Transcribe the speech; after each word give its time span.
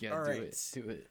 Yeah, 0.00 0.16
All 0.18 0.24
do 0.24 0.30
right. 0.30 0.40
it. 0.42 0.68
Do 0.72 0.88
it. 0.88 1.06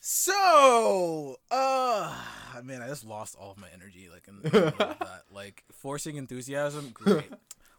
So, 0.00 1.36
uh, 1.50 2.14
man, 2.62 2.82
I 2.82 2.88
just 2.88 3.04
lost 3.04 3.36
all 3.38 3.50
of 3.50 3.58
my 3.58 3.68
energy, 3.74 4.08
like 4.12 4.28
in 4.28 4.40
that. 4.50 5.22
Like 5.30 5.64
forcing 5.72 6.16
enthusiasm, 6.16 6.90
great. 6.92 7.32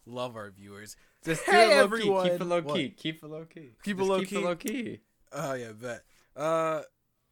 Love 0.06 0.36
our 0.36 0.50
viewers. 0.50 0.96
Just 1.24 1.42
Hey, 1.44 1.66
do 1.66 1.72
it 1.72 1.76
everyone. 1.76 2.24
key. 2.24 2.30
Keep 2.32 2.40
it 2.40 2.44
low 2.46 2.60
What? 2.62 2.74
key. 2.76 2.88
Keep 2.90 3.22
it 3.22 3.26
low 3.28 3.44
key. 3.44 3.70
Keep 3.82 3.98
it 4.00 4.04
low 4.04 4.18
keep 4.20 4.28
key? 4.28 4.36
it 4.36 4.44
low 4.44 4.56
key. 4.56 5.00
Oh 5.32 5.54
yeah, 5.54 5.72
bet. 5.72 6.02
Uh, 6.36 6.82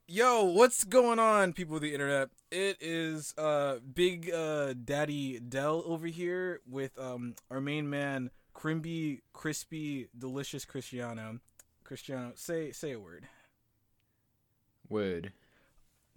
yo, 0.08 0.44
what's 0.44 0.84
going 0.84 1.18
on, 1.18 1.52
people 1.52 1.76
of 1.76 1.82
the 1.82 1.92
internet? 1.92 2.30
It 2.50 2.76
is 2.80 3.34
uh 3.36 3.76
Big 3.94 4.30
uh 4.32 4.74
Daddy 4.74 5.38
Dell 5.40 5.82
over 5.86 6.06
here 6.06 6.60
with 6.68 6.98
um 6.98 7.34
our 7.50 7.60
main 7.60 7.90
man, 7.90 8.30
Crimby, 8.54 9.22
Crispy, 9.32 10.06
Delicious 10.16 10.64
Cristiano. 10.64 11.40
Cristiano, 11.84 12.32
say 12.34 12.72
say 12.72 12.92
a 12.92 12.98
word. 12.98 13.28
Word. 14.88 15.32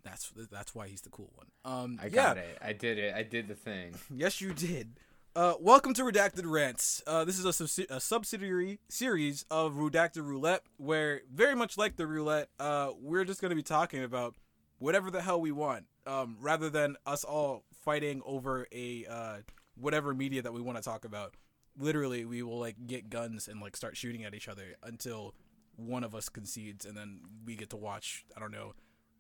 That's 0.02 0.32
that's 0.50 0.74
why 0.74 0.88
he's 0.88 1.02
the 1.02 1.10
cool 1.10 1.30
one. 1.36 1.48
Um, 1.66 2.00
I 2.02 2.06
yeah. 2.06 2.10
got 2.10 2.38
it. 2.38 2.58
I 2.62 2.72
did 2.72 2.98
it. 2.98 3.14
I 3.14 3.24
did 3.24 3.50
the 3.50 3.56
thing. 3.56 3.94
Yes, 4.10 4.40
you 4.40 4.54
did. 4.54 5.00
Uh, 5.36 5.56
welcome 5.60 5.94
to 5.94 6.04
Redacted 6.04 6.44
Rants. 6.46 7.04
Uh, 7.06 7.26
this 7.26 7.38
is 7.38 7.46
a, 7.46 7.50
subsi- 7.50 7.92
a 7.92 8.00
subsidiary 8.00 8.80
series 8.90 9.46
of 9.52 9.74
Redacted 9.74 10.26
Roulette, 10.26 10.64
where 10.78 11.22
very 11.32 11.54
much 11.54 11.78
like 11.78 11.96
the 11.98 12.08
roulette, 12.08 12.50
uh, 12.60 12.92
we're 13.00 13.24
just 13.26 13.40
going 13.40 13.52
to 13.52 13.56
be 13.56 13.62
talking 13.62 14.04
about 14.04 14.34
whatever 14.80 15.12
the 15.12 15.22
hell 15.22 15.40
we 15.40 15.52
want, 15.52 15.86
um, 16.08 16.38
rather 16.40 16.72
than 16.72 16.96
us 17.06 17.24
all 17.24 17.66
fighting 17.84 18.22
over 18.26 18.66
a 18.72 19.06
uh, 19.06 19.36
whatever 19.76 20.14
media 20.14 20.42
that 20.42 20.54
we 20.54 20.62
want 20.62 20.78
to 20.78 20.84
talk 20.84 21.06
about. 21.06 21.36
Literally, 21.78 22.26
we 22.26 22.42
will 22.42 22.58
like 22.58 22.76
get 22.88 23.10
guns 23.10 23.48
and 23.48 23.62
like 23.62 23.76
start 23.76 23.96
shooting 23.96 24.24
at 24.24 24.34
each 24.34 24.48
other 24.48 24.76
until 24.82 25.36
one 25.78 26.04
of 26.04 26.14
us 26.14 26.28
concedes, 26.28 26.86
and 26.86 26.98
then 26.98 27.22
we 27.46 27.56
get 27.56 27.70
to 27.70 27.78
watch. 27.78 28.26
I 28.36 28.40
don't 28.42 28.52
know, 28.52 28.74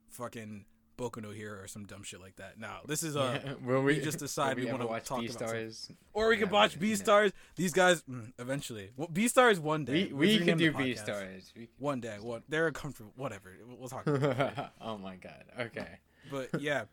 fucking 0.09 0.65
Boku 0.97 1.21
no 1.21 1.29
Hero 1.29 1.61
or 1.61 1.67
some 1.67 1.85
dumb 1.85 2.03
shit 2.03 2.19
like 2.19 2.35
that. 2.37 2.59
Now, 2.59 2.79
this 2.87 3.03
is 3.03 3.15
uh, 3.15 3.39
Will 3.63 3.83
we 3.83 3.99
just 3.99 4.19
decide 4.27 4.57
will 4.57 4.65
we 4.65 4.71
wanna 4.71 4.87
watch 4.87 5.05
talk 5.05 5.19
about 5.19 5.29
Beastars. 5.53 5.91
or 6.13 6.29
we 6.29 6.37
can 6.37 6.47
Yeah, 6.47 6.53
watch 6.53 6.79
Beastars. 6.79 7.31
These 7.55 7.73
guys, 7.73 8.01
mm, 8.03 8.31
eventually. 8.39 8.89
Well, 8.97 9.07
Beastars 9.07 9.59
one 9.59 9.85
day. 9.85 10.07
We 10.11 10.13
we 10.13 10.39
do 10.39 10.71
Beastars 10.71 11.53
We 11.55 11.69
One 11.77 12.01
day. 12.01 12.17
One. 12.19 12.41
They're 12.49 12.71
comfortable. 12.71 13.13
Whatever. 13.15 13.53
We'll 13.77 13.89
talk. 13.89 14.07
About 14.07 14.71
oh 14.81 14.97
my 14.97 15.15
god. 15.17 15.45
Okay. 15.59 15.99
But 16.31 16.59
yeah. 16.61 16.85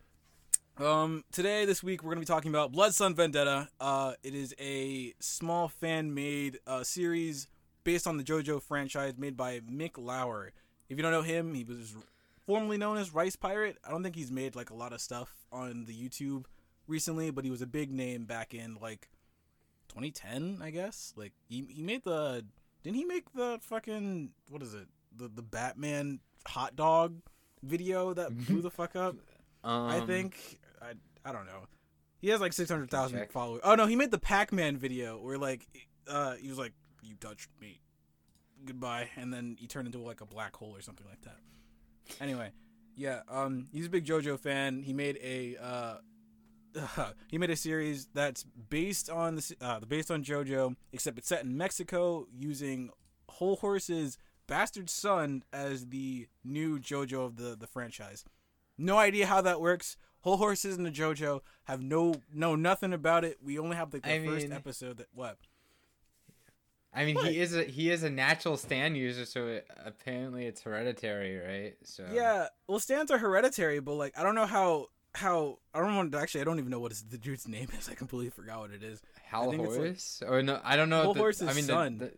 Um. 0.77 1.23
Today, 1.31 1.65
this 1.65 1.81
week, 1.81 2.03
we're 2.03 2.11
gonna 2.11 2.19
be 2.19 2.25
talking 2.25 2.51
about 2.51 2.71
Blood 2.71 2.93
Sun 2.93 3.15
Vendetta. 3.15 3.69
Uh, 3.79 4.13
it 4.23 4.35
is 4.35 4.53
a 4.59 5.13
small 5.19 5.67
fan-made 5.69 6.59
uh 6.67 6.83
series 6.83 7.47
based 7.85 8.05
on 8.05 8.17
the 8.17 8.23
JoJo 8.23 8.61
franchise, 8.61 9.13
made 9.17 9.37
by 9.37 9.61
Mick 9.61 9.91
Lauer. 9.97 10.51
If 10.89 10.97
you 10.97 11.03
don't 11.03 11.13
know 11.13 11.21
him, 11.21 11.53
he 11.53 11.63
was 11.63 11.95
formerly 12.45 12.77
known 12.77 12.97
as 12.97 13.13
Rice 13.13 13.37
Pirate. 13.37 13.77
I 13.85 13.91
don't 13.91 14.03
think 14.03 14.15
he's 14.15 14.31
made 14.31 14.55
like 14.55 14.69
a 14.69 14.75
lot 14.75 14.91
of 14.91 14.99
stuff 14.99 15.33
on 15.53 15.85
the 15.85 15.93
YouTube 15.93 16.45
recently, 16.87 17.31
but 17.31 17.45
he 17.45 17.51
was 17.51 17.61
a 17.61 17.67
big 17.67 17.91
name 17.91 18.25
back 18.25 18.53
in 18.53 18.77
like 18.81 19.07
2010, 19.89 20.59
I 20.61 20.71
guess. 20.71 21.13
Like 21.15 21.31
he 21.47 21.65
he 21.69 21.81
made 21.81 22.03
the 22.03 22.45
didn't 22.83 22.97
he 22.97 23.05
make 23.05 23.31
the 23.33 23.59
fucking 23.61 24.31
what 24.49 24.61
is 24.61 24.73
it? 24.73 24.87
The 25.15 25.29
the 25.29 25.41
Batman 25.41 26.19
hot 26.45 26.75
dog 26.75 27.21
video 27.63 28.13
that 28.13 28.35
blew 28.45 28.61
the 28.61 28.71
fuck 28.71 28.95
up. 28.95 29.15
Um, 29.63 29.87
I 29.87 30.01
think 30.01 30.59
I 30.81 30.91
I 31.27 31.31
don't 31.31 31.45
know. 31.45 31.67
He 32.19 32.29
has 32.29 32.41
like 32.41 32.53
600,000 32.53 33.29
followers. 33.29 33.61
Oh 33.63 33.75
no, 33.75 33.85
he 33.85 33.95
made 33.95 34.09
the 34.09 34.17
Pac-Man 34.17 34.77
video 34.77 35.17
where 35.17 35.37
like 35.37 35.67
uh 36.07 36.33
he 36.35 36.49
was 36.49 36.57
like 36.57 36.73
you 37.05 37.15
touched 37.15 37.49
me. 37.61 37.81
Goodbye 38.65 39.09
and 39.15 39.33
then 39.33 39.55
he 39.59 39.67
turned 39.67 39.85
into 39.87 39.99
like 39.99 40.21
a 40.21 40.25
black 40.25 40.55
hole 40.55 40.75
or 40.75 40.81
something 40.81 41.05
like 41.07 41.21
that. 41.21 41.37
Anyway, 42.21 42.51
yeah, 42.95 43.21
um 43.29 43.67
he's 43.71 43.85
a 43.87 43.89
big 43.89 44.05
JoJo 44.05 44.39
fan. 44.39 44.81
He 44.83 44.93
made 44.93 45.17
a 45.21 45.57
uh 45.61 45.95
he 47.29 47.37
made 47.37 47.49
a 47.49 47.55
series 47.55 48.07
that's 48.13 48.43
based 48.43 49.09
on 49.09 49.35
the 49.35 49.55
uh, 49.61 49.79
based 49.81 50.11
on 50.11 50.23
JoJo, 50.23 50.75
except 50.91 51.17
it's 51.17 51.27
set 51.27 51.43
in 51.43 51.55
Mexico 51.57 52.27
using 52.33 52.89
Hol 53.29 53.55
Horse's 53.57 54.17
bastard 54.47 54.89
son 54.89 55.43
as 55.53 55.87
the 55.87 56.27
new 56.43 56.79
JoJo 56.79 57.25
of 57.25 57.37
the 57.37 57.55
the 57.55 57.67
franchise. 57.67 58.25
No 58.77 58.97
idea 58.97 59.25
how 59.25 59.41
that 59.41 59.61
works. 59.61 59.95
Hol 60.21 60.37
Horse 60.37 60.65
isn't 60.65 60.85
a 60.85 60.91
JoJo. 60.91 61.41
Have 61.65 61.81
no 61.81 62.15
know 62.33 62.55
nothing 62.55 62.91
about 62.93 63.23
it. 63.23 63.37
We 63.41 63.57
only 63.59 63.77
have 63.77 63.93
like 63.93 64.03
the 64.03 64.13
I 64.13 64.25
first 64.25 64.47
mean- 64.47 64.53
episode 64.53 64.97
that 64.97 65.07
what? 65.13 65.37
I 66.95 67.05
mean, 67.05 67.15
What? 67.15 67.31
he 67.31 67.39
is 67.39 67.55
a 67.55 67.63
he 67.63 67.89
is 67.91 68.03
a 68.03 68.09
natural 68.09 68.55
stand 68.57 68.95
user, 68.97 69.25
so 69.25 69.47
it, 69.47 69.67
apparently 69.85 70.45
it's 70.45 70.61
hereditary, 70.61 71.37
right? 71.37 71.75
So 71.83 72.05
Yeah, 72.13 72.47
well, 72.67 72.79
stands 72.79 73.11
are 73.11 73.17
hereditary, 73.17 73.79
but 73.81 73.95
like 73.95 74.17
I 74.17 74.23
don't 74.23 74.35
know 74.35 74.45
how 74.45 74.87
how 75.13 75.59
I 75.73 75.79
don't 75.79 75.95
want 75.95 76.11
to 76.13 76.17
actually. 76.19 76.41
I 76.41 76.43
don't 76.45 76.57
even 76.59 76.71
know 76.71 76.79
what 76.79 76.93
the 77.09 77.17
dude's 77.17 77.47
name 77.57 77.67
is. 77.77 77.89
I 77.89 77.95
completely 77.95 78.29
forgot 78.29 78.59
what 78.59 78.71
it 78.71 78.83
is. 78.83 79.01
Hal 79.25 79.51
it's 79.51 80.21
like- 80.21 80.29
or 80.31 80.41
no? 80.41 80.59
I 80.63 80.75
don't 80.77 80.89
know. 80.89 81.01
Hal 81.03 81.13
the, 81.13 81.19
Horse's 81.19 81.49
I 81.49 81.53
mean, 81.53 81.63
son. 81.65 81.97
The, 81.97 82.05
the, 82.05 82.13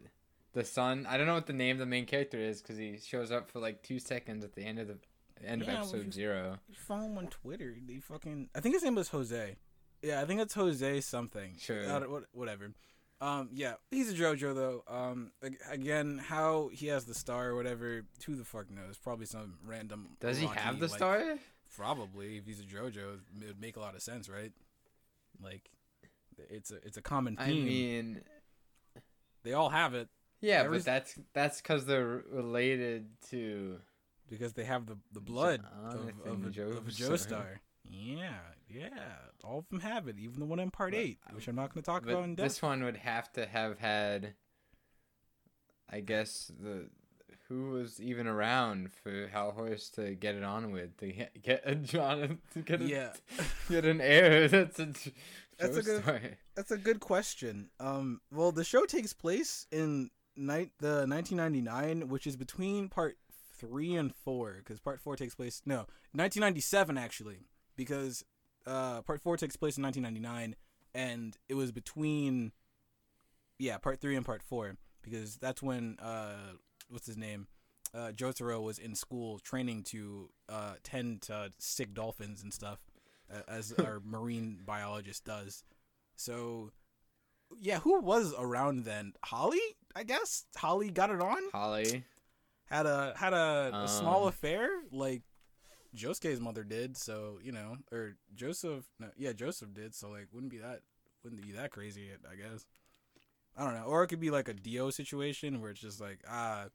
the 0.53 0.63
son. 0.63 1.05
I 1.09 1.17
don't 1.17 1.25
know 1.27 1.33
what 1.35 1.47
the 1.47 1.53
name 1.53 1.75
of 1.75 1.79
the 1.79 1.85
main 1.85 2.05
character 2.05 2.37
is 2.37 2.61
because 2.61 2.77
he 2.77 2.97
shows 2.97 3.31
up 3.31 3.49
for 3.49 3.59
like 3.59 3.81
two 3.83 3.99
seconds 3.99 4.43
at 4.43 4.53
the 4.53 4.63
end 4.63 4.79
of 4.79 4.87
the 4.87 4.97
end 5.43 5.63
Yeah, 5.63 5.71
of 5.73 5.77
episode 5.79 6.05
you- 6.07 6.11
zero. 6.11 6.57
You 6.67 6.75
follow 6.75 7.05
him 7.05 7.17
on 7.17 7.27
Twitter. 7.27 7.75
They 7.85 7.97
fucking. 7.99 8.49
I 8.55 8.59
think 8.59 8.75
his 8.75 8.83
name 8.83 8.95
was 8.95 9.09
Jose. 9.09 9.55
Yeah, 10.03 10.21
I 10.21 10.25
think 10.25 10.39
it's 10.41 10.53
Jose 10.53 11.01
something. 11.01 11.55
Sure. 11.59 11.83
Uh, 11.89 12.01
whatever. 12.31 12.71
Um, 13.19 13.49
yeah, 13.53 13.73
he's 13.89 14.11
a 14.11 14.13
JoJo 14.13 14.53
though. 14.55 14.83
Um, 14.87 15.31
again, 15.71 16.19
how 16.23 16.69
he 16.71 16.87
has 16.87 17.05
the 17.05 17.13
star 17.15 17.49
or 17.49 17.55
whatever, 17.55 18.03
who 18.25 18.35
the 18.35 18.43
fuck 18.43 18.69
knows? 18.69 18.97
Probably 18.97 19.25
some 19.25 19.55
random. 19.65 20.09
Does 20.19 20.37
he 20.37 20.45
have 20.47 20.79
the 20.79 20.87
like- 20.87 20.95
star? 20.97 21.35
Probably. 21.75 22.37
If 22.37 22.45
he's 22.45 22.59
a 22.59 22.63
JoJo, 22.63 23.19
it 23.41 23.47
would 23.47 23.61
make 23.61 23.75
a 23.75 23.79
lot 23.79 23.95
of 23.95 24.01
sense, 24.01 24.29
right? 24.29 24.51
Like, 25.43 25.69
it's 26.37 26.71
a 26.71 26.75
it's 26.85 26.97
a 26.97 27.01
common 27.01 27.35
theme. 27.35 27.45
I 27.45 27.51
mean, 27.69 28.21
they 29.43 29.53
all 29.53 29.69
have 29.69 29.93
it 29.93 30.07
yeah, 30.41 30.63
Every- 30.63 30.77
but 30.79 30.85
that's 30.85 31.19
that's 31.33 31.61
because 31.61 31.85
they're 31.85 32.23
related 32.31 33.07
to. 33.29 33.79
because 34.29 34.53
they 34.53 34.65
have 34.65 34.85
the 34.85 34.97
the 35.11 35.21
blood 35.21 35.61
of, 35.83 35.93
Jonathan 35.93 36.13
of, 36.25 36.57
a, 36.57 36.77
of 36.77 36.87
a. 36.87 36.91
Joestar. 36.91 37.57
Yeah, 37.89 38.35
yeah, 38.69 38.89
all 39.43 39.59
of 39.59 39.69
them 39.69 39.79
have 39.81 40.07
it, 40.07 40.17
even 40.19 40.39
the 40.39 40.45
one 40.45 40.59
in 40.59 40.71
part 40.71 40.91
But- 40.91 40.99
eight, 40.99 41.19
which 41.31 41.47
I'm 41.47 41.55
not 41.55 41.73
going 41.73 41.81
to 41.83 41.85
talk 41.85 42.03
about 42.03 42.23
in 42.23 42.35
depth. 42.35 42.47
this 42.49 42.61
one 42.61 42.83
would 42.83 42.97
have 42.97 43.31
to 43.33 43.45
have 43.45 43.79
had, 43.79 44.35
I 45.89 46.01
guess 46.01 46.51
the 46.59 46.89
who 47.47 47.69
was 47.71 48.01
even 48.01 48.27
around 48.27 48.91
for 48.91 49.29
Hol 49.33 49.51
Horse 49.51 49.89
to 49.91 50.15
get 50.15 50.35
it 50.35 50.43
on 50.43 50.71
with 50.73 50.97
to 50.97 51.13
get, 51.41 51.61
a 51.65 51.75
John 51.75 52.39
to 52.53 52.61
get 52.61 52.81
a, 52.81 52.85
Yeah. 52.85 53.13
get 53.69 53.85
an 53.85 54.01
heir. 54.01 54.47
That's 54.49 54.79
a 54.79 54.85
That's 55.57 55.77
a 55.77 55.81
good- 55.81 56.03
Joestar. 56.03 56.35
That's 56.55 56.71
a 56.71 56.77
good 56.77 56.99
question. 56.99 57.69
Um, 57.79 58.19
well, 58.33 58.51
the 58.51 58.65
show 58.65 58.85
takes 58.85 59.13
place 59.13 59.65
in 59.71 60.09
night 60.35 60.71
the 60.79 61.05
1999, 61.07 62.09
which 62.09 62.27
is 62.27 62.35
between 62.35 62.89
part 62.89 63.17
three 63.57 63.95
and 63.95 64.13
four, 64.13 64.55
because 64.57 64.81
part 64.81 64.99
four 64.99 65.15
takes 65.15 65.33
place 65.33 65.61
no 65.65 65.87
1997 66.11 66.97
actually, 66.97 67.47
because 67.77 68.25
uh 68.67 69.01
part 69.01 69.21
four 69.21 69.37
takes 69.37 69.55
place 69.55 69.77
in 69.77 69.83
1999, 69.83 70.55
and 70.93 71.35
it 71.49 71.53
was 71.55 71.71
between 71.71 72.51
yeah 73.59 73.77
part 73.77 73.99
three 73.99 74.15
and 74.15 74.25
part 74.25 74.43
four 74.43 74.75
because 75.01 75.37
that's 75.37 75.63
when 75.63 75.97
uh 75.99 76.53
what's 76.89 77.07
his 77.07 77.17
name 77.17 77.47
uh 77.95 78.11
Jotaro 78.15 78.61
was 78.61 78.77
in 78.77 78.93
school 78.95 79.39
training 79.39 79.83
to 79.85 80.29
uh 80.49 80.73
tend 80.83 81.21
to 81.23 81.51
sick 81.57 81.93
dolphins 81.93 82.43
and 82.43 82.53
stuff 82.53 82.79
as 83.47 83.71
our 83.79 83.99
marine 84.05 84.59
biologist 84.65 85.25
does. 85.25 85.63
So, 86.15 86.71
yeah, 87.59 87.79
who 87.79 87.99
was 88.01 88.33
around 88.37 88.85
then? 88.85 89.13
Holly, 89.23 89.59
I 89.95 90.03
guess. 90.03 90.45
Holly 90.55 90.89
got 90.89 91.09
it 91.11 91.21
on. 91.21 91.37
Holly. 91.53 92.03
Had 92.65 92.85
a 92.85 93.13
had 93.15 93.33
a, 93.33 93.71
a 93.83 93.87
small 93.87 94.23
Um. 94.23 94.27
affair 94.29 94.69
like 94.91 95.21
Josuke's 95.95 96.39
mother 96.39 96.63
did. 96.63 96.97
So 96.97 97.39
you 97.43 97.51
know, 97.51 97.77
or 97.91 98.15
Joseph. 98.35 98.85
No, 98.99 99.07
yeah, 99.17 99.33
Joseph 99.33 99.73
did. 99.73 99.95
So 99.95 100.09
like, 100.09 100.27
wouldn't 100.31 100.51
be 100.51 100.59
that 100.59 100.81
wouldn't 101.23 101.41
be 101.41 101.53
that 101.53 101.71
crazy. 101.71 102.09
I 102.29 102.35
guess. 102.35 102.65
I 103.55 103.63
don't 103.63 103.73
know. 103.73 103.85
Or 103.85 104.03
it 104.03 104.07
could 104.07 104.19
be 104.19 104.29
like 104.29 104.47
a 104.47 104.53
Dio 104.53 104.89
situation 104.89 105.61
where 105.61 105.71
it's 105.71 105.81
just 105.81 106.01
like 106.01 106.19
ah. 106.29 106.65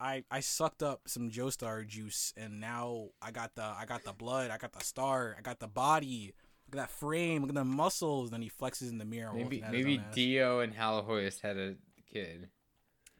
I, 0.00 0.24
I 0.32 0.40
sucked 0.40 0.82
up 0.82 1.02
some 1.06 1.30
Joestar 1.30 1.86
juice 1.86 2.34
and 2.36 2.58
now 2.58 3.10
I 3.20 3.30
got 3.30 3.54
the 3.54 3.62
I 3.62 3.84
got 3.86 4.02
the 4.02 4.12
blood, 4.12 4.50
I 4.50 4.56
got 4.56 4.72
the 4.72 4.82
star, 4.82 5.36
I 5.38 5.42
got 5.42 5.60
the 5.60 5.68
body, 5.68 6.34
look 6.66 6.80
at 6.80 6.88
that 6.88 6.90
frame, 6.90 7.42
look 7.42 7.50
at 7.50 7.54
the 7.54 7.64
muscles. 7.64 8.30
Then 8.30 8.42
he 8.42 8.50
flexes 8.50 8.90
in 8.90 8.98
the 8.98 9.04
mirror. 9.04 9.32
Maybe 9.32 9.60
looking 9.60 9.62
at 9.62 9.74
his 9.74 9.84
maybe. 9.84 10.02
Dio 10.12 10.58
and 10.58 10.74
Hol 10.74 11.02
Horse 11.02 11.38
had 11.38 11.56
a 11.56 11.76
kid. 12.12 12.48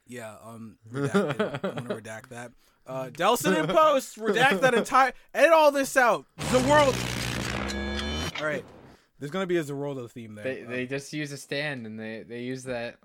Yeah, 0.08 0.34
um, 0.44 0.78
redacted. 0.92 1.60
I'm 1.62 1.84
gonna 1.84 2.00
redact 2.00 2.30
that. 2.30 2.50
Uh, 2.86 3.08
Delson 3.10 3.58
in 3.58 3.66
post, 3.68 4.16
redact 4.18 4.60
that 4.60 4.74
entire, 4.74 5.12
edit 5.34 5.52
all 5.52 5.70
this 5.70 5.96
out. 5.96 6.26
The 6.36 6.58
world. 6.68 6.96
All 8.40 8.46
right, 8.46 8.64
there's 9.18 9.30
gonna 9.30 9.46
be 9.46 9.56
a 9.56 9.62
Za 9.62 9.72
Warudo 9.72 10.10
theme 10.10 10.34
there. 10.34 10.44
They 10.44 10.62
Um, 10.64 10.70
they 10.70 10.86
just 10.86 11.12
use 11.12 11.30
a 11.32 11.36
stand 11.36 11.86
and 11.86 11.98
they 11.98 12.24
they 12.26 12.40
use 12.42 12.64
that 12.64 12.96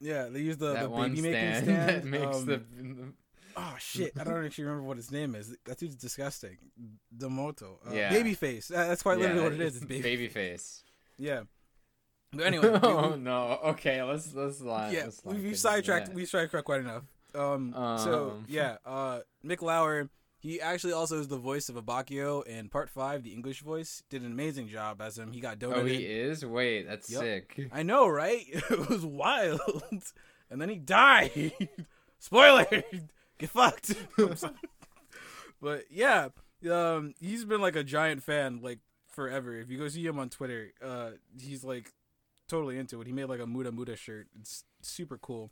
yeah, 0.00 0.24
they 0.30 0.40
use 0.40 0.56
the, 0.56 0.72
the 0.74 0.88
baby 0.88 1.20
making 1.20 1.22
stand, 1.62 1.66
that 1.68 2.04
makes 2.04 2.36
um, 2.38 2.46
the 2.46 2.62
oh 3.56 3.74
shit, 3.78 4.12
I 4.18 4.24
don't 4.24 4.44
actually 4.44 4.64
remember 4.64 4.84
what 4.84 4.96
his 4.96 5.10
name 5.12 5.34
is. 5.34 5.54
That 5.66 5.78
dude's 5.78 5.94
disgusting. 5.96 6.56
Demoto. 7.16 7.76
Uh, 7.86 7.92
Yeah. 7.92 8.12
Babyface. 8.12 8.72
Uh, 8.72 8.88
that's 8.88 9.02
quite 9.02 9.18
literally 9.18 9.38
Yeah, 9.40 9.44
what 9.44 9.52
it 9.52 9.60
is. 9.60 9.76
It's 9.76 9.84
baby. 9.84 10.28
Babyface. 10.28 10.82
Yeah. 11.18 11.42
But 12.32 12.46
anyway, 12.46 12.80
oh 12.82 13.10
we- 13.10 13.18
no. 13.18 13.58
Okay, 13.64 14.02
let's 14.02 14.34
let's 14.34 14.60
lie. 14.62 14.90
yeah, 14.90 15.04
let's 15.04 15.22
we, 15.24 15.54
sidetracked. 15.54 16.06
that. 16.06 16.14
We 16.14 16.24
sidetracked 16.24 16.64
quite 16.64 16.80
enough. 16.80 17.02
Um, 17.34 17.72
so 17.98 18.30
Um. 18.32 18.44
yeah, 18.48 18.76
uh, 18.84 19.20
Mick 19.44 19.62
Lauer. 19.62 20.08
He 20.38 20.60
actually 20.60 20.92
also 20.92 21.20
is 21.20 21.28
the 21.28 21.36
voice 21.38 21.68
of 21.68 21.76
Abbacchio 21.76 22.44
in 22.46 22.68
Part 22.68 22.90
Five, 22.90 23.22
the 23.22 23.32
English 23.32 23.62
voice. 23.62 24.02
Did 24.10 24.22
an 24.22 24.32
amazing 24.32 24.68
job 24.68 25.00
as 25.00 25.16
him. 25.16 25.30
He 25.30 25.38
got 25.38 25.60
donated. 25.60 25.84
Oh, 25.84 25.86
he 25.86 26.04
is. 26.04 26.44
Wait, 26.44 26.82
that's 26.88 27.08
Yep. 27.08 27.20
sick. 27.20 27.68
I 27.72 27.84
know, 27.84 28.08
right? 28.08 28.44
It 28.52 28.88
was 28.88 29.06
wild. 29.06 29.60
And 30.50 30.60
then 30.60 30.68
he 30.68 30.76
died. 30.76 31.52
Spoiler. 32.18 32.66
Get 33.38 33.48
fucked. 33.48 33.94
But 35.60 35.84
yeah, 35.90 36.28
um, 36.70 37.14
he's 37.20 37.44
been 37.44 37.60
like 37.60 37.76
a 37.76 37.84
giant 37.84 38.22
fan 38.22 38.60
like 38.62 38.80
forever. 39.08 39.54
If 39.58 39.70
you 39.70 39.78
go 39.78 39.88
see 39.88 40.04
him 40.04 40.18
on 40.18 40.28
Twitter, 40.28 40.72
uh, 40.84 41.10
he's 41.40 41.64
like 41.64 41.92
totally 42.48 42.78
into 42.78 43.00
it. 43.00 43.06
He 43.06 43.12
made 43.12 43.26
like 43.26 43.40
a 43.40 43.46
Muda 43.46 43.72
Muda 43.72 43.96
shirt. 43.96 44.26
It's 44.40 44.64
super 44.82 45.16
cool. 45.18 45.50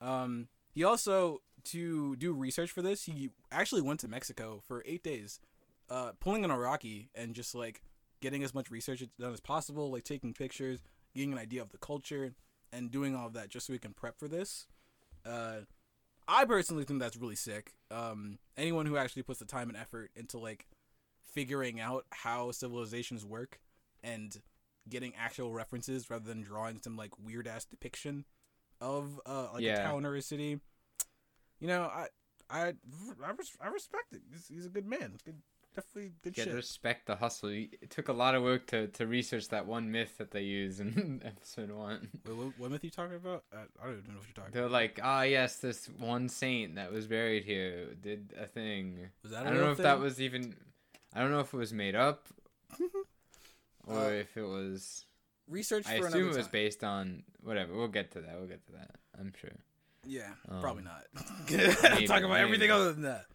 Um, 0.00 0.48
he 0.72 0.84
also 0.84 1.40
to 1.64 2.16
do 2.16 2.32
research 2.32 2.70
for 2.70 2.82
this, 2.82 3.04
he 3.04 3.30
actually 3.50 3.82
went 3.82 4.00
to 4.00 4.08
Mexico 4.08 4.60
for 4.66 4.82
eight 4.86 5.02
days, 5.02 5.40
uh, 5.90 6.12
pulling 6.20 6.44
an 6.44 6.50
Araki 6.50 7.08
and 7.14 7.34
just 7.34 7.54
like 7.54 7.82
getting 8.20 8.42
as 8.42 8.54
much 8.54 8.70
research 8.70 9.04
done 9.18 9.32
as 9.32 9.40
possible, 9.40 9.90
like 9.90 10.04
taking 10.04 10.32
pictures, 10.32 10.82
getting 11.14 11.32
an 11.32 11.38
idea 11.38 11.62
of 11.62 11.70
the 11.70 11.78
culture, 11.78 12.34
and 12.72 12.90
doing 12.90 13.14
all 13.14 13.26
of 13.26 13.34
that 13.34 13.48
just 13.48 13.66
so 13.66 13.72
we 13.72 13.78
can 13.78 13.92
prep 13.92 14.18
for 14.18 14.28
this. 14.28 14.66
Uh, 15.24 15.60
I 16.26 16.44
personally 16.44 16.84
think 16.84 17.00
that's 17.00 17.16
really 17.16 17.36
sick. 17.36 17.74
Um, 17.90 18.38
anyone 18.56 18.86
who 18.86 18.96
actually 18.96 19.22
puts 19.22 19.38
the 19.38 19.44
time 19.44 19.68
and 19.68 19.76
effort 19.76 20.10
into 20.16 20.38
like 20.38 20.66
figuring 21.32 21.80
out 21.80 22.06
how 22.10 22.50
civilizations 22.50 23.24
work 23.24 23.60
and 24.02 24.40
getting 24.88 25.12
actual 25.16 25.52
references 25.52 26.10
rather 26.10 26.24
than 26.24 26.42
drawing 26.42 26.80
some 26.80 26.96
like 26.96 27.10
weird 27.18 27.46
ass 27.46 27.64
depiction 27.64 28.24
of 28.82 29.20
uh 29.24 29.48
like 29.54 29.62
a 29.62 29.64
Yeah. 29.64 29.82
town 29.84 30.04
or 30.04 30.14
a 30.16 30.20
city. 30.22 30.60
You 31.60 31.68
know, 31.68 31.82
I 31.84 32.08
I 32.50 32.60
I, 33.24 33.30
res- 33.38 33.56
I 33.60 33.68
respect 33.68 34.12
it. 34.12 34.20
He's, 34.30 34.48
he's 34.48 34.66
a 34.66 34.68
good 34.68 34.84
man. 34.86 35.16
Good, 35.24 35.36
definitely 35.74 36.12
good 36.22 36.34
Get 36.34 36.44
shit. 36.46 36.54
respect 36.54 37.06
the 37.06 37.16
hustle. 37.16 37.48
It 37.50 37.88
took 37.90 38.08
a 38.08 38.12
lot 38.12 38.34
of 38.34 38.42
work 38.42 38.66
to, 38.68 38.88
to 38.88 39.06
research 39.06 39.48
that 39.50 39.66
one 39.66 39.90
myth 39.90 40.18
that 40.18 40.32
they 40.32 40.42
use 40.42 40.80
in 40.80 41.22
episode 41.24 41.70
one. 41.70 42.08
Wait, 42.26 42.36
what, 42.36 42.58
what 42.58 42.70
myth 42.72 42.82
are 42.82 42.86
you 42.86 42.90
talking 42.90 43.14
about? 43.16 43.44
I, 43.54 43.58
I 43.80 43.86
don't 43.86 43.98
even 44.00 44.12
know 44.12 44.18
what 44.18 44.26
you're 44.26 44.34
talking 44.34 44.52
They're 44.52 44.64
about. 44.64 44.72
like, 44.72 45.00
ah, 45.02 45.22
yes, 45.22 45.56
this 45.58 45.88
one 45.98 46.28
saint 46.28 46.74
that 46.74 46.92
was 46.92 47.06
buried 47.06 47.44
here 47.44 47.94
did 47.94 48.34
a 48.38 48.46
thing. 48.46 49.08
Was 49.22 49.32
that 49.32 49.46
I 49.46 49.50
a 49.50 49.52
don't 49.52 49.60
know 49.62 49.70
if 49.70 49.78
that 49.78 50.00
was 50.00 50.20
even. 50.20 50.54
I 51.14 51.20
don't 51.20 51.30
know 51.30 51.40
if 51.40 51.54
it 51.54 51.56
was 51.56 51.72
made 51.72 51.94
up 51.94 52.26
or 53.86 53.96
Uh, 53.96 54.08
if 54.10 54.36
it 54.36 54.42
was. 54.42 55.04
Research 55.52 55.84
for 55.84 55.90
I 55.90 55.94
another 55.94 56.08
assume 56.08 56.30
it 56.30 56.36
was 56.36 56.48
based 56.48 56.82
on 56.82 57.22
whatever. 57.42 57.74
We'll 57.74 57.88
get 57.88 58.10
to 58.12 58.20
that. 58.20 58.38
We'll 58.38 58.48
get 58.48 58.64
to 58.66 58.72
that. 58.72 58.96
I'm 59.18 59.32
sure. 59.40 59.50
Yeah, 60.04 60.30
Um, 60.48 60.60
probably 60.60 60.82
not. 60.82 61.04
Talk 62.06 62.22
about 62.24 62.38
everything 62.40 62.70
other 62.70 62.92
than 62.92 63.02
that. 63.02 63.26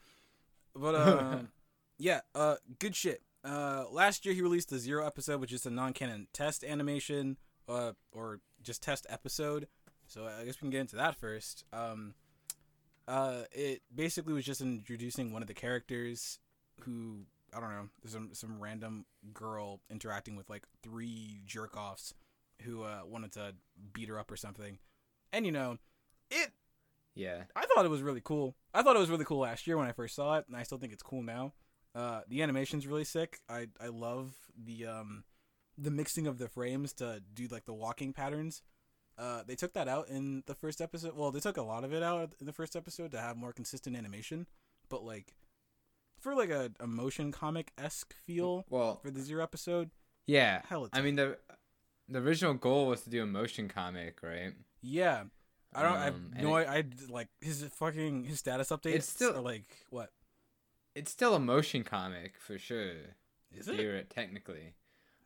But 0.75 0.95
um, 1.07 1.49
yeah, 1.97 2.21
uh, 2.35 2.55
good 2.79 2.95
shit. 2.95 3.21
Uh, 3.43 3.85
last 3.89 4.25
year 4.25 4.35
he 4.35 4.41
released 4.41 4.69
the 4.69 4.79
Zero 4.79 5.05
episode, 5.05 5.39
which 5.39 5.53
is 5.53 5.65
a 5.65 5.69
non-canon 5.69 6.27
test 6.33 6.65
animation, 6.65 7.37
uh, 7.69 7.93
or 8.11 8.41
just 8.61 8.83
test 8.83 9.05
episode. 9.09 9.67
So 10.07 10.25
I 10.25 10.43
guess 10.43 10.55
we 10.55 10.65
can 10.65 10.69
get 10.71 10.81
into 10.81 10.97
that 10.97 11.15
first. 11.15 11.63
Um, 11.71 12.15
uh, 13.07 13.43
it 13.53 13.81
basically 13.93 14.33
was 14.33 14.43
just 14.43 14.59
introducing 14.59 15.31
one 15.31 15.41
of 15.41 15.47
the 15.47 15.53
characters 15.53 16.39
who 16.81 17.21
I 17.55 17.59
don't 17.59 17.69
know, 17.69 17.89
there's 18.01 18.13
some 18.13 18.29
some 18.33 18.59
random 18.59 19.05
girl 19.33 19.81
interacting 19.89 20.35
with 20.35 20.49
like 20.49 20.65
three 20.83 21.41
jerk 21.45 21.75
offs 21.77 22.13
who 22.63 22.83
uh 22.83 23.01
wanted 23.05 23.31
to 23.33 23.55
beat 23.93 24.09
her 24.09 24.19
up 24.19 24.31
or 24.31 24.35
something, 24.35 24.79
and 25.31 25.45
you 25.45 25.51
know, 25.51 25.77
it 26.29 26.51
Yeah. 27.15 27.43
I 27.55 27.65
thought 27.65 27.85
it 27.85 27.89
was 27.91 28.01
really 28.01 28.21
cool. 28.23 28.55
I 28.73 28.83
thought 28.83 28.95
it 28.95 28.99
was 28.99 29.09
really 29.09 29.25
cool 29.25 29.39
last 29.39 29.65
year 29.67 29.77
when 29.77 29.87
I 29.87 29.91
first 29.91 30.15
saw 30.15 30.37
it, 30.37 30.45
and 30.47 30.55
I 30.55 30.63
still 30.63 30.77
think 30.77 30.93
it's 30.93 31.03
cool 31.03 31.23
now. 31.23 31.53
Uh, 31.95 32.21
the 32.27 32.43
animation's 32.43 32.85
really 32.85 33.03
sick. 33.03 33.39
I 33.49 33.67
I 33.81 33.87
love 33.87 34.35
the 34.55 34.85
um 34.85 35.23
the 35.77 35.91
mixing 35.91 36.27
of 36.27 36.37
the 36.37 36.47
frames 36.49 36.93
to 36.93 37.21
do 37.33 37.47
like 37.47 37.65
the 37.65 37.73
walking 37.73 38.13
patterns. 38.13 38.61
Uh, 39.17 39.41
they 39.47 39.55
took 39.55 39.73
that 39.73 39.87
out 39.87 40.09
in 40.09 40.43
the 40.45 40.53
first 40.53 40.79
episode. 40.79 41.15
Well, 41.15 41.31
they 41.31 41.39
took 41.39 41.57
a 41.57 41.63
lot 41.63 41.83
of 41.83 41.91
it 41.91 42.03
out 42.03 42.33
in 42.39 42.45
the 42.45 42.53
first 42.53 42.75
episode 42.75 43.11
to 43.11 43.19
have 43.19 43.35
more 43.35 43.51
consistent 43.51 43.95
animation, 43.95 44.45
but 44.89 45.03
like 45.03 45.35
for 46.19 46.35
like 46.35 46.49
a, 46.49 46.71
a 46.79 46.87
motion 46.87 47.31
comic 47.31 47.71
esque 47.77 48.13
feel 48.25 48.65
Well, 48.69 48.97
for 49.01 49.09
the 49.11 49.21
zero 49.21 49.43
episode, 49.43 49.89
yeah. 50.25 50.61
hell, 50.67 50.89
I 50.93 51.01
mean 51.01 51.15
the 51.15 51.37
the 52.09 52.19
original 52.19 52.53
goal 52.53 52.87
was 52.87 53.01
to 53.01 53.09
do 53.09 53.21
a 53.23 53.25
motion 53.25 53.67
comic, 53.67 54.19
right? 54.23 54.53
yeah. 54.81 55.23
I 55.75 55.81
don't. 55.83 55.97
I 55.97 56.07
Um, 56.07 56.31
and 56.35 56.43
no. 56.47 56.55
it- 56.55 56.67
I, 56.67 56.77
I 56.77 56.83
like 57.09 57.27
his 57.41 57.61
fucking 57.75 58.23
his 58.23 58.39
status 58.39 58.69
updates. 58.69 58.95
It's 58.95 59.09
still- 59.09 59.35
are 59.35 59.41
like 59.41 59.65
what 59.89 60.11
It's 60.95 61.11
still 61.11 61.35
a 61.35 61.39
motion 61.39 61.83
comic 61.83 62.35
for 62.39 62.57
sure. 62.57 62.93
is 63.53 63.67
it? 63.67 64.09
Technically. 64.09 64.73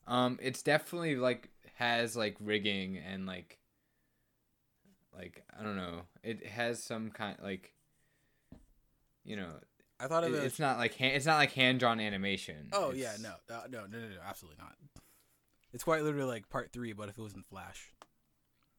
Um, 0.07 0.39
it's 0.41 0.63
definitely 0.63 1.15
like 1.15 1.49
has 1.75 2.15
like 2.17 2.35
rigging 2.39 2.97
and 2.97 3.27
like 3.27 3.59
like 5.15 5.43
I 5.57 5.63
don't 5.63 5.75
know. 5.77 6.01
It 6.23 6.45
has 6.47 6.83
some 6.83 7.11
kind 7.11 7.37
like 7.41 7.73
you 9.23 9.35
know, 9.35 9.51
I 10.01 10.07
thought 10.07 10.23
of 10.23 10.33
it- 10.33 10.37
it. 10.37 10.43
it's 10.45 10.59
not 10.59 10.77
like 10.77 10.95
hand, 10.95 11.15
it's 11.15 11.25
not 11.25 11.37
like 11.37 11.51
hand 11.53 11.79
drawn 11.79 11.99
animation. 11.99 12.69
Oh 12.73 12.91
It's- 12.91 12.97
yeah, 12.97 13.15
no, 13.21 13.55
uh, 13.55 13.67
no, 13.69 13.85
no, 13.85 13.99
no, 13.99 14.07
no, 14.09 14.21
absolutely 14.25 14.57
not. 14.63 14.75
It's 15.73 15.83
quite 15.83 16.03
literally 16.03 16.25
like 16.27 16.49
part 16.49 16.71
three, 16.71 16.93
but 16.93 17.07
if 17.09 17.17
it 17.17 17.21
was 17.21 17.33
in 17.33 17.43
Flash, 17.43 17.93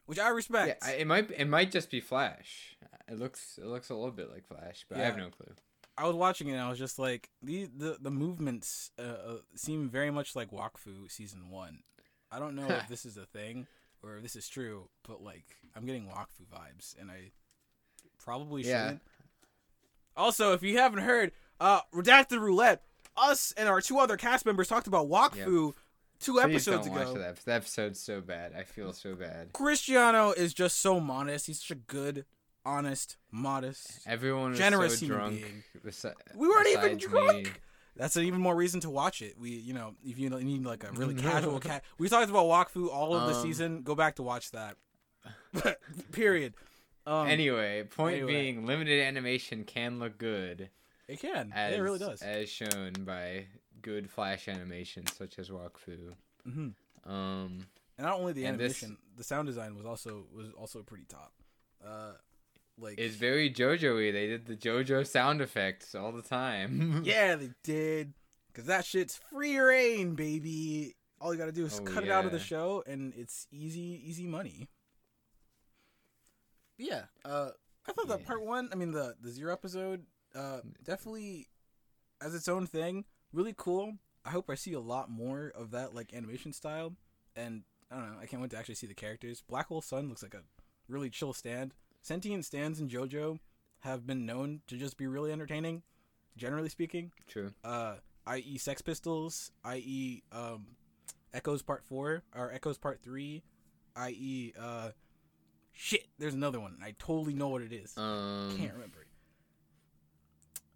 which 0.06 0.18
I 0.18 0.24
Yeah, 0.24 0.28
respect. 0.30 0.84
I, 0.84 0.92
it 0.94 1.06
might 1.06 1.30
it 1.30 1.46
might 1.48 1.70
just 1.70 1.90
be 1.90 2.00
Flash. 2.00 2.76
It 3.08 3.18
looks 3.18 3.58
it 3.58 3.66
looks 3.66 3.88
a 3.90 3.94
little 3.94 4.10
bit 4.10 4.30
like 4.30 4.44
Flash, 4.46 4.84
but 4.88 4.98
I 4.98 5.02
have 5.04 5.16
no 5.16 5.30
clue. 5.30 5.54
I 5.96 6.06
was 6.06 6.16
watching 6.16 6.48
it 6.48 6.52
and 6.52 6.60
I 6.60 6.68
was 6.70 6.78
just 6.78 6.98
like, 6.98 7.28
the 7.42 7.66
the, 7.66 7.98
the 8.00 8.10
movements 8.10 8.90
uh, 8.98 9.02
uh, 9.02 9.36
seem 9.54 9.88
very 9.90 10.10
much 10.10 10.34
like 10.34 10.50
Wakfu 10.50 11.10
season 11.10 11.50
one. 11.50 11.82
I 12.30 12.38
don't 12.38 12.54
know 12.56 12.68
if 12.68 12.88
this 12.88 13.04
is 13.04 13.16
a 13.18 13.26
thing 13.26 13.66
or 14.02 14.16
if 14.16 14.22
this 14.22 14.34
is 14.36 14.48
true, 14.48 14.88
but 15.06 15.22
like 15.22 15.56
I'm 15.76 15.84
getting 15.86 16.06
Wakfu 16.08 16.46
vibes, 16.52 16.98
and 17.00 17.10
I 17.10 17.32
probably 18.18 18.62
Yeah. 18.62 18.84
shouldn't. 18.84 19.02
Also, 20.16 20.52
if 20.52 20.62
you 20.62 20.78
haven't 20.78 21.00
heard, 21.00 21.32
uh, 21.60 21.80
Redacted 21.94 22.38
Roulette, 22.40 22.82
us 23.16 23.52
and 23.56 23.68
our 23.68 23.80
two 23.80 23.98
other 23.98 24.16
cast 24.16 24.44
members 24.46 24.68
talked 24.68 24.86
about 24.86 25.08
Wakfu 25.08 25.74
two 26.20 26.32
Please 26.34 26.40
episodes 26.40 26.86
don't 26.86 26.96
ago. 26.96 27.12
watch 27.12 27.18
that. 27.20 27.36
The 27.44 27.52
episode's 27.54 28.00
so 28.00 28.20
bad. 28.20 28.52
I 28.56 28.62
feel 28.62 28.92
so 28.92 29.14
bad. 29.14 29.52
Cristiano 29.52 30.30
is 30.32 30.54
just 30.54 30.78
so 30.80 31.00
modest. 31.00 31.46
He's 31.46 31.60
such 31.60 31.70
a 31.72 31.74
good, 31.80 32.24
honest, 32.64 33.16
modest. 33.30 34.00
Everyone 34.06 34.50
was 34.50 34.58
Generous 34.58 34.98
so 35.00 35.06
human 35.06 35.18
drunk. 35.20 35.34
being. 35.36 35.62
besi- 35.84 36.14
We 36.34 36.48
weren't 36.48 36.68
even 36.68 36.96
drunk. 36.98 37.44
me. 37.46 37.52
That's 37.96 38.16
an 38.16 38.24
even 38.24 38.40
more 38.40 38.54
reason 38.56 38.80
to 38.80 38.90
watch 38.90 39.20
it. 39.20 39.36
We, 39.38 39.50
you 39.50 39.74
know, 39.74 39.94
if 40.04 40.18
you 40.18 40.30
need 40.30 40.64
like 40.64 40.84
a 40.84 40.92
really 40.92 41.14
casual 41.22 41.58
cat, 41.60 41.84
we 41.98 42.08
talked 42.08 42.30
about 42.30 42.46
Wakfu 42.46 42.88
all 42.90 43.14
of 43.14 43.28
the 43.28 43.34
Um, 43.36 43.42
season. 43.42 43.82
Go 43.82 43.94
back 43.94 44.16
to 44.16 44.22
watch 44.22 44.50
that. 44.52 44.76
Period. 46.12 46.54
Um, 47.06 47.26
anyway, 47.28 47.82
point 47.84 48.16
anyway. 48.16 48.32
being, 48.32 48.66
limited 48.66 49.02
animation 49.02 49.64
can 49.64 49.98
look 49.98 50.18
good, 50.18 50.70
it 51.08 51.20
can. 51.20 51.52
as 51.54 51.74
it 51.74 51.80
really 51.80 51.98
does. 51.98 52.22
as 52.22 52.48
shown 52.48 52.92
by 53.00 53.46
good 53.80 54.08
flash 54.10 54.46
animations 54.48 55.12
such 55.16 55.38
as 55.38 55.48
Wakfu. 55.50 56.14
hmm 56.44 56.68
Um, 57.04 57.66
And 57.98 58.06
not 58.06 58.20
only 58.20 58.32
the 58.32 58.44
And 58.44 58.58
this- 58.58 58.82
animation, 58.82 58.98
the 59.16 59.24
sound 59.24 59.46
design 59.46 59.74
was 59.74 59.84
also 59.84 60.26
was 60.32 60.50
also 60.52 60.82
pretty 60.82 61.04
top. 61.04 61.32
Uh, 61.84 62.12
like 62.78 62.98
it's 62.98 63.16
very 63.16 63.50
JoJo-y. 63.50 64.12
They 64.12 64.28
did 64.28 64.46
the 64.46 64.56
JoJo 64.56 65.06
sound 65.06 65.40
effects 65.40 65.94
all 65.94 66.12
the 66.12 66.22
time. 66.22 67.02
yeah, 67.04 67.34
they 67.34 67.50
did. 67.64 68.14
Cause 68.54 68.66
that 68.66 68.84
shit's 68.84 69.18
free 69.30 69.58
reign, 69.58 70.14
baby. 70.14 70.94
All 71.20 71.32
you 71.32 71.38
gotta 71.38 71.52
do 71.52 71.64
is 71.66 71.80
Oh, 71.80 71.84
cut 71.84 72.04
it 72.04 72.10
out 72.10 72.24
of 72.26 72.32
the 72.32 72.38
show, 72.38 72.82
and 72.86 73.12
it's 73.16 73.46
easy, 73.50 74.00
easy 74.04 74.26
money. 74.26 74.68
Yeah, 76.82 77.04
uh, 77.24 77.50
I 77.86 77.92
thought 77.92 78.08
that 78.08 78.20
Yeah. 78.20 78.26
part 78.26 78.42
one, 78.44 78.68
I 78.72 78.74
mean 78.76 78.92
the 78.92 79.16
the 79.20 79.30
zero 79.30 79.52
episode, 79.52 80.04
uh, 80.34 80.60
definitely 80.84 81.48
as 82.20 82.34
its 82.34 82.48
own 82.48 82.66
thing, 82.66 83.04
really 83.32 83.54
cool. 83.56 83.98
I 84.24 84.30
hope 84.30 84.48
I 84.50 84.54
see 84.54 84.72
a 84.72 84.80
lot 84.80 85.10
more 85.10 85.52
of 85.54 85.70
that 85.72 85.94
like 85.94 86.12
animation 86.14 86.52
style, 86.52 86.94
and 87.36 87.64
I 87.90 87.96
don't 87.96 88.12
know, 88.12 88.18
I 88.20 88.26
can't 88.26 88.40
wait 88.42 88.50
to 88.52 88.56
actually 88.58 88.76
see 88.76 88.86
the 88.86 88.94
characters. 88.94 89.42
Black 89.46 89.66
Hole 89.68 89.82
Sun 89.82 90.08
looks 90.08 90.22
like 90.22 90.34
a 90.34 90.42
really 90.88 91.10
chill 91.10 91.32
stand. 91.32 91.74
Sentient 92.02 92.44
stands 92.44 92.80
in 92.80 92.88
JoJo 92.88 93.38
have 93.80 94.06
been 94.06 94.24
known 94.26 94.60
to 94.68 94.76
just 94.76 94.96
be 94.96 95.06
really 95.06 95.32
entertaining, 95.32 95.82
generally 96.36 96.68
speaking 96.68 97.12
True. 97.28 97.52
uh, 97.64 97.96
i.e. 98.26 98.58
Sex 98.58 98.80
Pistols, 98.82 99.50
i.e. 99.64 100.22
Um, 100.32 100.76
Echoes 101.34 101.62
Part 101.62 101.84
Four 101.84 102.22
or 102.34 102.52
Echoes 102.52 102.78
Part 102.78 103.00
Three, 103.02 103.42
i.e. 103.96 104.52
Uh, 104.58 104.90
shit. 105.72 106.06
There's 106.18 106.34
another 106.34 106.60
one. 106.60 106.76
I 106.82 106.94
totally 106.98 107.34
know 107.34 107.48
what 107.48 107.62
it 107.62 107.72
is. 107.72 107.96
Um, 107.96 108.54
Can't 108.58 108.72
remember. 108.72 109.00
it. 109.00 109.08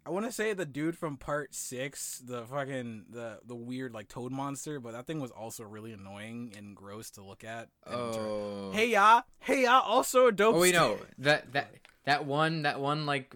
I 0.05 0.09
want 0.09 0.25
to 0.25 0.31
say 0.31 0.53
the 0.53 0.65
dude 0.65 0.97
from 0.97 1.17
part 1.17 1.53
six, 1.53 2.19
the 2.19 2.45
fucking 2.45 3.07
the 3.09 3.39
the 3.45 3.55
weird 3.55 3.93
like 3.93 4.07
toad 4.07 4.31
monster, 4.31 4.79
but 4.79 4.93
that 4.93 5.05
thing 5.05 5.19
was 5.19 5.31
also 5.31 5.65
really 5.65 5.91
annoying 5.91 6.53
and 6.57 6.73
gross 6.73 7.09
to 7.11 7.21
look 7.21 7.43
at. 7.43 7.67
Oh. 7.85 8.71
Hey 8.71 8.87
ya, 8.91 9.23
hey 9.39 9.63
ya, 9.63 9.81
also 9.81 10.27
a 10.27 10.31
dope. 10.31 10.55
Oh 10.55 10.61
wait, 10.61 10.73
no. 10.73 10.97
That 11.17 11.51
that 11.51 11.71
that 12.05 12.25
one 12.25 12.61
that 12.61 12.79
one 12.79 13.05
like 13.05 13.35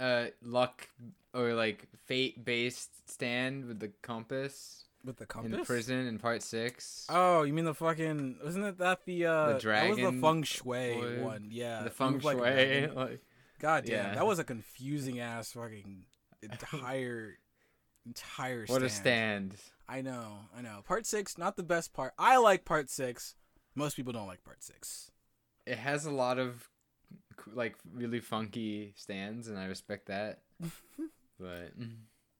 uh 0.00 0.26
luck 0.42 0.88
or 1.32 1.54
like 1.54 1.86
fate 2.06 2.44
based 2.44 3.08
stand 3.08 3.66
with 3.66 3.78
the 3.78 3.92
compass, 4.02 4.86
with 5.04 5.16
the 5.16 5.24
in 5.24 5.28
compass. 5.28 5.58
the 5.60 5.64
prison 5.64 6.06
in 6.06 6.18
part 6.18 6.42
six. 6.42 7.06
Oh, 7.08 7.42
you 7.42 7.52
mean 7.52 7.64
the 7.64 7.74
fucking? 7.74 8.38
Wasn't 8.44 8.64
it 8.64 8.78
that 8.78 9.04
the 9.04 9.26
uh? 9.26 9.58
The 9.58 9.68
That 9.68 9.88
was 9.90 9.98
the 9.98 10.12
feng 10.20 10.42
shui 10.42 10.94
boy. 10.94 11.22
one. 11.22 11.48
Yeah, 11.50 11.82
the 11.82 11.90
feng 11.90 12.12
moved 12.12 12.24
like 12.24 12.38
shui. 12.38 12.86
like- 12.94 13.20
God 13.58 13.84
damn, 13.84 13.94
Yeah. 14.08 14.14
that 14.14 14.26
was 14.26 14.38
a 14.40 14.44
confusing 14.44 15.20
ass 15.20 15.52
fucking 15.52 16.04
entire 16.42 17.38
entire. 18.06 18.64
what 18.66 18.82
a 18.82 18.88
stand. 18.88 19.52
stand. 19.54 19.62
I 19.88 20.00
know, 20.02 20.38
I 20.56 20.62
know. 20.62 20.80
Part 20.86 21.06
six, 21.06 21.36
not 21.38 21.56
the 21.56 21.62
best 21.62 21.92
part. 21.92 22.12
I 22.18 22.38
like 22.38 22.64
part 22.64 22.90
six. 22.90 23.34
Most 23.74 23.94
people 23.96 24.12
don't 24.12 24.26
like 24.26 24.42
part 24.44 24.62
six. 24.62 25.10
It 25.66 25.78
has 25.78 26.06
a 26.06 26.10
lot 26.10 26.38
of 26.38 26.68
like 27.54 27.76
really 27.94 28.20
funky 28.20 28.94
stands, 28.96 29.48
and 29.48 29.58
I 29.58 29.66
respect 29.66 30.06
that. 30.06 30.40
but 31.38 31.78
mm, 31.78 31.94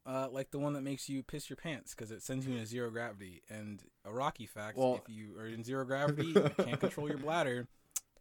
Uh, 0.05 0.29
like 0.31 0.51
the 0.51 0.59
one 0.59 0.73
that 0.73 0.83
makes 0.83 1.09
you 1.09 1.23
piss 1.23 1.49
your 1.49 1.57
pants 1.57 1.95
because 1.95 2.11
it 2.11 2.23
sends 2.23 2.47
you 2.47 2.55
into 2.55 2.67
zero 2.67 2.91
gravity. 2.91 3.43
And 3.49 3.83
a 4.05 4.09
Araki 4.11 4.49
fact: 4.49 4.77
Well- 4.77 5.01
if 5.07 5.09
you 5.15 5.39
are 5.39 5.47
in 5.47 5.63
zero 5.63 5.85
gravity, 5.85 6.27
you 6.29 6.51
can't 6.59 6.81
control 6.81 7.09
your 7.09 7.19
bladder. 7.19 7.69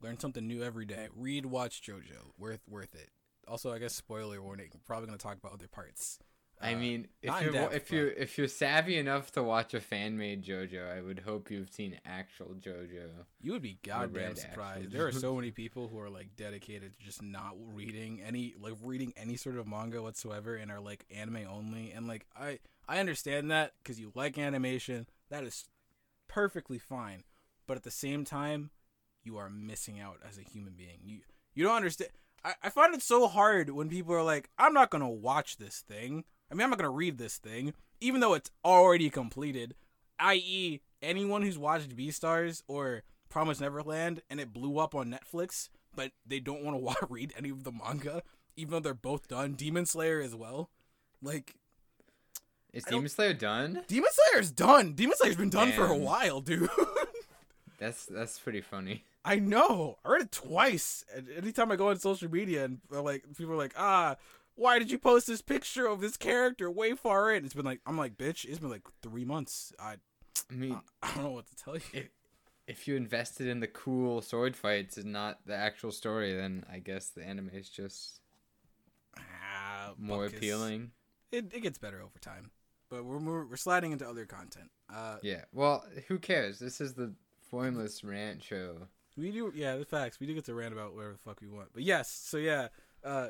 Learn 0.02 0.20
something 0.20 0.48
new 0.48 0.64
every 0.64 0.86
day. 0.86 1.08
Read, 1.16 1.46
watch 1.46 1.82
JoJo. 1.82 2.32
Worth, 2.38 2.62
worth 2.68 2.96
it. 2.96 3.10
Also, 3.48 3.72
I 3.74 3.80
guess 3.80 3.94
spoiler 3.94 4.42
warning. 4.42 4.70
We're 4.74 4.80
probably 4.86 5.08
gonna 5.08 5.18
talk 5.18 5.38
about 5.38 5.54
other 5.54 5.68
parts. 5.68 6.20
I 6.62 6.74
Uh, 6.74 6.78
mean, 6.78 7.08
if 7.22 7.42
you're 7.42 7.52
depth, 7.52 7.76
if 7.76 7.92
you're 7.92 8.10
if 8.12 8.38
you're 8.38 8.48
savvy 8.48 8.98
enough 8.98 9.32
to 9.34 9.44
watch 9.44 9.74
a 9.74 9.82
fan 9.82 10.18
made 10.18 10.44
JoJo, 10.44 10.96
I 10.96 11.02
would 11.02 11.20
hope 11.20 11.50
you've 11.50 11.72
seen 11.72 12.00
actual 12.06 12.56
JoJo. 12.60 13.10
You 13.42 13.54
would 13.54 13.62
be 13.62 13.80
goddamn 13.84 14.36
surprised. 14.36 14.92
There 14.92 15.08
are 15.08 15.12
so 15.12 15.36
many 15.38 15.52
people 15.52 15.88
who 15.88 16.00
are 16.00 16.10
like 16.10 16.36
dedicated 16.36 16.94
to 16.94 17.00
just 17.06 17.22
not 17.22 17.56
reading 17.74 18.22
any 18.22 18.54
like 18.62 18.76
reading 18.84 19.14
any 19.18 19.38
sort 19.38 19.58
of 19.58 19.68
manga 19.68 20.02
whatsoever 20.02 20.56
and 20.56 20.72
are 20.72 20.80
like 20.80 21.06
anime 21.10 21.48
only. 21.50 21.92
And 21.92 22.08
like 22.08 22.26
I 22.36 22.60
I 22.88 23.00
understand 23.00 23.50
that 23.52 23.74
because 23.82 24.00
you 24.00 24.12
like 24.16 24.38
animation. 24.38 25.08
That 25.30 25.44
is 25.44 25.68
perfectly 26.28 26.78
fine. 26.78 27.24
But 27.68 27.78
at 27.78 27.84
the 27.84 27.92
same 27.92 28.26
time, 28.26 28.72
you 29.24 29.38
are 29.38 29.50
missing 29.50 30.00
out 30.00 30.18
as 30.28 30.38
a 30.38 30.42
human 30.42 30.74
being. 30.74 31.00
You 31.04 31.20
you 31.54 31.64
don't 31.64 31.76
understand. 31.76 32.12
I, 32.44 32.54
I 32.64 32.70
find 32.70 32.94
it 32.96 33.02
so 33.02 33.28
hard 33.28 33.70
when 33.70 33.88
people 33.90 34.14
are 34.16 34.24
like, 34.24 34.50
I'm 34.58 34.74
not 34.74 34.90
gonna 34.90 35.10
watch 35.10 35.58
this 35.58 35.80
thing. 35.80 36.24
I 36.52 36.54
mean, 36.54 36.64
I'm 36.64 36.70
not 36.70 36.80
gonna 36.80 36.90
read 36.90 37.18
this 37.18 37.38
thing, 37.38 37.74
even 38.02 38.20
though 38.20 38.34
it's 38.34 38.52
already 38.66 39.10
completed. 39.10 39.76
I.e., 40.20 40.82
anyone 41.02 41.42
who's 41.42 41.58
watched 41.58 41.96
Beastars 41.96 42.62
or 42.68 43.04
Promise 43.30 43.62
Neverland 43.62 44.22
and 44.30 44.40
it 44.40 44.54
blew 44.54 44.78
up 44.78 44.94
on 44.94 45.10
Netflix, 45.10 45.70
but 45.96 46.12
they 46.26 46.40
don't 46.40 46.64
want 46.64 46.76
to 46.76 46.80
wa- 46.84 46.96
read 47.10 47.34
any 47.38 47.50
of 47.50 47.64
the 47.64 47.72
manga, 47.72 48.22
even 48.56 48.72
though 48.72 48.80
they're 48.80 48.94
both 48.94 49.28
done. 49.28 49.54
Demon 49.54 49.86
Slayer 49.86 50.20
as 50.20 50.36
well. 50.36 50.70
Like 51.24 51.56
Is 52.74 52.84
Demon 52.84 53.10
Slayer 53.10 53.34
done? 53.34 53.84
Demon 53.88 54.10
Slayer's 54.12 54.52
done. 54.52 54.94
Demon 54.94 55.16
Slayer's 55.18 55.38
been 55.38 55.50
done 55.50 55.72
for 55.72 55.86
a 55.86 55.98
while, 55.98 56.42
dude. 56.42 56.70
That's 57.80 58.06
that's 58.06 58.38
pretty 58.38 58.62
funny. 58.62 59.06
I 59.26 59.38
know. 59.38 59.98
I 60.06 60.10
read 60.10 60.22
it 60.22 60.32
twice. 60.32 61.04
Anytime 61.36 61.72
I 61.72 61.76
go 61.76 61.90
on 61.90 61.98
social 61.98 62.30
media 62.30 62.66
and 62.66 62.80
uh, 62.94 63.02
like 63.02 63.24
people 63.36 63.54
are 63.54 63.58
like, 63.58 63.74
ah, 63.76 64.18
why 64.56 64.80
did 64.80 64.92
you 64.92 64.98
post 65.00 65.28
this 65.28 65.42
picture 65.42 65.86
of 65.88 66.02
this 66.02 66.18
character 66.18 66.70
way 66.70 66.94
far 66.96 67.32
in? 67.34 67.46
It's 67.46 67.54
been 67.54 67.66
like 67.66 67.82
I'm 67.86 67.98
like, 67.98 68.18
bitch, 68.18 68.46
it's 68.46 68.60
been 68.60 68.70
like 68.70 68.84
three 69.02 69.26
months. 69.26 69.74
I 69.80 69.96
I 70.50 70.54
mean, 70.54 70.80
I 71.02 71.14
don't 71.14 71.24
know 71.24 71.32
what 71.32 71.48
to 71.48 71.56
tell 71.56 71.76
you. 71.76 71.82
if 71.94 72.10
if 72.68 72.88
you 72.88 72.96
invested 72.96 73.48
in 73.48 73.60
the 73.60 73.68
cool 73.68 74.22
sword 74.22 74.56
fights 74.56 74.98
and 74.98 75.12
not 75.12 75.40
the 75.46 75.56
actual 75.56 75.92
story, 75.92 76.34
then 76.36 76.64
I 76.72 76.80
guess 76.80 77.10
the 77.10 77.24
anime 77.24 77.50
is 77.54 77.70
just 77.70 78.22
Ah, 79.18 79.94
more 79.98 80.28
Buckus. 80.28 80.38
appealing. 80.38 80.92
It 81.32 81.52
it 81.54 81.62
gets 81.62 81.78
better 81.78 82.02
over 82.02 82.20
time, 82.20 82.52
but 82.90 83.04
we're 83.06 83.18
we're, 83.18 83.46
we're 83.46 83.56
sliding 83.58 83.92
into 83.92 84.08
other 84.08 84.26
content. 84.26 84.70
Uh, 84.94 85.18
Yeah. 85.22 85.46
Well, 85.54 85.86
who 86.08 86.20
cares? 86.20 86.60
This 86.60 86.82
is 86.82 86.94
the 86.94 87.14
formless 87.50 88.04
rant 88.04 88.44
show. 88.44 88.88
we 89.18 89.32
do 89.32 89.52
yeah, 89.56 89.76
the 89.78 89.86
facts. 89.86 90.20
We 90.20 90.28
do 90.28 90.34
get 90.34 90.46
to 90.46 90.54
rant 90.54 90.74
about 90.74 90.94
whatever 90.94 91.14
the 91.14 91.20
fuck 91.20 91.42
we 91.42 91.48
want. 91.50 91.70
But 91.74 91.84
yes, 91.84 92.10
so 92.10 92.38
yeah, 92.38 92.68
uh, 93.04 93.30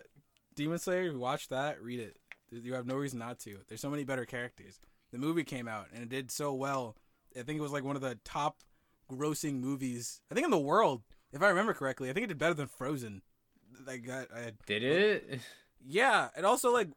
Demon 0.62 0.78
Slayer. 0.78 1.08
If 1.08 1.14
you 1.14 1.20
watch 1.20 1.48
that, 1.50 1.82
read 1.82 2.00
it. 2.00 2.18
You 2.52 2.76
have 2.76 2.86
no 2.86 2.96
reason 2.96 3.18
not 3.18 3.40
to. 3.40 3.58
There's 3.68 3.82
so 3.82 3.90
many 3.90 4.04
better 4.04 4.26
characters. 4.26 4.80
The 5.12 5.18
movie 5.18 5.44
came 5.44 5.68
out 5.68 5.88
and 5.92 6.04
it 6.04 6.10
did 6.10 6.30
so 6.30 6.54
well. 6.54 6.96
I 7.36 7.42
think 7.42 7.58
it 7.58 7.64
was 7.64 7.72
like 7.72 7.84
one 7.84 7.96
of 7.96 8.02
the 8.04 8.20
top 8.24 8.58
grossing 9.12 9.60
movies. 9.60 10.22
I 10.30 10.36
think 10.36 10.46
in 10.46 10.52
the 10.52 10.60
world, 10.60 11.02
if 11.34 11.42
I 11.42 11.50
remember 11.50 11.74
correctly. 11.74 12.10
I 12.10 12.14
think 12.14 12.26
it 12.26 12.28
did 12.28 12.38
better 12.38 12.54
than 12.54 12.68
Frozen. 12.68 13.24
Like 13.88 14.08
I, 14.08 14.26
I 14.36 14.52
Did 14.68 14.84
it? 14.84 15.40
Yeah, 15.84 16.28
it 16.38 16.46
also 16.46 16.72
like 16.72 16.90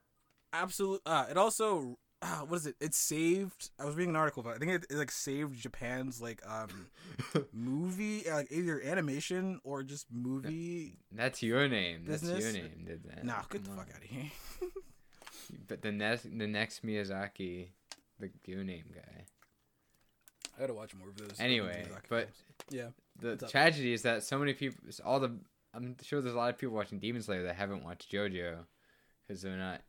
absolute. 0.53 1.01
Uh, 1.07 1.25
it 1.31 1.39
also 1.39 1.97
uh, 2.25 2.39
what 2.47 2.57
is 2.57 2.67
it? 2.67 2.77
It 2.81 2.95
saved. 2.95 3.71
I 3.79 3.85
was 3.85 3.97
reading 3.97 4.11
an 4.11 4.17
article 4.17 4.41
about. 4.41 4.55
It. 4.55 4.57
I 4.57 4.59
think 4.59 4.73
it, 4.73 4.87
it 4.91 4.97
like 4.97 5.11
saved 5.11 5.61
Japan's 5.61 6.23
like 6.23 6.41
um 6.49 6.87
movie, 7.53 8.29
uh, 8.29 8.37
like 8.37 8.51
either 8.51 8.81
animation 8.83 9.61
or 9.63 9.83
just 9.83 10.07
movie. 10.11 10.97
That's 11.13 11.43
your 11.43 11.69
name. 11.69 12.05
That's 12.07 12.23
your 12.23 12.53
name. 12.53 12.85
Did 12.87 13.05
that? 13.05 13.25
Nah, 13.25 13.43
get 13.51 13.65
the 13.65 13.69
Come 13.69 13.79
fuck 13.79 13.89
out 13.95 14.03
of 14.03 14.09
here. 14.09 14.31
But 15.69 15.83
the 15.83 15.93
next 15.93 16.23
the 16.23 16.47
next 16.47 16.85
Miyazaki, 16.85 17.69
the 18.19 18.31
your 18.47 18.65
name 18.65 18.85
guy. 18.95 19.25
I 20.57 20.61
gotta 20.61 20.73
watch 20.73 20.95
more 20.95 21.09
of 21.09 21.17
those. 21.17 21.39
Anyway, 21.39 21.87
but 22.09 22.31
films. 22.31 22.35
yeah, 22.71 22.89
the 23.21 23.37
tragedy 23.37 23.93
is 23.93 24.03
that 24.03 24.23
so 24.23 24.39
many 24.39 24.55
people, 24.55 24.79
all 25.05 25.21
the 25.21 25.39
I'm 25.75 25.97
sure 26.03 26.23
there's 26.23 26.35
a 26.35 26.39
lot 26.39 26.49
of 26.51 26.59
people 26.59 26.75
watching 26.75 26.99
Demon 26.99 27.23
Slayer 27.23 27.43
that 27.43 27.57
haven't 27.57 27.85
watched 27.85 28.11
JoJo 28.11 28.65
because 29.27 29.43
they're 29.43 29.57
not. 29.57 29.83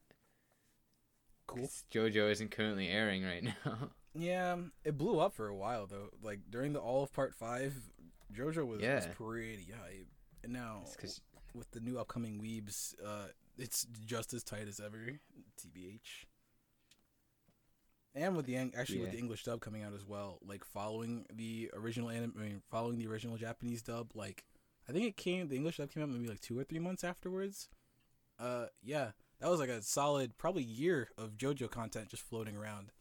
Cool. 1.48 1.70
JoJo 1.92 2.30
isn't 2.32 2.52
currently 2.52 2.88
airing 2.90 3.24
right 3.24 3.44
now. 3.44 3.92
Yeah, 4.18 4.56
it 4.86 4.98
blew 4.98 5.20
up 5.20 5.34
for 5.34 5.50
a 5.50 5.56
while 5.56 5.88
though. 5.88 6.08
Like 6.24 6.40
during 6.50 6.72
the 6.72 6.80
all 6.80 7.04
of 7.04 7.12
Part 7.12 7.36
Five, 7.36 7.74
JoJo 8.34 8.66
was, 8.66 8.78
was 8.78 8.82
Yeah. 8.82 9.06
pretty 9.14 9.68
hype. 9.78 10.08
And 10.42 10.54
now 10.54 10.84
with 11.54 11.70
the 11.72 11.82
new 11.82 12.00
upcoming 12.00 12.40
weebs, 12.42 12.96
uh, 13.06 13.28
it's 13.58 13.86
just 14.06 14.34
as 14.34 14.42
tight 14.42 14.70
as 14.70 14.80
ever. 14.80 15.20
TBH. 15.62 16.28
And 18.14 18.38
with 18.38 18.46
the 18.46 18.56
actually 18.56 19.00
with 19.02 19.12
the 19.12 19.18
English 19.20 19.44
dub 19.44 19.60
coming 19.60 19.84
out 19.84 19.94
as 19.94 20.06
well, 20.06 20.40
like 20.48 20.64
following 20.64 21.26
the 21.34 21.70
original 21.74 22.10
anim- 22.10 22.36
I 22.40 22.42
mean, 22.42 22.62
following 22.72 22.98
the 22.98 23.08
original 23.08 23.36
Japanese 23.36 23.82
dub, 23.82 24.12
like 24.16 24.46
I 24.88 24.94
think 24.94 25.06
it 25.08 25.18
came 25.18 25.50
the 25.50 25.58
English 25.58 25.76
dub 25.78 25.92
came 25.92 26.04
out 26.04 26.10
maybe 26.10 26.30
like 26.30 26.40
two 26.40 26.58
or 26.58 26.64
three 26.64 26.80
months 26.80 27.04
afterwards. 27.04 27.68
Uh, 28.40 28.68
yeah, 28.82 29.12
that 29.40 29.50
was 29.50 29.60
like 29.60 29.70
a 29.70 29.82
solid 29.82 30.38
probably 30.38 30.64
year 30.64 31.10
of 31.18 31.38
JoJo 31.38 31.70
content 31.70 32.10
just 32.10 32.24
floating 32.24 32.56
around. 32.56 32.92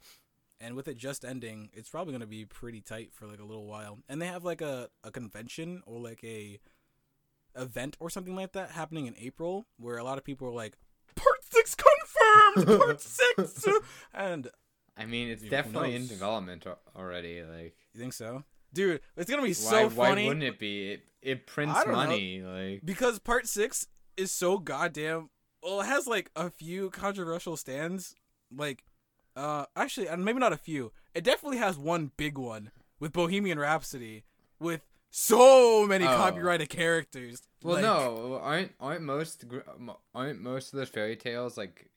And 0.60 0.76
with 0.76 0.88
it 0.88 0.96
just 0.96 1.24
ending, 1.24 1.68
it's 1.72 1.88
probably 1.90 2.12
gonna 2.12 2.26
be 2.26 2.44
pretty 2.44 2.80
tight 2.80 3.12
for 3.12 3.26
like 3.26 3.40
a 3.40 3.44
little 3.44 3.66
while. 3.66 3.98
And 4.08 4.20
they 4.22 4.26
have 4.26 4.44
like 4.44 4.60
a, 4.62 4.88
a 5.02 5.10
convention 5.10 5.82
or 5.86 6.00
like 6.00 6.22
a 6.24 6.58
event 7.56 7.96
or 8.00 8.10
something 8.10 8.34
like 8.34 8.52
that 8.52 8.70
happening 8.70 9.06
in 9.06 9.14
April 9.18 9.66
where 9.78 9.98
a 9.98 10.04
lot 10.04 10.18
of 10.18 10.24
people 10.24 10.48
are 10.48 10.52
like, 10.52 10.76
Part 11.14 11.44
six 11.48 11.76
confirmed, 11.76 12.80
Part 12.80 13.00
six, 13.00 13.64
and 14.12 14.48
I 14.96 15.06
mean, 15.06 15.28
it's 15.28 15.42
Who 15.42 15.48
definitely 15.48 15.94
in 15.94 16.06
development 16.06 16.66
already. 16.96 17.42
Like, 17.42 17.76
you 17.92 18.00
think 18.00 18.12
so, 18.12 18.44
dude? 18.72 19.00
It's 19.16 19.30
gonna 19.30 19.42
be 19.42 19.48
why? 19.48 19.52
so 19.52 19.88
why 19.90 20.08
funny 20.08 20.26
wouldn't 20.26 20.44
it 20.44 20.58
be? 20.58 20.92
It 20.92 21.02
it 21.22 21.46
prints 21.46 21.76
I 21.76 21.84
don't 21.84 21.92
know. 21.92 21.98
money. 21.98 22.42
Like, 22.42 22.80
because 22.84 23.18
Part 23.18 23.46
six 23.46 23.86
is 24.16 24.30
so 24.32 24.58
goddamn. 24.58 25.30
Well, 25.64 25.80
it 25.80 25.86
has 25.86 26.06
like 26.06 26.30
a 26.36 26.50
few 26.50 26.90
controversial 26.90 27.56
stands, 27.56 28.14
like, 28.54 28.84
uh, 29.34 29.64
actually, 29.74 30.08
and 30.08 30.24
maybe 30.24 30.38
not 30.38 30.52
a 30.52 30.58
few. 30.58 30.92
It 31.14 31.24
definitely 31.24 31.58
has 31.58 31.78
one 31.78 32.10
big 32.16 32.36
one 32.36 32.70
with 33.00 33.12
Bohemian 33.12 33.58
Rhapsody, 33.58 34.24
with 34.60 34.82
so 35.10 35.86
many 35.86 36.04
Oh. 36.04 36.08
copyrighted 36.08 36.68
characters. 36.68 37.42
well, 37.62 37.74
Like, 37.76 37.82
no, 37.82 38.38
aren't 38.42 38.72
aren't 38.78 39.02
most 39.02 39.44
aren't 40.14 40.40
most 40.42 40.72
of 40.72 40.78
those 40.78 40.88
fairy 40.90 41.16
tales 41.16 41.56
like, 41.56 41.90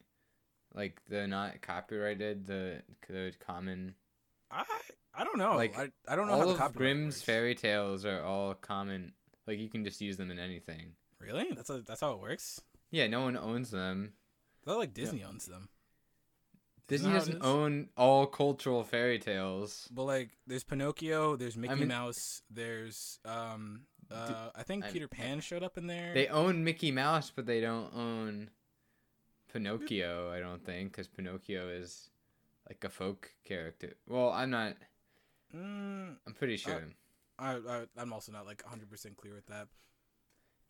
like 0.74 1.02
they're 1.10 1.28
not 1.28 1.62
copyrighted. 1.62 2.46
The 2.48 2.84
the 3.10 3.34
common 3.40 3.96
I 4.50 4.64
I 5.14 5.24
don't 5.24 5.40
know. 5.40 5.56
Like, 5.56 5.78
I, 5.78 5.90
I 6.08 6.16
don't 6.16 6.28
know 6.28 6.36
how 6.40 6.48
all 6.48 6.54
the 6.54 6.64
of 6.64 6.76
Grimm's 6.76 7.16
works. 7.16 7.22
fairy 7.24 7.56
tales 7.56 8.06
are 8.06 8.22
all 8.24 8.54
common. 8.54 9.14
Like 9.48 9.60
you 9.60 9.68
can 9.68 9.84
just 9.84 10.00
use 10.00 10.16
them 10.16 10.30
in 10.32 10.40
anything. 10.40 10.92
Really? 11.20 11.48
That's 11.54 11.70
a, 11.72 11.82
that's 11.82 12.00
how 12.02 12.14
it 12.14 12.20
works. 12.22 12.62
Yeah, 12.92 13.08
no 13.08 13.22
one 13.22 13.38
owns 13.38 13.72
them. 13.72 14.14
I 14.64 14.70
thought 14.70 14.80
like 14.80 14.94
Disney 14.94 15.24
owns 15.24 15.46
them. 15.46 15.70
Disney 16.88 17.12
doesn't 17.12 17.44
own 17.44 17.90
all 17.98 18.26
cultural 18.28 18.84
fairy 18.84 19.20
tales. 19.20 19.90
But 19.92 20.04
like, 20.04 20.30
there's 20.48 20.64
Pinocchio, 20.64 21.36
there's 21.36 21.58
Mickey 21.58 21.76
mean- 21.76 21.90
Mouse, 21.90 22.42
there's 22.50 23.20
um, 23.26 23.82
uh, 24.10 24.50
I 24.56 24.64
think 24.64 24.86
I- 24.86 24.92
Peter 24.92 25.08
Pan 25.10 25.42
showed 25.42 25.64
up 25.64 25.78
in 25.78 25.88
there. 25.88 26.14
They 26.14 26.28
own 26.28 26.64
Mickey 26.64 26.92
Mouse, 26.92 27.30
but 27.36 27.46
they 27.46 27.60
don't 27.60 27.94
own 27.94 28.52
Pinocchio. 29.52 30.32
I 30.32 30.40
don't 30.40 30.64
think 30.64 30.92
because 30.92 31.08
Pinocchio 31.10 31.68
is 31.68 32.10
like 32.70 32.84
a 32.86 32.90
folk 32.90 33.34
character. 33.44 33.96
Well, 34.08 34.32
I'm 34.32 34.50
not. 34.50 34.76
Mm, 35.56 36.16
I'm 36.26 36.34
pretty 36.34 36.58
sure. 36.58 36.84
I, 37.40 37.56
I 37.56 37.86
I'm 37.98 38.14
also 38.14 38.32
not 38.32 38.46
like 38.46 38.64
100 38.64 38.90
percent 38.90 39.18
clear 39.18 39.34
with 39.34 39.48
that. 39.48 39.68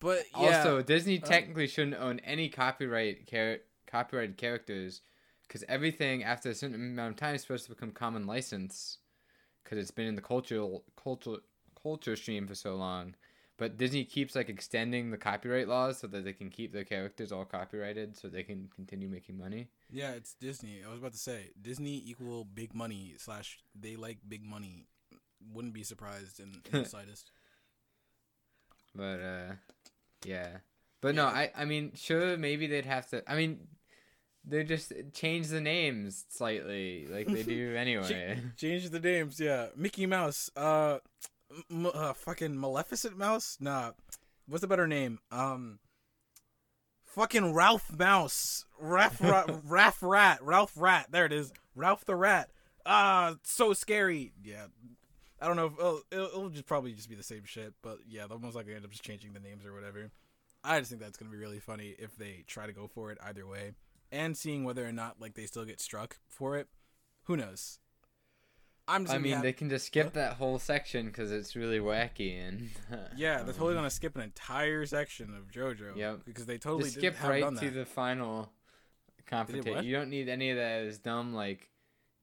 But 0.00 0.24
yeah, 0.36 0.58
Also, 0.58 0.82
Disney 0.82 1.18
Uh, 1.22 1.26
technically 1.26 1.66
shouldn't 1.66 1.96
own 1.96 2.20
any 2.20 2.48
copyright 2.48 3.26
char- 3.28 3.60
copyrighted 3.86 4.36
characters 4.36 5.02
because 5.42 5.64
everything 5.68 6.22
after 6.22 6.50
a 6.50 6.54
certain 6.54 6.74
amount 6.76 7.12
of 7.14 7.16
time 7.16 7.34
is 7.34 7.42
supposed 7.42 7.64
to 7.64 7.70
become 7.70 7.90
common 7.90 8.26
license 8.26 8.98
because 9.64 9.78
it's 9.78 9.90
been 9.90 10.06
in 10.06 10.14
the 10.14 10.22
cultural 10.22 10.84
culture 10.96 11.36
culture 11.82 12.16
stream 12.16 12.46
for 12.46 12.54
so 12.54 12.76
long. 12.76 13.14
But 13.56 13.76
Disney 13.76 14.04
keeps 14.04 14.36
like 14.36 14.48
extending 14.48 15.10
the 15.10 15.18
copyright 15.18 15.66
laws 15.66 15.98
so 15.98 16.06
that 16.06 16.24
they 16.24 16.32
can 16.32 16.48
keep 16.48 16.72
their 16.72 16.84
characters 16.84 17.32
all 17.32 17.44
copyrighted 17.44 18.16
so 18.16 18.28
they 18.28 18.44
can 18.44 18.68
continue 18.74 19.08
making 19.08 19.36
money. 19.36 19.68
yeah, 19.90 20.12
it's 20.12 20.34
Disney. 20.34 20.84
I 20.86 20.90
was 20.90 20.98
about 21.00 21.12
to 21.12 21.18
say 21.18 21.50
Disney 21.60 22.00
equal 22.06 22.44
big 22.44 22.72
money 22.74 23.14
slash 23.18 23.58
they 23.74 23.96
like 23.96 24.18
big 24.28 24.44
money. 24.44 24.86
Wouldn't 25.52 25.74
be 25.74 25.82
surprised 25.82 26.38
in, 26.38 26.62
in 26.72 26.82
the 26.82 26.88
slightest. 26.94 27.32
But 28.94 29.20
uh 29.20 29.52
yeah. 30.24 30.58
But 31.00 31.14
no, 31.14 31.26
I 31.26 31.50
I 31.56 31.64
mean 31.64 31.92
sure 31.94 32.36
maybe 32.36 32.66
they'd 32.66 32.84
have 32.86 33.08
to 33.10 33.22
I 33.30 33.36
mean 33.36 33.68
they 34.44 34.64
just 34.64 34.92
change 35.12 35.48
the 35.48 35.60
names 35.60 36.24
slightly 36.28 37.06
like 37.08 37.26
they 37.28 37.42
do 37.42 37.76
anyway. 37.76 38.40
Change 38.56 38.90
the 38.90 39.00
names, 39.00 39.38
yeah. 39.38 39.68
Mickey 39.76 40.06
Mouse, 40.06 40.50
uh, 40.56 40.98
m- 41.70 41.90
uh 41.92 42.12
fucking 42.14 42.58
Maleficent 42.58 43.16
Mouse. 43.16 43.58
Nah, 43.60 43.92
what's 44.46 44.64
a 44.64 44.68
better 44.68 44.86
name? 44.86 45.18
Um, 45.30 45.78
fucking 47.04 47.52
Ralph 47.54 47.92
Mouse, 47.96 48.64
Ralph 48.78 49.20
Ra- 49.20 49.44
Ralph 49.64 50.02
Rat, 50.02 50.38
Ralph 50.42 50.72
Rat. 50.76 51.06
There 51.10 51.26
it 51.26 51.32
is, 51.32 51.52
Ralph 51.74 52.04
the 52.04 52.16
Rat. 52.16 52.48
Ah, 52.86 53.34
so 53.42 53.72
scary. 53.74 54.32
Yeah, 54.42 54.66
I 55.40 55.46
don't 55.46 55.56
know. 55.56 55.66
If, 55.66 55.72
it'll, 55.78 56.00
it'll, 56.10 56.26
it'll 56.26 56.48
just 56.50 56.66
probably 56.66 56.92
just 56.92 57.08
be 57.08 57.14
the 57.14 57.22
same 57.22 57.44
shit, 57.44 57.74
but 57.82 57.98
yeah, 58.08 58.26
they'll 58.26 58.38
most 58.38 58.54
likely 58.56 58.74
end 58.74 58.84
up 58.84 58.90
just 58.90 59.04
changing 59.04 59.32
the 59.32 59.40
names 59.40 59.64
or 59.64 59.72
whatever. 59.72 60.10
I 60.64 60.78
just 60.78 60.90
think 60.90 61.00
that's 61.00 61.16
gonna 61.16 61.30
be 61.30 61.36
really 61.36 61.60
funny 61.60 61.94
if 61.98 62.16
they 62.16 62.44
try 62.46 62.66
to 62.66 62.72
go 62.72 62.88
for 62.88 63.12
it 63.12 63.18
either 63.22 63.46
way, 63.46 63.72
and 64.10 64.36
seeing 64.36 64.64
whether 64.64 64.86
or 64.86 64.92
not 64.92 65.20
like 65.20 65.34
they 65.34 65.46
still 65.46 65.64
get 65.64 65.80
struck 65.80 66.18
for 66.28 66.56
it. 66.56 66.68
Who 67.24 67.36
knows? 67.36 67.78
I'm 68.88 69.04
just 69.04 69.14
I 69.14 69.18
mean, 69.18 69.42
they 69.42 69.52
can 69.52 69.68
just 69.68 69.86
skip 69.86 70.06
What? 70.06 70.14
that 70.14 70.32
whole 70.34 70.58
section 70.58 71.06
because 71.06 71.30
it's 71.30 71.54
really 71.54 71.78
wacky 71.78 72.40
and. 72.48 72.70
Yeah, 73.16 73.42
they're 73.42 73.52
totally 73.52 73.72
um, 73.72 73.78
gonna 73.78 73.90
skip 73.90 74.16
an 74.16 74.22
entire 74.22 74.86
section 74.86 75.34
of 75.36 75.52
JoJo. 75.52 75.94
Yep. 75.94 76.20
Because 76.24 76.46
they 76.46 76.56
totally 76.56 76.84
just 76.84 76.96
skip 76.96 77.22
right 77.22 77.42
done 77.42 77.56
to 77.56 77.70
the 77.70 77.84
final 77.84 78.50
confrontation. 79.26 79.84
You 79.84 79.94
don't 79.94 80.08
need 80.08 80.28
any 80.28 80.50
of 80.50 80.56
those 80.56 80.98
dumb 80.98 81.34
like 81.34 81.70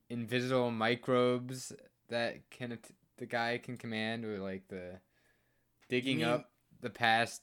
invisible 0.10 0.72
microbes 0.72 1.72
that 2.10 2.50
can 2.50 2.80
the 3.18 3.26
guy 3.26 3.58
can 3.58 3.78
command 3.78 4.26
or 4.26 4.38
like 4.40 4.68
the 4.68 5.00
digging 5.90 6.18
mean 6.18 6.28
up 6.28 6.50
the 6.82 6.90
past 6.90 7.42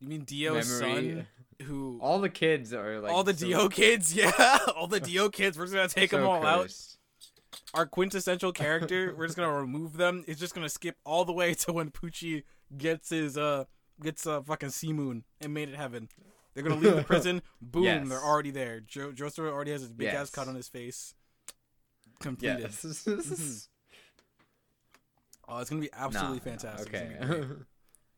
You 0.00 0.08
mean 0.08 0.24
Dio's 0.24 0.80
memory. 0.80 1.26
son, 1.60 1.66
who 1.66 1.98
all, 2.02 2.20
the 2.20 2.28
kids 2.28 2.72
are 2.72 3.00
like 3.00 3.12
all 3.12 3.24
the 3.24 3.36
so- 3.36 3.46
Dio 3.46 3.68
kids? 3.68 4.14
Yeah, 4.16 4.32
all 4.76 4.86
the 4.86 5.00
Dio 5.00 5.28
kids. 5.28 5.58
We're 5.58 5.64
just 5.66 5.74
gonna 5.74 5.88
take 5.88 6.10
them 6.10 6.22
so 6.22 6.30
all 6.30 6.46
out. 6.46 6.72
Our 7.72 7.86
quintessential 7.86 8.52
character. 8.52 9.14
we're 9.16 9.26
just 9.26 9.36
gonna 9.36 9.52
remove 9.52 9.96
them. 9.96 10.24
It's 10.26 10.40
just 10.40 10.54
gonna 10.54 10.68
skip 10.68 10.96
all 11.04 11.24
the 11.24 11.32
way 11.32 11.54
to 11.54 11.72
when 11.72 11.90
Pucci 11.90 12.42
gets 12.76 13.10
his 13.10 13.36
uh 13.38 13.64
gets 14.02 14.26
a 14.26 14.32
uh, 14.32 14.42
fucking 14.42 14.70
C-Moon 14.70 15.22
and 15.40 15.54
Made 15.54 15.68
in 15.68 15.74
Heaven. 15.76 16.08
They're 16.54 16.62
gonna 16.64 16.80
leave 16.80 16.96
the 16.96 17.02
prison. 17.04 17.42
Boom, 17.62 17.84
Yes. 17.84 18.08
they're 18.08 18.18
already 18.20 18.50
there. 18.50 18.80
Jo- 18.80 19.12
Joestar 19.12 19.50
already 19.50 19.70
has 19.72 19.82
his 19.82 19.92
big 19.92 20.08
ass 20.08 20.30
cut 20.30 20.48
on 20.48 20.54
his 20.56 20.68
face. 20.68 21.14
Completed. 22.20 22.60
Yes. 22.72 23.68
Oh, 25.48 25.58
it's 25.58 25.70
gonna 25.70 25.82
be 25.82 25.90
absolutely 25.92 26.38
Nah, 26.38 26.42
fantastic. 26.44 26.94
Okay. 26.94 27.16
It's 27.18 27.26
gonna 27.26 27.44
be. 27.46 27.54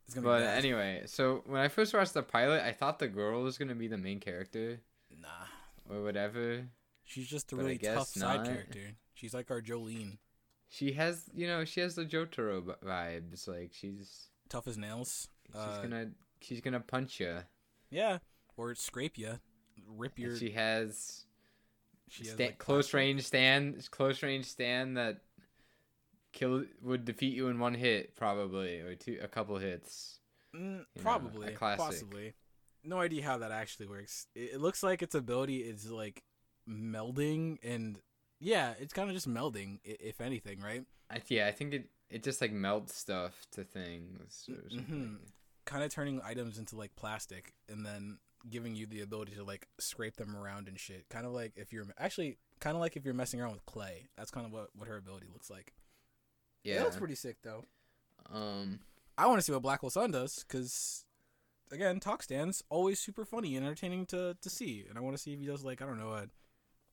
It's 0.07 0.13
gonna 0.15 0.25
but 0.25 0.41
anyway, 0.43 1.03
so 1.05 1.43
when 1.47 1.59
I 1.59 1.67
first 1.67 1.93
watched 1.93 2.13
the 2.13 2.23
pilot, 2.23 2.63
I 2.63 2.71
thought 2.71 2.97
the 2.97 3.09
girl 3.09 3.43
was 3.43 3.57
gonna 3.57 3.75
be 3.75 3.89
the 3.89 3.97
main 3.97 4.21
character 4.21 4.79
Nah. 5.19 5.27
or 5.89 6.01
whatever. 6.01 6.65
She's 7.03 7.27
just 7.27 7.51
a 7.51 7.57
But 7.57 7.61
really 7.65 7.77
tough 7.77 8.13
guess 8.13 8.13
side 8.13 8.45
character. 8.45 8.93
She's 9.15 9.33
like 9.33 9.51
our 9.51 9.59
Jolyne. 9.59 10.17
She 10.69 10.93
has, 10.93 11.23
you 11.35 11.45
know, 11.47 11.65
she 11.65 11.81
has 11.81 11.95
the 11.95 12.05
Jotaro 12.05 12.73
vibes. 12.81 13.49
Like 13.49 13.71
she's, 13.73 14.29
Tough 14.47 14.67
as 14.67 14.77
nails. 14.77 15.27
she's 15.47 15.55
Uh, 15.57 15.81
gonna, 15.81 16.11
she's 16.39 16.61
gonna 16.61 16.79
punch 16.79 17.19
you. 17.19 17.39
Yeah. 17.89 18.19
Or 18.55 18.75
scrape 18.75 19.17
you. 19.17 19.39
Rip 19.85 20.17
your. 20.17 20.37
She 20.37 20.51
has, 20.51 21.25
she 22.07 22.23
has, 22.25 22.33
sta- 22.33 22.45
like, 22.45 22.57
close 22.59 22.93
range 22.93 23.23
stand, 23.23 23.85
close 23.91 24.23
range 24.23 24.45
stand 24.45 24.95
that 24.95 25.17
kill 26.37 26.63
would 26.81 27.03
defeat 27.05 27.33
you 27.33 27.47
in 27.47 27.59
one 27.59 27.73
hit 27.73 28.15
probably 28.15 28.79
or 28.79 28.95
two, 28.95 29.17
a 29.21 29.27
couple 29.27 29.57
hits. 29.57 30.19
Mm, 30.55 30.77
know, 30.77 30.83
a 30.95 30.99
probably. 30.99 31.51
classic. 31.53 31.85
Possibly. 31.85 32.33
No 32.83 32.99
idea 32.99 33.23
how 33.23 33.37
that 33.39 33.51
actually 33.51 33.87
works. 33.87 34.27
It, 34.35 34.53
it 34.53 34.61
looks 34.61 34.83
like 34.83 35.01
its 35.01 35.15
ability 35.15 35.57
is 35.57 35.89
like 35.89 36.23
melding 36.69 37.57
and. 37.63 37.99
Yeah, 38.39 38.73
it's 38.79 38.93
kind 38.93 39.09
of 39.09 39.15
just 39.15 39.27
melding, 39.27 39.79
if 39.83 40.21
anything, 40.21 40.59
right? 40.61 40.83
I, 41.09 41.23
yeah, 41.27 41.47
I 41.47 41.51
think 41.51 41.73
it, 41.73 41.89
it 42.11 42.21
just 42.21 42.39
like 42.39 42.51
melts 42.51 42.95
stuff 42.95 43.33
to 43.53 43.63
things 43.63 44.47
or 44.47 44.69
Mhm. 44.77 45.17
Kind 45.65 45.83
of 45.83 45.91
turning 45.91 46.21
items 46.23 46.59
into 46.59 46.75
like 46.77 46.95
plastic 46.95 47.53
and 47.67 47.83
then 47.83 48.19
giving 48.47 48.75
you 48.75 48.85
the 48.85 49.01
ability 49.01 49.33
to 49.35 49.43
like 49.43 49.67
scrape 49.79 50.17
them 50.17 50.35
around 50.35 50.67
and 50.67 50.79
shit. 50.79 51.09
Kind 51.09 51.25
of 51.25 51.31
like 51.31 51.53
if 51.55 51.73
you're 51.73 51.87
actually 51.97 52.37
kind 52.59 52.75
of 52.75 52.81
like 52.81 52.95
if 52.95 53.03
you're 53.05 53.15
messing 53.15 53.41
around 53.41 53.53
with 53.53 53.65
clay. 53.65 54.07
That's 54.15 54.29
kind 54.29 54.45
of 54.45 54.51
what 54.51 54.69
what 54.75 54.87
her 54.87 54.97
ability 54.97 55.25
looks 55.33 55.49
like. 55.49 55.73
Yeah. 56.63 56.83
that's 56.83 56.97
pretty 56.97 57.15
sick 57.15 57.37
though. 57.43 57.65
um. 58.33 58.79
I 59.19 59.25
want 59.25 59.39
to 59.39 59.41
see 59.41 59.51
what 59.51 59.63
Black 59.63 59.79
Hole 59.79 59.89
Sun 59.89 60.11
does 60.11 60.45
because, 60.47 61.03
again, 61.71 61.99
talk 61.99 62.21
stands 62.21 62.63
always 62.69 62.99
super 62.99 63.25
funny 63.25 63.55
and 63.55 63.65
entertaining 63.65 64.05
to 64.07 64.37
to 64.39 64.49
see, 64.49 64.85
and 64.87 64.97
I 64.97 65.01
want 65.01 65.15
to 65.15 65.21
see 65.21 65.33
if 65.33 65.39
he 65.39 65.45
does 65.47 65.63
like 65.63 65.81
I 65.81 65.85
don't 65.85 65.99
know, 65.99 66.11
a, 66.11 66.27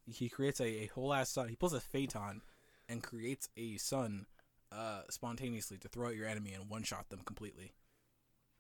he 0.07 0.29
creates 0.29 0.61
a, 0.61 0.85
a 0.85 0.87
whole 0.87 1.13
ass 1.13 1.31
sun. 1.31 1.49
He 1.49 1.57
pulls 1.57 1.75
a 1.75 1.81
phaeton 1.81 2.41
and 2.89 3.03
creates 3.03 3.49
a 3.57 3.77
sun 3.77 4.27
uh 4.73 5.03
spontaneously 5.11 5.77
to 5.79 5.89
throw 5.89 6.09
at 6.09 6.17
your 6.17 6.27
enemy 6.27 6.53
and 6.53 6.69
one 6.71 6.83
shot 6.83 7.11
them 7.11 7.21
completely. 7.25 7.73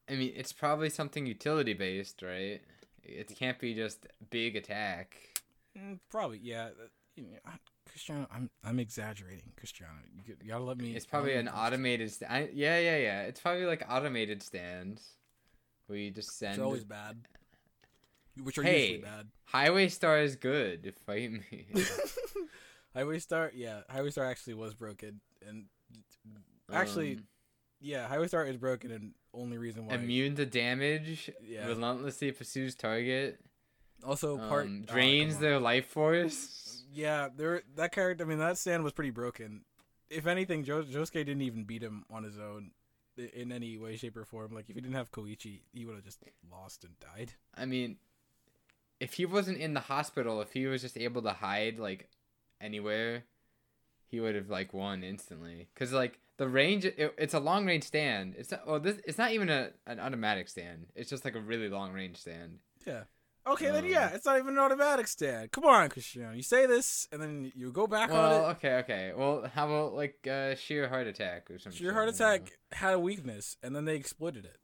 I 0.08 0.14
mean, 0.16 0.32
it's 0.36 0.52
probably 0.52 0.90
something 0.90 1.24
utility 1.24 1.72
based, 1.72 2.20
right? 2.22 2.60
It 3.02 3.34
can't 3.36 3.58
be 3.58 3.74
just 3.74 4.06
big 4.30 4.56
attack. 4.56 5.16
Mm, 5.78 5.98
probably, 6.10 6.40
yeah. 6.42 6.68
Cristiano, 7.94 8.26
I'm 8.34 8.50
I'm 8.64 8.80
exaggerating, 8.80 9.52
Cristiano. 9.56 9.92
You, 10.26 10.34
you 10.42 10.48
gotta 10.50 10.64
let 10.64 10.78
me. 10.78 10.96
It's 10.96 11.06
probably 11.06 11.34
an 11.34 11.46
automated. 11.48 12.10
St- 12.10 12.28
I, 12.28 12.48
yeah, 12.52 12.76
yeah, 12.80 12.96
yeah. 12.96 13.22
It's 13.22 13.38
probably 13.38 13.66
like 13.66 13.84
automated 13.88 14.42
stands 14.42 15.00
where 15.86 15.96
you 15.96 16.10
just 16.10 16.36
send. 16.36 16.54
It's 16.54 16.62
always 16.62 16.82
bad. 16.82 17.18
Which 18.42 18.58
are 18.58 18.64
Hey. 18.64 18.80
usually 18.80 18.98
bad. 19.02 19.28
Highway 19.44 19.88
Star 19.90 20.18
is 20.18 20.34
good. 20.34 20.92
Fight 21.06 21.30
me. 21.30 21.68
Highway 22.94 23.20
Star, 23.20 23.52
yeah, 23.54 23.82
Highway 23.88 24.10
Star 24.10 24.24
actually 24.24 24.54
was 24.54 24.74
broken, 24.74 25.20
and 25.46 25.66
Actually, 26.72 27.12
Um, 27.16 27.26
yeah, 27.80 28.08
Highway 28.08 28.26
Star 28.26 28.44
is 28.44 28.56
broken, 28.56 28.90
and 28.90 29.12
only 29.32 29.56
reason 29.58 29.86
why. 29.86 29.94
immune 29.94 30.34
to 30.36 30.46
damage. 30.46 31.30
Yeah. 31.46 31.66
Relentlessly 31.68 32.32
pursues 32.32 32.74
target. 32.74 33.38
also, 34.02 34.36
part 34.36 34.66
Um, 34.66 34.84
oh, 34.88 34.92
drains 34.92 35.36
on. 35.36 35.42
their 35.42 35.60
life 35.60 35.86
force. 35.86 36.83
Yeah, 36.94 37.28
there. 37.36 37.62
That 37.76 37.92
character. 37.92 38.24
I 38.24 38.28
mean, 38.28 38.38
that 38.38 38.56
stand 38.58 38.84
was 38.84 38.92
pretty 38.92 39.10
broken. 39.10 39.62
If 40.08 40.26
anything, 40.26 40.64
jo- 40.64 40.84
Josuke 40.84 41.12
didn't 41.12 41.42
even 41.42 41.64
beat 41.64 41.82
him 41.82 42.04
on 42.10 42.22
his 42.22 42.38
own 42.38 42.70
in 43.16 43.52
any 43.52 43.76
way, 43.78 43.96
shape, 43.96 44.16
or 44.16 44.24
form. 44.24 44.54
Like 44.54 44.68
if 44.68 44.76
he 44.76 44.80
didn't 44.80 44.96
have 44.96 45.10
Koichi, 45.10 45.60
he 45.72 45.84
would 45.84 45.96
have 45.96 46.04
just 46.04 46.22
lost 46.50 46.84
and 46.84 46.94
died. 47.00 47.32
I 47.54 47.64
mean, 47.64 47.96
if 49.00 49.14
he 49.14 49.26
wasn't 49.26 49.58
in 49.58 49.74
the 49.74 49.80
hospital, 49.80 50.40
if 50.40 50.52
he 50.52 50.66
was 50.66 50.82
just 50.82 50.96
able 50.96 51.22
to 51.22 51.30
hide 51.30 51.78
like 51.78 52.08
anywhere, 52.60 53.24
he 54.06 54.20
would 54.20 54.34
have 54.34 54.50
like 54.50 54.72
won 54.72 55.02
instantly. 55.02 55.68
Cause 55.74 55.92
like 55.92 56.20
the 56.36 56.48
range, 56.48 56.84
it, 56.84 57.14
it's 57.18 57.34
a 57.34 57.40
long 57.40 57.66
range 57.66 57.84
stand. 57.84 58.34
It's 58.36 58.50
not, 58.50 58.66
well, 58.66 58.80
this 58.80 58.98
it's 59.04 59.18
not 59.18 59.32
even 59.32 59.48
a 59.48 59.70
an 59.86 60.00
automatic 60.00 60.48
stand. 60.48 60.86
It's 60.94 61.10
just 61.10 61.24
like 61.24 61.34
a 61.34 61.40
really 61.40 61.68
long 61.68 61.92
range 61.92 62.18
stand. 62.18 62.58
Yeah. 62.86 63.04
Okay, 63.46 63.66
then 63.70 63.84
Um, 63.84 63.90
yeah, 63.90 64.08
it's 64.14 64.24
not 64.24 64.38
even 64.38 64.54
an 64.54 64.58
automatic 64.58 65.06
stand. 65.06 65.52
Come 65.52 65.64
on, 65.64 65.90
Cristiano. 65.90 66.32
You 66.34 66.42
say 66.42 66.64
this, 66.66 67.06
and 67.12 67.20
then 67.20 67.52
you 67.54 67.70
go 67.72 67.86
back 67.86 68.08
on 68.10 68.16
Well, 68.16 68.48
it. 68.48 68.52
okay, 68.52 68.74
okay. 68.76 69.12
Well, 69.14 69.46
how 69.54 69.66
about 69.66 69.94
like 69.94 70.26
uh, 70.26 70.54
sheer 70.54 70.88
heart 70.88 71.06
attack 71.06 71.50
or 71.50 71.58
something? 71.58 71.82
Your 71.82 71.92
heart 71.92 72.08
attack 72.08 72.52
had 72.72 72.94
a 72.94 72.98
weakness, 72.98 73.56
and 73.62 73.76
then 73.76 73.84
they 73.84 73.96
exploited 73.96 74.46
it. 74.46 74.58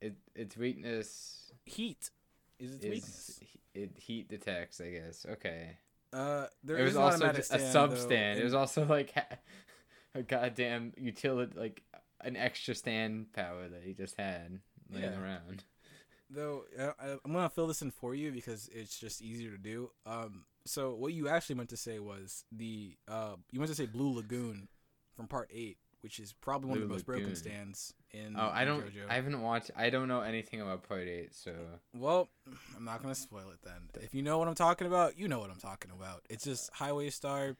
It 0.00 0.16
its 0.34 0.56
weakness 0.56 1.52
Heat 1.64 2.10
is 2.58 2.74
its 2.76 2.84
is 2.84 2.90
weakness. 2.90 3.40
it 3.74 3.90
heat 3.98 4.28
detects. 4.28 4.80
I 4.80 4.90
guess. 4.90 5.26
Okay. 5.28 5.76
Uh, 6.12 6.46
there 6.64 6.76
it 6.78 6.82
is 6.86 6.94
was 6.94 6.96
also 6.96 7.26
a 7.26 7.42
stand, 7.42 7.70
sub 7.72 7.90
though, 7.90 7.96
stand. 7.96 8.38
It 8.38 8.44
was 8.44 8.54
also 8.54 8.86
like 8.86 9.12
a 10.14 10.22
goddamn 10.22 10.94
utility, 10.96 11.52
like 11.58 11.82
an 12.22 12.36
extra 12.36 12.74
stand 12.74 13.32
power 13.34 13.68
that 13.68 13.82
he 13.84 13.92
just 13.92 14.16
had 14.16 14.60
laying 14.90 15.12
Yeah. 15.12 15.20
around. 15.20 15.64
Though 16.30 16.64
I, 16.78 17.16
I'm 17.24 17.32
gonna 17.32 17.48
fill 17.48 17.66
this 17.66 17.82
in 17.82 17.90
for 17.90 18.14
you 18.14 18.32
because 18.32 18.68
it's 18.72 18.98
just 18.98 19.22
easier 19.22 19.50
to 19.50 19.58
do. 19.58 19.90
Um, 20.06 20.44
so 20.66 20.94
what 20.94 21.12
you 21.12 21.28
actually 21.28 21.56
meant 21.56 21.70
to 21.70 21.76
say 21.76 21.98
was 21.98 22.44
the 22.52 22.96
uh, 23.08 23.36
you 23.50 23.58
meant 23.60 23.70
to 23.70 23.76
say 23.76 23.86
Blue 23.86 24.14
Lagoon 24.14 24.68
from 25.16 25.26
Part 25.26 25.50
Eight, 25.52 25.78
which 26.02 26.18
is 26.20 26.32
probably 26.40 26.68
one 26.68 26.78
of 26.78 26.82
the 26.88 26.92
most 26.92 27.06
broken 27.06 27.34
stands 27.34 27.94
in. 28.12 28.34
Oh, 28.38 28.50
I 28.52 28.64
don't. 28.64 28.82
JoJo. 28.86 29.08
I 29.08 29.14
haven't 29.14 29.40
watched. 29.40 29.70
I 29.76 29.90
don't 29.90 30.08
know 30.08 30.20
anything 30.20 30.60
about 30.60 30.86
Part 30.86 31.08
Eight, 31.08 31.34
so 31.34 31.52
Well, 31.96 32.28
I'm 32.76 32.84
not 32.84 33.02
gonna 33.02 33.14
spoil 33.14 33.50
it 33.50 33.60
then. 33.64 34.02
If 34.02 34.14
you 34.14 34.22
know 34.22 34.38
what 34.38 34.48
I'm 34.48 34.54
talking 34.54 34.86
about, 34.86 35.18
you 35.18 35.28
know 35.28 35.38
what 35.40 35.50
I'm 35.50 35.58
talking 35.58 35.90
about. 35.90 36.22
It's 36.28 36.44
just 36.44 36.70
Highway 36.72 37.10
Star. 37.10 37.56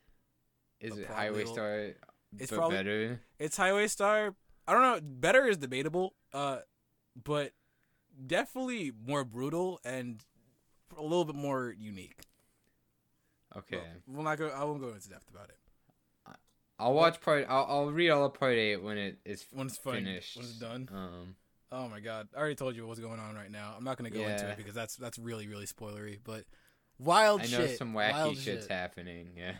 is 0.80 0.96
it 0.98 1.06
Highway 1.06 1.44
will- 1.44 1.52
Star? 1.52 1.90
It's 2.38 2.52
probably- 2.52 2.76
better. 2.76 3.20
It's 3.38 3.56
Highway 3.56 3.88
Star. 3.88 4.34
I 4.66 4.72
don't 4.74 4.82
know. 4.82 5.00
Better 5.02 5.46
is 5.46 5.56
debatable. 5.56 6.14
Uh, 6.34 6.58
but 7.24 7.52
definitely 8.26 8.92
more 9.06 9.24
brutal 9.24 9.80
and 9.84 10.22
a 10.96 11.02
little 11.02 11.24
bit 11.24 11.34
more 11.36 11.74
unique. 11.78 12.20
Okay, 13.56 13.76
Well, 13.76 13.84
we'll 14.06 14.22
not 14.24 14.38
go. 14.38 14.48
I 14.48 14.64
won't 14.64 14.80
go 14.80 14.88
into 14.88 15.08
depth 15.08 15.30
about 15.30 15.48
it. 15.48 15.56
I'll 16.80 16.94
watch 16.94 17.20
part. 17.20 17.44
I'll, 17.48 17.66
I'll 17.68 17.90
read 17.90 18.10
all 18.10 18.24
of 18.26 18.34
Part 18.34 18.54
Eight 18.54 18.76
when 18.76 18.96
it 18.98 19.18
is 19.24 19.44
When 19.52 19.66
it's 19.66 19.76
fun, 19.78 19.94
finished. 19.94 20.36
when 20.36 20.44
it's 20.44 20.54
done. 20.58 20.88
Um, 20.92 21.36
Oh 21.70 21.86
my 21.88 22.00
god! 22.00 22.28
I 22.34 22.38
already 22.38 22.54
told 22.54 22.76
you 22.76 22.86
what's 22.86 22.98
going 23.00 23.20
on 23.20 23.34
right 23.34 23.50
now. 23.50 23.74
I'm 23.76 23.84
not 23.84 23.98
gonna 23.98 24.08
go 24.08 24.20
into 24.20 24.48
it 24.48 24.56
because 24.56 24.74
that's 24.74 24.96
that's 24.96 25.18
really 25.18 25.46
really 25.48 25.66
spoilery. 25.66 26.18
But 26.24 26.44
wild 26.98 27.42
I 27.42 27.44
know 27.44 27.66
shit. 27.66 27.76
some 27.76 27.92
wacky 27.92 28.12
wild 28.12 28.36
shit's 28.38 28.64
shit. 28.64 28.70
happening. 28.72 29.30
Yeah. 29.36 29.52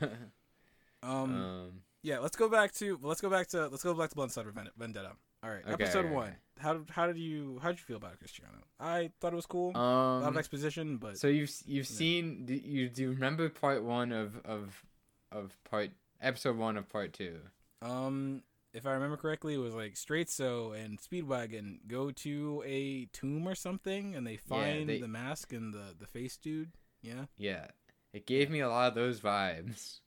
Um, 1.03 1.11
um. 1.43 1.71
yeah. 2.03 2.19
Let's 2.21 2.35
go 2.37 2.49
back 2.49 2.73
to 2.77 2.99
let's 3.03 3.21
go 3.21 3.29
back 3.29 3.49
to 3.49 3.67
let's 3.69 3.83
go 3.83 3.93
back 3.93 4.09
to 4.09 4.15
Blood 4.17 4.33
Vendetta. 4.79 5.13
All 5.43 5.51
right, 5.51 5.63
Okay, 5.65 5.85
episode 5.85 6.07
okay, 6.07 6.15
one. 6.15 6.29
okay. 6.29 6.37
How 6.59 6.73
did 6.75 6.91
how 6.91 7.07
did 7.07 7.17
you 7.19 7.59
how 7.63 7.69
did 7.69 7.79
you 7.79 7.85
feel 7.85 7.97
about 7.99 8.15
it, 8.15 8.19
Cristiano? 8.19 8.59
I 8.81 9.13
thought 9.21 9.33
it 9.33 9.37
was 9.37 9.47
cool. 9.47 9.71
a 9.77 9.79
Um. 9.79 10.23
lot 10.23 10.31
of 10.31 10.37
exposition, 10.37 10.97
but 10.97 11.17
So 11.19 11.29
you've 11.29 11.51
you've 11.67 11.89
Yeah. 11.89 11.97
seen 11.97 12.47
do 12.47 12.55
you 12.55 12.89
do 12.89 13.03
you 13.03 13.11
remember 13.11 13.49
part 13.49 13.85
one 13.85 14.11
of 14.11 14.37
of 14.45 14.85
of 15.31 15.57
part 15.65 15.91
episode 16.21 16.57
one 16.57 16.77
of 16.77 16.89
part 16.89 17.13
two? 17.13 17.41
um, 17.81 18.43
if 18.75 18.85
I 18.87 18.91
remember 18.93 19.17
correctly, 19.17 19.55
it 19.55 19.59
was 19.59 19.75
like 19.75 19.95
Straizo 19.95 20.73
and 20.77 20.99
Speedwagon 20.99 21.87
go 21.87 22.11
to 22.11 22.63
a 22.67 23.05
tomb 23.07 23.47
or 23.47 23.55
something, 23.55 24.17
and 24.17 24.27
they 24.27 24.37
find 24.37 24.89
they- 24.89 24.99
the 25.01 25.07
mask 25.09 25.53
and 25.53 25.73
the 25.73 25.95
the 25.97 26.07
face 26.07 26.37
dude. 26.37 26.73
Yeah. 27.01 27.27
Yeah, 27.37 27.69
it 28.13 28.27
gave 28.27 28.51
me 28.51 28.59
a 28.59 28.69
lot 28.69 28.89
of 28.89 28.95
those 28.97 29.21
vibes. 29.21 30.01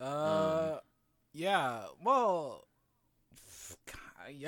Uh, 0.00 0.78
yeah. 1.34 1.88
Well, 2.02 2.66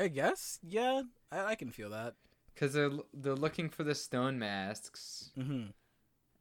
I 0.00 0.08
guess. 0.08 0.58
Yeah, 0.66 1.02
I, 1.30 1.44
I 1.44 1.54
can 1.54 1.70
feel 1.70 1.90
that. 1.90 2.14
Cause 2.56 2.72
they're 2.74 2.90
they're 3.14 3.34
looking 3.34 3.68
for 3.70 3.82
the 3.84 3.94
stone 3.94 4.38
masks, 4.38 5.30
Mm-hmm. 5.38 5.70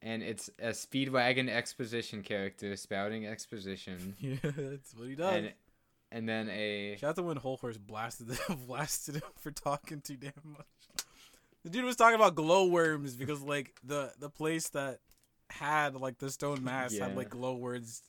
and 0.02 0.24
it's 0.24 0.50
a 0.60 0.70
Speedwagon 0.70 1.50
exposition 1.50 2.22
character 2.22 2.76
spouting 2.76 3.26
exposition, 3.26 4.16
Yeah, 4.20 4.36
that's 4.44 4.94
what 4.96 5.08
he 5.08 5.16
does. 5.16 5.36
and 5.36 5.54
and 6.12 6.28
then 6.28 6.50
a 6.50 6.98
Shout 6.98 7.12
out 7.12 7.16
to 7.16 7.24
when 7.24 7.38
Hol 7.38 7.56
Horse 7.58 7.78
blasted 7.78 8.28
blasted 8.68 9.16
him 9.16 9.22
for 9.38 9.52
talking 9.52 10.02
too 10.02 10.18
damn 10.18 10.34
much. 10.44 10.66
The 11.64 11.70
dude 11.70 11.86
was 11.86 11.96
talking 11.96 12.16
about 12.16 12.36
glowworms 12.36 13.16
because 13.16 13.42
like 13.42 13.74
the 13.84 14.12
the 14.20 14.30
place 14.30 14.68
that 14.70 15.00
had 15.50 15.96
like 15.96 16.18
the 16.18 16.30
stone 16.30 16.64
mask 16.66 16.98
had 16.98 17.16
like 17.16 17.30
glowworms 17.30 18.02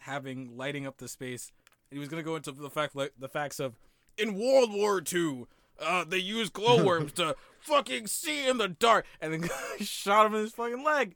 having 0.00 0.56
lighting 0.58 0.86
up 0.86 0.98
the 0.98 1.08
space. 1.08 1.50
He 1.90 1.98
was 1.98 2.08
gonna 2.10 2.22
go 2.22 2.36
into 2.36 2.52
the 2.52 2.68
fact 2.68 2.94
like 2.94 3.12
the 3.18 3.28
facts 3.28 3.60
of 3.60 3.74
in 4.18 4.34
World 4.34 4.72
War 4.72 5.02
II, 5.12 5.46
uh, 5.80 6.04
they 6.04 6.18
used 6.18 6.52
glowworms 6.52 7.12
to 7.20 7.36
fucking 7.60 8.06
see 8.06 8.46
in 8.48 8.58
the 8.58 8.68
dark, 8.68 9.06
and 9.20 9.32
then 9.32 9.50
shot 9.80 10.26
him 10.26 10.34
in 10.34 10.42
his 10.42 10.52
fucking 10.52 10.82
leg. 10.84 11.14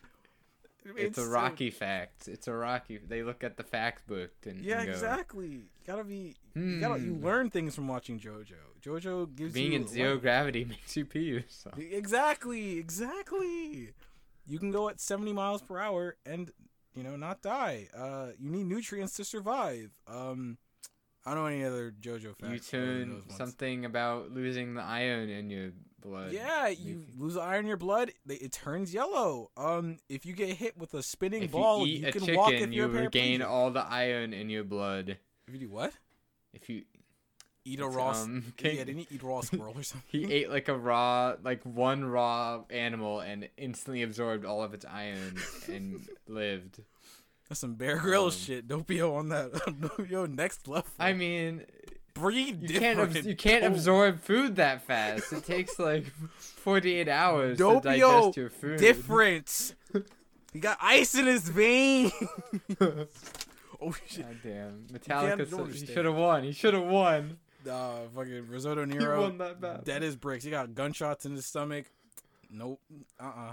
it's 0.96 1.18
a 1.18 1.22
so- 1.24 1.28
Araki 1.30 1.72
fact. 1.72 2.28
It's 2.28 2.46
a 2.48 2.50
Araki. 2.50 3.00
They 3.06 3.22
look 3.22 3.42
at 3.44 3.56
the 3.56 3.62
fact 3.64 4.06
book 4.06 4.30
and 4.46 4.64
Yeah, 4.64 4.78
and 4.78 4.86
go, 4.86 4.92
exactly. 4.92 5.46
You 5.48 5.62
gotta 5.86 6.04
be. 6.04 6.34
You 6.54 6.80
gotta. 6.80 7.00
You 7.00 7.14
"Hmm, 7.14 7.24
learn 7.24 7.50
things 7.50 7.74
from 7.74 7.88
watching 7.88 8.18
JoJo. 8.18 8.54
JoJo 8.82 9.34
gives 9.36 9.52
being 9.54 9.72
in 9.74 9.86
zero 9.86 10.16
gravity 10.18 10.64
makes 10.68 10.96
you 10.96 11.04
pee. 11.04 11.44
So. 11.48 11.70
Exactly, 11.78 12.78
exactly. 12.78 13.92
You 14.46 14.58
can 14.58 14.70
go 14.70 14.88
at 14.88 15.00
70 15.00 15.32
miles 15.32 15.62
per 15.62 15.78
hour 15.78 16.16
and 16.26 16.50
you 16.94 17.02
know 17.04 17.14
not 17.16 17.40
die. 17.42 17.88
Uh, 17.96 18.28
you 18.38 18.50
need 18.50 18.66
nutrients 18.66 19.14
to 19.16 19.24
survive. 19.24 19.90
Um, 20.08 20.58
I 21.26 21.34
don't 21.34 21.44
know 21.44 21.46
any 21.46 21.64
other 21.64 21.92
JoJo 22.00 22.36
facts. 22.36 22.52
You 22.72 22.78
tune 22.78 23.22
something 23.36 23.84
about 23.84 24.30
losing 24.32 24.74
the 24.74 24.82
iron 24.82 25.28
in 25.28 25.50
your 25.50 25.72
blood. 26.00 26.32
Yeah, 26.32 26.68
you 26.68 27.04
lose 27.18 27.36
iron 27.36 27.60
in 27.60 27.66
your 27.68 27.76
blood, 27.76 28.12
it 28.28 28.52
turns 28.52 28.94
yellow. 28.94 29.50
Um, 29.56 29.98
if 30.08 30.24
you 30.24 30.32
get 30.32 30.50
hit 30.56 30.78
with 30.78 30.94
a 30.94 31.02
spinning 31.02 31.42
If 31.42 31.52
ball, 31.52 31.86
you 31.86 31.98
eat 31.98 32.04
a 32.04 32.12
can 32.12 32.20
chicken, 32.22 32.36
walk 32.36 32.52
if 32.52 32.72
you 32.72 32.86
regain 32.86 33.42
all 33.42 33.70
the 33.70 33.84
iron 33.84 34.32
in 34.32 34.48
your 34.48 34.64
blood. 34.64 35.18
If 35.46 35.54
you 35.54 35.60
do 35.60 35.68
what? 35.68 35.92
If 36.54 36.68
you 36.68 36.84
Eat 37.62 37.80
a 37.80 37.86
raw. 37.86 38.12
um, 38.12 38.54
yeah, 38.62 38.70
didn't 38.72 38.96
he 38.96 39.06
eat 39.10 39.22
raw 39.22 39.40
squirrel 39.42 39.74
or 39.76 39.82
something? 39.82 40.08
he 40.08 40.32
ate 40.32 40.50
like 40.50 40.68
a 40.68 40.76
raw, 40.76 41.34
like 41.42 41.62
one 41.64 42.06
raw 42.06 42.62
animal 42.70 43.20
and 43.20 43.48
instantly 43.58 44.02
absorbed 44.02 44.46
all 44.46 44.62
of 44.62 44.72
its 44.72 44.86
iron 44.86 45.36
and 45.68 46.00
lived. 46.26 46.80
That's 47.50 47.60
some 47.60 47.74
Bear 47.74 47.98
Grylls 47.98 48.36
Um, 48.36 48.40
shit. 48.40 48.68
Doppio 48.68 49.14
on 49.16 49.28
that. 49.30 50.06
Yo, 50.08 50.24
next 50.24 50.66
level. 50.68 50.88
I 50.98 51.12
mean, 51.12 51.66
breathe 52.14 52.62
you 52.62 52.68
different. 52.68 53.12
can't 53.12 53.26
you 53.26 53.34
can't 53.36 53.64
Oh. 53.64 53.66
absorb 53.66 54.20
food 54.22 54.56
that 54.56 54.82
fast. 54.86 55.32
It 55.32 55.44
takes 55.44 55.78
like 55.78 56.06
forty 56.38 56.94
eight 56.94 57.08
hours 57.08 57.58
to 57.58 57.64
Doppio 57.64 57.82
digest 57.82 58.36
your 58.36 58.50
food. 58.50 58.78
different. 58.78 59.74
he 60.52 60.60
got 60.60 60.78
ice 60.80 61.14
in 61.16 61.26
his 61.26 61.48
veins. 61.48 62.12
oh 63.80 63.94
shit. 64.06 64.24
God 64.26 64.36
damn, 64.44 64.86
Metallica. 64.92 65.72
he 65.74 65.86
should 65.86 66.04
have 66.04 66.14
won. 66.14 66.44
He 66.44 66.52
should 66.52 66.74
have 66.74 66.86
won. 66.86 67.36
Uh, 67.68 67.96
fucking 68.14 68.46
Risotto 68.48 68.86
He 68.86 68.92
Nero. 68.96 69.20
won 69.22 69.38
that 69.38 69.60
battle. 69.60 69.82
Dead 69.84 70.02
as 70.02 70.16
bricks. 70.16 70.44
He 70.44 70.50
got 70.50 70.74
gunshots 70.74 71.26
in 71.26 71.34
his 71.34 71.44
stomach. 71.46 71.86
Nope. 72.48 72.80
Uh 73.18 73.24
uh 73.24 73.52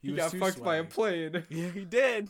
He, 0.00 0.12
got 0.12 0.32
fucked 0.32 0.62
by 0.62 0.76
a 0.76 0.84
plane. 0.84 1.44
Yeah, 1.50 1.68
he 1.70 1.84
did. 1.84 2.28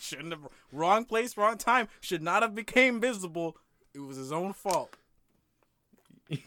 Shouldn't 0.00 0.30
have. 0.32 0.48
Wrong 0.72 1.04
place, 1.04 1.36
wrong 1.36 1.56
time. 1.58 1.88
Should 2.00 2.22
not 2.22 2.42
have 2.42 2.54
became 2.54 3.00
visible. 3.00 3.56
It 3.94 4.00
was 4.00 4.16
his 4.16 4.32
own 4.32 4.52
fault. 4.52 4.96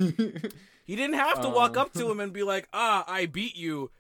He 0.84 0.96
didn't 0.98 1.16
have 1.16 1.40
to 1.42 1.48
walk 1.50 1.78
Um. 1.78 1.84
up 1.84 1.94
to 1.94 2.10
him 2.12 2.20
and 2.20 2.34
be 2.34 2.44
like, 2.44 2.68
"Ah, 2.74 3.06
I 3.08 3.26
beat 3.26 3.56
you." 3.56 3.92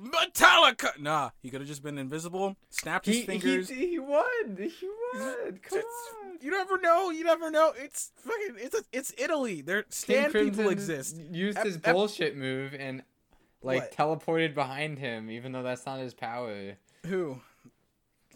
Metallica. 0.00 0.96
Nah, 0.98 1.30
he 1.42 1.50
could 1.50 1.60
have 1.60 1.66
just 1.68 1.82
been 1.82 1.98
invisible, 1.98 2.56
snapped 2.70 3.06
his 3.06 3.16
he, 3.16 3.22
fingers. 3.22 3.68
he 3.68 3.88
he 3.88 3.98
won. 3.98 4.56
He 4.56 4.70
won. 5.14 5.58
Come 5.62 5.78
It's- 5.78 5.84
on. 6.22 6.38
You 6.40 6.50
never 6.52 6.78
know. 6.78 7.10
You 7.10 7.24
never 7.24 7.50
know. 7.50 7.72
It's 7.76 8.12
fucking. 8.18 8.56
It's 8.58 8.78
a, 8.78 8.82
it's 8.92 9.12
Italy. 9.18 9.62
There 9.62 9.86
stand 9.88 10.32
people 10.34 10.68
exist. 10.68 11.16
Used 11.16 11.58
his 11.58 11.78
bullshit 11.78 12.36
move 12.36 12.74
and 12.78 13.02
like 13.62 13.96
What? 13.96 14.20
teleported 14.20 14.54
behind 14.54 14.98
him, 14.98 15.30
even 15.30 15.50
though 15.52 15.62
that's 15.64 15.86
not 15.86 15.98
his 15.98 16.14
power. 16.14 16.74
Who? 17.06 17.40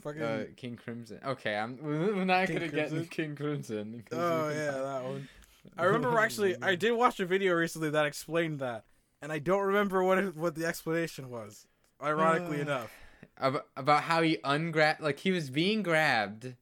Fucking. 0.03 0.23
Uh, 0.23 0.45
King 0.57 0.77
Crimson. 0.77 1.21
Okay, 1.25 1.55
I'm. 1.57 1.79
We're 1.83 2.25
not 2.25 2.47
King 2.47 2.57
gonna 2.57 2.69
get 2.69 2.89
Crimson? 2.89 2.99
into 2.99 3.09
King 3.11 3.37
Crimson. 3.37 4.05
oh 4.13 4.49
yeah, 4.49 4.71
that 4.73 5.05
one. 5.05 5.29
I 5.79 5.85
remember 5.85 6.19
actually. 6.19 6.57
I 6.63 6.75
did 6.77 6.93
watch 6.93 7.21
a 7.21 7.27
video 7.27 7.55
recently 7.55 7.91
that 7.91 8.07
explained 8.07 8.61
that, 8.61 8.85
and 9.21 9.31
I 9.31 9.39
don't 9.39 9.63
remember 9.63 10.03
what 10.03 10.19
it, 10.19 10.37
what 10.37 10.55
the 10.55 10.67
explanation 10.67 11.29
was. 11.31 11.67
Ironically 12.03 12.59
Uh, 12.61 12.63
enough. 12.63 12.91
about, 13.37 13.67
about 13.77 14.03
how 14.05 14.23
he 14.23 14.39
ungrabbed, 14.43 15.03
like 15.03 15.19
he 15.19 15.31
was 15.33 15.51
being 15.51 15.83
grabbed. 15.83 16.55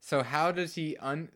So 0.00 0.22
how 0.22 0.50
does 0.52 0.74
he 0.76 0.96
un? 0.98 1.28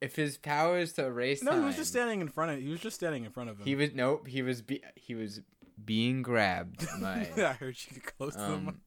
If 0.00 0.16
his 0.16 0.38
power 0.38 0.78
is 0.78 0.94
to 0.94 1.04
erase 1.04 1.42
No, 1.42 1.50
time, 1.52 1.60
he 1.60 1.66
was 1.66 1.76
just 1.76 1.90
standing 1.90 2.20
in 2.22 2.28
front 2.28 2.50
of. 2.52 2.58
He 2.58 2.68
was 2.70 2.80
just 2.80 2.96
standing 2.96 3.24
in 3.24 3.30
front 3.30 3.50
of 3.50 3.58
him. 3.58 3.66
He 3.66 3.74
was 3.76 3.90
nope. 3.94 4.26
He 4.26 4.42
was 4.42 4.62
be, 4.62 4.82
he 4.96 5.14
was 5.14 5.42
being 5.84 6.22
grabbed 6.22 6.86
by. 7.00 7.28
I 7.36 7.52
heard 7.52 7.76
you 7.86 7.94
get 8.00 8.16
close 8.16 8.34
to 8.34 8.42
him. 8.42 8.80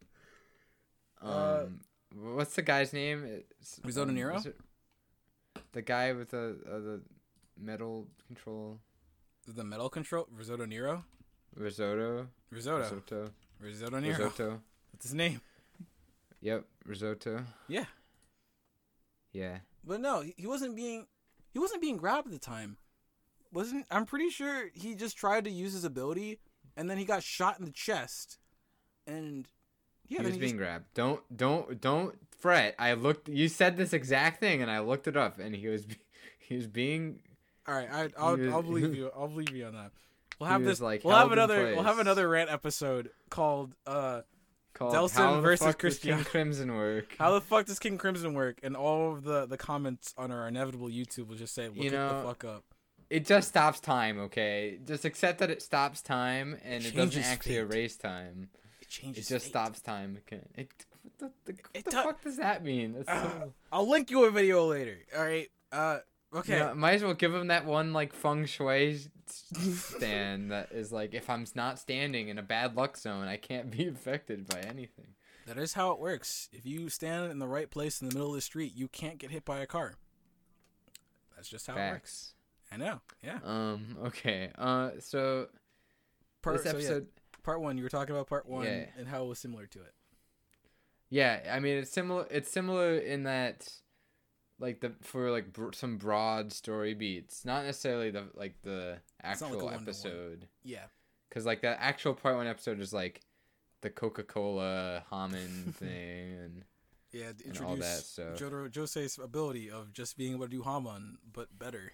Um, 1.23 1.31
Uh, 1.31 1.65
um, 1.65 1.79
what's 2.35 2.55
the 2.55 2.61
guy's 2.61 2.93
name? 2.93 3.23
It's, 3.59 3.79
Risotto 3.83 4.09
um, 4.09 4.15
Nero? 4.15 4.35
is 4.37 4.45
it- 4.47 4.59
The 5.71 5.81
guy 5.81 6.13
with 6.13 6.29
the 6.31 6.57
uh, 6.67 6.79
the 6.79 7.01
metal 7.57 8.07
control 8.27 8.79
The 9.47 9.63
metal 9.63 9.89
control. 9.89 10.27
Risotto 10.31 10.65
Nero. 10.65 11.03
risotto. 11.55 12.27
Risotto. 12.51 12.83
Risotto. 12.83 13.31
Risotto 13.59 13.99
Nero. 13.99 14.17
Risotto. 14.25 14.61
That's 14.91 15.05
his 15.05 15.13
name. 15.13 15.41
Yep, 16.41 16.65
risotto. 16.85 17.45
Yeah. 17.67 17.85
Yeah. 19.31 19.59
But 19.83 20.01
no, 20.01 20.21
he 20.37 20.45
wasn't 20.47 20.75
being. 20.75 21.07
He 21.51 21.59
wasn't 21.59 21.81
being 21.81 21.97
grabbed 21.97 22.27
at 22.27 22.33
the 22.33 22.39
time. 22.39 22.77
Wasn't. 23.51 23.85
I'm 23.91 24.05
pretty 24.05 24.29
sure 24.29 24.69
he 24.73 24.95
just 24.95 25.17
tried 25.17 25.43
to 25.45 25.51
use 25.51 25.73
his 25.73 25.83
ability, 25.85 26.39
and 26.75 26.89
then 26.89 26.97
he 26.97 27.05
got 27.05 27.23
shot 27.23 27.59
in 27.59 27.65
the 27.65 27.71
chest, 27.71 28.37
and 29.07 29.47
yeah, 30.07 30.19
he 30.21 30.25
was 30.27 30.37
being 30.37 30.51
just- 30.53 30.57
grabbed. 30.57 30.85
Don't 30.93 31.21
don't 31.35 31.79
don't 31.81 32.15
fret. 32.39 32.75
I 32.79 32.93
looked. 32.93 33.29
You 33.29 33.47
said 33.47 33.77
this 33.77 33.93
exact 33.93 34.39
thing, 34.39 34.61
and 34.61 34.69
I 34.69 34.79
looked 34.79 35.07
it 35.07 35.17
up, 35.17 35.39
and 35.39 35.55
he 35.55 35.67
was 35.67 35.85
he 36.39 36.55
was 36.55 36.67
being. 36.67 37.19
All 37.67 37.73
right, 37.75 37.89
I, 37.91 38.09
I'll 38.17 38.35
was- 38.37 38.53
I'll 38.53 38.61
believe 38.63 38.95
you. 38.97 39.09
I'll 39.15 39.27
believe 39.27 39.49
you 39.55 39.65
on 39.65 39.73
that. 39.73 39.91
We'll 40.39 40.49
have 40.49 40.63
this. 40.63 40.81
like, 40.81 41.03
we'll 41.03 41.15
have 41.15 41.31
another. 41.31 41.73
We'll 41.75 41.83
have 41.83 41.99
another 41.99 42.27
rant 42.27 42.49
episode 42.49 43.11
called 43.29 43.73
uh, 43.87 44.21
called 44.73 44.93
Delson 44.93 45.13
How 45.15 45.35
the 45.35 45.41
versus 45.41 45.75
Christian- 45.75 46.15
King 46.17 46.23
Crimson 46.25 46.75
work? 46.75 47.15
"How 47.17 47.31
the 47.33 47.39
fuck 47.41 47.67
does 47.67 47.79
King 47.79 47.97
Crimson 47.97 48.33
work?" 48.33 48.59
And 48.63 48.75
all 48.75 49.13
of 49.13 49.23
the 49.23 49.45
the 49.45 49.57
comments 49.57 50.13
on 50.17 50.31
our 50.31 50.47
inevitable 50.47 50.87
YouTube 50.89 51.27
will 51.29 51.35
just 51.37 51.53
say, 51.53 51.67
"Look 51.69 51.77
You 51.77 51.89
it 51.89 51.93
know, 51.93 52.21
the 52.21 52.27
fuck 52.27 52.43
up." 52.43 52.63
it 53.09 53.25
just 53.27 53.47
stops 53.49 53.79
time, 53.79 54.19
okay? 54.19 54.79
Just 54.85 55.05
accept 55.05 55.37
that 55.39 55.51
it 55.51 55.61
stops 55.61 56.01
time 56.01 56.57
and 56.65 56.83
it, 56.83 56.95
doesn't 56.95 57.21
actually 57.23 57.53
fate. 57.53 57.59
erase 57.61 57.95
time. 57.95 58.49
It. 59.01 59.17
It 59.17 59.27
just 59.27 59.47
stops 59.47 59.81
time 59.81 60.17
again. 60.27 60.45
It, 60.55 60.69
what 61.01 61.17
the, 61.17 61.31
the, 61.45 61.53
what 61.53 61.69
It 61.73 61.85
the 61.85 61.91
do- 61.91 62.03
fuck 62.03 62.21
does 62.23 62.37
that 62.37 62.63
mean? 62.63 62.93
That's 62.93 63.09
Uh, 63.09 63.29
so, 63.29 63.53
I'll 63.71 63.89
link 63.89 64.11
you 64.11 64.25
a 64.25 64.31
video 64.31 64.65
later. 64.67 64.97
All 65.15 65.23
right. 65.23 65.49
Uh. 65.71 65.99
Okay. 66.35 66.53
You 66.53 66.59
know, 66.59 66.75
might 66.75 66.93
as 66.93 67.03
well 67.03 67.13
give 67.13 67.33
him 67.33 67.47
that 67.47 67.65
one 67.65 67.93
like 67.93 68.11
feng 68.13 68.45
shui 68.45 68.99
stand 69.27 70.51
that 70.51 70.71
is 70.71 70.91
like 70.91 71.13
if 71.13 71.29
I'm 71.29 71.45
not 71.55 71.77
standing 71.79 72.29
in 72.29 72.37
a 72.39 72.43
bad 72.43 72.75
luck 72.75 72.97
zone, 72.97 73.27
I 73.27 73.37
can't 73.37 73.69
be 73.69 73.87
affected 73.87 74.47
by 74.47 74.59
anything. 74.61 75.07
That 75.45 75.57
is 75.57 75.73
how 75.73 75.91
it 75.91 75.99
works. 75.99 76.49
If 76.51 76.65
you 76.65 76.89
stand 76.89 77.31
in 77.31 77.37
the 77.39 77.47
right 77.47 77.69
place 77.69 78.01
in 78.01 78.07
the 78.09 78.15
middle 78.15 78.29
of 78.29 78.35
the 78.35 78.41
street, 78.41 78.73
you 78.75 78.87
can't 78.87 79.17
get 79.17 79.29
hit 79.29 79.43
by 79.45 79.59
a 79.59 79.67
car. 79.67 79.95
That's 81.35 81.49
just 81.49 81.67
how 81.67 81.75
it 81.75 81.89
works. 81.91 82.33
I 82.71 82.77
know. 82.77 83.01
Yeah. 83.23 83.39
Um. 83.43 83.97
Okay. 84.05 84.49
Uh. 84.57 84.91
So 84.99 85.47
Part, 86.41 86.63
this 86.63 86.63
so, 86.63 86.69
yeah, 86.71 86.75
episode. 86.83 87.07
Part 87.43 87.61
one. 87.61 87.77
You 87.77 87.83
were 87.83 87.89
talking 87.89 88.15
about 88.15 88.27
part 88.27 88.47
one 88.47 88.65
Yeah. 88.65 88.85
and 88.97 89.07
how 89.07 89.23
it 89.25 89.27
was 89.27 89.39
similar 89.39 89.65
to 89.67 89.79
it. 89.81 89.93
Yeah, 91.09 91.41
I 91.51 91.59
mean 91.59 91.77
it's 91.77 91.91
similar. 91.91 92.25
It's 92.31 92.49
similar 92.49 92.95
in 92.97 93.23
that, 93.23 93.71
like 94.59 94.79
the 94.79 94.93
for 95.01 95.29
like 95.29 95.53
br- 95.53 95.71
some 95.73 95.97
broad 95.97 96.51
story 96.51 96.93
beats, 96.93 97.45
not 97.45 97.65
necessarily 97.65 98.09
the 98.09 98.23
like 98.33 98.61
the 98.63 98.97
It's 99.23 99.41
not 99.41 99.51
like 99.51 99.61
a 99.61 99.65
actual 99.65 99.65
one-to-one. 99.65 99.83
episode, 99.83 100.47
Yeah. 100.63 100.85
because 101.29 101.45
like 101.45 101.61
the 101.61 101.79
actual 101.81 102.13
part 102.15 102.35
one 102.37 102.47
episode 102.47 102.79
is 102.79 102.93
like 102.93 103.21
the 103.81 103.89
Coca 103.91 104.23
Cola 104.23 105.03
Hamon 105.11 105.73
thing, 105.77 106.33
and 106.39 106.65
Yeah. 107.11 107.31
to 107.33 107.45
And 107.49 107.57
all 107.59 107.75
that, 107.75 108.03
Introduce 108.03 108.05
so- 108.07 108.33
Jotaro 108.35 108.73
Jose's 108.73 109.19
ability 109.19 109.69
of 109.69 109.93
just 109.93 110.17
being 110.17 110.33
able 110.33 110.45
to 110.45 110.51
do 110.51 110.63
Hamon, 110.63 111.17
but 111.31 111.59
better. 111.59 111.91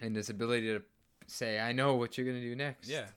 and 0.00 0.16
his 0.16 0.30
ability 0.30 0.66
to 0.68 0.82
say, 1.26 1.58
"I 1.60 1.72
know 1.72 1.94
what 1.96 2.16
you're 2.16 2.26
gonna 2.26 2.40
do 2.40 2.54
next." 2.56 2.88
Yeah. 2.88 3.08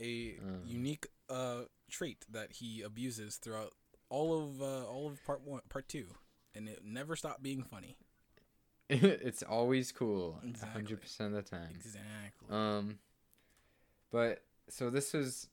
A 0.00 0.38
Um. 0.42 0.62
unique 0.64 1.06
uh 1.28 1.62
trait 1.90 2.24
that 2.30 2.52
he 2.52 2.82
abuses 2.82 3.36
throughout 3.36 3.72
all 4.08 4.42
of 4.44 4.60
uh, 4.62 4.86
all 4.86 5.06
of 5.08 5.24
part 5.24 5.40
one, 5.42 5.60
part 5.68 5.88
two, 5.88 6.06
and 6.54 6.68
it 6.68 6.84
never 6.84 7.16
stopped 7.16 7.42
being 7.42 7.62
funny. 7.62 7.96
it's 8.88 9.42
always 9.42 9.90
cool, 9.92 10.38
Exactly. 10.44 10.70
hundred 10.72 11.00
percent 11.00 11.34
of 11.34 11.44
the 11.44 11.50
time. 11.50 11.70
Exactly. 11.74 12.48
Um, 12.50 12.98
but 14.12 14.44
so 14.68 14.90
this 14.90 15.12
was, 15.12 15.48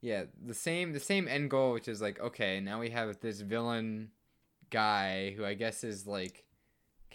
yeah, 0.00 0.24
the 0.44 0.54
same 0.54 0.92
the 0.92 1.00
same 1.00 1.28
end 1.28 1.50
goal, 1.50 1.72
which 1.72 1.88
is 1.88 2.00
like, 2.00 2.20
okay, 2.20 2.60
now 2.60 2.80
we 2.80 2.90
have 2.90 3.18
this 3.20 3.40
villain 3.40 4.10
guy 4.70 5.30
who 5.36 5.44
I 5.44 5.54
guess 5.54 5.82
is 5.84 6.06
like 6.06 6.44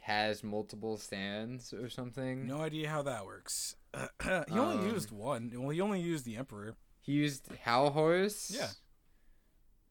has 0.01 0.43
multiple 0.43 0.97
stands 0.97 1.73
or 1.73 1.89
something. 1.89 2.47
No 2.47 2.57
idea 2.61 2.89
how 2.89 3.01
that 3.03 3.25
works. 3.25 3.75
he 4.23 4.29
only 4.59 4.77
Um, 4.85 4.89
used 4.93 5.11
one. 5.11 5.51
Well, 5.55 5.69
he 5.69 5.81
only 5.81 6.01
used 6.01 6.25
the 6.25 6.35
Emperor. 6.37 6.75
He 7.01 7.13
used 7.13 7.47
Hol 7.65 7.89
Horse. 7.91 8.51
Yeah. 8.53 8.69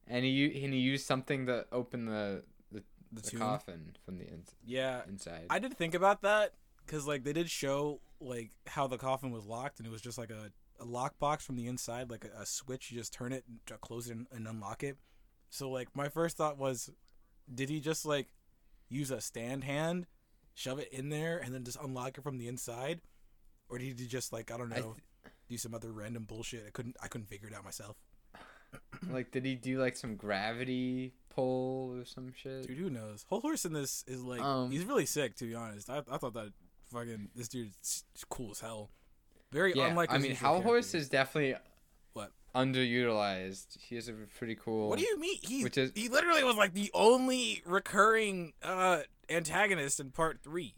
And 0.07 0.25
he 0.25 0.65
and 0.65 0.73
he 0.75 0.81
used 0.81 1.07
something 1.07 1.47
to 1.47 1.67
open 1.73 2.07
the 2.07 2.45
the, 2.71 2.83
The 3.13 3.31
the 3.31 3.37
coffin 3.37 3.97
from 4.05 4.19
the 4.19 4.25
ins- 4.27 4.55
Yeah, 4.65 5.03
inside. 5.09 5.47
I 5.51 5.59
did 5.59 5.75
think 5.77 5.95
about 5.95 6.23
that 6.23 6.55
because 6.85 7.07
like 7.07 7.23
they 7.25 7.33
did 7.33 7.49
show 7.49 8.01
like 8.21 8.51
how 8.67 8.87
the 8.87 8.99
coffin 8.99 9.31
was 9.31 9.45
locked, 9.47 9.79
and 9.79 9.87
it 9.87 9.91
was 9.91 10.03
just 10.03 10.19
like 10.19 10.31
a, 10.31 10.51
a 10.81 10.85
lockbox 10.87 11.43
from 11.43 11.57
the 11.57 11.67
inside, 11.67 12.11
like 12.11 12.25
a, 12.25 12.43
a 12.43 12.47
switch. 12.47 12.91
You 12.91 12.99
just 12.99 13.13
turn 13.13 13.33
it, 13.33 13.45
and 13.47 13.81
close 13.81 14.09
it, 14.09 14.13
and, 14.17 14.27
and 14.33 14.47
unlock 14.49 14.83
it. 14.83 14.97
So 15.51 15.71
like 15.71 15.89
my 15.95 16.09
first 16.09 16.37
thought 16.37 16.59
was, 16.59 16.91
did 17.53 17.69
he 17.69 17.79
just 17.81 18.05
like 18.05 18.29
use 18.93 19.11
a 19.11 19.21
stand 19.21 19.65
hand, 19.65 20.07
shove 20.55 20.79
it 20.79 20.89
in 20.93 21.09
there, 21.09 21.39
and 21.39 21.55
then 21.55 21.65
just 21.65 21.79
unlock 21.83 22.19
it 22.19 22.23
from 22.23 22.39
the 22.39 22.49
inside, 22.49 23.01
or 23.69 23.79
did 23.79 23.99
he 23.99 24.07
just 24.07 24.33
like 24.33 24.51
I 24.51 24.59
don't 24.59 24.69
know, 24.69 24.77
I 24.77 24.81
th- 24.81 24.95
do 25.49 25.57
some 25.57 25.75
other 25.75 25.93
random 25.93 26.25
bullshit? 26.25 26.65
I 26.67 26.71
couldn't 26.71 26.97
I 27.03 27.09
couldn't 27.09 27.29
figure 27.29 27.49
it 27.49 27.55
out 27.55 27.65
myself. 27.65 27.97
like, 29.11 29.31
did 29.31 29.45
he 29.45 29.55
do 29.55 29.81
like 29.81 29.97
some 29.97 30.17
gravity 30.17 31.13
pull 31.31 31.95
or 31.97 32.05
some 32.05 32.33
shit? 32.35 32.67
Dude, 32.67 32.79
who 32.79 32.91
knows? 32.91 33.25
Hol 33.29 33.41
Horse 33.41 33.65
in 33.65 33.73
this 33.73 34.05
is 34.07 34.23
like 34.23 34.41
Um, 34.41 34.71
he's 34.71 34.85
really 34.85 35.07
sick. 35.07 35.37
To 35.37 35.45
be 35.45 35.55
honest, 35.55 35.91
I, 35.91 36.03
I 36.11 36.19
thought 36.19 36.35
that 36.35 36.53
fucking 36.93 37.31
this 37.35 37.49
dude's 37.49 38.05
cool 38.29 38.51
as 38.53 38.61
hell. 38.61 38.91
Very 39.51 39.75
yeah, 39.75 39.89
unlike. 39.89 40.13
I 40.13 40.19
mean, 40.19 40.31
usual 40.31 40.49
Hol 40.49 40.63
Horse 40.63 40.95
is 40.95 41.09
definitely 41.09 41.53
What? 41.53 41.67
Underutilized. 42.55 43.79
He 43.81 43.97
is 43.97 44.09
a 44.09 44.13
pretty 44.39 44.55
cool. 44.55 44.89
What 44.89 44.99
do 44.99 45.05
you 45.05 45.19
mean? 45.19 45.39
He 45.43 45.63
Which 45.65 45.79
is- 45.79 45.93
he 45.95 46.09
literally 46.09 46.45
was 46.45 46.57
like 46.57 46.75
the 46.75 46.91
only 46.95 47.63
recurring 47.65 48.53
uh 48.63 49.01
antagonist 49.31 50.01
in 50.01 50.11
part 50.11 50.41
three, 50.43 50.75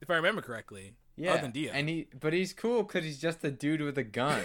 if 0.00 0.10
I 0.10 0.14
remember 0.14 0.42
correctly. 0.42 0.94
Yeah, 1.16 1.32
other 1.32 1.42
than 1.42 1.50
Dio. 1.52 1.72
and 1.72 1.88
he, 1.88 2.08
but 2.20 2.34
he's 2.34 2.52
cool 2.52 2.82
because 2.82 3.02
he's 3.04 3.18
just 3.18 3.42
a 3.42 3.50
dude 3.50 3.80
with 3.80 3.96
a 3.96 4.04
gun. 4.04 4.42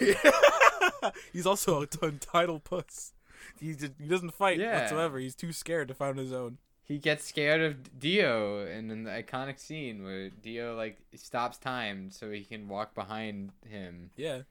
he's 1.34 1.46
also 1.46 1.82
a 1.84 1.88
entitled 2.06 2.64
puss. 2.64 3.12
He 3.60 3.74
just, 3.76 3.92
he 4.00 4.08
doesn't 4.08 4.34
fight 4.34 4.58
Yeah. 4.60 4.80
whatsoever. 4.80 5.20
He's 5.20 5.36
too 5.36 5.52
scared 5.52 5.90
to 5.90 5.94
find 5.94 6.18
his 6.18 6.32
own. 6.32 6.60
he 6.84 6.98
gets 6.98 7.26
scared 7.26 7.60
of 7.62 8.00
Dio, 8.00 8.66
and 8.66 8.90
in 8.92 9.04
the 9.04 9.12
iconic 9.12 9.60
scene 9.60 10.04
where 10.04 10.30
Dio 10.30 10.76
like 10.78 11.00
stops 11.16 11.58
time 11.58 12.10
so 12.10 12.32
he 12.32 12.44
can 12.46 12.70
walk 12.70 12.94
behind 12.96 13.52
him 13.68 14.12
Yeah. 14.16 14.44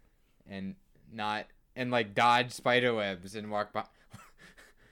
and 0.48 0.74
not 1.10 1.46
and 1.80 1.90
like 1.90 2.14
dodge 2.14 2.52
spider 2.52 2.94
webs 2.94 3.34
and 3.34 3.50
walk 3.50 3.72
by. 3.72 3.84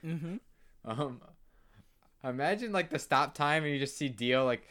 Mm-hmm. 0.01 0.37
Um, 0.85 1.19
imagine 2.23 2.71
like 2.71 2.89
the 2.89 2.99
stop 2.99 3.33
time 3.33 3.65
and 3.65 3.73
you 3.73 3.79
just 3.79 3.97
see 3.97 4.07
Dio 4.07 4.45
like 4.45 4.65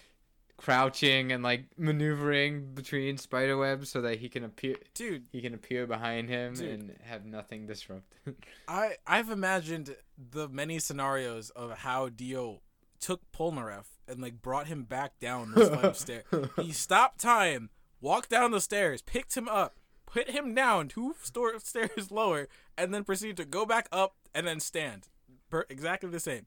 crouching 0.57 1.33
and 1.33 1.43
like 1.43 1.67
maneuvering 1.77 2.73
between 2.75 3.19
spider 3.19 3.59
webs 3.59 3.91
so 3.91 4.01
that 4.01 4.21
he 4.21 4.31
can 4.31 4.43
appear 4.43 4.77
Dude, 4.95 5.27
he 5.31 5.43
can 5.43 5.53
appear 5.53 5.87
behind 5.87 6.31
him 6.31 6.55
Dude. 6.55 6.81
and 6.81 6.97
have 7.03 7.27
nothing 7.27 7.67
disrupted. 7.67 8.37
I 8.69 8.97
I've 9.07 9.29
imagined 9.29 9.97
the 10.17 10.49
many 10.49 10.79
scenarios 10.79 11.51
of 11.51 11.77
how 11.81 12.09
Dio 12.09 12.63
took 12.99 13.31
Polnareff 13.31 13.99
and 14.09 14.23
like 14.23 14.41
brought 14.41 14.69
him 14.69 14.85
back 14.85 15.19
down 15.19 15.53
the 15.53 15.93
stairs. 15.95 16.25
He 16.57 16.73
stopped 16.73 17.21
time, 17.21 17.69
walked 18.01 18.31
down 18.31 18.51
the 18.51 18.63
stairs, 18.63 19.03
picked 19.03 19.37
him 19.37 19.47
up, 19.47 19.78
put 20.11 20.31
him 20.31 20.55
down 20.55 20.89
two 20.89 21.15
store 21.23 21.59
stairs 21.63 22.11
lower, 22.11 22.49
and 22.77 22.93
then 22.95 23.05
proceed 23.05 23.37
to 23.37 23.45
go 23.45 23.65
back 23.67 23.89
up 23.93 24.15
and 24.35 24.47
then 24.47 24.61
stand. 24.61 25.09
Per- 25.51 25.67
exactly 25.69 26.11
the 26.11 26.21
same. 26.21 26.47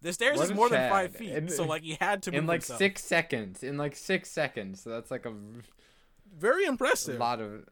The 0.00 0.12
stairs 0.12 0.38
What 0.38 0.44
is 0.44 0.50
a 0.50 0.54
more 0.54 0.68
than 0.68 0.90
five 0.90 1.14
feet, 1.14 1.30
And- 1.30 1.50
so 1.50 1.64
like 1.64 1.82
he 1.82 1.96
had 2.00 2.22
to 2.24 2.32
move 2.32 2.38
in 2.40 2.46
like 2.46 2.60
himself. 2.62 2.78
six 2.78 3.04
seconds. 3.04 3.62
In 3.62 3.76
like 3.78 3.94
six 3.94 4.30
seconds. 4.30 4.82
So 4.82 4.90
that's 4.90 5.10
like 5.10 5.24
a, 5.26 5.32
Very 6.36 6.64
a 6.64 6.68
impressive. 6.68 7.18
lot 7.18 7.40
of. 7.40 7.64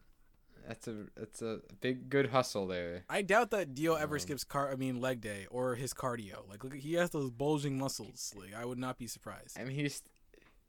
That's 0.68 0.86
a 0.86 1.06
that's 1.16 1.42
a 1.42 1.60
big 1.80 2.08
good 2.10 2.26
hustle 2.30 2.66
there. 2.68 3.04
I 3.08 3.22
doubt 3.22 3.50
that 3.50 3.74
Dio 3.74 3.94
ever 3.94 4.16
Um, 4.16 4.20
skips 4.20 4.44
car. 4.44 4.70
I 4.70 4.76
mean 4.76 5.00
leg 5.00 5.20
day 5.20 5.46
or 5.50 5.74
his 5.74 5.92
cardio. 5.92 6.48
Like 6.48 6.62
look, 6.62 6.74
he 6.74 6.94
has 6.94 7.10
those 7.10 7.30
bulging 7.30 7.76
muscles. 7.78 8.32
Like 8.38 8.54
I 8.54 8.64
would 8.64 8.78
not 8.78 8.96
be 8.98 9.08
surprised. 9.08 9.58
I 9.58 9.64
mean 9.64 9.74
he's 9.74 10.02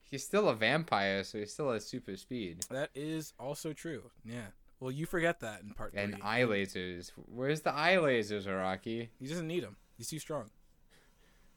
he's 0.01 0.23
still 0.23 0.49
a 0.49 0.55
vampire, 0.55 1.23
so 1.23 1.37
he 1.37 1.45
still 1.45 1.71
has 1.71 1.85
super 1.85 2.17
speed 2.17 2.65
That 2.71 2.89
is 2.95 3.33
also 3.39 3.73
true. 3.73 4.09
Yeah. 4.25 4.47
Well, 4.81 4.91
you 4.91 5.05
forget 5.05 5.39
that 5.41 5.61
in 5.61 5.69
part 5.69 5.93
and 5.93 6.13
three. 6.15 6.21
eye 6.23 6.41
lasers. 6.41 7.11
Where's 7.15 7.61
the 7.61 7.73
eye 7.73 7.95
lasers, 7.97 8.45
Araki? 8.47 9.09
He 9.19 9.27
doesn't 9.27 9.47
need 9.47 9.63
them. 9.63 9.77
He's 9.95 10.09
too 10.09 10.19
strong. 10.19 10.49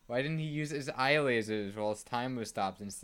Why 0.07 0.21
didn't 0.23 0.39
he 0.39 0.45
use 0.45 0.71
his 0.71 0.91
eye 0.91 1.15
lasers 1.15 1.75
while 1.75 1.91
his 1.91 2.05
time 2.05 2.37
was 2.37 2.51
stopped? 2.51 2.81
And 2.81 2.95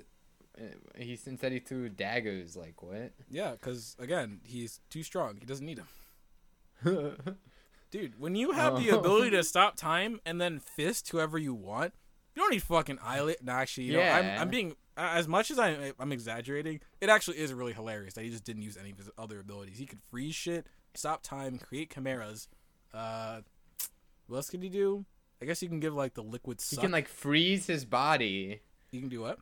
uh, 0.59 0.62
he 0.98 1.18
instead 1.26 1.52
he 1.52 1.59
threw 1.59 1.88
daggers. 1.88 2.54
Like 2.54 2.83
what? 2.83 3.12
Yeah, 3.30 3.52
because 3.52 3.96
again, 3.98 4.40
he's 4.44 4.80
too 4.90 5.02
strong. 5.02 5.38
He 5.40 5.46
doesn't 5.46 5.64
need 5.64 5.78
them. 6.85 7.16
Dude, 7.90 8.20
when 8.20 8.35
you 8.37 8.52
have 8.52 8.76
the 8.78 8.92
Oh. 8.92 8.98
ability 9.00 9.30
to 9.30 9.42
stop 9.42 9.76
time 9.76 10.20
and 10.24 10.40
then 10.40 10.61
fist 10.61 11.09
whoever 11.09 11.38
you 11.38 11.54
want, 11.54 11.92
you 12.37 12.42
don't 12.42 12.52
need 12.52 12.62
fucking 12.62 12.98
eyelid. 13.02 13.38
No, 13.42 13.52
actually, 13.52 13.85
you 13.85 13.94
know, 13.94 14.02
I'm, 14.02 14.24
Yeah. 14.24 14.40
I'm 14.40 14.48
being 14.50 14.76
as 15.00 15.28
much 15.28 15.50
as 15.50 15.58
I, 15.58 15.92
I'm 15.98 16.12
exaggerating. 16.12 16.80
It 17.00 17.08
actually 17.08 17.38
is 17.38 17.52
really 17.52 17.72
hilarious 17.72 18.14
that 18.14 18.24
he 18.24 18.30
just 18.30 18.44
didn't 18.44 18.62
use 18.62 18.76
any 18.76 18.90
of 18.90 18.98
his 18.98 19.10
other 19.16 19.40
abilities. 19.40 19.78
He 19.78 19.86
could 19.86 20.00
freeze 20.10 20.34
shit, 20.34 20.66
stop 20.94 21.22
time, 21.22 21.58
create 21.58 21.90
chimeras. 21.90 22.48
Uh, 22.92 23.40
what 24.26 24.36
else 24.36 24.50
could 24.50 24.62
he 24.62 24.68
do? 24.68 25.04
I 25.42 25.46
guess 25.46 25.60
he 25.60 25.68
can 25.68 25.80
give 25.80 25.94
like 25.94 26.14
the 26.14 26.22
liquid 26.22 26.62
he 26.68 26.76
can 26.76 26.90
like 26.90 27.08
freeze 27.08 27.66
his 27.66 27.84
body. 27.84 28.60
he 28.90 29.00
can 29.00 29.08
do 29.08 29.22
what? 29.22 29.38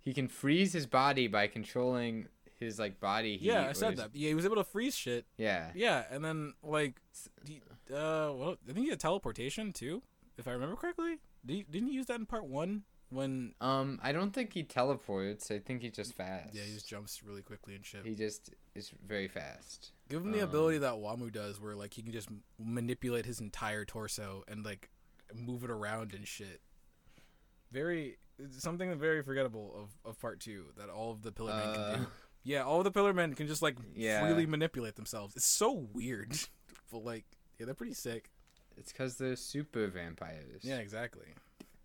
He 0.00 0.14
can 0.14 0.26
freeze 0.26 0.72
his 0.72 0.86
body 0.86 1.28
by 1.28 1.46
controlling 1.46 2.28
his 2.58 2.78
like 2.78 2.98
body 2.98 3.36
heat. 3.36 3.46
Yeah, 3.46 3.68
I 3.68 3.72
said 3.72 3.90
his- 3.90 4.00
that. 4.00 4.10
Yeah, 4.14 4.28
he 4.28 4.34
was 4.34 4.44
able 4.44 4.56
to 4.56 4.64
freeze 4.64 4.96
shit. 4.96 5.26
Yeah. 5.36 5.70
Yeah, 5.74 6.04
and 6.10 6.24
then 6.24 6.54
like, 6.62 7.00
he, 7.46 7.60
uh, 7.90 8.32
well, 8.34 8.56
I 8.68 8.72
think 8.72 8.84
he 8.86 8.90
had 8.90 9.00
teleportation 9.00 9.72
too, 9.72 10.02
if 10.38 10.48
I 10.48 10.52
remember 10.52 10.76
correctly. 10.76 11.18
Did 11.44 11.54
he, 11.54 11.62
didn't 11.70 11.88
he 11.88 11.94
use 11.94 12.06
that 12.06 12.18
in 12.18 12.26
part 12.26 12.46
one 12.46 12.82
when 13.12 13.54
Um, 13.60 14.00
I 14.02 14.12
don't 14.12 14.32
think 14.32 14.52
he 14.54 14.62
teleports. 14.62 15.50
I 15.50 15.58
think 15.58 15.82
he 15.82 15.90
just 15.90 16.14
fast. 16.14 16.54
yeah, 16.54 16.62
he 16.62 16.72
just 16.72 16.88
jumps 16.88 17.22
really 17.22 17.42
quickly 17.42 17.74
and 17.74 17.84
shit. 17.84 18.04
He 18.06 18.14
just 18.14 18.50
is 18.74 18.90
very 19.06 19.28
fast. 19.28 19.92
Give 20.08 20.22
him 20.24 20.32
the 20.32 20.42
um, 20.42 20.48
ability 20.48 20.78
that 20.78 20.94
Wamuu 20.94 21.30
does, 21.32 21.60
where 21.60 21.74
like 21.74 21.94
he 21.94 22.02
can 22.02 22.12
just 22.12 22.28
manipulate 22.58 23.26
his 23.26 23.40
entire 23.40 23.84
torso 23.84 24.44
and 24.48 24.64
like 24.64 24.90
move 25.34 25.64
it 25.64 25.70
around 25.70 26.12
and 26.14 26.26
shit. 26.26 26.60
Very 27.70 28.18
something 28.58 28.98
very 28.98 29.22
forgettable 29.22 29.72
of, 30.04 30.10
of 30.10 30.18
part 30.20 30.40
two 30.40 30.66
that 30.76 30.88
all 30.88 31.10
of 31.12 31.22
the 31.22 31.32
Pillar 31.32 31.52
Men 31.54 31.74
can 31.74 31.82
Uh, 31.82 31.96
do. 31.96 32.06
Yeah, 32.44 32.64
all 32.64 32.78
of 32.78 32.84
the 32.84 32.90
Pillar 32.90 33.12
Men 33.12 33.34
can 33.34 33.46
just 33.46 33.62
like 33.62 33.76
Yeah. 33.94 34.20
freely 34.20 34.46
manipulate 34.46 34.96
themselves. 34.96 35.36
It's 35.36 35.46
so 35.46 35.70
weird, 35.92 36.32
but 36.90 37.04
like 37.04 37.24
yeah, 37.58 37.66
they're 37.66 37.74
pretty 37.74 37.94
sick. 37.94 38.30
it's 38.76 38.90
because 38.90 39.16
they're 39.16 39.36
super 39.36 39.86
vampires. 39.86 40.62
Yeah, 40.64 40.78
exactly. 40.78 41.34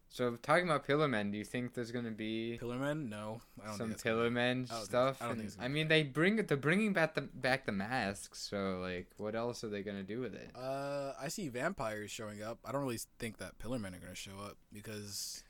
So 0.10 0.36
talking 0.38 0.66
about 0.66 0.86
Pillar 0.88 1.08
Men, 1.08 1.32
do 1.32 1.38
you 1.38 1.44
think 1.44 1.74
there's 1.74 1.92
gonna 1.92 2.12
be 2.12 2.58
Pillar 2.60 2.78
Men? 2.78 3.10
No, 3.10 3.42
I 3.62 3.68
don't 3.68 3.78
some 3.78 3.88
think 3.90 4.04
Pillar 4.04 4.30
Men 4.32 4.68
I 4.72 4.80
stuff? 4.84 5.22
I 5.22 5.28
don't 5.28 5.38
think 5.38 5.52
And- 5.56 5.64
I, 5.64 5.68
mean, 5.68 5.88
they 5.90 6.04
bring 6.04 6.38
they're 6.38 6.58
bringing 6.58 6.94
back 6.94 7.14
the 7.14 7.22
back 7.22 7.66
the 7.66 7.72
masks. 7.72 8.40
So 8.40 8.80
like, 8.82 9.08
what 9.18 9.36
else 9.36 9.64
are 9.64 9.70
they 9.70 9.84
gonna 9.84 10.04
do 10.04 10.20
with 10.22 10.34
it? 10.34 10.50
Uh, 10.56 11.14
I 11.20 11.28
see 11.28 11.50
vampires 11.50 12.10
showing 12.10 12.42
up. 12.42 12.60
I 12.66 12.72
don't 12.72 12.82
really 12.82 13.00
think 13.20 13.38
that 13.40 13.60
Pillar 13.60 13.80
Men 13.80 13.94
are 13.96 14.00
gonna 14.00 14.16
show 14.16 14.38
up 14.44 14.58
because 14.74 15.44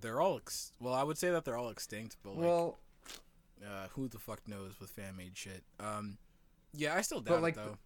they're 0.00 0.20
all 0.20 0.36
ex- 0.38 0.72
well. 0.80 0.94
I 0.94 1.02
would 1.02 1.18
say 1.18 1.30
that 1.30 1.44
they're 1.44 1.56
all 1.56 1.70
extinct, 1.70 2.16
but 2.22 2.36
like, 2.36 2.46
well, 2.46 2.78
uh, 3.66 3.88
who 3.94 4.08
the 4.08 4.18
fuck 4.18 4.46
knows 4.46 4.78
with 4.80 4.90
fan 4.90 5.16
made 5.16 5.36
shit? 5.36 5.64
Um, 5.80 6.18
yeah, 6.72 6.94
I 6.94 7.00
still 7.02 7.20
doubt 7.20 7.42
like, 7.42 7.56
it 7.56 7.64
though. 7.64 7.78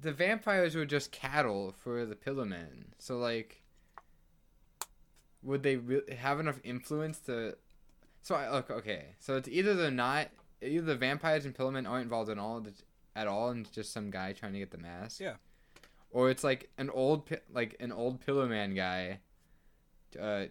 the 0.00 0.12
vampires 0.12 0.74
were 0.74 0.86
just 0.86 1.12
cattle 1.12 1.72
for 1.72 2.06
the 2.06 2.16
Pillar 2.16 2.46
Men. 2.46 2.94
So 2.98 3.18
like, 3.18 3.62
would 5.42 5.62
they 5.62 5.76
re- 5.76 6.14
have 6.16 6.40
enough 6.40 6.60
influence 6.64 7.18
to? 7.20 7.56
So 8.22 8.34
I 8.34 8.50
look 8.50 8.70
okay. 8.70 9.14
So 9.18 9.36
it's 9.36 9.48
either 9.48 9.74
they're 9.74 9.90
not 9.90 10.28
either 10.62 10.86
the 10.86 10.96
vampires 10.96 11.44
and 11.44 11.54
Pillar 11.54 11.72
Men 11.72 11.86
aren't 11.86 12.04
involved 12.04 12.30
at 12.30 12.38
all 12.38 12.64
at 13.16 13.26
all, 13.26 13.50
and 13.50 13.70
just 13.72 13.92
some 13.92 14.10
guy 14.10 14.32
trying 14.32 14.52
to 14.52 14.58
get 14.58 14.70
the 14.70 14.78
mask. 14.78 15.20
Yeah. 15.20 15.34
Or 16.10 16.30
it's 16.30 16.44
like 16.44 16.70
an 16.78 16.90
old 16.90 17.30
like 17.52 17.76
an 17.80 17.92
old 17.92 18.24
Pillar 18.24 18.46
Man 18.46 18.74
guy, 18.74 19.20
uh, 20.20 20.44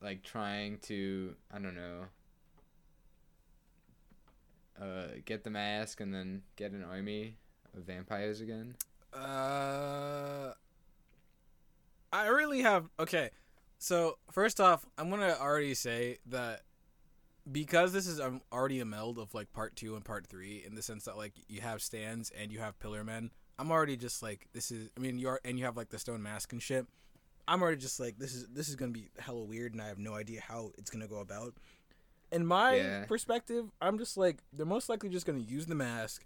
like 0.00 0.22
trying 0.22 0.78
to 0.82 1.34
I 1.52 1.58
don't 1.58 1.74
know. 1.76 2.04
Uh, 4.80 5.06
get 5.26 5.44
the 5.44 5.50
mask 5.50 6.00
and 6.00 6.12
then 6.12 6.42
get 6.56 6.72
an 6.72 6.82
army 6.82 7.36
of 7.76 7.84
vampires 7.84 8.40
again. 8.40 8.74
Uh, 9.12 10.52
I 12.12 12.26
really 12.28 12.62
have 12.62 12.88
okay. 12.98 13.30
So 13.82 14.18
first 14.30 14.60
off, 14.60 14.86
I'm 14.96 15.10
gonna 15.10 15.36
already 15.40 15.74
say 15.74 16.18
that 16.26 16.62
because 17.50 17.92
this 17.92 18.06
is 18.06 18.20
um, 18.20 18.40
already 18.52 18.78
a 18.78 18.84
meld 18.84 19.18
of 19.18 19.34
like 19.34 19.52
part 19.52 19.74
two 19.74 19.96
and 19.96 20.04
part 20.04 20.24
three 20.28 20.62
in 20.64 20.76
the 20.76 20.82
sense 20.82 21.04
that 21.06 21.16
like 21.16 21.32
you 21.48 21.62
have 21.62 21.82
stands 21.82 22.30
and 22.30 22.52
you 22.52 22.60
have 22.60 22.78
pillar 22.78 23.02
men. 23.02 23.32
I'm 23.58 23.72
already 23.72 23.96
just 23.96 24.22
like 24.22 24.46
this 24.52 24.70
is. 24.70 24.88
I 24.96 25.00
mean, 25.00 25.18
you 25.18 25.26
are 25.30 25.40
and 25.44 25.58
you 25.58 25.64
have 25.64 25.76
like 25.76 25.88
the 25.88 25.98
stone 25.98 26.22
mask 26.22 26.52
and 26.52 26.62
shit. 26.62 26.86
I'm 27.48 27.60
already 27.60 27.78
just 27.78 27.98
like 27.98 28.18
this 28.18 28.36
is 28.36 28.46
this 28.54 28.68
is 28.68 28.76
gonna 28.76 28.92
be 28.92 29.08
hella 29.18 29.42
weird, 29.42 29.72
and 29.72 29.82
I 29.82 29.88
have 29.88 29.98
no 29.98 30.14
idea 30.14 30.42
how 30.46 30.70
it's 30.78 30.88
gonna 30.88 31.08
go 31.08 31.18
about. 31.18 31.54
In 32.30 32.46
my 32.46 32.76
Yeah. 32.76 33.04
perspective, 33.06 33.72
I'm 33.80 33.98
just 33.98 34.16
like 34.16 34.44
they're 34.52 34.64
most 34.64 34.88
likely 34.90 35.08
just 35.08 35.26
gonna 35.26 35.40
use 35.40 35.66
the 35.66 35.74
mask, 35.74 36.24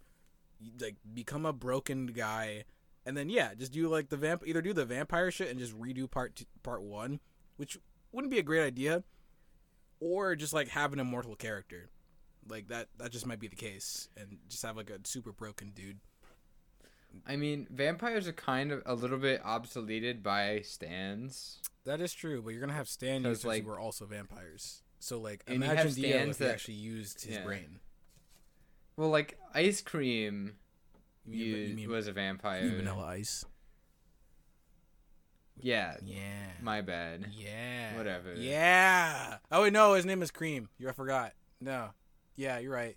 like 0.79 0.97
become 1.15 1.47
a 1.47 1.55
broken 1.55 2.09
guy, 2.09 2.65
and 3.07 3.17
then 3.17 3.31
yeah, 3.31 3.55
just 3.55 3.73
do 3.73 3.89
like 3.89 4.11
the 4.11 4.19
vamp. 4.19 4.43
Either 4.47 4.61
do 4.61 4.75
the 4.75 4.85
vampire 4.85 5.31
shit 5.31 5.49
and 5.49 5.59
just 5.59 5.73
redo 5.73 6.09
part 6.11 6.37
two, 6.37 6.45
part 6.63 6.83
one, 6.83 7.19
which 7.57 7.79
wouldn't 8.13 8.31
be 8.31 8.39
a 8.39 8.43
great 8.43 8.63
idea, 8.65 9.05
or 10.01 10.35
just 10.37 10.53
like 10.53 10.69
have 10.69 10.93
an 10.93 10.99
immortal 11.01 11.37
character, 11.37 11.91
like 12.49 12.69
that. 12.69 12.89
That 12.99 13.11
just 13.13 13.27
might 13.27 13.41
be 13.41 13.49
the 13.49 13.57
case, 13.57 14.09
and 14.17 14.39
just 14.49 14.63
have 14.65 14.77
like 14.77 14.91
a 14.91 14.99
super 15.05 15.33
broken 15.33 15.71
dude. 15.71 15.99
I 17.27 17.37
mean, 17.37 17.67
vampires 17.71 18.29
are 18.29 18.33
kind 18.33 18.71
of 18.73 18.83
a 18.85 18.95
little 18.95 19.19
bit 19.19 19.43
obsoleted 19.43 20.23
by 20.23 20.61
stands. 20.61 21.61
That 21.85 22.01
is 22.01 22.13
true, 22.13 22.43
but 22.43 22.51
you're 22.51 22.61
gonna 22.61 22.73
have 22.75 22.89
stand 22.89 23.25
users 23.25 23.45
like- 23.45 23.65
who 23.65 23.71
are 23.71 23.81
also 23.81 24.05
vampires. 24.07 24.83
So 24.99 25.19
like, 25.21 25.43
imagine 25.47 25.93
Dio 25.95 26.29
if 26.29 26.39
that- 26.39 26.51
actually 26.51 26.75
used 26.75 27.25
his 27.25 27.37
yeah. 27.37 27.45
brain. 27.45 27.81
Well, 28.97 29.09
like 29.11 29.39
ice 29.55 29.81
cream 29.83 30.57
You 31.25 31.31
mean, 31.33 31.41
you 31.49 31.57
you- 31.57 31.75
mean, 31.75 31.89
was 31.91 32.07
a 32.07 32.13
vampire. 32.13 32.69
Vanilla 32.69 33.05
Ice? 33.07 33.45
Yeah, 35.61 35.97
Yeah. 36.05 36.19
my 36.61 36.81
bad. 36.83 37.27
Yeah. 37.33 37.97
Whatever. 37.97 38.35
Yeah. 38.35 39.39
Oh 39.51 39.63
wait, 39.63 39.73
no, 39.73 39.95
his 39.95 40.05
name 40.05 40.23
is 40.23 40.31
Cream. 40.31 40.69
You 40.79 40.89
I 40.89 40.93
forgot. 40.93 41.33
No. 41.61 41.91
Yeah, 42.37 42.59
you're 42.59 42.73
right. 42.73 42.97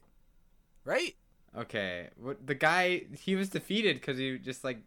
Right? 0.83 1.15
Okay, 1.57 2.09
what 2.17 2.45
the 2.45 2.55
guy 2.55 3.03
he 3.19 3.35
was 3.35 3.49
defeated 3.49 3.95
because 3.95 4.17
he 4.17 4.37
just 4.37 4.63
like 4.63 4.79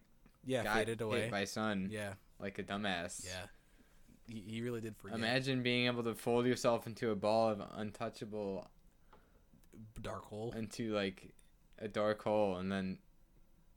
Yeah, 0.44 0.62
got 0.64 0.76
faded 0.76 1.00
away. 1.00 1.28
by 1.30 1.44
sun 1.44 1.88
yeah. 1.90 2.14
like 2.38 2.58
a 2.58 2.62
dumbass. 2.62 3.24
Yeah. 3.26 3.46
He, 4.28 4.44
he 4.46 4.60
really 4.62 4.80
did 4.80 4.96
forget. 4.96 5.16
Imagine 5.18 5.62
being 5.62 5.86
able 5.86 6.04
to 6.04 6.14
fold 6.14 6.46
yourself 6.46 6.86
into 6.86 7.10
a 7.10 7.16
ball 7.16 7.48
of 7.50 7.62
untouchable 7.76 8.70
Dark 10.00 10.24
Hole. 10.26 10.52
into 10.56 10.92
like 10.94 11.32
a 11.78 11.88
dark 11.88 12.22
hole 12.22 12.56
and 12.58 12.70
then 12.70 12.98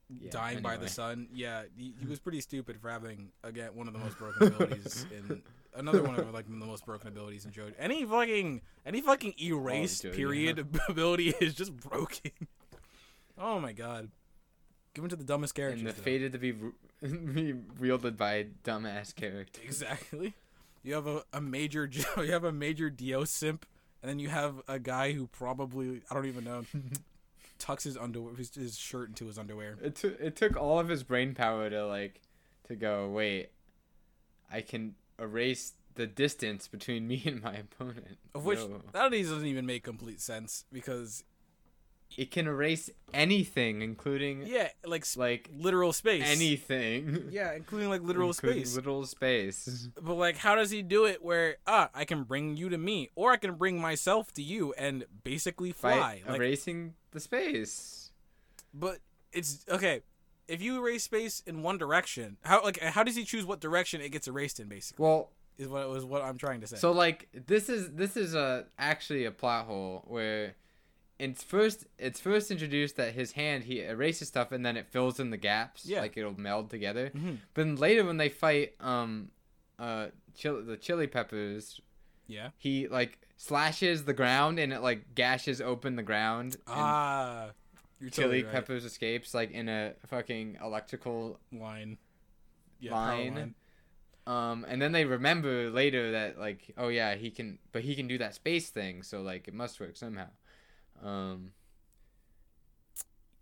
yeah, 0.10 0.30
Dying 0.30 0.62
by 0.62 0.78
the 0.78 0.88
sun. 0.88 1.28
Yeah, 1.34 1.64
he, 1.76 1.94
he 2.00 2.06
was 2.06 2.20
pretty 2.20 2.40
stupid 2.42 2.80
for 2.80 2.90
having 2.90 3.32
again 3.44 3.72
one 3.74 3.88
of 3.88 3.94
the 3.94 4.00
most 4.00 4.18
broken 4.20 4.48
abilities 4.54 5.06
in 5.12 5.42
another 5.76 6.04
one 6.04 6.20
of 6.20 6.32
like 6.34 6.46
the 6.46 6.54
most 6.54 6.86
broken 6.86 7.08
abilities 7.08 7.46
in 7.46 7.52
JoJo. 7.52 7.74
Any 7.80 8.06
fucking 8.06 8.62
any 8.86 9.02
fucking 9.02 9.34
oh, 9.40 9.44
erased 9.44 10.04
JoJo. 10.04 10.14
period 10.14 10.68
ability 10.90 11.30
is 11.42 11.56
just 11.56 11.76
broken. 11.76 12.32
oh 13.38 13.60
my 13.60 13.74
god. 13.74 14.10
Given 14.94 15.10
to 15.10 15.16
the 15.16 15.26
dumbest 15.26 15.56
characters. 15.56 15.82
and 15.82 15.90
the 15.90 15.94
fated 15.94 16.32
to 16.32 16.38
be, 16.38 16.54
re- 16.54 16.72
be 17.02 17.54
wielded 17.80 18.16
by 18.16 18.34
a 18.36 18.46
dumbass 18.64 19.14
character. 19.14 19.60
Exactly. 19.62 20.36
You 20.84 20.94
have 20.94 21.08
a, 21.08 21.24
a 21.34 21.42
major 21.42 21.90
you 22.18 22.32
have 22.32 22.44
a 22.44 22.52
major 22.52 22.90
Dio 22.92 23.24
simp, 23.24 23.66
and 24.02 24.10
then 24.10 24.20
you 24.20 24.30
have 24.30 24.62
a 24.68 24.78
guy 24.78 25.14
who 25.14 25.28
probably 25.28 26.02
I 26.12 26.14
don't 26.14 26.28
even 26.28 26.44
know 26.44 26.64
tucks 27.58 27.84
his 27.84 27.98
underwear 27.98 28.36
his, 28.36 28.54
his 28.54 28.78
shirt 28.78 29.10
into 29.10 29.28
his 29.28 29.38
underwear. 29.38 29.78
It 29.82 29.96
took 29.96 30.20
it 30.20 30.36
took 30.36 30.58
all 30.58 30.80
of 30.80 30.88
his 30.88 31.04
brain 31.04 31.34
power 31.34 31.70
to 31.70 31.86
like 31.88 32.22
to 32.68 32.76
go 32.76 33.10
wait. 33.10 33.50
I 34.52 34.62
can 34.62 34.96
erase 35.20 35.74
the 35.96 36.08
distance 36.08 36.68
between 36.68 37.08
me 37.08 37.24
and 37.26 37.42
my 37.42 37.54
opponent. 37.56 38.18
Of 38.34 38.46
which 38.46 38.60
No. 38.60 38.82
that 38.92 39.12
doesn't 39.12 39.46
even 39.46 39.66
make 39.66 39.84
complete 39.84 40.22
sense 40.22 40.66
because 40.72 41.24
it 42.18 42.32
can 42.32 42.48
erase 42.48 42.90
anything, 43.14 43.82
including 43.82 44.44
yeah, 44.46 44.70
like 44.86 45.06
like 45.16 45.50
literal 45.58 45.94
space. 45.94 46.24
anything. 46.26 47.28
yeah, 47.32 47.54
including 47.54 47.90
like 47.90 48.02
literal 48.02 48.30
Including 48.30 48.66
space. 48.66 48.76
Literal 48.76 49.06
space. 49.06 49.90
but 50.02 50.16
like, 50.16 50.38
how 50.38 50.56
does 50.56 50.72
he 50.72 50.82
do 50.82 51.06
it? 51.06 51.24
Where 51.24 51.58
ah, 51.68 51.90
I 51.94 52.06
can 52.06 52.24
bring 52.24 52.58
you 52.58 52.70
to 52.70 52.78
me, 52.78 53.10
or 53.16 53.32
I 53.32 53.38
can 53.38 53.56
bring 53.56 53.80
myself 53.80 54.32
to 54.34 54.42
you, 54.42 54.74
and 54.78 55.06
basically 55.24 55.72
fly. 55.72 56.22
By 56.26 56.32
Like, 56.32 56.40
erasing 56.40 56.94
the 57.12 57.20
space. 57.20 58.12
But 58.74 59.00
it's 59.32 59.66
okay. 59.70 60.02
If 60.48 60.62
you 60.62 60.78
erase 60.78 61.04
space 61.04 61.42
in 61.46 61.64
one 61.64 61.78
direction, 61.78 62.38
how 62.44 62.64
like 62.64 62.80
how 62.80 63.04
does 63.04 63.16
he 63.16 63.26
choose 63.26 63.46
what 63.46 63.60
direction 63.60 64.02
it 64.02 64.10
gets 64.10 64.28
erased 64.28 64.60
in? 64.60 64.68
Basically, 64.68 65.04
Well, 65.04 65.32
is 65.58 65.68
what 65.68 65.90
was 65.90 66.06
what 66.06 66.22
I'm 66.22 66.38
trying 66.38 66.62
to 66.62 66.68
say. 66.68 66.78
So 66.78 66.92
like 66.92 67.30
this 67.48 67.70
is 67.70 67.92
this 67.92 68.16
is 68.18 68.36
a 68.36 68.66
actually 68.78 69.26
a 69.26 69.32
plot 69.32 69.66
hole 69.66 70.04
where 70.08 70.56
it's 71.18 71.42
first 71.44 71.86
it's 71.98 72.20
first 72.20 72.52
introduced 72.52 72.98
that 72.98 73.14
his 73.14 73.32
hand 73.34 73.64
he 73.64 73.82
erases 73.82 74.28
stuff 74.28 74.52
and 74.52 74.66
then 74.66 74.76
it 74.76 74.86
fills 74.88 75.20
in 75.20 75.30
the 75.30 75.38
gaps 75.38 75.86
Yeah. 75.86 76.02
like 76.02 76.18
it'll 76.18 76.40
meld 76.40 76.70
together. 76.70 77.12
Mhm. 77.16 77.38
But 77.54 77.62
then 77.64 77.76
later 77.78 78.04
when 78.06 78.18
they 78.18 78.30
fight 78.30 78.74
um 78.80 79.32
uh 79.80 80.08
chili, 80.34 80.64
the 80.64 80.78
chili 80.78 81.08
peppers 81.08 81.80
yeah. 82.28 82.50
he 82.58 82.88
like 82.88 83.20
slashes 83.38 84.06
the 84.06 84.14
ground 84.14 84.60
and 84.60 84.74
it 84.74 84.82
like 84.82 85.16
gashes 85.16 85.62
open 85.62 85.96
the 85.96 86.04
ground 86.04 86.58
Ah, 86.68 87.52
you're 88.00 88.10
chili 88.10 88.24
totally 88.42 88.44
right. 88.44 88.52
peppers 88.54 88.84
escapes 88.86 89.34
like 89.34 89.52
in 89.52 89.70
a 89.70 89.94
fucking 90.08 90.58
electrical 90.62 91.40
line. 91.52 91.98
Yeah, 92.80 92.92
power 92.92 93.18
line. 93.18 93.56
Um, 94.28 94.66
and 94.68 94.82
then 94.82 94.92
they 94.92 95.06
remember 95.06 95.70
later 95.70 96.12
that 96.14 96.40
like, 96.40 96.74
oh 96.78 96.88
yeah, 96.88 97.14
he 97.16 97.30
can, 97.30 97.60
but 97.72 97.84
he 97.84 97.96
can 97.96 98.08
do 98.08 98.18
that 98.18 98.34
space 98.34 98.70
thing, 98.70 99.04
so 99.04 99.22
like 99.22 99.48
it 99.48 99.54
must 99.54 99.80
work 99.80 99.96
somehow. 99.96 100.28
Um, 101.04 101.52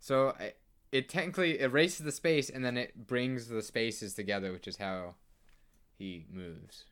so 0.00 0.34
I, 0.38 0.52
it 0.92 1.08
technically 1.08 1.60
erases 1.60 2.04
the 2.04 2.12
space 2.12 2.50
and 2.50 2.64
then 2.64 2.76
it 2.76 3.06
brings 3.06 3.48
the 3.48 3.62
spaces 3.62 4.14
together, 4.14 4.52
which 4.52 4.68
is 4.68 4.76
how 4.76 5.14
he 5.98 6.26
moves. 6.30 6.84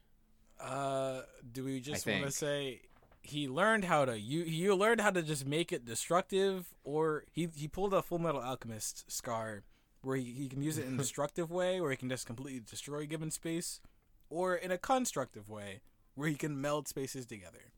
Uh, 0.61 1.23
do 1.53 1.65
we 1.65 1.81
just 1.81 2.07
want 2.07 2.25
to 2.25 2.31
say 2.31 2.83
he 3.23 3.49
learned 3.49 3.85
how 3.85 4.05
to 4.05 4.19
you 4.19 4.43
you 4.43 4.75
learned 4.75 5.01
how 5.01 5.11
to 5.11 5.23
just 5.23 5.47
make 5.47 5.73
it 5.73 5.85
destructive, 5.85 6.75
or 6.85 7.25
he 7.31 7.49
he 7.55 7.69
pulled 7.69 7.95
a 7.95 8.03
Full 8.03 8.19
Metal 8.19 8.41
Alchemist 8.41 9.11
scar 9.11 9.63
where 10.03 10.17
he, 10.17 10.25
he 10.33 10.49
can 10.49 10.63
use 10.63 10.79
it 10.79 10.87
in 10.87 10.95
a 10.95 10.99
destructive 10.99 11.51
way, 11.51 11.81
where 11.81 11.91
he 11.91 11.97
can 11.97 12.09
just 12.09 12.27
completely 12.27 12.61
destroy 12.61 13.07
given 13.07 13.31
space, 13.31 13.81
or 14.29 14.55
in 14.55 14.71
a 14.71 14.79
constructive 14.79 15.49
way 15.49 15.81
where 16.15 16.29
he 16.29 16.35
can 16.35 16.61
meld 16.61 16.89
spaces 16.89 17.27
together. 17.27 17.73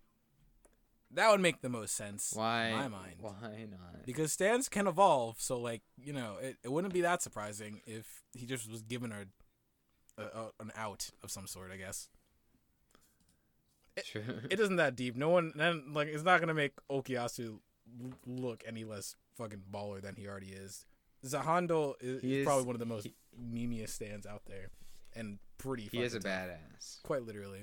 That 1.14 1.30
would 1.30 1.40
make 1.40 1.60
the 1.60 1.68
most 1.68 1.94
sense 1.94 2.32
Why? 2.34 2.66
in 2.68 2.76
my 2.76 2.88
mind. 2.88 3.14
Why 3.20 3.66
not? 3.70 4.04
Because 4.04 4.32
stands 4.32 4.68
can 4.68 4.86
evolve, 4.86 5.40
so 5.40 5.58
like 5.60 5.82
you 5.96 6.12
know, 6.12 6.36
it, 6.40 6.56
it 6.62 6.72
wouldn't 6.72 6.92
be 6.92 7.02
that 7.02 7.22
surprising 7.22 7.80
if 7.86 8.22
he 8.32 8.46
just 8.46 8.70
was 8.70 8.82
given 8.82 9.12
a, 9.12 10.22
a, 10.22 10.24
a 10.26 10.50
an 10.60 10.72
out 10.76 11.10
of 11.22 11.30
some 11.30 11.46
sort. 11.46 11.70
I 11.72 11.76
guess 11.76 12.08
True. 14.04 14.22
it 14.50 14.58
isn't 14.58 14.76
that 14.76 14.96
deep. 14.96 15.16
No 15.16 15.28
one 15.28 15.52
then 15.54 15.92
like 15.92 16.08
it's 16.08 16.24
not 16.24 16.40
gonna 16.40 16.54
make 16.54 16.72
Okuyasu 16.90 17.58
l- 18.02 18.12
look 18.26 18.64
any 18.66 18.82
less 18.84 19.14
fucking 19.36 19.62
baller 19.72 20.02
than 20.02 20.16
he 20.16 20.26
already 20.26 20.48
is. 20.48 20.84
Za 21.24 21.38
Hando 21.40 21.94
is, 22.00 22.22
is 22.22 22.38
is- 22.40 22.44
probably 22.44 22.64
one 22.64 22.74
of 22.74 22.80
the 22.80 22.86
most 22.86 23.06
he- 23.06 23.14
memeiest 23.40 23.90
stands 23.90 24.26
out 24.26 24.42
there, 24.46 24.70
and 25.14 25.38
pretty. 25.58 25.88
he 25.92 26.02
is 26.02 26.14
a 26.14 26.18
tough. 26.20 26.30
badass. 26.32 27.02
Quite 27.04 27.22
literally. 27.22 27.60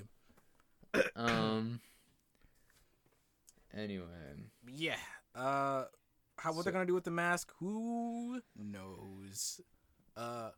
Um. 1.16 1.80
Anyway, 3.74 4.34
Yeah. 4.66 4.98
Uh, 5.34 5.86
how 6.38 6.50
what 6.52 6.56
So- 6.58 6.62
they're 6.64 6.72
gonna 6.72 6.86
do 6.86 6.94
with 6.94 7.04
the 7.04 7.10
mask? 7.10 7.52
Who 7.58 8.40
knows? 8.56 9.60
Uh, 10.16 10.50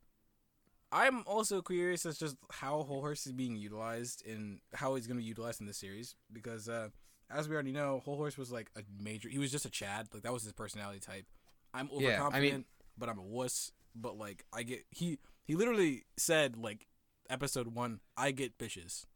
I'm 0.92 1.24
also 1.26 1.60
curious 1.62 2.06
as 2.06 2.18
just 2.18 2.36
how 2.50 2.82
Hol 2.84 3.00
Horse 3.00 3.26
is 3.26 3.32
being 3.32 3.56
utilized 3.56 4.24
and 4.26 4.60
how 4.74 4.94
he's 4.94 5.06
gonna 5.06 5.18
be 5.20 5.24
utilized 5.26 5.60
in 5.60 5.66
the 5.66 5.74
series 5.74 6.14
because, 6.32 6.68
uh, 6.68 6.90
as 7.30 7.48
we 7.48 7.54
already 7.54 7.72
know, 7.72 8.00
Hol 8.00 8.16
Horse 8.16 8.36
was 8.36 8.52
like 8.52 8.70
a 8.76 8.82
major. 8.98 9.28
He 9.28 9.38
was 9.38 9.50
just 9.50 9.64
a 9.64 9.70
Chad. 9.70 10.08
Like 10.12 10.22
that 10.22 10.32
was 10.32 10.42
his 10.44 10.52
personality 10.52 11.00
type. 11.00 11.26
I'm 11.72 11.88
Yeah, 11.88 11.94
I 11.94 12.00
mean- 12.00 12.04
overconfident, 12.20 12.66
but 12.96 13.08
I'm 13.08 13.18
a 13.18 13.22
wuss. 13.24 13.72
But 13.96 14.16
like 14.16 14.44
I 14.52 14.62
get 14.64 14.86
he 14.90 15.18
he 15.44 15.54
literally 15.54 16.04
said 16.16 16.56
like 16.56 16.86
episode 17.30 17.68
one, 17.68 18.00
I 18.16 18.30
get 18.32 18.58
bitches. 18.58 19.06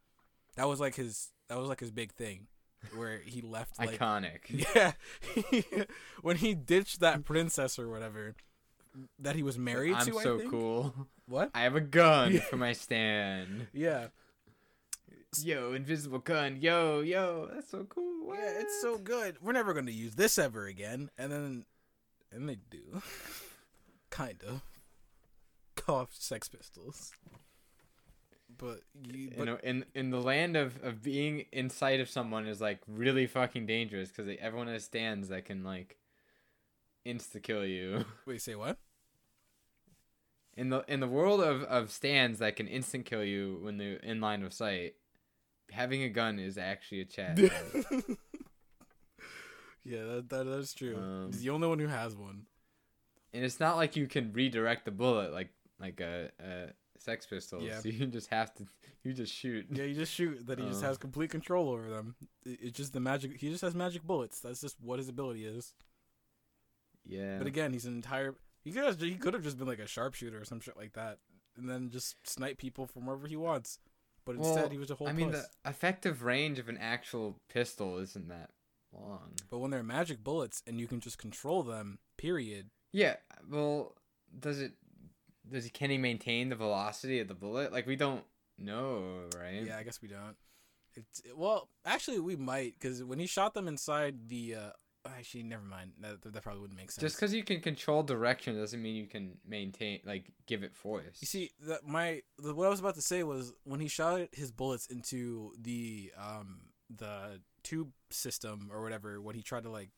That 0.56 0.64
was 0.68 0.80
like 0.80 0.94
his 0.96 1.32
that 1.48 1.58
was 1.58 1.68
like 1.68 1.80
his 1.80 1.90
big 1.90 2.12
thing, 2.12 2.48
where 2.94 3.18
he 3.24 3.40
left 3.40 3.78
like 3.78 3.98
iconic. 3.98 4.40
yeah, 4.74 4.92
when 6.22 6.36
he 6.36 6.54
ditched 6.54 7.00
that 7.00 7.24
princess 7.24 7.78
or 7.78 7.88
whatever 7.88 8.34
that 9.18 9.36
he 9.36 9.42
was 9.42 9.58
married 9.58 9.92
to. 9.92 9.98
I'm 9.98 10.06
to. 10.06 10.18
I 10.18 10.22
so 10.22 10.40
cool. 10.50 10.94
What? 11.26 11.50
I 11.54 11.60
have 11.62 11.76
a 11.76 11.80
gun 11.80 12.32
Yeah. 12.34 12.40
for 12.40 12.56
my 12.56 12.72
stand. 12.72 13.68
Yeah, 13.72 14.08
Yo, 15.42 15.72
invisible 15.74 16.20
gun. 16.20 16.56
Yo, 16.60 17.00
yo, 17.00 17.50
that's 17.52 17.70
so 17.70 17.84
cool. 17.84 18.34
yeah, 18.34 18.50
it's 18.60 18.80
so 18.80 18.96
good. 18.96 19.36
We're 19.42 19.52
never 19.52 19.74
going 19.74 19.86
to 19.86 19.92
use 19.92 20.14
this 20.14 20.38
ever 20.38 20.66
again, 20.66 21.10
and 21.18 21.30
then, 21.30 21.64
and 22.32 22.48
they 22.48 22.56
do, 22.70 23.02
kind 24.10 24.42
of. 24.46 24.62
Cough, 25.76 26.10
Sex 26.12 26.48
Pistols. 26.48 27.12
But 28.58 28.82
you, 29.02 29.18
you 29.18 29.32
but 29.36 29.44
know, 29.44 29.58
in 29.62 29.84
in 29.94 30.10
the 30.10 30.20
land 30.20 30.56
of 30.56 30.82
of 30.82 31.02
being 31.02 31.46
in 31.52 31.70
sight 31.70 32.00
of 32.00 32.10
someone 32.10 32.46
is 32.46 32.60
like 32.60 32.80
really 32.88 33.26
fucking 33.26 33.66
dangerous 33.66 34.10
because 34.10 34.36
everyone 34.40 34.66
has 34.66 34.84
stands 34.84 35.28
that 35.28 35.44
can 35.44 35.62
like 35.64 35.96
insta 37.06 37.42
kill 37.42 37.64
you. 37.64 38.04
wait, 38.26 38.42
say 38.42 38.54
what? 38.56 38.78
In 40.56 40.70
the 40.70 40.84
in 40.88 40.98
the 41.00 41.06
world 41.06 41.40
of 41.40 41.62
of 41.62 41.90
stands 41.92 42.40
that 42.40 42.56
can 42.56 42.66
instant 42.66 43.06
kill 43.06 43.22
you 43.24 43.60
when 43.62 43.78
they're 43.78 43.96
in 43.96 44.20
line 44.20 44.42
of 44.42 44.52
sight, 44.52 44.94
having 45.70 46.02
a 46.02 46.08
gun 46.08 46.40
is 46.40 46.58
actually 46.58 47.00
a 47.00 47.04
chat. 47.04 47.38
yeah, 47.38 47.50
that, 50.04 50.28
that 50.28 50.44
that's 50.44 50.74
true. 50.74 50.96
Um, 50.96 51.28
He's 51.30 51.42
the 51.42 51.50
only 51.50 51.68
one 51.68 51.78
who 51.78 51.86
has 51.86 52.16
one. 52.16 52.46
and 53.32 53.44
it's 53.44 53.60
not 53.60 53.76
like 53.76 53.94
you 53.94 54.08
can 54.08 54.32
redirect 54.32 54.84
the 54.84 54.90
bullet 54.90 55.32
like 55.32 55.50
like 55.78 56.00
a, 56.00 56.30
a 56.40 56.68
Sex 57.00 57.26
Pistols. 57.26 57.62
Yeah. 57.64 57.80
You 57.84 58.06
just 58.06 58.28
have 58.30 58.54
to. 58.54 58.66
You 59.04 59.12
just 59.12 59.34
shoot. 59.34 59.66
Yeah, 59.70 59.84
you 59.84 59.94
just 59.94 60.12
shoot. 60.12 60.46
That 60.46 60.58
he 60.58 60.66
just 60.66 60.82
Uh. 60.82 60.88
has 60.88 60.98
complete 60.98 61.30
control 61.30 61.70
over 61.70 61.88
them. 61.88 62.16
It's 62.44 62.76
just 62.76 62.92
the 62.92 63.00
magic. 63.00 63.38
He 63.40 63.48
just 63.50 63.62
has 63.62 63.74
magic 63.74 64.02
bullets. 64.02 64.40
That's 64.40 64.60
just 64.60 64.76
what 64.80 64.98
his 64.98 65.08
ability 65.08 65.44
is. 65.44 65.74
Yeah. 67.06 67.38
But 67.38 67.46
again, 67.46 67.72
he's 67.72 67.86
an 67.86 67.94
entire. 67.94 68.34
He 68.64 68.72
could 68.72 68.84
have, 68.84 69.00
he 69.00 69.14
could 69.14 69.34
have 69.34 69.42
just 69.42 69.58
been 69.58 69.66
like 69.68 69.78
a 69.78 69.86
sharpshooter 69.86 70.40
or 70.40 70.44
some 70.44 70.60
shit 70.60 70.76
like 70.76 70.92
that, 70.94 71.18
and 71.56 71.68
then 71.68 71.90
just 71.90 72.16
snipe 72.28 72.58
people 72.58 72.86
from 72.86 73.06
wherever 73.06 73.26
he 73.26 73.36
wants. 73.36 73.78
But 74.26 74.36
instead, 74.36 74.56
Well, 74.64 74.68
he 74.70 74.78
was 74.78 74.90
a 74.90 74.94
whole. 74.94 75.08
I 75.08 75.12
mean, 75.12 75.30
puss. 75.30 75.46
the 75.64 75.70
effective 75.70 76.22
range 76.22 76.58
of 76.58 76.68
an 76.68 76.76
actual 76.76 77.36
pistol 77.48 77.98
isn't 77.98 78.28
that 78.28 78.50
long. 78.92 79.32
But 79.50 79.58
when 79.58 79.70
they're 79.70 79.82
magic 79.82 80.22
bullets 80.22 80.62
and 80.66 80.78
you 80.78 80.86
can 80.86 81.00
just 81.00 81.16
control 81.18 81.62
them, 81.62 81.98
period. 82.18 82.68
Yeah. 82.92 83.16
Well, 83.48 83.94
does 84.38 84.60
it? 84.60 84.72
Does 85.50 85.64
he? 85.64 85.70
Can 85.70 85.90
he 85.90 85.98
maintain 85.98 86.48
the 86.48 86.56
velocity 86.56 87.20
of 87.20 87.28
the 87.28 87.34
bullet? 87.34 87.72
Like 87.72 87.86
we 87.86 87.96
don't 87.96 88.24
know, 88.58 89.22
right? 89.36 89.64
Yeah, 89.64 89.78
I 89.78 89.82
guess 89.82 90.00
we 90.02 90.08
don't. 90.08 90.36
It's 90.94 91.22
well, 91.36 91.68
actually, 91.84 92.18
we 92.18 92.36
might 92.36 92.74
because 92.78 93.04
when 93.04 93.18
he 93.18 93.26
shot 93.26 93.54
them 93.54 93.68
inside 93.68 94.28
the. 94.28 94.54
uh 94.54 94.70
Actually, 95.06 95.44
never 95.44 95.62
mind. 95.62 95.92
That, 96.00 96.20
that 96.20 96.42
probably 96.42 96.60
wouldn't 96.60 96.76
make 96.78 96.90
sense. 96.90 97.00
Just 97.00 97.16
because 97.16 97.32
you 97.32 97.42
can 97.42 97.60
control 97.60 98.02
direction 98.02 98.58
doesn't 98.58 98.82
mean 98.82 98.94
you 98.96 99.06
can 99.06 99.38
maintain, 99.46 100.00
like, 100.04 100.32
give 100.46 100.62
it 100.64 100.74
force. 100.74 101.16
You 101.20 101.26
see, 101.26 101.50
that 101.66 101.86
my 101.86 102.20
the, 102.36 102.52
what 102.52 102.66
I 102.66 102.68
was 102.68 102.80
about 102.80 102.96
to 102.96 103.00
say 103.00 103.22
was 103.22 103.54
when 103.64 103.80
he 103.80 103.88
shot 103.88 104.28
his 104.32 104.50
bullets 104.50 104.86
into 104.86 105.52
the 105.58 106.12
um 106.18 106.62
the 106.94 107.40
tube 107.62 107.92
system 108.10 108.68
or 108.70 108.82
whatever, 108.82 109.20
when 109.22 109.34
he 109.34 109.40
tried 109.42 109.62
to 109.62 109.70
like 109.70 109.90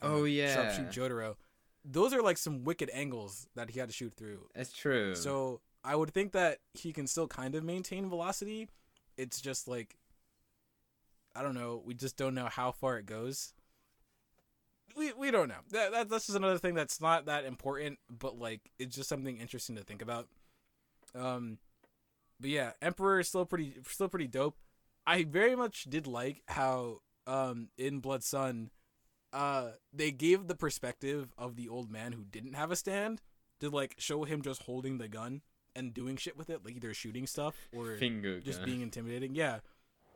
Oh, 0.00 0.24
yeah. 0.24 0.56
sharpshoot 0.56 0.92
Jotaro, 0.92 1.34
those 1.88 2.12
are 2.12 2.22
like 2.22 2.36
some 2.36 2.64
wicked 2.64 2.90
angles 2.92 3.46
that 3.54 3.70
he 3.70 3.78
had 3.78 3.88
to 3.88 3.94
shoot 3.94 4.12
through. 4.16 4.48
that's 4.54 4.72
true. 4.72 5.14
So 5.14 5.60
I 5.84 5.94
would 5.94 6.12
think 6.12 6.32
that 6.32 6.58
he 6.74 6.92
can 6.92 7.06
still 7.06 7.28
kind 7.28 7.54
of 7.54 7.62
maintain 7.62 8.08
velocity. 8.08 8.68
It's 9.16 9.40
just 9.40 9.68
like 9.68 9.96
I 11.34 11.42
don't 11.42 11.54
know. 11.54 11.82
We 11.84 11.94
just 11.94 12.16
don't 12.16 12.34
know 12.34 12.46
how 12.46 12.72
far 12.72 12.98
it 12.98 13.06
goes. 13.06 13.52
We 14.96 15.12
we 15.12 15.30
don't 15.30 15.48
know. 15.48 15.60
That, 15.70 15.92
that 15.92 16.08
that's 16.08 16.26
just 16.26 16.36
another 16.36 16.58
thing 16.58 16.74
that's 16.74 17.00
not 17.00 17.26
that 17.26 17.44
important, 17.44 17.98
but 18.08 18.38
like 18.38 18.70
it's 18.78 18.96
just 18.96 19.08
something 19.08 19.36
interesting 19.36 19.76
to 19.76 19.82
think 19.82 20.02
about. 20.02 20.28
Um, 21.14 21.58
but 22.40 22.50
yeah, 22.50 22.72
Emperor 22.82 23.20
is 23.20 23.28
still 23.28 23.44
pretty 23.44 23.76
still 23.86 24.08
pretty 24.08 24.26
dope. 24.26 24.56
I 25.06 25.24
very 25.24 25.54
much 25.54 25.84
did 25.84 26.06
like 26.06 26.42
how 26.48 27.00
um 27.26 27.68
in 27.76 28.00
Blood 28.00 28.24
Sun, 28.24 28.70
uh 29.36 29.72
they 29.92 30.10
gave 30.10 30.46
the 30.48 30.54
perspective 30.54 31.32
of 31.36 31.56
the 31.56 31.68
old 31.68 31.90
man 31.90 32.12
who 32.12 32.24
didn't 32.24 32.54
have 32.54 32.70
a 32.70 32.76
stand 32.76 33.20
to 33.60 33.68
like 33.70 33.94
show 33.98 34.24
him 34.24 34.40
just 34.42 34.62
holding 34.62 34.98
the 34.98 35.08
gun 35.08 35.42
and 35.74 35.92
doing 35.92 36.16
shit 36.16 36.36
with 36.36 36.48
it, 36.50 36.64
like 36.64 36.74
either 36.76 36.94
shooting 36.94 37.26
stuff 37.26 37.54
or 37.76 37.96
finger 37.96 38.40
just 38.40 38.60
gun. 38.60 38.66
being 38.66 38.80
intimidating. 38.80 39.34
Yeah, 39.34 39.58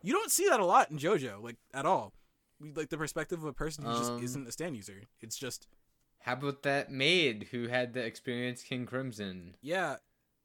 you 0.02 0.12
don't 0.12 0.30
see 0.30 0.48
that 0.48 0.58
a 0.60 0.64
lot 0.64 0.90
in 0.90 0.96
JoJo, 0.98 1.42
like 1.42 1.56
at 1.74 1.84
all. 1.84 2.14
We, 2.58 2.72
like 2.72 2.88
the 2.88 2.96
perspective 2.98 3.38
of 3.40 3.44
a 3.44 3.52
person 3.52 3.84
who 3.84 3.92
just 3.92 4.12
Um, 4.12 4.22
isn't 4.24 4.48
a 4.48 4.52
stand 4.52 4.76
user. 4.76 5.02
It's 5.20 5.36
just 5.36 5.66
How 6.20 6.32
about 6.34 6.62
that 6.62 6.90
maid 6.90 7.48
who 7.50 7.68
had 7.68 7.92
the 7.94 8.00
experience 8.04 8.62
King 8.62 8.86
Crimson? 8.86 9.56
yeah. 9.62 9.96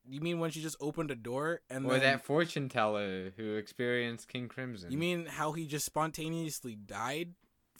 You 0.07 0.21
mean 0.21 0.37
when 0.39 0.51
she 0.51 0.61
just 0.61 0.77
opened 0.79 1.09
a 1.09 1.15
door 1.15 1.61
and 1.67 1.83
Or 1.87 1.93
then 1.93 2.01
that 2.01 2.23
fortune 2.23 2.69
teller 2.69 3.31
who 3.37 3.55
experienced 3.55 4.27
King 4.27 4.47
Crimson? 4.47 4.91
you 4.91 4.99
mean 4.99 5.25
how 5.25 5.53
he 5.53 5.65
just 5.65 5.83
spontaneously 5.85 6.75
died 6.75 7.33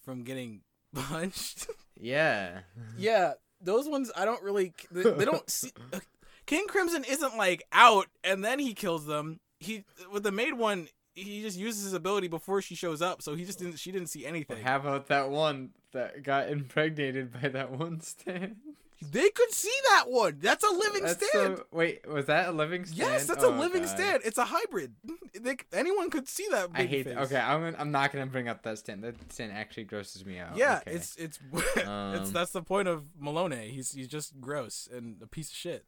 from 0.04 0.24
getting 0.24 0.62
punched? 0.94 1.66
Yeah. 2.00 2.60
yeah, 2.98 3.32
those 3.60 3.88
ones 3.88 4.10
I 4.16 4.24
don't 4.24 4.42
really. 4.42 4.72
They, 4.90 5.02
they 5.10 5.24
don't 5.24 5.48
see. 5.50 5.72
Uh, 5.92 6.00
King 6.46 6.66
Crimson 6.68 7.04
isn't 7.04 7.36
like 7.36 7.64
out 7.72 8.06
and 8.22 8.44
then 8.44 8.58
he 8.58 8.74
kills 8.74 9.06
them. 9.06 9.40
He 9.58 9.84
with 10.12 10.22
the 10.22 10.32
maid 10.32 10.54
one, 10.54 10.88
he 11.14 11.42
just 11.42 11.58
uses 11.58 11.84
his 11.84 11.92
ability 11.94 12.28
before 12.28 12.60
she 12.60 12.74
shows 12.74 13.00
up, 13.00 13.22
so 13.22 13.34
he 13.34 13.44
just 13.44 13.58
didn't. 13.58 13.78
She 13.78 13.90
didn't 13.90 14.08
see 14.08 14.26
anything. 14.26 14.62
How 14.62 14.76
about 14.76 15.08
that 15.08 15.30
one 15.30 15.70
that 15.92 16.22
got 16.22 16.50
impregnated 16.50 17.32
by 17.32 17.48
that 17.48 17.72
one 17.72 18.00
stand? 18.00 18.56
They 19.02 19.28
could 19.30 19.52
see 19.52 19.74
that 19.90 20.04
one. 20.08 20.38
That's 20.40 20.64
a 20.64 20.70
living 20.70 21.02
That's 21.04 21.26
stand. 21.28 21.60
wait, 21.70 22.08
was 22.08 22.26
that 22.26 22.48
a 22.48 22.52
living 22.52 22.84
stand? 22.86 22.98
yes, 22.98 23.26
that's 23.26 23.44
Oh, 23.44 23.54
a 23.54 23.58
living 23.58 23.82
God. 23.82 23.90
stand. 23.90 24.22
It's 24.24 24.38
a 24.38 24.44
hybrid. 24.46 24.94
They, 25.38 25.54
anyone 25.74 26.08
could 26.08 26.28
see 26.28 26.46
that. 26.50 26.70
I 26.72 26.84
hate 26.84 27.04
face. 27.04 27.14
Okay, 27.14 27.36
I'm 27.36 27.76
I'm 27.78 27.90
not 27.90 28.10
gonna 28.10 28.24
bring 28.24 28.48
up 28.48 28.62
that 28.62 28.78
stand. 28.78 29.04
That 29.04 29.16
stand 29.30 29.52
actually 29.52 29.84
grosses 29.84 30.24
me 30.24 30.38
out. 30.38 30.56
Yeah, 30.56 30.78
Okay. 30.78 30.92
it's 30.96 31.14
it's 31.16 31.38
it's 31.76 31.86
Um, 31.86 32.32
that's 32.32 32.52
the 32.52 32.62
point 32.62 32.88
of 32.88 33.04
Melone. 33.22 33.68
He's 33.70 33.92
he's 33.92 34.08
just 34.08 34.40
gross 34.40 34.88
and 34.90 35.20
a 35.20 35.26
piece 35.26 35.50
of 35.50 35.56
shit. 35.56 35.84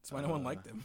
That's 0.00 0.12
why 0.12 0.20
no 0.22 0.28
one 0.28 0.42
Uh, 0.42 0.44
liked 0.44 0.66
him. 0.68 0.84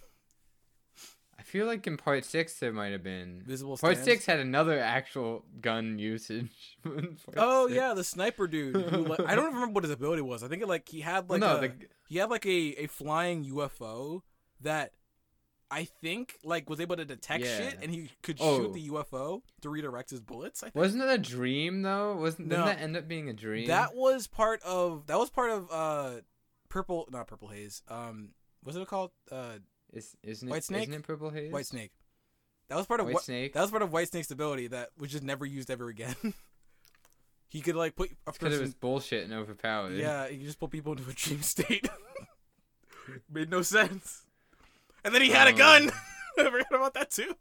I 1.47 1.49
feel 1.49 1.65
like 1.65 1.87
in 1.87 1.95
part 1.95 2.25
six 2.25 2.59
there 2.59 2.73
might 2.73 2.91
have 2.91 3.03
been. 3.03 3.41
Visible 3.45 3.77
Part 3.77 3.93
stands. 3.95 4.03
six 4.11 4.25
had 4.25 4.39
another 4.39 4.79
actual 4.79 5.45
gun 5.61 5.97
usage. 5.97 6.77
Oh 7.37 7.67
six. 7.67 7.75
yeah, 7.77 7.93
the 7.93 8.03
sniper 8.03 8.47
dude. 8.47 8.75
Who, 8.75 8.97
like, 9.05 9.21
I 9.21 9.33
don't 9.35 9.53
remember 9.53 9.73
what 9.75 9.83
his 9.83 9.91
ability 9.91 10.21
was. 10.23 10.43
I 10.43 10.47
think 10.49 10.61
it 10.61 10.67
like 10.67 10.89
he 10.89 11.01
had 11.01 11.29
like 11.29 11.39
no, 11.39 11.57
a, 11.57 11.61
the, 11.61 11.71
he 12.09 12.17
had 12.17 12.29
like 12.29 12.45
a, 12.45 12.83
a 12.83 12.87
flying 12.87 13.45
UFO 13.45 14.21
that 14.61 14.91
I 15.71 15.85
think 15.85 16.35
like 16.43 16.69
was 16.69 16.79
able 16.81 16.95
to 16.97 17.05
detect 17.05 17.43
Yeah. 17.45 17.57
shit 17.57 17.77
and 17.81 17.91
he 17.91 18.09
could 18.23 18.37
Oh. 18.41 18.57
shoot 18.57 18.73
the 18.73 18.89
UFO 18.89 19.41
to 19.61 19.69
redirect 19.69 20.09
his 20.09 20.19
bullets. 20.21 20.63
I 20.63 20.67
think. 20.67 20.75
wasn't 20.75 21.03
it 21.03 21.09
a 21.09 21.17
dream 21.17 21.81
though? 21.81 22.17
Wasn't 22.17 22.47
No. 22.47 22.55
didn't 22.57 22.65
that 22.67 22.81
end 22.81 22.97
up 22.97 23.07
being 23.07 23.29
a 23.29 23.33
dream? 23.33 23.67
That 23.67 23.95
was 23.95 24.27
part 24.27 24.61
of 24.63 25.07
that 25.07 25.17
was 25.17 25.29
part 25.29 25.51
of 25.51 25.69
uh 25.71 26.21
purple 26.69 27.07
not 27.11 27.27
purple 27.27 27.47
haze. 27.49 27.83
Um 27.87 28.29
what's 28.63 28.77
it 28.77 28.87
called? 28.87 29.11
Uh 29.31 29.59
Is, 29.97 30.15
isn't 30.23 30.47
it? 30.47 30.51
White 30.51 30.63
Snake? 30.63 30.83
Isn't 30.89 30.93
it 31.01 31.03
Purple 31.03 31.29
Haze? 31.29 31.51
White 31.51 31.65
Snake. 31.65 31.91
That 32.69 32.75
was 32.77 32.85
part 32.85 32.99
of 32.99 33.05
White 33.07 33.15
what 33.15 33.23
Snake. 33.23 33.53
that 33.53 33.61
was 33.61 33.71
part 33.71 33.81
of 33.81 33.91
White 33.91 34.09
Snake's 34.09 34.29
ability 34.31 34.67
that 34.67 34.89
was 34.97 35.11
just 35.11 35.23
never 35.23 35.45
used 35.45 35.71
ever 35.71 35.87
again. 35.87 36.15
he 37.49 37.61
could 37.61 37.75
like 37.75 37.95
put 37.95 38.11
a 38.27 38.31
Because 38.31 38.47
it 38.47 38.49
person. 38.49 38.61
was 38.61 38.73
bullshit 38.75 39.23
and 39.23 39.33
overpowered. 39.33 39.93
Yeah, 39.93 40.27
he 40.27 40.37
could 40.37 40.45
just 40.45 40.59
put 40.59 40.69
people 40.71 40.91
into 40.93 41.09
a 41.09 41.13
dream 41.13 41.41
state. 41.41 41.87
Made 43.31 43.49
no 43.49 43.61
sense. 43.61 44.23
And 45.05 45.15
then 45.15 45.21
he 45.21 45.29
had 45.29 45.47
a 45.47 45.53
gun. 45.53 45.83
Um, 45.89 45.91
I 46.39 46.43
forgot 46.51 46.73
about 46.75 46.93
that 46.95 47.09
too. 47.11 47.33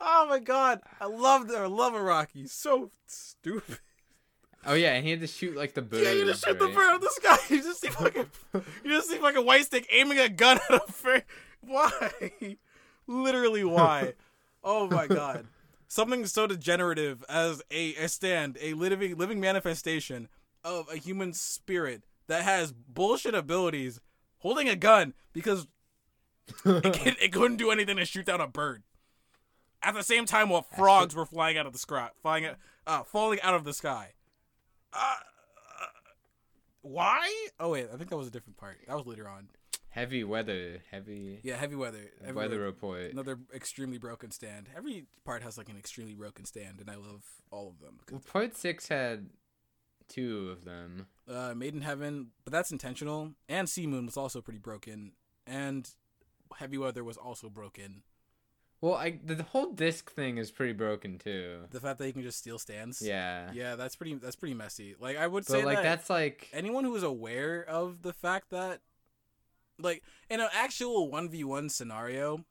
Oh 0.00 0.26
my 0.28 0.40
god, 0.40 0.80
I 1.00 1.06
love 1.06 1.50
I 1.50 1.66
love 1.66 1.94
Araki. 1.94 2.48
So 2.50 2.90
stupid. 3.06 3.78
Oh 4.66 4.74
yeah, 4.74 4.94
and 4.94 5.04
he 5.04 5.10
had 5.10 5.20
to 5.20 5.26
shoot 5.26 5.56
like 5.56 5.74
the 5.74 5.82
bird. 5.82 6.02
Yeah, 6.02 6.12
you 6.12 6.24
just 6.24 6.44
shoot 6.44 6.58
the 6.58 6.68
bird. 6.68 7.00
This 7.00 7.18
guy, 7.22 7.36
you 7.54 7.62
just 7.62 7.80
see 7.80 7.88
fucking, 7.88 8.26
you 8.52 8.90
just 8.90 9.08
see 9.08 9.16
fucking 9.18 9.46
white 9.46 9.64
stick 9.64 9.86
aiming 9.92 10.18
a 10.18 10.28
gun 10.28 10.58
at 10.68 10.74
a 10.74 10.92
bird. 11.02 11.24
Why? 11.60 12.12
Literally, 13.06 13.64
why? 13.64 14.14
oh 14.64 14.88
my 14.88 15.06
god. 15.06 15.46
Something 15.88 16.26
so 16.26 16.46
degenerative 16.46 17.24
as 17.28 17.62
a, 17.70 17.94
a 17.94 18.08
stand, 18.08 18.58
a 18.60 18.74
living 18.74 19.16
living 19.16 19.40
manifestation 19.40 20.28
of 20.64 20.88
a 20.92 20.96
human 20.96 21.32
spirit 21.32 22.02
that 22.26 22.42
has 22.42 22.72
bullshit 22.72 23.34
abilities, 23.34 24.00
holding 24.38 24.68
a 24.68 24.76
gun 24.76 25.14
because 25.32 25.66
it, 26.64 26.92
can, 26.92 27.16
it 27.20 27.32
couldn't 27.32 27.56
do 27.56 27.70
anything 27.70 27.96
to 27.96 28.04
shoot 28.04 28.26
down 28.26 28.40
a 28.40 28.46
bird. 28.48 28.82
At 29.82 29.94
the 29.94 30.02
same 30.02 30.26
time, 30.26 30.48
while 30.48 30.62
frogs 30.62 31.14
were 31.14 31.26
flying 31.26 31.56
out 31.58 31.66
of 31.66 31.72
the 31.72 31.78
sky, 31.78 32.10
flying, 32.20 32.46
out- 32.46 32.56
uh, 32.86 33.02
falling 33.04 33.40
out 33.42 33.54
of 33.54 33.64
the 33.64 33.72
sky. 33.72 34.12
Uh, 34.96 35.14
why? 36.82 37.32
Oh 37.58 37.70
wait, 37.70 37.88
I 37.92 37.96
think 37.96 38.10
that 38.10 38.16
was 38.16 38.28
a 38.28 38.30
different 38.30 38.56
part. 38.56 38.78
That 38.86 38.96
was 38.96 39.06
later 39.06 39.28
on. 39.28 39.48
Heavy 39.90 40.24
weather, 40.24 40.82
heavy 40.90 41.40
Yeah, 41.42 41.56
heavy 41.56 41.74
weather. 41.74 41.98
Heavy 42.20 42.32
weather 42.32 42.48
weather. 42.50 42.60
report. 42.60 43.12
Another 43.12 43.38
extremely 43.54 43.98
broken 43.98 44.30
stand. 44.30 44.68
Every 44.76 45.06
part 45.24 45.42
has 45.42 45.56
like 45.56 45.68
an 45.70 45.76
extremely 45.78 46.14
broken 46.14 46.44
stand, 46.44 46.80
and 46.80 46.90
I 46.90 46.96
love 46.96 47.22
all 47.50 47.68
of 47.68 47.80
them. 47.80 48.00
Well, 48.10 48.20
part 48.30 48.54
six 48.56 48.88
had 48.88 49.30
two 50.08 50.50
of 50.50 50.64
them. 50.64 51.06
Uh, 51.28 51.54
Made 51.56 51.74
in 51.74 51.80
Heaven, 51.80 52.28
but 52.44 52.52
that's 52.52 52.70
intentional. 52.70 53.32
And 53.48 53.68
C-Moon 53.68 54.06
was 54.06 54.16
also 54.18 54.40
pretty 54.42 54.58
broken, 54.60 55.12
and 55.46 55.88
Heavy 56.58 56.76
Weather 56.78 57.02
was 57.02 57.16
also 57.16 57.48
broken. 57.48 58.02
Well, 58.80 58.94
I 58.94 59.18
the, 59.24 59.42
whole 59.42 59.72
disc 59.72 60.12
thing 60.12 60.38
is 60.38 60.50
pretty 60.50 60.74
broken 60.74 61.18
too. 61.18 61.60
The 61.70 61.80
fact 61.80 61.98
that 61.98 62.06
you 62.06 62.12
can 62.12 62.22
just 62.22 62.38
steal 62.38 62.58
stands. 62.58 63.00
Yeah. 63.00 63.50
Yeah, 63.54 63.74
that's 63.76 63.96
pretty. 63.96 64.14
That's 64.14 64.36
pretty 64.36 64.54
messy. 64.54 64.94
Like 65.00 65.16
I 65.16 65.26
would 65.26 65.44
But 65.46 65.52
say 65.52 65.64
like 65.64 65.76
that 65.78 65.82
that's 65.82 66.10
like 66.10 66.48
anyone 66.52 66.84
who 66.84 66.94
is 66.94 67.02
aware 67.02 67.64
of 67.64 68.02
the 68.02 68.12
fact 68.12 68.50
that 68.50 68.80
like 69.78 70.02
in 70.30 70.40
an 70.40 70.48
actual 70.54 71.10
1v1 71.10 71.70
scenario 71.70 72.44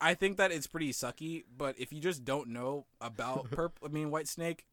i 0.00 0.12
think 0.12 0.36
that 0.38 0.50
it's 0.50 0.66
pretty 0.66 0.92
sucky 0.92 1.44
but 1.56 1.78
if 1.78 1.92
you 1.92 2.00
just 2.00 2.24
don't 2.24 2.48
know 2.48 2.84
about 3.00 3.48
perp 3.52 3.70
i 3.84 3.88
mean 3.88 4.10
white 4.10 4.26
snake 4.26 4.64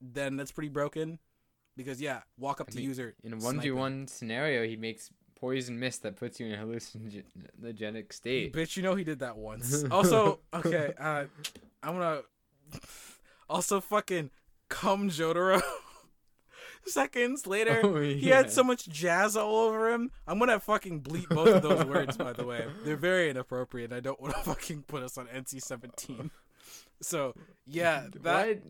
then 0.00 0.36
that's 0.36 0.52
pretty 0.52 0.68
broken 0.68 1.18
because 1.76 2.00
yeah 2.00 2.20
walk 2.38 2.60
up 2.60 2.68
I 2.68 2.72
to 2.72 2.76
mean, 2.78 2.86
user 2.86 3.14
in 3.24 3.32
a 3.32 3.36
one 3.36 3.60
v 3.60 3.70
one 3.70 4.06
scenario, 4.06 4.66
he 4.66 4.76
makes 4.76 5.10
poison 5.40 5.78
mist 5.78 6.02
that 6.02 6.16
puts 6.16 6.40
you 6.40 6.46
in 6.46 6.52
a 6.54 6.56
hallucinogenic 6.64 8.12
state. 8.12 8.52
bitch 8.52 8.76
you 8.76 8.82
know 8.82 8.94
he 8.94 9.04
did 9.04 9.20
that 9.20 9.36
once 9.36 9.84
also 9.90 10.40
okay 10.52 10.92
uh 10.98 11.24
i'm 11.82 11.94
gonna 11.94 12.22
also 13.48 13.80
fucking 13.80 14.30
come 14.68 15.08
jotaro 15.10 15.62
seconds 16.86 17.46
later 17.46 17.80
Oh, 17.84 18.00
He 18.00 18.28
had 18.28 18.50
so 18.50 18.62
much 18.64 18.88
jazz 18.88 19.36
all 19.36 19.56
over 19.56 19.90
him. 19.92 20.10
I'm 20.26 20.38
gonna 20.38 20.58
fucking 20.58 21.02
bleep 21.02 21.28
both 21.28 21.48
of 21.48 21.62
those 21.62 21.84
words, 21.84 22.16
by 22.16 22.32
the 22.32 22.46
way. 22.46 22.66
They're 22.84 22.96
very 22.96 23.28
inappropriate. 23.28 23.92
I 23.92 24.00
don't 24.00 24.18
want 24.20 24.34
to 24.34 24.40
fucking 24.40 24.84
put 24.86 25.02
us 25.02 25.18
on 25.18 25.26
NC-17. 25.26 26.30
So 27.00 27.34
yeah, 27.66 28.06
that 28.22 28.60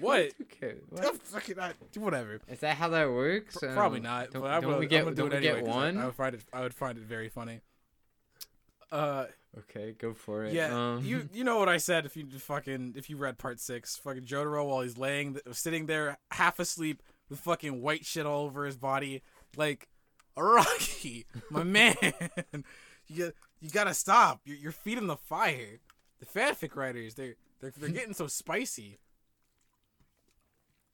What? 0.00 0.32
What? 0.90 1.16
fucking 1.22 1.58
I, 1.60 1.72
whatever. 1.96 2.40
Is 2.48 2.60
that 2.60 2.76
how 2.76 2.88
that 2.88 3.10
works? 3.10 3.62
Um, 3.62 3.74
Probably 3.74 4.00
not. 4.00 4.30
Don't, 4.32 4.42
but 4.42 4.52
don't 4.60 4.62
gonna, 4.62 4.78
we 4.78 4.86
get? 4.86 5.06
I'm 5.06 5.14
do 5.14 5.22
don't 5.28 5.32
it 5.32 5.40
we 5.40 5.48
anyway. 5.48 5.60
get 5.60 5.66
'cause 5.66 5.74
I- 5.74 5.78
one? 5.78 5.98
I, 5.98 6.04
would 6.06 6.14
find 6.14 6.34
it. 6.34 6.44
I 6.52 6.60
would 6.62 6.74
find 6.74 6.98
it 6.98 7.04
very 7.04 7.28
funny. 7.28 7.60
Uh, 8.90 9.26
Okay, 9.56 9.92
go 9.96 10.12
for 10.14 10.44
it. 10.44 10.52
yeah, 10.52 10.74
Um, 10.94 11.04
you 11.04 11.28
you 11.32 11.44
know 11.44 11.58
what 11.58 11.68
I 11.68 11.76
said 11.76 12.06
if 12.06 12.16
you 12.16 12.26
fucking 12.28 12.94
if 12.96 13.08
you 13.08 13.16
read 13.16 13.38
part 13.38 13.60
six, 13.60 13.94
fucking 13.96 14.24
Jotaro 14.24 14.66
while 14.66 14.80
he's 14.80 14.98
laying 14.98 15.38
sitting 15.52 15.86
there 15.86 16.18
half 16.32 16.58
asleep 16.58 17.02
with 17.28 17.38
fucking 17.38 17.80
white 17.80 18.04
shit 18.04 18.26
all 18.26 18.46
over 18.46 18.66
his 18.66 18.76
body, 18.76 19.22
like 19.56 19.86
Rocky, 20.36 21.26
my 21.50 21.62
man, 21.62 21.94
you 23.06 23.32
you 23.60 23.70
gotta 23.70 23.94
stop. 23.94 24.40
You're, 24.44 24.56
you're 24.56 24.72
feeding 24.72 25.06
the 25.06 25.16
fire. 25.16 25.78
The 26.18 26.26
fanfic 26.26 26.74
writers, 26.74 27.14
they're 27.14 27.36
they're 27.60 27.72
they're 27.76 27.88
getting 28.00 28.14
so 28.14 28.26
spicy. 28.26 28.98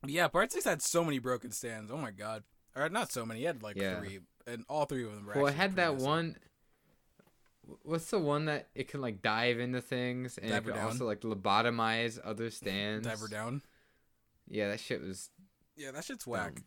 But 0.03 0.11
yeah, 0.11 0.29
part 0.29 0.51
six 0.53 0.65
had 0.65 0.81
so 0.83 1.05
many 1.05 1.19
broken 1.19 1.51
stands. 1.51 1.91
Oh 1.91 1.97
my 1.99 2.11
god, 2.11 2.43
or 2.75 2.89
not 2.89 3.13
so 3.13 3.27
many. 3.27 3.41
He 3.41 3.47
had 3.47 3.63
like 3.63 3.77
Yeah. 3.77 3.99
three, 3.99 4.21
and 4.47 4.65
all 4.69 4.87
three 4.87 5.05
of 5.05 5.15
them 5.15 5.27
were. 5.27 5.35
well, 5.35 5.47
it 5.47 5.51
actually 5.51 5.61
had 5.61 5.77
that 5.77 5.93
messy. 5.95 6.07
one. 6.07 6.37
What's 7.83 8.11
the 8.11 8.19
one 8.19 8.47
that 8.47 8.69
it 8.75 8.89
can 8.89 9.01
like 9.01 9.23
dive 9.23 9.61
into 9.61 9.81
things 9.81 10.39
and 10.39 10.51
it 10.53 10.65
could 10.65 10.75
down. 10.75 10.87
also 10.87 11.07
like 11.07 11.21
lobotomize 11.21 12.19
other 12.25 12.51
stands? 12.51 13.07
diver 13.07 13.29
down. 13.29 13.63
Yeah, 14.49 14.69
that 14.71 14.81
shit 14.81 15.01
was. 15.03 15.31
Yeah, 15.77 15.93
that 15.93 16.05
shit's 16.05 16.27
whack. 16.27 16.63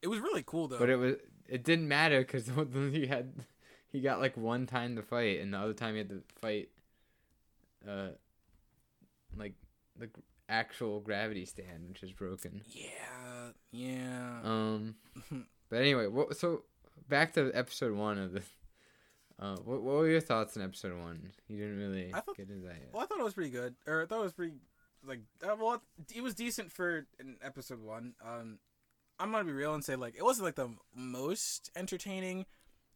It 0.00 0.08
was 0.08 0.18
really 0.18 0.42
cool 0.44 0.66
though. 0.66 0.78
But 0.78 0.88
it 0.90 0.96
was. 0.96 1.16
It 1.48 1.64
didn't 1.64 1.86
matter 1.88 2.20
because 2.20 2.50
he 2.92 3.06
had, 3.06 3.34
he 3.90 4.00
got 4.00 4.18
like 4.20 4.36
one 4.36 4.66
time 4.66 4.96
to 4.96 5.02
fight, 5.02 5.40
and 5.40 5.52
the 5.52 5.58
other 5.58 5.74
time 5.74 5.92
he 5.94 5.98
had 5.98 6.08
to 6.08 6.22
fight. 6.40 6.70
Uh. 7.86 8.08
Like 9.36 9.54
the 9.98 10.08
actual 10.48 11.00
gravity 11.00 11.44
stand, 11.46 11.88
which 11.88 12.02
is 12.02 12.12
broken. 12.12 12.62
yeah, 12.68 13.50
yeah. 13.70 14.38
Um. 14.44 14.94
But 15.70 15.80
anyway, 15.80 16.06
what? 16.06 16.36
So 16.36 16.64
back 17.08 17.32
to 17.34 17.50
episode 17.54 17.94
one 17.96 18.18
of 18.18 18.32
the. 18.32 18.42
Uh, 19.40 19.56
what, 19.64 19.82
what 19.82 19.94
were 19.96 20.08
your 20.08 20.20
thoughts 20.20 20.54
on 20.56 20.62
episode 20.62 20.96
one? 21.00 21.30
You 21.48 21.56
didn't 21.58 21.78
really 21.78 22.10
I 22.14 22.20
thought- 22.20 22.36
get 22.36 22.50
into 22.50 22.66
that 22.66 22.76
yet. 22.78 22.90
well, 22.92 23.02
I 23.02 23.06
thought 23.06 23.18
it 23.18 23.24
was 23.24 23.32
pretty 23.34 23.50
good. 23.50 23.74
Or 23.86 24.02
I 24.02 24.06
thought 24.06 24.20
it 24.20 24.24
was 24.24 24.34
pretty 24.34 24.52
like 25.04 25.20
uh, 25.42 25.56
well, 25.58 25.82
it 26.14 26.22
was 26.22 26.34
decent 26.34 26.70
for 26.70 27.06
an 27.18 27.38
episode 27.42 27.80
one. 27.82 28.12
Um, 28.22 28.58
I'm 29.18 29.32
gonna 29.32 29.44
be 29.44 29.52
real 29.52 29.72
and 29.74 29.82
say 29.82 29.96
like 29.96 30.14
it 30.14 30.22
wasn't 30.22 30.44
like 30.44 30.56
the 30.56 30.68
most 30.94 31.70
entertaining, 31.74 32.44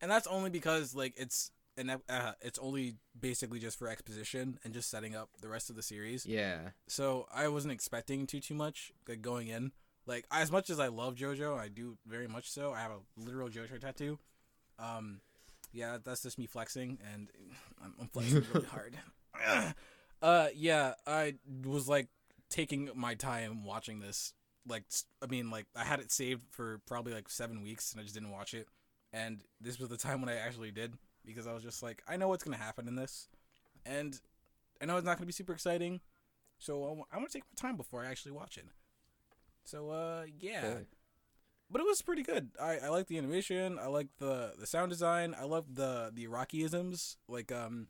and 0.03 0.11
that's 0.11 0.26
only 0.26 0.51
because 0.51 0.95
like 0.95 1.14
it's 1.16 1.51
an 1.77 1.91
ep- 1.91 2.03
uh, 2.09 2.33
it's 2.41 2.59
only 2.59 2.97
basically 3.18 3.59
just 3.59 3.79
for 3.79 3.89
exposition 3.89 4.59
and 4.64 4.72
just 4.72 4.91
setting 4.91 5.14
up 5.14 5.31
the 5.41 5.49
rest 5.49 5.70
of 5.70 5.77
the 5.77 5.83
series. 5.83 6.27
Yeah. 6.27 6.70
So 6.89 7.27
I 7.35 7.49
wasn't 7.49 7.72
expecting 7.72 8.27
too 8.27 8.41
too 8.41 8.55
much 8.55 8.93
like 9.09 9.22
going 9.22 9.49
in. 9.49 9.72
Like 10.07 10.27
as 10.31 10.51
much 10.51 10.70
as 10.70 10.79
I 10.79 10.89
love 10.89 11.16
JoJo, 11.16 11.59
I 11.59 11.68
do 11.68 11.99
very 12.07 12.29
much 12.29 12.51
so. 12.51 12.72
I 12.72 12.81
have 12.81 12.93
a 12.93 13.20
literal 13.20 13.49
JoJo 13.49 13.81
tattoo. 13.81 14.18
Um, 14.79 15.20
yeah, 15.72 15.99
that's 16.03 16.22
just 16.22 16.39
me 16.39 16.47
flexing, 16.47 16.99
and 17.12 17.29
I'm, 17.85 17.95
I'm 18.01 18.09
flexing 18.09 18.45
really 18.53 18.66
hard. 18.72 18.97
uh, 20.22 20.49
yeah, 20.55 20.95
I 21.07 21.35
was 21.64 21.89
like 21.89 22.09
taking 22.49 22.91
my 22.95 23.14
time 23.14 23.64
watching 23.64 24.01
this. 24.01 24.33
Like, 24.68 24.85
I 25.22 25.27
mean, 25.27 25.51
like 25.51 25.66
I 25.77 25.85
had 25.85 26.01
it 26.01 26.11
saved 26.11 26.43
for 26.51 26.81
probably 26.87 27.12
like 27.12 27.29
seven 27.29 27.62
weeks, 27.62 27.93
and 27.93 28.01
I 28.01 28.05
just 28.05 28.14
didn't 28.14 28.33
watch 28.33 28.55
it. 28.55 28.68
And 29.12 29.43
this 29.61 29.79
was 29.79 29.89
the 29.89 29.97
time 29.97 30.20
when 30.20 30.29
I 30.29 30.37
actually 30.37 30.70
did 30.72 30.95
because 31.27 31.47
I 31.47 31.53
was 31.53 31.62
just 31.62 31.83
like, 31.83 32.03
I 32.09 32.16
know 32.16 32.29
what's 32.29 32.45
gonna 32.45 32.57
happen 32.57 32.87
in 32.89 32.95
this, 32.97 33.29
and 33.85 34.18
I 34.81 34.87
know 34.87 34.97
it's 34.97 35.05
not 35.07 35.16
gonna 35.16 35.27
be 35.27 35.33
super 35.33 35.53
exciting. 35.53 36.01
So 36.59 36.85
I 36.85 36.93
wa- 36.93 37.05
I 37.12 37.16
want 37.18 37.31
to 37.31 37.39
take 37.39 37.45
my 37.45 37.68
time 37.68 37.77
before 37.77 38.03
I 38.03 38.07
actually 38.07 38.33
watch 38.33 38.57
it. 38.57 38.66
So 39.64 39.91
uh, 39.91 40.24
yeah 40.39 40.79
but 41.68 41.81
it 41.81 41.85
was 41.85 42.01
pretty 42.01 42.22
good. 42.22 42.51
I, 42.62 42.79
I 42.85 42.89
like 42.91 43.09
the 43.09 43.18
animation. 43.18 43.77
I 43.81 43.87
like 43.89 44.07
the 44.18 44.53
the 44.57 44.66
sound 44.66 44.91
design. 44.91 45.35
I 45.39 45.45
love 45.45 45.74
the 45.74 46.12
the 46.14 46.27
Arakiisms. 46.29 47.16
Like 47.29 47.51
um, 47.51 47.89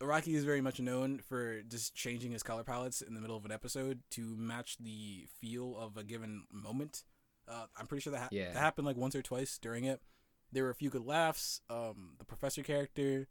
Araki 0.00 0.34
is 0.34 0.44
very 0.44 0.60
much 0.60 0.78
known 0.80 1.18
for 1.18 1.62
just 1.62 1.94
changing 1.96 2.30
his 2.30 2.44
color 2.44 2.62
palettes 2.62 3.02
in 3.02 3.14
the 3.14 3.20
middle 3.20 3.36
of 3.36 3.44
an 3.44 3.50
episode 3.50 4.00
to 4.12 4.36
match 4.36 4.76
the 4.78 5.26
feel 5.40 5.76
of 5.76 5.96
a 5.96 6.04
given 6.04 6.44
moment. 6.52 7.02
Uh, 7.48 7.64
I'm 7.76 7.88
pretty 7.88 8.02
sure 8.02 8.12
that 8.12 8.20
ha- 8.20 8.28
Yeah. 8.30 8.52
that 8.52 8.60
happened 8.60 8.86
like 8.86 8.96
once 8.96 9.16
or 9.16 9.22
twice 9.22 9.58
during 9.58 9.82
it. 9.84 10.00
There 10.52 10.64
were 10.64 10.70
a 10.70 10.74
few 10.74 10.90
good 10.90 11.06
laughs. 11.06 11.60
Um, 11.70 12.14
the 12.18 12.24
professor 12.24 12.62
character, 12.62 13.26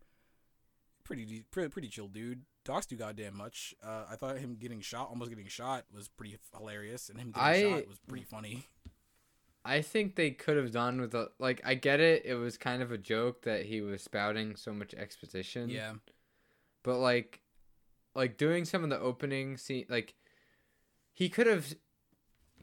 pretty 1.03 1.45
pretty 1.51 1.69
pretty 1.69 1.87
chill 1.87 2.07
dude. 2.07 2.41
Talks 2.65 2.85
too 2.85 2.95
goddamn 2.95 3.37
much. 3.37 3.73
Uh, 3.83 4.05
I 4.09 4.15
thought 4.15 4.37
him 4.37 4.55
getting 4.59 4.81
shot, 4.81 5.09
almost 5.09 5.29
getting 5.29 5.47
shot, 5.47 5.85
was 5.93 6.07
pretty 6.07 6.37
hilarious, 6.55 7.09
and 7.09 7.19
him 7.19 7.31
getting 7.31 7.47
I- 7.47 7.61
shot 7.79 7.87
was 7.87 7.99
pretty 8.07 8.23
funny. 8.23 8.67
I 9.63 9.81
think 9.83 10.15
they 10.15 10.31
could 10.31 10.57
have 10.57 10.71
done 10.71 10.99
with 10.99 11.13
a 11.13 11.29
like. 11.37 11.61
I 11.63 11.75
get 11.75 11.99
it. 11.99 12.23
It 12.25 12.33
was 12.33 12.57
kind 12.57 12.81
of 12.81 12.91
a 12.91 12.97
joke 12.97 13.43
that 13.43 13.65
he 13.67 13.81
was 13.81 14.01
spouting 14.01 14.55
so 14.55 14.73
much 14.73 14.95
exposition. 14.95 15.69
Yeah. 15.69 15.93
But 16.81 16.97
like, 16.97 17.41
like 18.15 18.37
doing 18.37 18.65
some 18.65 18.83
of 18.83 18.89
the 18.89 18.99
opening 18.99 19.57
scene, 19.57 19.85
like 19.87 20.15
he 21.13 21.29
could 21.29 21.45
have. 21.45 21.75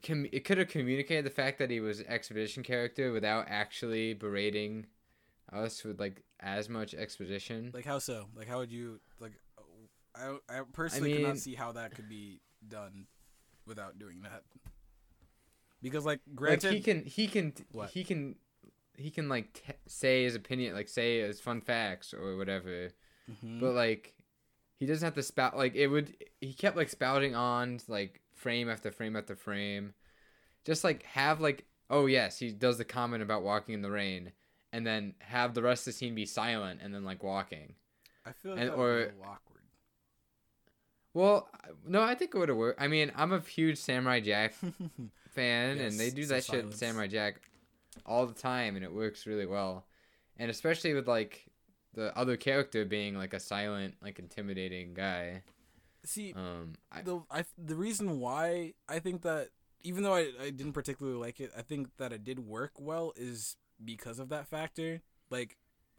Com- 0.03 0.27
it 0.33 0.45
could 0.45 0.59
have 0.59 0.69
communicated 0.69 1.25
the 1.25 1.31
fact 1.31 1.59
that 1.59 1.71
he 1.71 1.81
was 1.81 2.01
an 2.01 2.07
exposition 2.09 2.63
character 2.63 3.13
without 3.13 3.47
actually 3.49 4.15
berating 4.15 4.87
us 5.53 5.83
with 5.85 5.99
like 6.01 6.23
as 6.41 6.69
much 6.69 6.95
exposition. 6.95 7.71
Like 7.75 7.85
how 7.87 7.99
so? 7.99 8.27
Like 8.37 8.49
how 8.49 8.59
would 8.59 8.71
you 8.73 9.01
like? 9.21 9.33
I 10.15 10.37
I 10.49 10.61
personally 10.73 11.13
mean- 11.13 11.23
cannot 11.23 11.39
see 11.39 11.55
how 11.55 11.73
that 11.73 11.95
could 11.95 12.09
be 12.09 12.41
done 12.67 13.07
without 13.67 13.99
doing 13.99 14.23
that. 14.23 14.43
Because 15.83 16.05
like 16.05 16.21
granted, 16.35 16.69
like 16.69 16.77
he 16.77 16.81
can 16.83 17.05
he 17.05 17.27
can 17.29 17.53
What? 17.73 17.91
he 17.91 18.03
can 18.05 18.35
he 18.97 19.11
can 19.11 19.29
like 19.29 19.53
t- 19.53 19.73
say 19.87 20.25
his 20.25 20.35
opinion 20.35 20.75
like 20.75 20.89
say 20.89 21.21
his 21.21 21.41
fun 21.41 21.61
facts 21.61 22.13
or 22.13 22.37
whatever 22.37 22.91
Mhm. 23.31 23.61
but 23.61 23.73
like 23.75 24.15
he 24.77 24.87
doesn't 24.87 25.05
have 25.07 25.15
to 25.15 25.23
spout 25.23 25.57
like 25.57 25.77
it 25.77 25.87
would 25.87 26.17
he 26.41 26.53
kept 26.53 26.77
like 26.77 26.89
spouting 26.89 27.37
on 27.37 27.79
like 27.87 28.21
frame 28.39 28.69
after 28.71 28.91
frame 28.91 29.17
after 29.17 29.37
frame 29.37 29.93
just 30.65 30.85
like 30.85 31.03
have 31.03 31.41
like 31.41 31.65
oh 31.91 32.07
yes 32.07 32.39
he 32.39 32.51
does 32.51 32.79
the 32.79 32.85
comment 32.85 33.23
about 33.23 33.43
walking 33.43 33.75
in 33.75 33.83
the 33.83 33.91
rain 33.91 34.33
and 34.73 34.87
then 34.87 35.15
have 35.21 35.55
the 35.55 35.63
rest 35.63 35.83
of 35.87 35.93
the 35.95 35.99
scene 35.99 36.15
be 36.15 36.25
silent 36.27 36.81
and 36.83 36.95
then 36.95 37.05
like 37.05 37.23
walking 37.23 37.75
I 38.27 38.33
feel 38.33 38.53
like 38.53 38.61
and- 38.61 38.71
that 38.71 38.79
would 38.79 38.85
be 38.85 38.91
a 38.91 38.95
or- 38.95 38.99
little 39.07 39.23
awkward. 39.25 39.63
well 41.15 41.49
no 41.87 42.03
i 42.03 42.15
think 42.15 42.35
it 42.35 42.39
would 42.39 42.49
have 42.49 42.59
worked 42.59 42.81
i 42.81 42.89
mean 42.89 43.11
i'm 43.17 43.33
a 43.33 43.41
huge 43.41 43.79
samurai 43.79 44.21
jack 44.21 44.55
fan 45.31 45.77
Yes, 45.79 45.91
and 45.93 46.01
they 46.01 46.11
do 46.11 46.25
that 46.27 46.45
shit 46.45 46.55
silence. 46.61 46.77
Samurai 46.79 47.07
Jack 47.07 47.41
all 48.07 48.27
the 48.27 48.35
time 48.35 48.77
and 48.77 48.85
it 48.85 48.93
works 48.93 49.27
really 49.27 49.45
well. 49.47 49.85
And 50.39 50.51
especially 50.51 50.95
with 50.95 51.07
like 51.07 51.45
the 51.95 52.17
other 52.17 52.37
character 52.37 52.85
being 52.85 53.15
like 53.17 53.35
a 53.35 53.41
silent, 53.41 53.95
like 54.03 54.19
intimidating 54.19 54.95
guy. 54.95 55.43
See, 56.09 56.33
Um 56.35 56.73
I, 56.91 57.03
the 57.03 57.23
I 57.31 57.45
the 57.57 57.75
reason 57.77 58.19
why 58.21 58.75
I 58.89 58.99
think 58.99 59.23
that 59.23 59.51
even 59.83 60.03
though 60.03 60.15
I, 60.15 60.31
I 60.41 60.51
didn't 60.51 60.73
particularly 60.73 61.19
like 61.19 61.39
it, 61.41 61.51
I 61.57 61.63
think 61.63 61.89
that 61.99 62.13
it 62.13 62.25
did 62.25 62.39
work 62.41 62.73
well 62.79 63.13
is 63.17 63.57
because 63.85 64.19
of 64.19 64.29
that 64.31 64.47
factor. 64.49 65.03
Like, 65.31 65.57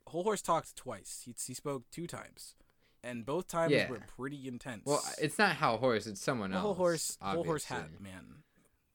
Hol 0.08 0.24
Horse 0.24 0.42
talked 0.42 0.76
twice. 0.76 1.22
He 1.26 1.36
he 1.46 1.54
spoke 1.54 1.84
two 1.92 2.08
times, 2.08 2.56
and 3.04 3.26
both 3.26 3.48
times 3.48 3.72
Yeah. 3.74 3.90
were 3.90 4.02
pretty 4.18 4.48
intense. 4.48 4.84
well, 4.86 5.02
it's 5.22 5.38
not 5.38 5.56
Hal 5.58 5.78
Horse, 5.78 6.08
it's 6.08 6.20
someone 6.22 6.52
else. 6.54 6.62
Hol 6.64 6.74
Horse, 6.74 7.18
Hol 7.22 7.44
Horse 7.44 7.66
hat 7.66 8.02
man, 8.02 8.44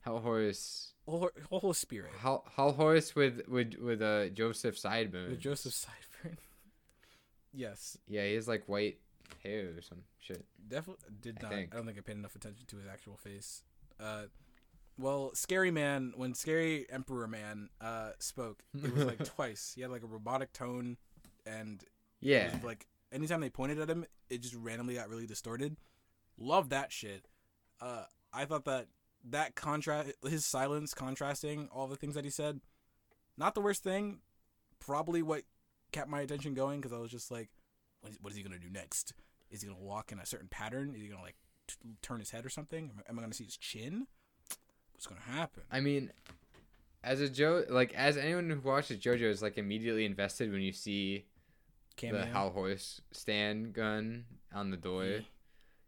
Hal 0.01 0.19
Horse 0.21 0.93
Whole, 1.07 1.31
Hol 1.51 1.61
Horse 1.61 1.79
spirit 1.79 2.13
Hal, 2.19 2.45
Hal 2.57 2.73
Horse 2.73 3.15
with 3.15 3.47
with 3.49 3.75
with 3.79 4.03
uh 4.03 4.29
Joseph 4.31 4.77
Sideburns. 4.77 5.31
with 5.31 5.41
Joseph 5.41 5.73
Sideburn. 5.75 6.37
yes, 7.53 7.97
Yeah, 8.09 8.27
he 8.27 8.35
has 8.35 8.49
like 8.49 8.65
white 8.69 8.99
hair 9.43 9.73
or 9.77 9.83
some 9.83 10.03
shit. 10.19 10.45
definitely 10.69 11.05
did 11.21 11.41
not. 11.43 11.53
think. 11.53 11.73
I 11.73 11.77
don't 11.77 11.87
think 11.87 11.99
I 11.99 12.01
paid 12.01 12.17
enough 12.17 12.35
attention 12.37 12.67
to 12.67 12.77
his 12.77 12.87
actual 12.87 13.17
face. 13.17 13.63
Uh, 14.01 14.25
well, 14.99 15.33
Scary 15.35 15.71
Man, 15.71 16.13
when 16.17 16.35
Scary 16.35 16.87
Emperor 16.91 17.27
Man 17.27 17.69
uh 17.81 18.11
spoke, 18.19 18.63
it 18.83 18.95
was 18.95 19.05
like 19.05 19.25
twice. 19.37 19.73
He 19.75 19.83
had 19.83 19.91
like 19.91 20.03
a 20.03 20.07
robotic 20.07 20.53
tone, 20.53 20.97
and 21.47 21.83
Yeah. 22.21 22.55
was 22.55 22.65
like 22.65 22.87
anytime 23.13 23.41
they 23.41 23.51
pointed 23.51 23.79
at 23.81 23.91
him, 23.91 24.05
it 24.31 24.39
just 24.43 24.55
randomly 24.55 24.95
got 24.95 25.09
really 25.09 25.27
distorted. 25.27 25.77
Love 26.39 26.69
that 26.71 26.93
shit. 26.93 27.27
Uh, 27.81 28.05
I 28.33 28.45
thought 28.45 28.65
that 28.65 28.87
that 29.31 29.55
contrast, 29.55 30.13
his 30.29 30.45
silence 30.45 30.93
contrasting 30.95 31.69
all 31.73 31.87
the 31.87 31.97
things 31.97 32.15
that 32.15 32.25
he 32.25 32.31
said, 32.31 32.61
not 33.37 33.55
the 33.55 33.61
worst 33.61 33.83
thing. 33.83 34.21
Probably 34.81 35.23
what 35.23 35.43
kept 35.93 36.09
my 36.11 36.21
attention 36.21 36.55
going 36.55 36.81
because 36.81 36.93
I 36.93 36.99
was 36.99 37.11
just 37.11 37.31
like, 37.31 37.49
what 38.05 38.13
is, 38.13 38.19
what 38.21 38.31
is 38.33 38.37
he 38.37 38.43
gonna 38.43 38.59
do 38.59 38.69
next? 38.71 39.15
Is 39.51 39.63
he 39.63 39.69
gonna 39.69 39.81
walk 39.81 40.13
in 40.13 40.19
a 40.19 40.27
certain 40.27 40.49
pattern? 40.49 40.95
Is 40.95 41.01
he 41.01 41.09
gonna 41.09 41.23
like 41.23 41.37
t- 41.67 41.77
turn 42.03 42.19
his 42.21 42.31
head 42.31 42.45
or 42.45 42.51
something? 42.51 42.91
Am 43.09 43.19
I, 43.19 43.23
gonna 43.23 43.33
see 43.33 43.45
his 43.45 43.57
chin? 43.57 44.07
What's 44.93 45.07
gonna 45.07 45.21
happen? 45.23 45.63
I 45.73 45.81
mean, 45.81 46.13
as 47.03 47.21
a 47.21 47.29
Joe, 47.29 47.65
like 47.69 47.95
as 47.95 48.17
anyone 48.19 48.51
who 48.51 48.61
watches 48.61 48.99
JoJo 48.99 49.23
is 49.23 49.41
like 49.43 49.57
immediately 49.57 50.05
invested 50.05 50.53
when 50.53 50.61
you 50.61 50.73
see 50.73 51.25
Cameo? 51.97 52.21
the 52.21 52.27
Hal 52.27 52.51
Horse 52.51 53.01
stand 53.13 53.73
gun 53.73 54.25
on 54.53 54.71
the 54.71 54.77
door. 54.77 55.05
Yeah. 55.07 55.19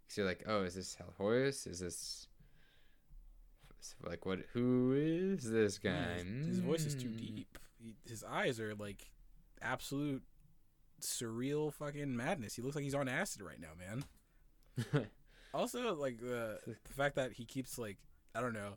So 0.08 0.22
you're 0.22 0.28
like, 0.28 0.44
oh, 0.46 0.62
is 0.62 0.74
this 0.74 0.94
Hal 0.94 1.12
Horse? 1.18 1.66
Is 1.66 1.80
this 1.80 2.28
like 4.04 4.24
what? 4.26 4.38
Who 4.52 4.94
is 4.96 5.48
this 5.50 5.78
Yeah, 5.82 5.92
guy? 5.92 6.24
his, 6.24 6.46
his 6.46 6.58
voice 6.60 6.84
is 6.86 6.94
too 6.94 7.08
Mm. 7.08 7.18
deep. 7.18 7.58
He, 7.78 7.94
his 8.08 8.24
eyes 8.24 8.58
are 8.58 8.74
like 8.74 9.10
absolute 9.62 10.22
surreal 11.00 11.72
fucking 11.72 12.16
madness. 12.16 12.54
He 12.54 12.62
looks 12.62 12.74
like 12.74 12.84
he's 12.84 12.94
on 12.94 13.08
acid 13.08 13.42
right 13.42 13.60
now, 13.60 13.72
man. 13.78 15.06
Also, 15.54 15.94
like 15.94 16.20
the 16.20 16.58
the 16.66 16.92
fact 16.92 17.16
that 17.16 17.32
he 17.32 17.46
keeps 17.46 17.78
like 17.78 17.96
I 18.34 18.42
don't 18.42 18.52
know, 18.52 18.76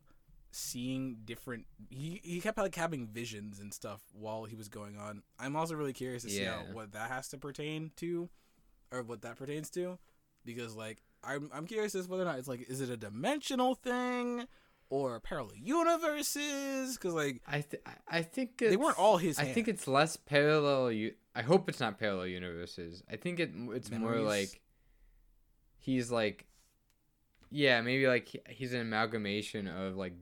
seeing 0.52 1.18
different. 1.26 1.66
He 1.90 2.22
he 2.24 2.40
kept 2.40 2.58
like 2.58 2.74
having 2.74 3.06
visions 3.06 3.60
and 3.60 3.74
stuff 3.74 4.02
while 4.14 4.46
he 4.46 4.56
was 4.56 4.70
going 4.70 4.98
on. 4.98 5.24
I'm 5.38 5.58
also 5.58 5.76
really 5.76 5.92
curious 5.92 6.24
to 6.24 6.30
see 6.30 6.44
how, 6.44 6.62
what 6.72 6.94
that 6.94 7.10
has 7.12 7.28
to 7.30 7.38
pertain 7.38 7.92
to, 7.98 8.30
or 8.94 9.04
what 9.04 9.24
that 9.24 9.36
pertains 9.36 9.70
to, 9.72 9.98
because 10.46 10.74
like 10.74 11.00
I'm 11.22 11.50
I'm 11.54 11.68
curious 11.68 11.96
as 11.96 12.08
whether 12.08 12.24
or 12.24 12.28
not 12.28 12.40
it's 12.40 12.48
like 12.48 12.70
is 12.70 12.80
it 12.80 12.90
a 12.90 12.96
dimensional 12.96 13.76
thing 13.76 14.48
or 14.90 15.20
parallel 15.20 15.56
universes? 15.56 16.96
Because 16.98 17.14
like 17.14 17.42
I 17.48 17.62
th- 17.62 17.84
I- 18.08 18.22
think 18.22 18.58
they 18.58 18.76
weren't 18.78 19.00
all 19.00 19.18
his. 19.18 19.40
I 19.40 19.46
think 19.46 19.68
it's 19.68 19.88
less 19.88 20.18
parallel. 20.18 20.92
U- 20.92 21.14
I 21.36 21.42
hope 21.42 21.70
it's 21.70 21.80
not 21.80 22.00
parallel 22.00 22.28
universes. 22.28 23.04
I 23.12 23.16
think 23.16 23.40
it 23.40 23.52
it's 23.72 23.92
more 23.92 24.16
like 24.18 24.62
he's 25.78 26.12
like, 26.12 26.46
yeah, 27.50 27.82
maybe 27.82 28.08
like 28.08 28.36
he's 28.50 28.74
an 28.74 28.82
amalgamation 28.82 29.68
of 29.68 29.96
like 29.96 30.14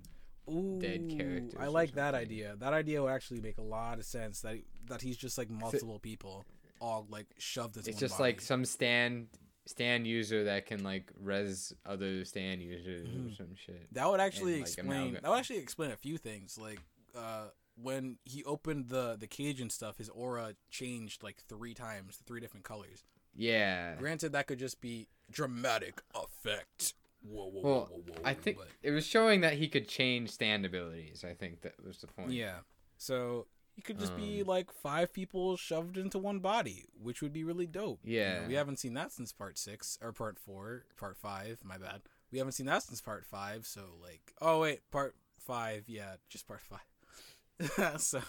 Ooh, 0.50 0.80
dead 0.80 1.10
characters 1.18 1.60
I 1.60 1.68
like 1.68 1.94
that 1.94 2.14
idea. 2.16 2.56
That 2.60 2.74
idea 2.74 3.02
would 3.02 3.12
actually 3.12 3.42
make 3.42 3.58
a 3.58 3.64
lot 3.64 3.98
of 4.00 4.06
sense. 4.06 4.42
That 4.42 4.58
that 4.88 5.02
he's 5.02 5.18
just 5.18 5.38
like 5.38 5.50
multiple 5.50 6.00
people 6.00 6.46
all 6.80 7.08
like 7.10 7.28
shoved 7.38 7.76
into. 7.78 7.90
it's 7.90 7.96
one 7.96 8.00
just 8.00 8.18
body. 8.18 8.24
like 8.32 8.42
some 8.42 8.64
stand 8.66 9.28
stand 9.68 10.08
user 10.08 10.46
that 10.46 10.66
can 10.66 10.84
like 10.84 11.12
res 11.20 11.74
other 11.86 12.24
stand 12.26 12.62
users 12.62 13.08
or 13.08 13.12
Mhm. 13.30 13.38
some 13.38 13.56
shit. 13.56 13.94
that 13.94 14.10
would 14.10 14.20
actually 14.20 14.54
and, 14.54 14.62
like, 14.62 14.68
explain. 14.78 15.14
That 15.14 15.24
would 15.30 15.38
actually 15.40 15.60
explain 15.60 15.92
a 15.92 15.98
few 15.98 16.18
things. 16.18 16.58
Like 16.58 16.80
uh, 17.16 17.50
when 17.76 18.18
he 18.26 18.44
opened 18.44 18.90
the 18.90 19.16
the 19.20 19.28
cage 19.28 19.60
and 19.62 19.72
stuff, 19.72 19.98
his 19.98 20.10
aura 20.10 20.56
changed 20.70 21.22
like 21.24 21.42
three 21.48 21.74
times, 21.74 22.18
three 22.26 22.40
different 22.40 22.64
colors. 22.66 23.04
Yeah. 23.36 23.96
Granted, 23.98 24.32
that 24.32 24.48
could 24.48 24.58
just 24.60 24.82
be 24.82 25.08
dramatic 25.30 26.02
effect. 26.16 26.94
Whoa, 27.22 27.48
whoa, 27.48 27.62
Well, 27.62 27.74
whoa, 27.92 27.98
whoa, 27.98 28.14
whoa. 28.14 28.22
I 28.24 28.34
think 28.34 28.58
but- 28.58 28.68
it 28.82 28.92
was 28.92 29.06
showing 29.06 29.42
that 29.42 29.54
he 29.54 29.68
could 29.68 29.88
change 29.88 30.30
stand 30.32 30.66
abilities. 30.66 31.24
I 31.24 31.34
think 31.34 31.62
that 31.62 31.84
was 31.84 31.98
the 32.00 32.08
point. 32.08 32.32
Yeah. 32.32 32.60
So 32.98 33.48
he 33.78 33.82
could 33.84 33.98
just 34.00 34.16
be 34.18 34.42
Um, 34.42 34.48
like 34.48 34.72
five 34.74 35.14
people 35.14 35.56
shoved 35.56 35.98
into 35.98 36.18
one 36.18 36.40
body, 36.40 36.86
which 37.00 37.22
would 37.22 37.32
be 37.32 37.44
really 37.46 37.68
dope. 37.68 38.00
You 38.04 38.20
know, 38.20 38.26
Yeah. 38.26 38.48
we 38.48 38.56
haven't 38.56 38.78
seen 38.80 38.96
that 38.96 39.12
since 39.14 39.32
part 39.32 39.58
six 39.58 39.98
or 40.02 40.12
part 40.12 40.38
four, 40.40 40.86
part 40.98 41.16
five. 41.16 41.64
My 41.64 41.78
bad. 41.78 42.02
We 42.32 42.40
haven't 42.40 42.54
seen 42.54 42.66
that 42.66 42.82
since 42.84 43.00
part 43.02 43.24
five. 43.24 43.66
So 43.68 43.82
like, 44.02 44.34
oh 44.42 44.62
wait, 44.62 44.82
part 44.92 45.16
five. 45.40 45.88
Yeah, 45.88 46.16
just 46.28 46.48
part 46.48 46.62
five. 46.62 48.00
so 48.02 48.20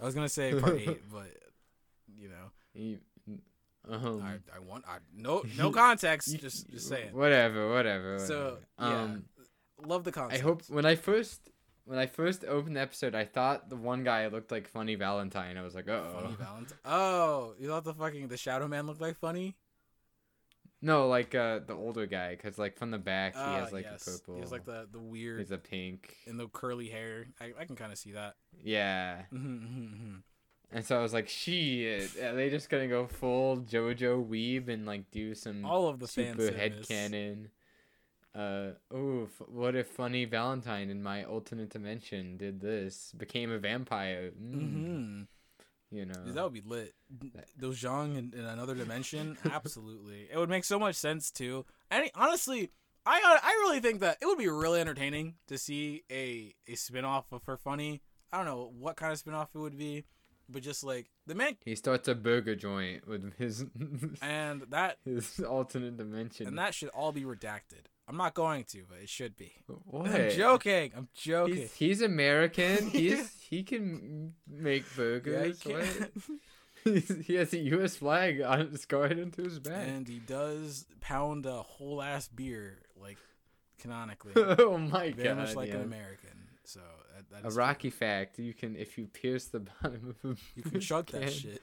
I 0.00 0.04
was 0.04 0.14
gonna 0.14 0.28
say 0.30 0.58
part 0.58 0.80
eight, 0.80 1.02
but 1.12 1.28
you 2.16 2.30
know, 2.30 2.98
um, 3.88 4.22
I 4.22 4.38
I 4.56 4.58
want 4.60 4.84
I 4.88 4.98
no 5.14 5.42
no 5.58 5.70
context. 5.84 6.28
you- 6.28 6.38
just 6.38 6.68
just 6.70 6.88
saying. 6.88 7.12
Whatever, 7.12 7.70
whatever. 7.70 8.18
So 8.18 8.58
yeah, 8.80 9.02
um, 9.02 9.24
love 9.84 10.04
the 10.04 10.12
concept. 10.12 10.40
I 10.40 10.44
hope 10.44 10.62
when 10.68 10.84
I 10.86 10.94
first 10.96 11.50
when 11.88 11.98
I 11.98 12.06
first 12.06 12.44
opened 12.44 12.76
the 12.76 12.80
episode, 12.80 13.14
I 13.14 13.24
thought 13.24 13.70
the 13.70 13.76
one 13.76 14.04
guy 14.04 14.26
looked 14.28 14.50
like 14.52 14.68
Funny 14.68 14.94
Valentine. 14.94 15.56
I 15.56 15.62
was 15.62 15.74
like, 15.74 15.88
uh 15.88 16.04
Funny 16.12 16.36
oh. 16.38 16.42
Valentine. 16.44 16.78
Oh, 16.84 17.54
you 17.58 17.66
thought 17.68 17.84
the 17.84 17.94
fucking 17.94 18.28
the 18.28 18.36
Shadow 18.36 18.68
Man 18.68 18.86
looked 18.86 19.00
like 19.00 19.16
funny? 19.18 19.56
No, 20.80 21.08
like 21.08 21.34
uh 21.34 21.58
the 21.66 21.74
older 21.74 22.06
guy, 22.06 22.36
cause 22.36 22.56
like 22.58 22.76
from 22.78 22.90
the 22.92 22.98
back 22.98 23.34
he 23.34 23.40
Ah, 23.40 23.56
has 23.60 23.72
like 23.72 23.84
yes. 23.84 24.06
a 24.06 24.10
purple. 24.10 24.34
He 24.34 24.40
has 24.42 24.52
like 24.52 24.64
the 24.64 24.86
the 24.92 25.00
weird 25.00 25.40
He's 25.40 25.50
a 25.50 25.58
pink. 25.58 26.14
and 26.26 26.38
the 26.38 26.46
curly 26.48 26.88
hair. 26.88 27.26
I, 27.40 27.52
I 27.58 27.64
can 27.64 27.74
kind 27.74 27.90
of 27.90 27.98
see 27.98 28.12
that. 28.12 28.36
Yeah. 28.62 29.22
Mhm, 29.32 30.22
And 30.70 30.84
so 30.84 30.96
I 30.98 31.02
was 31.02 31.12
like, 31.14 31.28
shit, 31.28 32.16
are 32.22 32.34
they 32.36 32.48
just 32.50 32.68
gonna 32.70 32.86
go 32.86 33.06
full 33.08 33.56
JoJo 33.62 34.24
weave 34.26 34.68
and 34.68 34.86
like 34.86 35.10
do 35.10 35.34
some 35.34 35.64
All 35.64 35.88
of 35.88 35.98
the 35.98 36.06
super 36.06 36.52
head 36.52 36.72
service. 36.74 36.86
Uh 38.34 38.72
oh, 38.92 39.24
f- 39.24 39.48
what 39.48 39.74
if 39.74 39.88
Funny 39.88 40.24
Valentine 40.24 40.90
in 40.90 41.02
my 41.02 41.24
alternate 41.24 41.70
dimension 41.70 42.36
did 42.36 42.60
this, 42.60 43.12
became 43.16 43.50
a 43.50 43.58
vampire? 43.58 44.30
Mm, 44.40 44.54
Mhm. 44.54 45.26
You 45.90 46.04
know, 46.04 46.12
Dude, 46.22 46.34
that 46.34 46.44
would 46.44 46.52
be 46.52 46.60
lit. 46.60 46.94
Those 47.56 47.80
Zhang 47.80 48.18
in, 48.18 48.34
in 48.38 48.44
another 48.44 48.74
dimension, 48.74 49.38
absolutely. 49.50 50.28
It 50.30 50.36
would 50.36 50.50
make 50.50 50.64
so 50.64 50.78
much 50.78 50.96
sense 50.96 51.30
too. 51.30 51.64
And 51.90 52.10
honestly, 52.14 52.70
I 53.06 53.20
I 53.42 53.52
really 53.62 53.80
think 53.80 54.00
that 54.00 54.18
it 54.20 54.26
would 54.26 54.36
be 54.36 54.48
really 54.48 54.80
entertaining 54.82 55.36
to 55.46 55.56
see 55.56 56.02
a 56.12 56.54
a 56.70 56.74
spin-off 56.74 57.32
of 57.32 57.44
her 57.44 57.56
funny. 57.56 58.02
I 58.30 58.36
don't 58.36 58.44
know 58.46 58.70
what 58.78 58.96
kind 58.96 59.12
of 59.12 59.18
spin-off 59.18 59.48
it 59.54 59.58
would 59.58 59.78
be, 59.78 60.04
but 60.46 60.60
just 60.62 60.84
like 60.84 61.08
the 61.26 61.34
man 61.34 61.56
he 61.64 61.74
starts 61.74 62.06
a 62.06 62.14
burger 62.14 62.54
joint 62.54 63.08
with 63.08 63.34
his 63.38 63.64
and 64.20 64.64
that 64.68 64.98
his 65.06 65.40
alternate 65.40 65.96
dimension. 65.96 66.46
and 66.48 66.58
that 66.58 66.74
should 66.74 66.90
all 66.90 67.12
be 67.12 67.22
redacted. 67.22 67.86
I'm 68.08 68.16
not 68.16 68.32
going 68.34 68.64
to, 68.64 68.84
but 68.88 68.98
it 69.02 69.08
should 69.08 69.36
be. 69.36 69.52
what? 69.84 70.10
I'm 70.10 70.30
joking. 70.30 70.92
I'm 70.96 71.08
joking. 71.14 71.56
He's, 71.56 71.74
he's 71.74 72.02
American. 72.02 72.88
He's 72.90 73.32
he 73.40 73.62
can 73.62 74.34
make 74.48 74.84
Yeah, 74.96 75.04
he 75.04 75.20
burgers. 75.20 75.58
can. 75.60 75.72
what? 75.74 76.10
He's, 76.84 77.26
he 77.26 77.34
has 77.34 77.52
a 77.52 77.58
U.S. 77.58 77.96
flag 77.96 78.40
on 78.40 78.74
scarred 78.76 79.18
into 79.18 79.42
his 79.42 79.58
back. 79.58 79.86
and 79.86 80.08
he 80.08 80.20
does 80.20 80.86
pound 81.00 81.44
a 81.44 81.60
whole 81.60 82.00
ass 82.00 82.28
beer 82.28 82.78
like 82.96 83.18
canonically, 83.78 84.32
oh 84.36 84.78
my 84.78 85.10
very 85.10 85.28
god! 85.28 85.36
much 85.38 85.54
like 85.54 85.68
yeah. 85.68 85.74
an 85.74 85.82
American. 85.82 86.30
So 86.64 86.80
that, 87.30 87.42
that 87.42 87.50
Araki 87.50 87.92
fact: 87.92 88.38
you 88.38 88.54
can 88.54 88.76
if 88.76 88.96
you 88.96 89.06
pierce 89.06 89.46
the 89.46 89.60
bottom 89.60 90.14
of 90.22 90.30
a 90.30 90.36
You 90.54 90.62
can 90.62 90.80
chug 90.80 91.06
that 91.08 91.32
shit. 91.32 91.60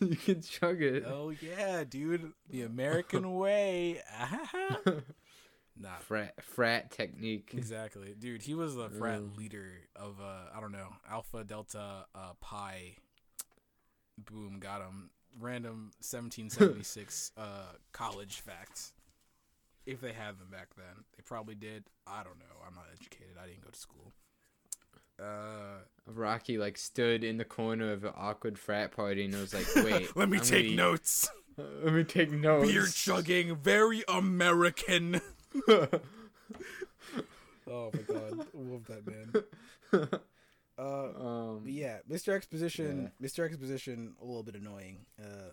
You 0.00 0.16
can 0.16 0.42
chug 0.42 0.82
it. 0.82 1.04
Oh 1.06 1.32
yeah, 1.40 1.82
dude, 1.84 2.32
the 2.50 2.62
American 2.62 3.34
way. 3.34 4.00
Ah, 4.16 4.76
nah, 5.80 5.96
frat 6.00 6.42
frat 6.42 6.90
technique. 6.90 7.50
exactly, 7.54 8.14
dude. 8.18 8.42
He 8.42 8.54
was 8.54 8.74
the 8.74 8.88
frat 8.90 9.20
Mm. 9.20 9.36
leader 9.36 9.70
of 9.96 10.20
uh, 10.20 10.44
I 10.56 10.60
don't 10.60 10.72
know, 10.72 10.88
Alpha 11.10 11.44
Delta 11.44 12.06
uh, 12.14 12.32
Pi. 12.40 12.96
Boom, 14.18 14.58
got 14.60 14.80
him. 14.80 15.10
Random 15.38 15.92
1776 16.00 17.32
uh, 17.36 17.42
college 17.92 18.40
facts. 18.40 18.92
If 19.86 20.00
they 20.00 20.12
had 20.12 20.38
them 20.38 20.48
back 20.50 20.68
then, 20.76 21.04
they 21.16 21.22
probably 21.24 21.54
did. 21.54 21.84
I 22.06 22.22
don't 22.24 22.38
know. 22.38 22.56
I'm 22.66 22.74
not 22.74 22.86
educated. 22.92 23.36
I 23.42 23.46
didn't 23.46 23.62
go 23.62 23.70
to 23.70 23.78
school. 23.78 24.12
Uh, 25.20 25.78
Rocky 26.06 26.58
like 26.58 26.76
stood 26.78 27.24
in 27.24 27.38
the 27.38 27.44
corner 27.44 27.92
of 27.92 28.04
an 28.04 28.12
awkward 28.16 28.58
frat 28.58 28.92
party 28.92 29.24
and 29.24 29.34
was 29.34 29.54
like, 29.54 29.66
"Wait, 29.76 30.08
let 30.16 30.28
me 30.28 30.38
I'm 30.38 30.44
take 30.44 30.72
notes. 30.74 31.30
Let 31.82 31.92
me 31.92 32.04
take 32.04 32.30
notes." 32.30 32.70
Beer 32.70 32.86
chugging, 32.86 33.56
very 33.56 34.04
American. 34.08 35.20
Oh 37.70 37.90
my 37.92 38.00
god, 38.14 38.46
love 38.54 38.86
that 38.86 39.06
man. 39.06 40.10
Uh, 40.80 41.08
um, 41.20 41.64
yeah, 41.66 41.98
Mr. 42.08 42.32
Exposition, 42.36 43.10
Mr. 43.20 43.44
Exposition, 43.44 44.14
a 44.22 44.24
little 44.24 44.44
bit 44.44 44.54
annoying. 44.54 44.98
Uh, 45.20 45.50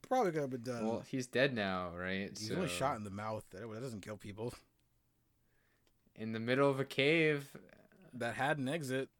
probably 0.00 0.32
could 0.32 0.40
have 0.40 0.48
been 0.50 0.62
done. 0.62 0.86
well, 0.86 1.02
he's 1.06 1.26
dead 1.26 1.54
now, 1.54 1.90
right? 1.94 2.30
He's 2.38 2.48
So, 2.48 2.54
only 2.54 2.68
shot 2.68 2.96
in 2.96 3.04
the 3.04 3.10
mouth. 3.10 3.44
That, 3.50 3.70
that 3.70 3.82
doesn't 3.82 4.00
kill 4.00 4.16
people. 4.16 4.54
in 6.16 6.32
the 6.32 6.40
middle 6.40 6.70
of 6.70 6.80
a 6.80 6.86
cave. 6.86 7.54
That 8.14 8.32
had 8.34 8.56
an 8.56 8.66
exit. 8.66 9.10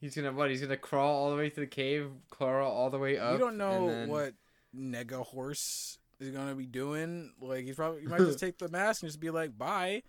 He's 0.00 0.16
gonna 0.16 0.32
what? 0.32 0.50
He's 0.50 0.60
gonna 0.60 0.76
crawl 0.76 1.14
all 1.22 1.30
the 1.30 1.36
way 1.36 1.48
to 1.48 1.60
the 1.60 1.66
cave, 1.68 2.10
crawl 2.28 2.72
all 2.72 2.90
the 2.90 2.98
way 2.98 3.18
up. 3.18 3.34
we 3.34 3.38
don't 3.38 3.56
know 3.56 3.86
then- 3.86 4.08
what 4.08 4.34
Nega 4.76 5.24
Horse 5.24 5.98
is 6.20 6.30
gonna 6.30 6.54
be 6.54 6.66
doing. 6.66 7.32
Like 7.40 7.64
he's 7.64 7.76
probably 7.76 8.02
he 8.02 8.06
might 8.06 8.18
just 8.18 8.38
take 8.40 8.58
the 8.58 8.68
mask 8.68 9.02
and 9.02 9.08
just 9.10 9.20
be 9.20 9.30
like, 9.30 9.56
"Bye." 9.56 10.02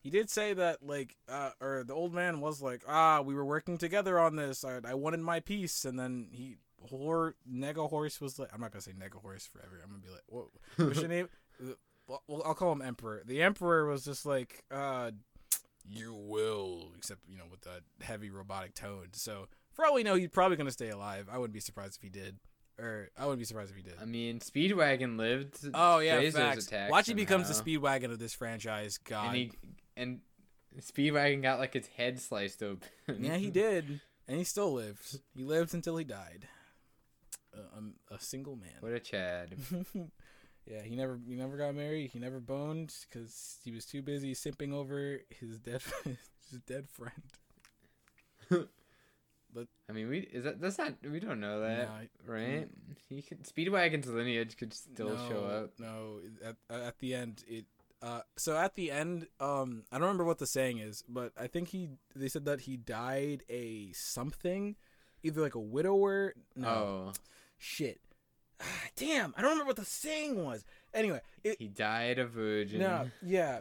He 0.00 0.10
did 0.10 0.28
say 0.30 0.52
that 0.54 0.82
like, 0.82 1.16
uh, 1.28 1.50
or 1.60 1.84
the 1.86 1.94
old 1.94 2.12
man 2.12 2.40
was 2.40 2.60
like, 2.60 2.82
"Ah, 2.88 3.20
we 3.20 3.34
were 3.34 3.44
working 3.44 3.78
together 3.78 4.18
on 4.18 4.34
this. 4.36 4.64
I, 4.64 4.80
I 4.84 4.94
wanted 4.94 5.20
my 5.20 5.40
piece," 5.40 5.84
and 5.84 5.98
then 5.98 6.28
he. 6.30 6.56
Hor 6.90 7.36
Nega 7.48 7.88
Horse 7.88 8.20
was 8.20 8.40
like, 8.40 8.48
I'm 8.52 8.60
not 8.60 8.72
gonna 8.72 8.82
say 8.82 8.90
Nega 8.90 9.22
Horse 9.22 9.46
forever. 9.46 9.80
I'm 9.84 9.90
gonna 9.90 10.02
be 10.02 10.08
like, 10.10 10.24
what, 10.26 10.46
what's 10.78 10.98
your 10.98 11.08
name? 11.16 11.28
Uh, 11.64 11.74
Well, 12.26 12.42
I'll 12.44 12.54
call 12.54 12.72
him 12.72 12.82
Emperor. 12.82 13.22
The 13.24 13.40
Emperor 13.40 13.86
was 13.86 14.04
just 14.04 14.26
like, 14.26 14.64
uh, 14.68 15.12
you 15.88 16.12
will, 16.12 16.92
except 16.96 17.20
you 17.28 17.38
know 17.38 17.44
with 17.48 17.60
the 17.60 17.82
heavy 18.04 18.30
robotic 18.30 18.74
tone. 18.74 19.10
So 19.12 19.46
for 19.74 19.86
all 19.86 19.94
we 19.94 20.02
know, 20.02 20.16
he's 20.16 20.30
probably 20.30 20.56
gonna 20.56 20.72
stay 20.72 20.88
alive. 20.90 21.28
I 21.30 21.38
wouldn't 21.38 21.54
be 21.54 21.60
surprised 21.60 21.98
if 21.98 22.02
he 22.02 22.08
did, 22.08 22.40
or 22.78 23.10
I 23.16 23.24
wouldn't 23.24 23.38
be 23.38 23.44
surprised 23.44 23.70
if 23.70 23.76
he 23.76 23.82
did. 23.82 23.94
I 24.00 24.04
mean, 24.04 24.40
Speedwagon 24.40 25.18
lived. 25.18 25.58
Oh 25.74 25.98
yeah, 25.98 26.20
Bezos 26.20 26.32
facts. 26.32 26.66
attack 26.66 26.90
Watch 26.90 27.06
he 27.06 27.14
becomes 27.14 27.48
the 27.48 27.54
speedwagon 27.54 28.10
of 28.10 28.18
this 28.18 28.34
franchise. 28.34 28.98
God, 28.98 29.26
and 29.26 29.36
he 29.36 29.52
and 29.96 30.20
Speedwagon 30.80 31.42
got 31.42 31.58
like 31.58 31.74
his 31.74 31.86
head 31.88 32.20
sliced 32.20 32.62
open. 32.62 32.88
yeah, 33.18 33.36
he 33.36 33.50
did, 33.50 34.00
and 34.26 34.38
he 34.38 34.44
still 34.44 34.72
lived. 34.72 35.20
He 35.34 35.44
lived 35.44 35.74
until 35.74 35.96
he 35.96 36.04
died. 36.04 36.48
Uh, 37.54 37.76
um, 37.76 37.94
a 38.10 38.18
single 38.18 38.56
man. 38.56 38.72
What 38.80 38.92
a 38.92 39.00
Chad. 39.00 39.56
yeah, 40.66 40.82
he 40.82 40.96
never 40.96 41.18
he 41.28 41.34
never 41.34 41.56
got 41.56 41.74
married. 41.74 42.10
He 42.12 42.18
never 42.18 42.40
boned 42.40 42.94
because 43.08 43.58
he 43.62 43.70
was 43.70 43.84
too 43.84 44.00
busy 44.00 44.34
simping 44.34 44.72
over 44.72 45.20
his 45.28 45.58
dead 45.58 45.82
his 46.04 46.60
dead 46.66 46.86
friend. 46.88 48.68
I 49.88 49.92
mean, 49.92 50.08
we 50.08 50.20
is 50.20 50.44
that 50.44 50.60
that's 50.60 50.78
not 50.78 50.94
we 51.08 51.20
don't 51.20 51.40
know 51.40 51.60
that, 51.60 51.88
Nah, 51.88 52.32
right? 52.32 52.68
He 53.08 53.22
could 53.22 53.42
Speedwagon's 53.44 54.06
lineage 54.08 54.56
could 54.56 54.72
still 54.72 55.16
show 55.28 55.44
up. 55.44 55.72
No, 55.78 56.20
at 56.44 56.56
at 56.70 56.98
the 56.98 57.14
end 57.14 57.44
it. 57.46 57.66
Uh, 58.00 58.20
so 58.36 58.56
at 58.56 58.74
the 58.74 58.90
end, 58.90 59.28
um, 59.38 59.84
I 59.92 59.96
don't 59.96 60.08
remember 60.08 60.24
what 60.24 60.38
the 60.38 60.46
saying 60.46 60.78
is, 60.78 61.04
but 61.08 61.32
I 61.38 61.46
think 61.46 61.68
he 61.68 61.90
they 62.16 62.28
said 62.28 62.46
that 62.46 62.62
he 62.62 62.76
died 62.76 63.44
a 63.48 63.92
something, 63.92 64.74
either 65.22 65.40
like 65.40 65.54
a 65.54 65.60
widower. 65.60 66.34
No, 66.56 66.68
Oh, 66.68 67.12
shit. 67.58 68.00
Ah, 68.60 68.64
damn, 68.96 69.32
I 69.36 69.40
don't 69.42 69.50
remember 69.50 69.68
what 69.68 69.76
the 69.76 69.84
saying 69.84 70.42
was. 70.44 70.64
Anyway, 70.92 71.20
it 71.44 71.58
he 71.60 71.68
died 71.68 72.18
a 72.18 72.26
virgin. 72.26 72.80
no, 72.80 73.08
yeah, 73.24 73.60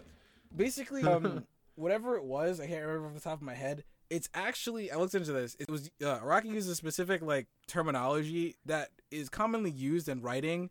basically, 0.55 1.03
um, 1.03 1.45
whatever 1.75 2.15
it 2.15 2.23
was, 2.23 2.59
I 2.59 2.65
can't 2.65 2.83
remember 2.85 3.09
off 3.09 3.13
the 3.13 3.19
top 3.19 3.33
of 3.39 3.43
my 3.43 3.53
head. 3.53 3.83
It's 4.11 4.27
actually 4.33 4.91
I 4.91 4.97
looked 4.97 5.15
into 5.15 5.31
this. 5.31 5.55
It 5.57 5.69
was 5.71 5.89
uh, 6.03 6.19
Rocky 6.21 6.49
used 6.49 6.69
a 6.69 6.75
specific 6.75 7.21
like 7.21 7.47
terminology 7.65 8.57
that 8.65 8.89
is 9.09 9.29
commonly 9.29 9.71
used 9.71 10.09
in 10.09 10.21
writing 10.21 10.69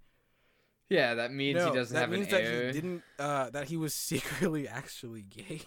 Yeah, 0.90 1.14
that 1.14 1.32
means 1.32 1.56
no, 1.56 1.70
he 1.70 1.74
doesn't 1.74 1.94
that 1.94 2.00
have 2.02 2.10
means 2.10 2.26
an 2.26 2.32
that 2.32 2.42
heir. 2.42 2.66
he 2.66 2.72
didn't. 2.72 3.02
Uh, 3.18 3.48
that 3.48 3.68
he 3.68 3.78
was 3.78 3.94
secretly 4.10 4.68
actually 4.68 5.22
gay. 5.22 5.62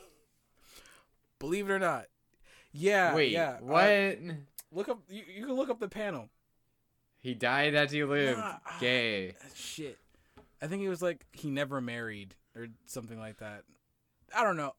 Believe 1.39 1.67
it 1.67 1.73
or 1.73 1.79
not. 1.79 2.05
Yeah. 2.71 3.15
Wait, 3.15 3.31
yeah. 3.31 3.57
uh, 3.59 3.65
what? 3.65 4.17
look 4.71 4.89
up. 4.89 4.99
You, 5.09 5.23
you 5.35 5.45
can 5.47 5.55
look 5.55 5.71
up 5.71 5.79
the 5.79 5.89
panel. 5.89 6.29
he 7.19 7.33
died 7.33 7.73
as 7.73 7.91
he 7.91 8.03
lived. 8.03 8.37
Nah, 8.37 8.57
ah. 8.65 8.77
Gay. 8.79 9.33
Shit. 9.55 9.97
I 10.61 10.67
think 10.67 10.83
he 10.83 10.89
was 10.89 11.01
like 11.01 11.25
he 11.31 11.49
never 11.49 11.81
married 11.81 12.35
or 12.55 12.67
something 12.85 13.19
like 13.19 13.37
that. 13.37 13.63
I 14.35 14.43
don't 14.43 14.57
know. 14.57 14.73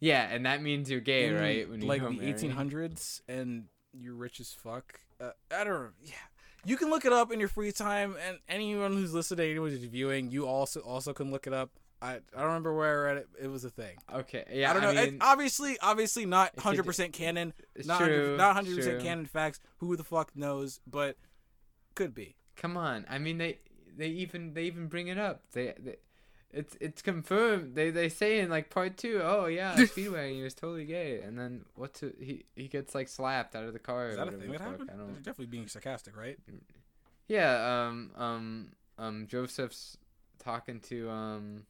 Yeah, 0.00 0.28
and 0.30 0.46
that 0.46 0.62
means 0.62 0.90
you're 0.90 1.00
gay, 1.00 1.26
In, 1.26 1.34
right? 1.34 1.68
When 1.68 1.80
like 1.80 2.02
the 2.02 2.10
marry. 2.10 2.32
1800s, 2.32 3.22
and 3.28 3.64
you're 3.92 4.14
rich 4.14 4.38
as 4.40 4.52
fuck. 4.52 5.00
Uh, 5.20 5.30
I 5.50 5.64
don't 5.64 5.82
know. 5.82 5.88
Yeah. 6.04 6.12
You 6.64 6.76
can 6.76 6.90
look 6.90 7.04
it 7.04 7.12
up 7.12 7.32
in 7.32 7.40
your 7.40 7.48
free 7.48 7.72
time, 7.72 8.16
and 8.26 8.38
anyone 8.48 8.92
who's 8.92 9.12
listening, 9.14 9.50
anyone 9.50 9.70
who's 9.70 9.82
viewing, 9.84 10.30
you 10.30 10.46
also 10.46 10.80
also 10.80 11.12
can 11.12 11.30
look 11.30 11.46
it 11.46 11.52
up. 11.52 11.70
I, 12.00 12.14
I 12.14 12.18
don't 12.36 12.46
remember 12.46 12.74
where 12.74 13.00
I 13.00 13.04
read 13.12 13.16
it. 13.18 13.28
It 13.42 13.48
was 13.48 13.64
a 13.64 13.70
thing. 13.70 13.96
Okay, 14.12 14.44
yeah. 14.52 14.70
I 14.70 14.72
don't 14.72 14.82
know. 14.82 15.00
I 15.00 15.04
It- 15.06 15.14
obviously, 15.20 15.78
obviously 15.80 16.26
not 16.26 16.56
hundred 16.58 16.84
percent 16.84 17.12
canon. 17.12 17.54
it's 17.74 17.88
Not 17.88 17.98
true, 17.98 18.08
100, 18.36 18.36
not 18.38 18.54
hundred 18.54 18.76
percent 18.76 19.02
canon 19.02 19.26
facts. 19.26 19.58
Who 19.78 19.96
the 19.96 20.04
fuck 20.04 20.36
knows? 20.36 20.78
But 20.86 21.16
could 21.94 22.14
be. 22.14 22.36
Come 22.56 22.76
on. 22.76 23.04
I 23.08 23.18
mean, 23.18 23.38
they 23.38 23.58
they 23.96 24.08
even 24.08 24.54
they 24.54 24.64
even 24.64 24.86
bring 24.86 25.08
it 25.08 25.18
up. 25.18 25.42
They, 25.52 25.74
they 25.78 25.96
it's 26.52 26.76
it's 26.80 27.02
confirmed. 27.02 27.74
They 27.74 27.90
they 27.90 28.08
say 28.08 28.40
in 28.40 28.48
like 28.50 28.70
part 28.70 28.96
two, 28.96 29.20
oh 29.22 29.46
yeah, 29.46 29.74
Speedwagon 29.76 30.34
he 30.34 30.42
was 30.42 30.54
totally 30.54 30.84
gay, 30.86 31.20
and 31.20 31.38
then 31.38 31.64
what's 31.74 32.02
it, 32.02 32.16
he 32.20 32.44
he 32.56 32.68
gets 32.68 32.94
like 32.94 33.08
slapped 33.08 33.54
out 33.54 33.64
of 33.64 33.72
the 33.72 33.78
car. 33.78 34.08
Is 34.08 34.16
that 34.16 34.28
a 34.28 34.32
thing 34.32 34.52
that 34.52 34.60
happened? 34.60 34.88
They're 34.88 35.06
definitely 35.16 35.46
being 35.46 35.68
sarcastic, 35.68 36.16
right? 36.16 36.38
Yeah. 37.26 37.86
Um. 37.88 38.10
Um. 38.16 38.68
Um. 38.98 39.26
Joseph's 39.28 39.98
talking 40.38 40.80
to 40.88 41.10
um. 41.10 41.64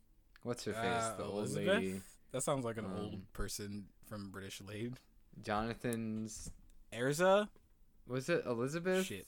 What's 0.44 0.64
her 0.64 0.72
face? 0.72 0.82
Uh, 0.84 1.14
the 1.18 1.24
old 1.24 1.34
Elizabeth? 1.38 1.66
lady. 1.68 2.00
That 2.32 2.42
sounds 2.42 2.64
like 2.64 2.76
an 2.76 2.84
Um, 2.84 2.96
old 2.96 3.32
person 3.32 3.86
from 4.08 4.30
British 4.30 4.60
Lade. 4.60 4.94
Jonathan's. 5.42 6.50
Erza? 6.92 7.48
Was 8.06 8.28
it 8.28 8.44
Elizabeth? 8.46 9.04
Shit. 9.06 9.26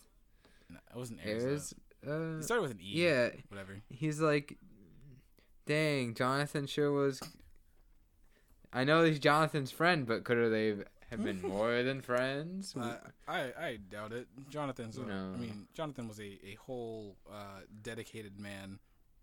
No, 0.70 0.78
it 0.94 0.96
wasn't 0.96 1.20
Erza. 1.22 1.26
Ayers? 1.46 1.74
Uh, 2.07 2.38
It 2.38 2.44
started 2.44 2.62
with 2.62 2.70
an 2.72 2.80
E. 2.80 3.03
yeah. 3.05 3.28
Whatever. 3.48 3.76
he's 3.90 4.20
like, 4.20 4.57
dang, 5.71 6.14
Jonathan 6.14 6.66
sure 6.66 6.91
was. 6.91 7.21
I 8.73 8.83
know 8.83 9.05
he's 9.05 9.21
Jonathan's 9.21 9.71
friend, 9.71 10.05
but 10.05 10.25
could 10.25 10.51
they 10.51 10.75
have 11.11 11.23
been 11.23 11.41
more 11.49 11.85
than 11.85 12.01
friends? 12.01 12.75
Uh, 12.77 12.97
I 13.29 13.39
I 13.59 13.79
doubt 13.89 14.12
it. 14.12 14.27
Jonathan's. 14.49 14.99
A, 14.99 15.03
No. 15.03 15.33
I 15.33 15.39
mean, 15.39 15.68
Jonathan 15.73 16.09
was 16.09 16.18
a 16.18 16.39
a 16.45 16.57
whole 16.66 17.16
uh, 17.33 17.61
dedicated 17.83 18.41
man. 18.41 18.81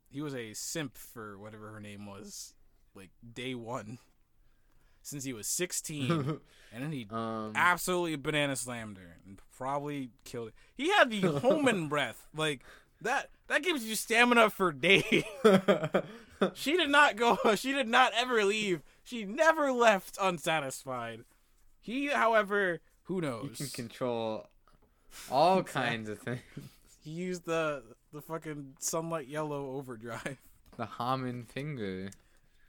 He 0.09 0.21
was 0.21 0.33
a 0.33 0.53
simp 0.53 0.95
for 0.97 1.37
whatever 1.37 1.69
her 1.71 1.81
name 1.81 2.05
was, 2.05 2.53
like 2.95 3.09
day 3.33 3.53
one, 3.53 3.97
since 5.01 5.25
he 5.25 5.33
was 5.33 5.47
sixteen, 5.47 6.11
and 6.73 6.83
then 6.83 6.93
he 6.93 7.07
um, 7.11 7.51
absolutely 7.55 8.15
banana 8.15 8.55
slammed 8.55 8.97
her 8.97 9.17
and 9.25 9.41
probably 9.57 10.11
killed 10.23 10.47
her. 10.49 10.53
He 10.75 10.89
had 10.91 11.09
the 11.09 11.39
Hamon 11.41 11.89
breath, 11.89 12.25
like 12.33 12.61
that. 13.01 13.29
That 13.47 13.63
gives 13.63 13.85
you 13.85 13.95
stamina 13.95 14.49
for 14.49 14.71
days. 14.71 15.23
she 16.53 16.75
did 16.77 16.89
not 16.89 17.15
go. 17.15 17.37
She 17.55 17.71
did 17.71 17.87
not 17.87 18.11
ever 18.15 18.43
leave. 18.43 18.81
She 19.03 19.23
never 19.23 19.71
left 19.71 20.17
unsatisfied. 20.21 21.21
He, 21.79 22.07
however, 22.07 22.79
who 23.03 23.21
knows? 23.21 23.49
you 23.59 23.65
can 23.65 23.67
control 23.67 24.47
all 25.31 25.63
kinds 25.63 26.09
of 26.09 26.19
things. 26.19 26.41
He 26.99 27.11
used 27.11 27.45
the 27.45 27.83
the 28.11 28.21
fucking 28.21 28.73
sunlight 28.79 29.27
yellow 29.27 29.71
overdrive. 29.77 30.37
The 30.77 30.85
Hamon 30.85 31.45
finger. 31.51 32.11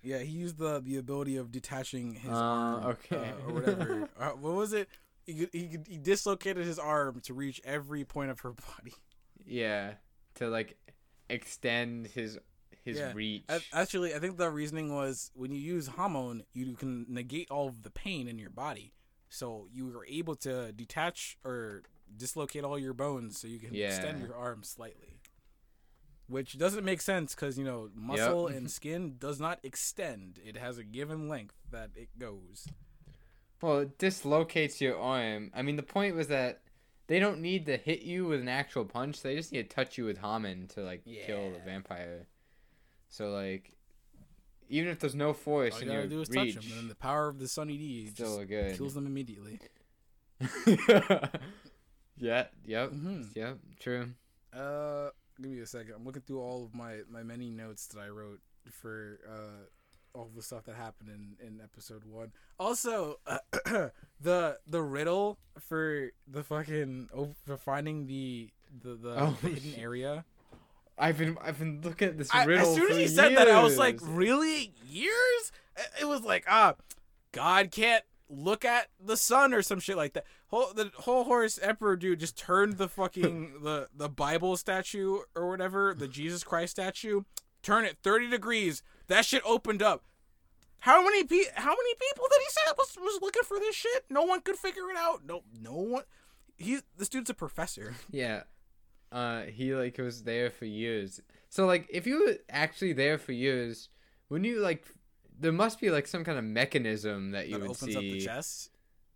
Yeah, 0.03 0.21
he 0.21 0.31
used 0.33 0.57
the 0.57 0.81
the 0.81 0.97
ability 0.97 1.37
of 1.37 1.51
detaching 1.53 2.15
his 2.15 2.31
Uh, 2.31 2.35
arm, 2.37 2.85
okay. 2.85 3.17
uh, 3.33 3.47
or 3.51 3.53
whatever. 3.55 4.09
uh, 4.19 4.31
what 4.31 4.55
was 4.55 4.73
it? 4.73 4.89
he 5.27 5.47
he 5.53 5.79
he 5.87 5.99
dislocated 5.99 6.65
his 6.65 6.79
arm 6.79 7.21
to 7.25 7.35
reach 7.35 7.61
every 7.65 8.05
point 8.07 8.31
of 8.31 8.41
her 8.41 8.53
body. 8.53 8.95
Yeah, 9.45 9.95
to 10.39 10.49
like 10.49 10.77
extend 11.29 12.09
his 12.09 12.39
his 12.85 12.99
Yeah. 12.99 13.13
reach. 13.15 13.45
Actually, 13.73 14.15
I 14.15 14.19
think 14.19 14.37
the 14.39 14.51
reasoning 14.51 14.95
was 14.95 15.31
when 15.35 15.53
you 15.53 15.59
use 15.59 15.89
Hamon, 15.89 16.45
you 16.55 16.75
can 16.75 17.07
negate 17.09 17.51
all 17.51 17.69
of 17.69 17.83
the 17.83 17.91
pain 17.91 18.27
in 18.29 18.39
your 18.39 18.51
body, 18.51 18.93
so 19.29 19.69
you 19.71 19.87
were 19.87 20.07
able 20.07 20.37
to 20.37 20.73
detach 20.73 21.37
or 21.45 21.83
dislocate 22.17 22.65
all 22.65 22.79
your 22.79 22.95
bones, 22.95 23.39
so 23.39 23.47
you 23.47 23.59
can 23.59 23.75
extend 23.75 24.21
your 24.21 24.35
arm 24.35 24.63
slightly. 24.63 25.21
Which 26.29 26.59
doesn't 26.59 26.85
make 26.85 27.01
sense 27.01 27.35
because 27.35 27.59
you 27.59 27.65
know 27.65 27.91
muscle 27.95 28.47
and 28.57 28.71
skin 28.71 29.17
does 29.19 29.39
not 29.41 29.59
extend; 29.63 30.39
it 30.45 30.57
has 30.57 30.79
a 30.79 30.85
given 30.85 31.29
length 31.29 31.57
that 31.71 31.91
it 31.95 32.19
goes. 32.19 32.67
Well, 33.61 33.81
it 33.81 33.99
dislocates 33.99 34.81
your 34.81 34.99
arm. 34.99 35.51
I 35.55 35.63
mean, 35.63 35.77
the 35.77 35.83
point 35.83 36.15
was 36.15 36.29
that 36.29 36.63
they 37.09 37.19
don't 37.19 37.41
need 37.41 37.67
to 37.67 37.77
hit 37.77 38.03
you 38.03 38.27
with 38.27 38.41
an 38.41 38.49
actual 38.49 38.85
punch. 38.85 39.23
They 39.23 39.35
just 39.35 39.51
need 39.53 39.69
to 39.69 39.75
touch 39.75 39.99
you 39.99 40.05
with 40.05 40.19
Hamon 40.19 40.69
to 40.75 40.83
like 40.83 41.03
kill 41.27 41.51
the 41.51 41.59
vampire. 41.65 42.27
So 43.09 43.31
like, 43.31 43.73
even 44.69 44.91
if 44.91 45.01
there's 45.01 45.15
no 45.15 45.33
force 45.33 45.75
All 45.75 45.81
you 45.83 45.87
gotta 45.87 46.07
do 46.07 46.21
is 46.21 46.29
reach, 46.29 46.55
touch 46.55 46.63
them, 46.63 46.73
and 46.73 46.81
then 46.83 46.89
the 46.89 46.95
power 46.95 47.29
of 47.29 47.39
the 47.39 47.49
Sunny 47.49 47.77
D 47.79 48.09
still 48.15 48.45
good. 48.45 48.77
kills 48.77 48.95
them 48.95 49.07
immediately. 49.07 49.59
yeah. 52.17 52.47
Yep. 52.67 52.91
Mhm. 52.93 53.35
Yep. 53.35 53.59
True. 53.81 54.09
Uh, 54.53 55.11
give 55.41 55.51
me 55.51 55.61
a 55.61 55.67
second. 55.67 55.95
I'm 55.97 56.05
looking 56.05 56.23
through 56.23 56.41
all 56.41 56.65
of 56.65 56.75
my 56.75 56.99
my 57.11 57.23
many 57.23 57.51
notes 57.51 57.87
that 57.89 58.01
I 58.01 58.09
wrote 58.09 58.41
for 58.71 59.19
uh 59.29 59.65
all 60.19 60.31
the 60.35 60.43
stuff 60.43 60.65
that 60.65 60.75
happened 60.77 61.09
in 61.11 61.47
in 61.47 61.61
episode 61.63 62.05
one. 62.05 62.33
Also, 62.59 63.21
the 64.21 64.59
the 64.67 64.83
riddle 64.83 65.39
for 65.61 66.11
the 66.27 66.43
fucking 66.43 67.09
oh, 67.17 67.35
for 67.47 67.57
finding 67.57 68.07
the 68.07 68.51
the 68.83 68.95
the, 68.95 69.15
Oh, 69.21 69.37
hidden 69.43 69.63
shit. 69.63 69.79
area. 69.79 70.25
I've 70.99 71.19
been 71.19 71.39
I've 71.43 71.59
been 71.59 71.81
looking 71.83 72.09
at 72.09 72.19
this 72.19 72.29
I, 72.35 72.45
riddle. 72.45 72.69
as 72.69 72.75
soon 72.75 72.91
as 72.91 72.97
he 72.97 73.07
said 73.07 73.37
that, 73.37 73.49
I 73.49 73.63
was 73.63 73.79
like, 73.79 73.99
really 74.03 74.73
years? 74.87 75.53
It- 75.77 76.03
It 76.03 76.05
was 76.09 76.23
like 76.23 76.45
ah, 76.49 76.75
God 77.33 77.71
can't 77.71 78.05
look 78.31 78.65
at 78.65 78.89
the 79.03 79.17
sun 79.17 79.55
or 79.55 79.63
some 79.63 79.81
shit 79.81 79.97
like 79.97 80.13
that. 80.15 80.25
Whole 80.49 80.73
the 80.75 80.91
Hol 80.97 81.25
Horse 81.25 81.59
emperor 81.63 81.97
dude 81.97 82.21
just 82.21 82.37
turned 82.37 82.75
the 82.79 82.89
fucking 82.89 83.61
the 83.63 83.89
the 83.95 84.09
Bible 84.09 84.57
statue 84.57 85.21
or 85.37 85.49
whatever 85.49 85.95
the 85.95 86.09
Jesus 86.09 86.43
Christ 86.43 86.73
statue, 86.73 87.23
turn 87.63 87.85
it 87.85 87.99
thirty 88.03 88.29
degrees. 88.29 88.83
That 89.09 89.25
shit 89.25 89.43
opened 89.45 89.83
up. 89.83 90.05
How 90.81 91.03
many 91.03 91.25
pe- 91.25 91.51
How 91.55 91.71
many 91.71 91.95
people 91.95 92.25
did 92.31 92.41
he 92.41 92.51
say 92.51 92.61
was 92.79 92.97
was 92.99 93.21
looking 93.23 93.43
for 93.43 93.59
this 93.59 93.75
shit? 93.75 94.05
No 94.09 94.23
one 94.23 94.41
could 94.41 94.57
figure 94.57 94.91
it 94.91 94.97
out. 94.97 95.25
No, 95.27 95.43
no 95.61 95.73
one. 95.75 96.05
He's 96.57 96.83
this 96.97 97.09
dude's 97.09 97.31
a 97.31 97.35
professor. 97.35 97.95
Yeah. 98.11 98.43
Uh, 99.11 99.43
he 99.45 99.75
like 99.75 99.97
was 99.99 100.23
there 100.25 100.51
for 100.51 100.67
years. 100.67 101.21
So 101.49 101.67
like, 101.67 101.87
if 101.91 102.07
you 102.07 102.25
were 102.27 102.37
actually 102.51 102.93
there 102.93 103.17
for 103.19 103.33
years, 103.33 103.89
when 104.29 104.45
you 104.45 104.61
like, 104.61 104.85
there 105.41 105.51
must 105.53 105.81
be 105.81 105.91
like 105.91 106.07
some 106.07 106.25
kind 106.25 106.37
of 106.39 106.45
mechanism 106.45 107.31
that 107.31 107.49
you 107.49 107.55
that 107.55 107.61
would 107.63 107.71
opens 107.71 107.93
see, 107.93 107.97
up 107.97 108.03
the 108.03 108.21
chest. 108.21 108.71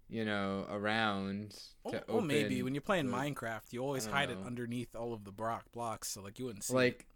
you 0.09 0.25
know, 0.25 0.67
around 0.71 1.55
Oh, 1.85 1.91
to 1.91 2.03
well, 2.09 2.21
maybe 2.23 2.63
when 2.63 2.75
you're 2.75 2.81
playing 2.81 3.11
the- 3.11 3.17
Minecraft, 3.17 3.73
you 3.73 3.83
always 3.83 4.07
hide 4.07 4.31
it 4.31 4.39
underneath 4.45 4.97
all 4.97 5.13
of 5.13 5.25
the 5.25 5.33
block 5.33 5.71
blocks, 5.73 6.09
so 6.09 6.23
like 6.23 6.39
you 6.39 6.47
wouldn't 6.47 6.65
see. 6.65 6.75
like, 6.75 7.07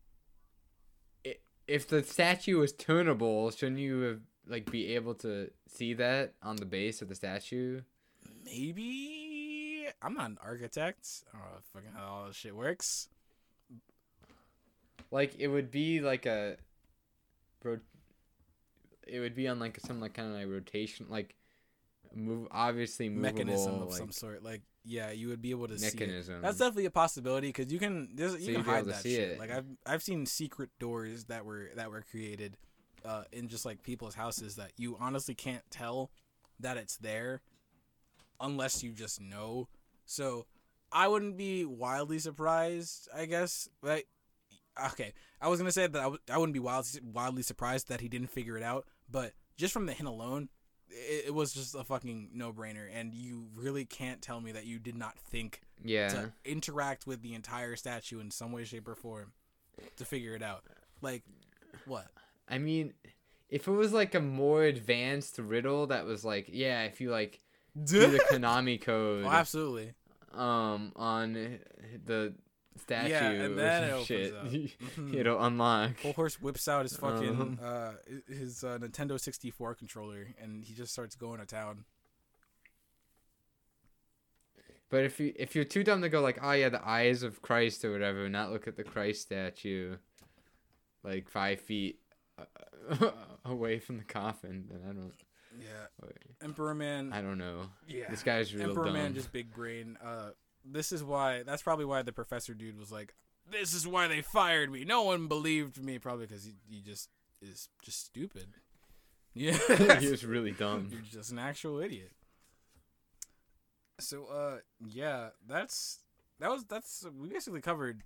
if 1.66 1.88
the 1.88 2.02
statue 2.02 2.58
was 2.58 2.72
turnable, 2.72 3.56
shouldn't 3.56 3.78
you 3.78 4.00
have 4.00 4.20
like 4.46 4.70
be 4.70 4.94
able 4.94 5.14
to 5.14 5.50
see 5.68 5.94
that 5.94 6.34
on 6.42 6.56
the 6.56 6.66
base 6.66 7.02
of 7.02 7.08
the 7.08 7.14
statue? 7.14 7.80
maybe 8.46 9.86
I'm 10.00 10.14
not 10.14 10.30
an 10.30 10.38
architect. 10.42 11.06
I 11.32 11.38
don't 11.38 11.46
know 11.46 11.58
fucking 11.72 11.90
how 11.94 12.06
all 12.06 12.26
this 12.26 12.36
shit 12.36 12.54
works. 12.54 13.08
Like 15.10 15.36
it 15.38 15.48
would 15.48 15.70
be 15.70 16.00
like 16.00 16.26
a, 16.26 16.56
it 19.06 19.20
would 19.20 19.34
be 19.34 19.48
on 19.48 19.58
like 19.58 19.78
some 19.80 20.00
like 20.00 20.14
kind 20.14 20.28
of 20.28 20.34
like 20.34 20.48
rotation 20.48 21.06
like, 21.08 21.34
move 22.14 22.48
obviously 22.50 23.08
movable 23.08 23.22
Mechanism 23.22 23.74
of 23.82 23.88
like, 23.88 23.98
some 23.98 24.12
sort. 24.12 24.42
Like 24.42 24.62
yeah, 24.86 25.10
you 25.10 25.28
would 25.28 25.42
be 25.42 25.50
able 25.50 25.66
to 25.68 25.78
see. 25.78 25.86
It. 25.88 25.94
mechanism. 25.94 26.40
That's 26.42 26.58
definitely 26.58 26.84
a 26.86 26.90
possibility 26.90 27.48
because 27.48 27.72
you 27.72 27.78
can. 27.78 28.10
There's, 28.14 28.34
you 28.40 28.54
So 28.54 28.62
can 28.62 28.64
hide 28.64 28.84
that 28.86 29.02
shit. 29.02 29.32
it. 29.32 29.38
Like 29.38 29.50
I've 29.50 29.66
I've 29.84 30.02
seen 30.02 30.24
secret 30.26 30.70
doors 30.78 31.24
that 31.24 31.44
were 31.44 31.70
that 31.74 31.90
were 31.90 32.04
created, 32.10 32.56
uh, 33.04 33.24
in 33.32 33.48
just 33.48 33.64
like 33.66 33.82
people's 33.82 34.14
houses 34.14 34.56
that 34.56 34.70
you 34.76 34.96
honestly 35.00 35.34
can't 35.34 35.62
tell 35.70 36.10
that 36.60 36.76
it's 36.76 36.96
there, 36.96 37.42
unless 38.40 38.82
you 38.82 38.92
just 38.92 39.20
know. 39.20 39.68
So 40.04 40.46
I 40.92 41.08
wouldn't 41.08 41.36
be 41.36 41.64
wildly 41.64 42.18
surprised. 42.18 43.08
I 43.14 43.26
guess. 43.26 43.68
Like, 43.82 44.06
okay, 44.92 45.12
I 45.40 45.48
was 45.48 45.58
gonna 45.58 45.72
say 45.72 45.86
that 45.86 45.98
I 45.98 46.04
w- 46.04 46.20
I 46.30 46.38
wouldn't 46.38 46.54
be 46.54 46.60
wildly 46.60 47.00
wildly 47.02 47.42
surprised 47.42 47.88
that 47.88 48.00
he 48.00 48.08
didn't 48.08 48.30
figure 48.30 48.56
it 48.56 48.62
out, 48.62 48.86
but 49.10 49.32
just 49.56 49.72
from 49.72 49.86
the 49.86 49.92
hint 49.92 50.08
alone. 50.08 50.48
It, 50.90 51.26
it 51.26 51.34
was 51.34 51.52
just 51.52 51.74
a 51.74 51.84
fucking 51.84 52.30
no 52.34 52.52
brainer, 52.52 52.86
and 52.92 53.14
you 53.14 53.46
really 53.54 53.84
can't 53.84 54.22
tell 54.22 54.40
me 54.40 54.52
that 54.52 54.66
you 54.66 54.78
did 54.78 54.96
not 54.96 55.18
think 55.18 55.62
yeah. 55.84 56.08
to 56.08 56.32
interact 56.44 57.06
with 57.06 57.22
the 57.22 57.34
entire 57.34 57.76
statue 57.76 58.20
in 58.20 58.30
some 58.30 58.52
way, 58.52 58.64
shape, 58.64 58.88
or 58.88 58.94
form 58.94 59.32
to 59.96 60.04
figure 60.04 60.34
it 60.34 60.42
out. 60.42 60.64
Like, 61.02 61.22
what? 61.86 62.06
I 62.48 62.58
mean, 62.58 62.94
if 63.50 63.68
it 63.68 63.72
was 63.72 63.92
like 63.92 64.14
a 64.14 64.20
more 64.20 64.62
advanced 64.62 65.38
riddle 65.38 65.86
that 65.88 66.04
was 66.04 66.24
like, 66.24 66.48
yeah, 66.52 66.84
if 66.84 67.00
you 67.00 67.10
like 67.10 67.40
do 67.84 68.06
the 68.06 68.18
Konami 68.30 68.80
code, 68.80 69.24
Oh, 69.24 69.30
absolutely. 69.30 69.92
um, 70.32 70.92
on 70.96 71.58
the 72.04 72.34
statue 72.80 73.10
Yeah, 73.10 73.30
and 73.30 73.52
or 73.52 73.56
then 73.56 73.84
it 73.84 73.92
opens 73.92 74.06
shit, 74.06 74.34
up. 74.34 75.14
It'll 75.14 75.42
unlock. 75.42 76.00
Hol 76.00 76.12
Horse 76.12 76.40
whips 76.40 76.68
out 76.68 76.82
his 76.82 76.96
fucking 76.96 77.58
Uh-huh. 77.60 77.64
uh 77.66 77.92
his 78.28 78.62
uh, 78.64 78.78
Nintendo 78.80 79.18
64 79.20 79.74
controller 79.74 80.28
and 80.40 80.64
he 80.64 80.74
just 80.74 80.92
starts 80.92 81.14
going 81.16 81.40
to 81.40 81.46
town. 81.46 81.84
But 84.88 85.04
if 85.04 85.18
you 85.18 85.32
if 85.36 85.56
you're 85.56 85.64
too 85.64 85.82
dumb 85.82 86.02
to 86.02 86.08
go 86.08 86.20
like, 86.20 86.38
oh 86.42 86.52
yeah, 86.52 86.68
the 86.68 86.86
eyes 86.86 87.22
of 87.24 87.42
Christ 87.42 87.84
or 87.84 87.90
whatever, 87.92 88.28
not 88.28 88.52
look 88.52 88.68
at 88.68 88.76
the 88.76 88.84
Christ 88.84 89.22
statue, 89.22 89.96
like 91.02 91.28
five 91.28 91.60
feet 91.60 91.98
uh, 92.38 93.10
away 93.44 93.80
from 93.80 93.98
the 93.98 94.04
coffin, 94.04 94.66
then 94.70 94.80
I 94.88 94.92
don't, 94.92 95.12
Yeah, 95.58 96.08
Emperor 96.40 96.74
Man. 96.74 97.12
I 97.12 97.20
don't 97.20 97.38
know. 97.38 97.62
yeah, 97.88 98.08
This 98.10 98.22
guy's 98.22 98.54
real 98.54 98.68
Emperor 98.68 98.84
dumb. 98.84 98.92
Man 98.94 99.14
just 99.14 99.32
big 99.32 99.52
brain. 99.52 99.98
Uh, 100.04 100.30
this 100.68 100.92
is 100.92 101.02
why. 101.04 101.42
That's 101.44 101.62
probably 101.62 101.84
why 101.84 102.02
the 102.02 102.12
professor 102.12 102.54
dude 102.54 102.78
was 102.78 102.90
like, 102.92 103.14
"This 103.50 103.72
is 103.74 103.86
why 103.86 104.08
they 104.08 104.22
fired 104.22 104.70
me. 104.70 104.84
No 104.84 105.02
one 105.02 105.28
believed 105.28 105.82
me." 105.82 105.98
Probably 105.98 106.26
because 106.26 106.44
he, 106.44 106.54
he 106.68 106.80
just 106.82 107.08
is 107.40 107.68
just 107.82 108.04
stupid. 108.06 108.46
Yeah, 109.38 109.58
he 110.00 110.08
was 110.10 110.24
really 110.24 110.52
dumb. 110.52 110.88
You're 110.90 111.02
just 111.02 111.30
an 111.30 111.38
actual 111.38 111.78
idiot. 111.80 112.10
So, 113.98 114.26
uh, 114.26 114.58
yeah, 114.86 115.28
that's 115.46 116.00
that 116.40 116.50
was 116.50 116.64
that's 116.64 117.04
we 117.18 117.28
basically 117.28 117.60
covered 117.60 118.02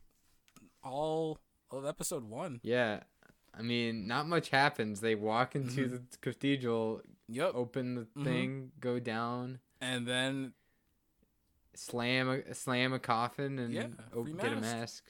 all 0.82 1.38
of 1.70 1.84
episode 1.84 2.24
one. 2.24 2.60
Yeah, 2.62 3.00
I 3.56 3.62
mean, 3.62 4.06
not 4.06 4.26
much 4.28 4.50
happens. 4.50 5.00
They 5.00 5.14
walk 5.14 5.54
into 5.56 5.86
Mhm. 5.88 6.10
the 6.10 6.16
cathedral, 6.20 7.02
Yep, 7.28 7.52
open 7.54 7.94
the 7.94 8.06
Mhm. 8.16 8.24
thing, 8.24 8.72
go 8.80 8.98
down, 8.98 9.60
and 9.80 10.06
then 10.08 10.52
slam 11.74 12.28
a 12.28 12.54
slam 12.54 12.92
a 12.92 12.98
coffin, 12.98 13.58
and 13.58 13.72
Yeah, 13.72 13.86
get 14.40 14.52
a 14.52 14.60
mask. 14.60 15.04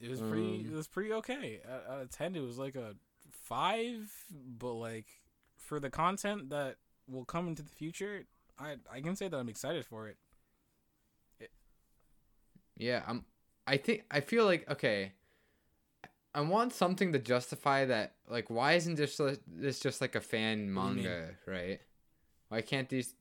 it 0.00 0.10
was 0.10 0.20
pretty. 0.20 0.60
Um, 0.60 0.66
it 0.66 0.74
was 0.74 0.88
pretty 0.88 1.12
okay. 1.14 1.60
Out 1.88 2.00
of 2.02 2.10
ten, 2.10 2.34
it 2.34 2.40
was 2.40 2.58
like 2.58 2.76
a 2.76 2.94
five, 3.30 4.12
but 4.30 4.74
like 4.74 5.06
for 5.56 5.80
the 5.80 5.90
content 5.90 6.50
that 6.50 6.76
will 7.08 7.24
come 7.24 7.48
into 7.48 7.62
the 7.62 7.70
future, 7.70 8.24
I 8.58 8.76
I 8.92 9.00
can 9.00 9.16
say 9.16 9.28
that 9.28 9.36
I'm 9.36 9.48
excited 9.48 9.84
for 9.84 10.08
it. 10.08 10.16
Yeah, 12.76 13.02
I'm. 13.06 13.24
I 13.66 13.76
think 13.76 14.04
I 14.10 14.20
feel 14.20 14.44
like 14.44 14.68
okay. 14.70 15.12
I 16.32 16.42
want 16.42 16.72
something 16.72 17.12
to 17.12 17.18
justify 17.18 17.84
that. 17.86 18.14
Like, 18.28 18.50
why 18.50 18.74
isn't 18.74 18.94
this 18.94 19.20
this 19.46 19.80
just 19.80 20.00
like 20.00 20.14
a 20.14 20.20
fan 20.20 20.72
What 20.74 20.82
do 20.82 20.88
you 20.88 20.94
mean? 20.96 21.04
manga, 21.04 21.34
right? 21.46 21.80
Why 22.48 22.62
can't 22.62 22.88
these, 22.88 23.14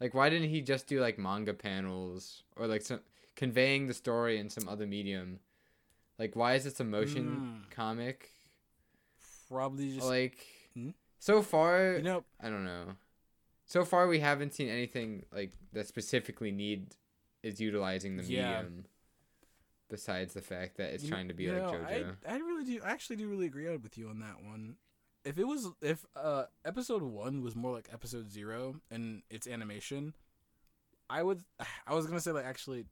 like, 0.00 0.14
why 0.14 0.28
didn't 0.28 0.50
he 0.50 0.60
just 0.60 0.86
do 0.86 1.00
like 1.00 1.18
manga 1.18 1.54
panels 1.54 2.42
or 2.56 2.66
like 2.66 2.82
some 2.82 3.00
conveying 3.36 3.86
the 3.86 3.94
story 3.94 4.38
in 4.38 4.48
some 4.50 4.68
other 4.68 4.86
medium? 4.86 5.40
Like, 6.18 6.36
why 6.36 6.54
is 6.54 6.64
this 6.64 6.78
a 6.80 6.84
motion 6.84 7.64
Mm. 7.66 7.70
comic? 7.70 8.30
Probably 9.48 9.94
just 9.94 10.06
like, 10.06 10.38
Hmm? 10.74 10.90
so 11.18 11.42
far, 11.42 11.94
you 11.96 12.02
know 12.02 12.24
I 12.40 12.48
don't 12.50 12.64
know. 12.64 12.96
So 13.66 13.84
far, 13.84 14.06
we 14.06 14.18
haven't 14.20 14.52
seen 14.54 14.68
anything 14.68 15.24
like 15.32 15.52
that 15.72 15.86
specifically 15.86 16.50
need 16.52 16.94
is 17.42 17.60
utilizing 17.60 18.16
the 18.16 18.24
Yeah. 18.24 18.62
medium. 18.62 18.84
Besides 19.90 20.34
the 20.34 20.40
fact 20.42 20.76
that 20.78 20.92
it's 20.94 21.04
You- 21.04 21.10
trying 21.10 21.28
to 21.28 21.34
be 21.34 21.44
you 21.44 21.52
like 21.52 21.62
JoJo. 21.62 22.16
I, 22.26 22.34
I 22.34 22.36
really 22.38 22.64
do. 22.64 22.82
I 22.82 22.90
actually 22.90 23.16
do 23.16 23.28
really 23.28 23.46
agree 23.46 23.68
with 23.76 23.96
you 23.98 24.08
on 24.08 24.18
that 24.20 24.42
one. 24.42 24.76
If 25.24 25.38
it 25.38 25.44
was, 25.44 25.68
if 25.80 26.04
uh, 26.14 26.44
episode 26.64 27.02
one 27.02 27.42
was 27.42 27.56
more 27.56 27.72
like 27.72 27.88
episode 27.92 28.30
zero 28.30 28.76
and 28.90 29.22
its 29.30 29.46
animation, 29.46 30.14
I 31.08 31.22
would. 31.22 31.42
I 31.86 31.94
was 31.94 32.06
gonna 32.06 32.20
say 32.20 32.32
like 32.32 32.44
actually, 32.44 32.84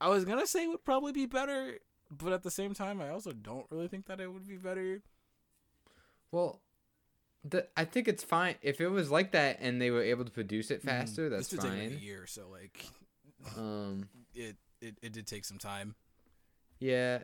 I 0.00 0.08
was 0.08 0.24
gonna 0.24 0.46
say 0.46 0.64
it 0.64 0.68
would 0.68 0.84
probably 0.84 1.12
be 1.12 1.26
better, 1.26 1.78
but 2.10 2.32
at 2.32 2.42
the 2.42 2.50
same 2.50 2.74
time, 2.74 3.00
I 3.00 3.10
also 3.10 3.32
don't 3.32 3.66
really 3.70 3.88
think 3.88 4.06
that 4.06 4.20
it 4.20 4.32
would 4.32 4.46
be 4.48 4.56
better. 4.56 5.00
Well, 6.32 6.60
the 7.44 7.68
I 7.76 7.84
think 7.84 8.08
it's 8.08 8.24
fine 8.24 8.56
if 8.62 8.80
it 8.80 8.88
was 8.88 9.10
like 9.10 9.30
that 9.32 9.58
and 9.60 9.80
they 9.80 9.90
were 9.90 10.02
able 10.02 10.24
to 10.24 10.30
produce 10.30 10.70
it 10.70 10.82
Mhm. 10.82 10.86
faster. 10.86 11.28
That's 11.28 11.48
this 11.48 11.60
did 11.60 11.70
take 11.70 12.00
a 12.00 12.04
year, 12.04 12.26
so 12.26 12.48
like 12.50 12.84
Um, 13.56 14.08
it, 14.34 14.56
it 14.80 14.98
it 15.02 15.12
did 15.12 15.26
take 15.28 15.44
some 15.44 15.58
time. 15.58 15.94
yeah. 16.80 17.22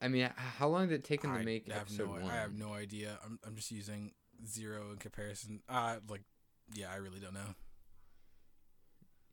I 0.00 0.08
mean, 0.08 0.28
how 0.36 0.68
long 0.68 0.88
did 0.88 0.96
it 0.96 1.04
take 1.04 1.22
them 1.22 1.36
to 1.36 1.44
make 1.44 1.70
have 1.70 1.82
episode 1.82 2.06
no, 2.06 2.12
one? 2.12 2.30
I 2.30 2.34
have 2.34 2.58
no 2.58 2.72
idea. 2.72 3.18
I'm 3.24 3.38
I'm 3.46 3.54
just 3.54 3.70
using 3.70 4.12
zero 4.46 4.90
in 4.90 4.98
comparison. 4.98 5.60
Uh, 5.68 5.96
like, 6.08 6.22
yeah, 6.74 6.86
I 6.92 6.96
really 6.96 7.20
don't 7.20 7.34
know. 7.34 7.54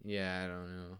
Yeah, 0.04 0.44
I 0.44 0.48
don't 0.48 0.78
know. 0.78 0.98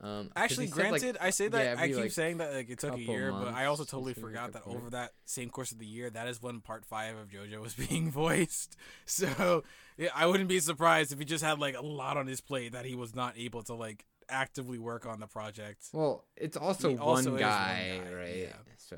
Um, 0.00 0.30
Actually, 0.34 0.66
he 0.66 0.72
said, 0.72 0.90
like, 0.90 1.00
granted, 1.00 1.18
I 1.20 1.30
say 1.30 1.48
that 1.48 1.64
yeah, 1.64 1.82
I 1.82 1.86
keep 1.86 1.96
like, 1.96 2.10
saying 2.10 2.38
that 2.38 2.52
like 2.52 2.68
it 2.68 2.78
took 2.78 2.94
a 2.94 3.00
year, 3.00 3.30
but 3.32 3.54
I 3.54 3.66
also 3.66 3.84
totally 3.84 4.12
forgot 4.12 4.52
that 4.52 4.62
over 4.66 4.90
that 4.90 5.12
same 5.24 5.50
course 5.50 5.70
of 5.70 5.78
the 5.78 5.86
year, 5.86 6.10
that 6.10 6.26
is 6.26 6.42
when 6.42 6.60
part 6.60 6.84
five 6.84 7.16
of 7.16 7.28
JoJo 7.28 7.60
was 7.60 7.74
being 7.88 8.10
voiced. 8.10 8.76
So 9.06 9.62
yeah, 9.96 10.08
I 10.14 10.26
wouldn't 10.26 10.48
be 10.48 10.58
surprised 10.58 11.12
if 11.12 11.18
he 11.18 11.24
just 11.24 11.44
had 11.44 11.58
like 11.58 11.76
a 11.76 11.82
lot 11.84 12.16
on 12.16 12.26
his 12.26 12.40
plate 12.40 12.72
that 12.72 12.84
he 12.84 12.94
was 12.94 13.14
not 13.14 13.38
able 13.38 13.62
to 13.62 13.74
like 13.74 14.04
actively 14.34 14.78
work 14.78 15.06
on 15.06 15.20
the 15.20 15.26
project. 15.26 15.86
Well, 15.92 16.26
it's 16.36 16.56
also 16.56 16.90
one 16.90 16.98
also 17.00 17.20
is 17.20 17.26
one 17.32 17.40
guy, 17.40 18.00
guy, 18.04 18.12
right? 18.12 18.36
yeah. 18.36 18.56
So 18.76 18.96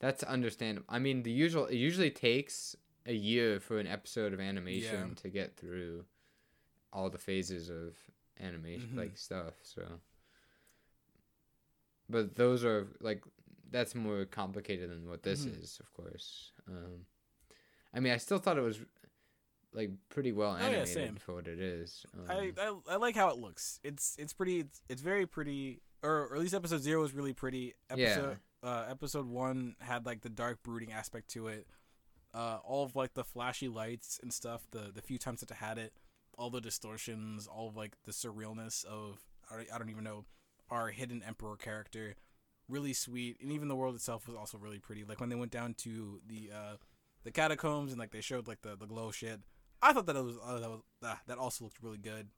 that's 0.00 0.22
understandable. 0.22 0.86
I 0.88 0.98
mean, 0.98 1.22
the 1.22 1.30
usual 1.30 1.66
it 1.66 1.76
usually 1.76 2.10
takes 2.10 2.76
a 3.06 3.12
year 3.14 3.60
for 3.60 3.78
an 3.78 3.86
episode 3.86 4.32
of 4.32 4.40
animation 4.40 5.08
Yeah. 5.08 5.22
to 5.22 5.28
get 5.28 5.56
through 5.56 6.04
all 6.92 7.08
the 7.10 7.18
phases 7.18 7.70
of 7.70 7.96
animation 8.40 8.90
Mhm. 8.90 8.96
like 8.98 9.16
stuff. 9.16 9.54
So, 9.62 9.82
but 12.08 12.34
those 12.34 12.64
are 12.64 12.88
like 13.00 13.22
that's 13.70 13.94
more 13.94 14.24
complicated 14.26 14.90
than 14.90 15.08
what 15.08 15.22
this 15.22 15.46
Mhm. 15.46 15.62
is, 15.62 15.80
of 15.80 15.90
course. 15.94 16.52
Um, 16.68 17.06
I 17.94 18.00
mean, 18.00 18.12
I 18.12 18.18
still 18.18 18.38
thought 18.38 18.58
it 18.58 18.62
was 18.62 18.78
like 19.74 19.90
pretty 20.08 20.32
well 20.32 20.52
Oh, 20.52 20.58
yeah, 20.58 20.78
animated 20.78 21.20
for 21.20 21.34
what 21.34 21.46
it 21.48 21.58
is. 21.60 22.04
Um, 22.14 22.26
I, 22.28 22.52
I 22.60 22.94
I 22.94 22.96
like 22.96 23.16
how 23.16 23.28
it 23.28 23.38
looks. 23.38 23.80
It's 23.82 24.16
it's 24.18 24.32
pretty. 24.32 24.60
It's, 24.60 24.82
it's 24.88 25.02
very 25.02 25.26
pretty. 25.26 25.80
Or, 26.02 26.26
or 26.26 26.34
at 26.34 26.40
least 26.40 26.54
episode 26.54 26.82
zero 26.82 27.00
was 27.00 27.14
really 27.14 27.32
pretty. 27.32 27.74
Episode 27.88 28.38
uh, 28.62 28.84
episode 28.90 29.26
one 29.26 29.76
had 29.80 30.06
like 30.06 30.20
the 30.22 30.28
dark 30.28 30.62
brooding 30.62 30.92
aspect 30.92 31.28
to 31.30 31.48
it. 31.48 31.66
Uh, 32.34 32.58
all 32.64 32.84
of 32.84 32.96
like 32.96 33.14
the 33.14 33.24
flashy 33.24 33.68
lights 33.68 34.18
and 34.22 34.32
stuff. 34.32 34.66
The 34.70 34.90
the 34.94 35.02
few 35.02 35.18
times 35.18 35.40
that 35.40 35.50
it 35.50 35.56
had 35.56 35.78
it, 35.78 35.92
all 36.36 36.50
the 36.50 36.60
distortions, 36.60 37.46
all 37.46 37.68
of 37.68 37.76
like 37.76 37.92
the 38.04 38.12
surrealness 38.12 38.84
of 38.84 39.20
I 39.50 39.56
don't, 39.56 39.72
I 39.74 39.78
don't 39.78 39.90
even 39.90 40.04
know 40.04 40.24
our 40.70 40.88
hidden 40.88 41.22
emperor 41.26 41.56
character. 41.56 42.14
Really 42.68 42.92
sweet, 42.94 43.38
and 43.42 43.52
even 43.52 43.68
the 43.68 43.76
world 43.76 43.94
itself 43.94 44.26
was 44.26 44.36
also 44.36 44.56
really 44.56 44.78
pretty. 44.78 45.04
Like 45.04 45.20
when 45.20 45.28
they 45.28 45.34
went 45.36 45.50
down 45.50 45.74
to 45.78 46.20
the 46.26 46.50
uh, 46.54 46.76
the 47.24 47.30
catacombs 47.30 47.92
and 47.92 47.98
like 47.98 48.12
they 48.12 48.20
showed 48.20 48.48
like 48.48 48.62
the, 48.62 48.76
the 48.76 48.86
glow 48.86 49.10
shit. 49.10 49.40
I 49.82 49.92
thought 49.92 50.06
that 50.06 50.16
it 50.16 50.24
was 50.24 50.36
uh, 50.44 50.60
that 50.60 50.70
was 50.70 50.80
uh, 51.02 51.14
that 51.26 51.38
also 51.38 51.64
looked 51.64 51.82
really 51.82 51.98
good. 51.98 52.28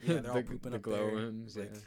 Yeah, 0.00 0.20
they're 0.20 0.30
all 0.32 0.36
the, 0.36 0.42
pooping 0.42 0.70
the 0.72 0.76
up 0.76 0.82
glow 0.82 1.10
there, 1.16 1.30
like- 1.30 1.72
yeah. 1.72 1.78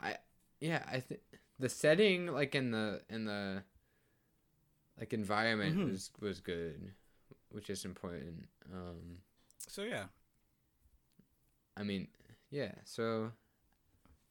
I 0.00 0.16
yeah, 0.60 0.82
I 0.90 1.00
think 1.00 1.20
the 1.58 1.68
setting 1.68 2.26
like 2.26 2.54
in 2.54 2.70
the 2.72 3.00
in 3.08 3.24
the 3.24 3.62
like 4.98 5.12
environment 5.12 5.76
Mhm. 5.76 5.90
was 5.90 6.10
was 6.20 6.40
good, 6.40 6.92
which 7.50 7.70
is 7.70 7.84
important. 7.84 8.48
Um 8.72 9.18
So 9.68 9.82
yeah, 9.82 10.06
I 11.76 11.82
mean, 11.84 12.08
yeah, 12.50 12.72
so 12.84 13.30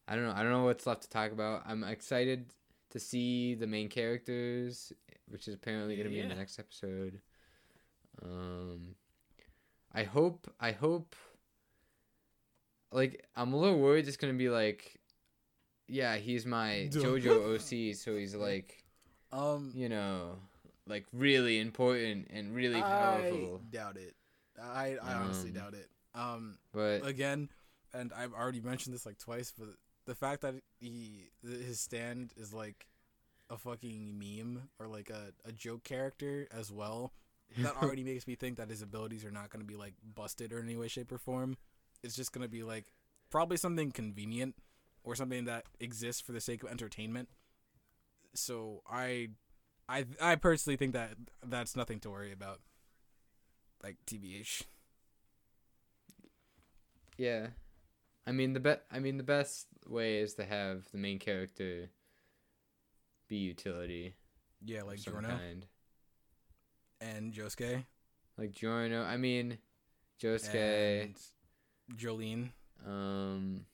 I 0.07 0.15
don't 0.15 0.25
know. 0.25 0.33
I 0.35 0.43
don't 0.43 0.51
know 0.51 0.63
what's 0.65 0.85
left 0.87 1.03
to 1.03 1.09
talk 1.09 1.31
about. 1.31 1.63
I'm 1.65 1.83
excited 1.83 2.53
to 2.91 2.99
see 2.99 3.55
the 3.55 3.67
main 3.67 3.89
characters, 3.89 4.91
which 5.27 5.47
is 5.47 5.53
apparently 5.55 5.95
going 5.95 6.07
to 6.07 6.13
be 6.13 6.19
in 6.21 6.29
the 6.29 6.35
next 6.35 6.59
episode. 6.59 7.21
Um 8.23 8.95
I 9.93 10.03
hope 10.03 10.51
I 10.59 10.71
hope 10.71 11.15
like 12.91 13.25
I'm 13.35 13.53
a 13.53 13.57
little 13.57 13.79
worried 13.79 14.07
it's 14.07 14.17
going 14.17 14.33
to 14.33 14.37
be 14.37 14.49
like 14.49 14.99
yeah, 15.87 16.17
he's 16.17 16.45
my 16.45 16.89
JoJo 16.91 17.55
OC, 17.55 17.95
so 17.95 18.17
he's 18.17 18.35
like, 18.35 18.83
um, 19.31 19.71
you 19.73 19.87
know, 19.87 20.35
like 20.85 21.05
really 21.13 21.59
important 21.59 22.27
and 22.29 22.53
really 22.53 22.81
powerful. 22.81 23.25
I 23.25 23.29
powerful. 23.29 23.61
doubt 23.71 23.95
it. 23.97 24.13
I 24.61 24.97
I 25.01 25.13
honestly 25.13 25.49
Um, 25.51 25.55
doubt 25.55 25.73
it. 25.75 25.89
Um, 26.13 26.57
But 26.73 27.05
again, 27.05 27.49
and 27.93 28.11
I've 28.11 28.33
already 28.33 28.59
mentioned 28.59 28.93
this 28.93 29.05
like 29.05 29.17
twice, 29.17 29.53
but 29.57 29.69
the 30.05 30.15
fact 30.15 30.41
that 30.41 30.55
he 30.79 31.29
his 31.41 31.79
stand 31.79 32.33
is 32.35 32.53
like 32.53 32.87
a 33.49 33.57
fucking 33.57 34.19
meme 34.19 34.69
or 34.79 34.87
like 34.87 35.09
a, 35.09 35.31
a 35.45 35.53
joke 35.53 35.83
character 35.85 36.47
as 36.51 36.69
well. 36.69 37.13
That 37.57 37.77
already 37.81 38.03
makes 38.03 38.27
me 38.27 38.35
think 38.35 38.57
that 38.57 38.69
his 38.69 38.81
abilities 38.81 39.25
are 39.25 39.31
not 39.31 39.49
going 39.49 39.61
to 39.61 39.67
be 39.67 39.75
like 39.75 39.93
busted 40.15 40.51
or 40.53 40.59
in 40.59 40.65
any 40.65 40.75
way, 40.75 40.87
shape, 40.87 41.11
or 41.11 41.17
form. 41.17 41.57
It's 42.03 42.15
just 42.15 42.31
going 42.31 42.43
to 42.43 42.49
be 42.49 42.63
like 42.63 42.85
probably 43.29 43.57
something 43.57 43.91
convenient 43.91 44.55
or 45.03 45.15
something 45.15 45.45
that 45.45 45.65
exists 45.79 46.21
for 46.21 46.33
the 46.33 46.41
sake 46.41 46.63
of 46.63 46.69
entertainment. 46.69 47.29
So 48.35 48.81
I, 48.89 49.29
I, 49.89 50.05
I 50.21 50.35
personally 50.35 50.77
think 50.77 50.93
that 50.93 51.13
that's 51.45 51.75
nothing 51.75 51.99
to 52.01 52.09
worry 52.09 52.31
about. 52.31 52.59
Like 53.83 53.97
TBH. 54.05 54.63
Yeah, 57.17 57.47
I 58.27 58.31
mean 58.31 58.53
the 58.53 58.59
be- 58.59 58.83
I 58.91 58.99
mean 58.99 59.17
the 59.17 59.23
best 59.23 59.67
way 59.87 60.19
is 60.19 60.35
to 60.35 60.45
have 60.45 60.83
the 60.91 60.97
main 60.97 61.17
character 61.19 61.89
be 63.27 63.37
utility, 63.37 64.15
Yeah, 64.63 64.83
like 64.83 64.99
Giorno 64.99 65.29
kind. 65.29 65.65
And 66.99 67.33
Josuke 67.33 67.85
Like 68.37 68.51
Giorno, 68.51 69.03
I 69.03 69.17
mean 69.17 69.57
Josuke. 70.21 71.03
and 71.03 71.15
Jolyne. 71.95 72.51
Um, 72.85 73.65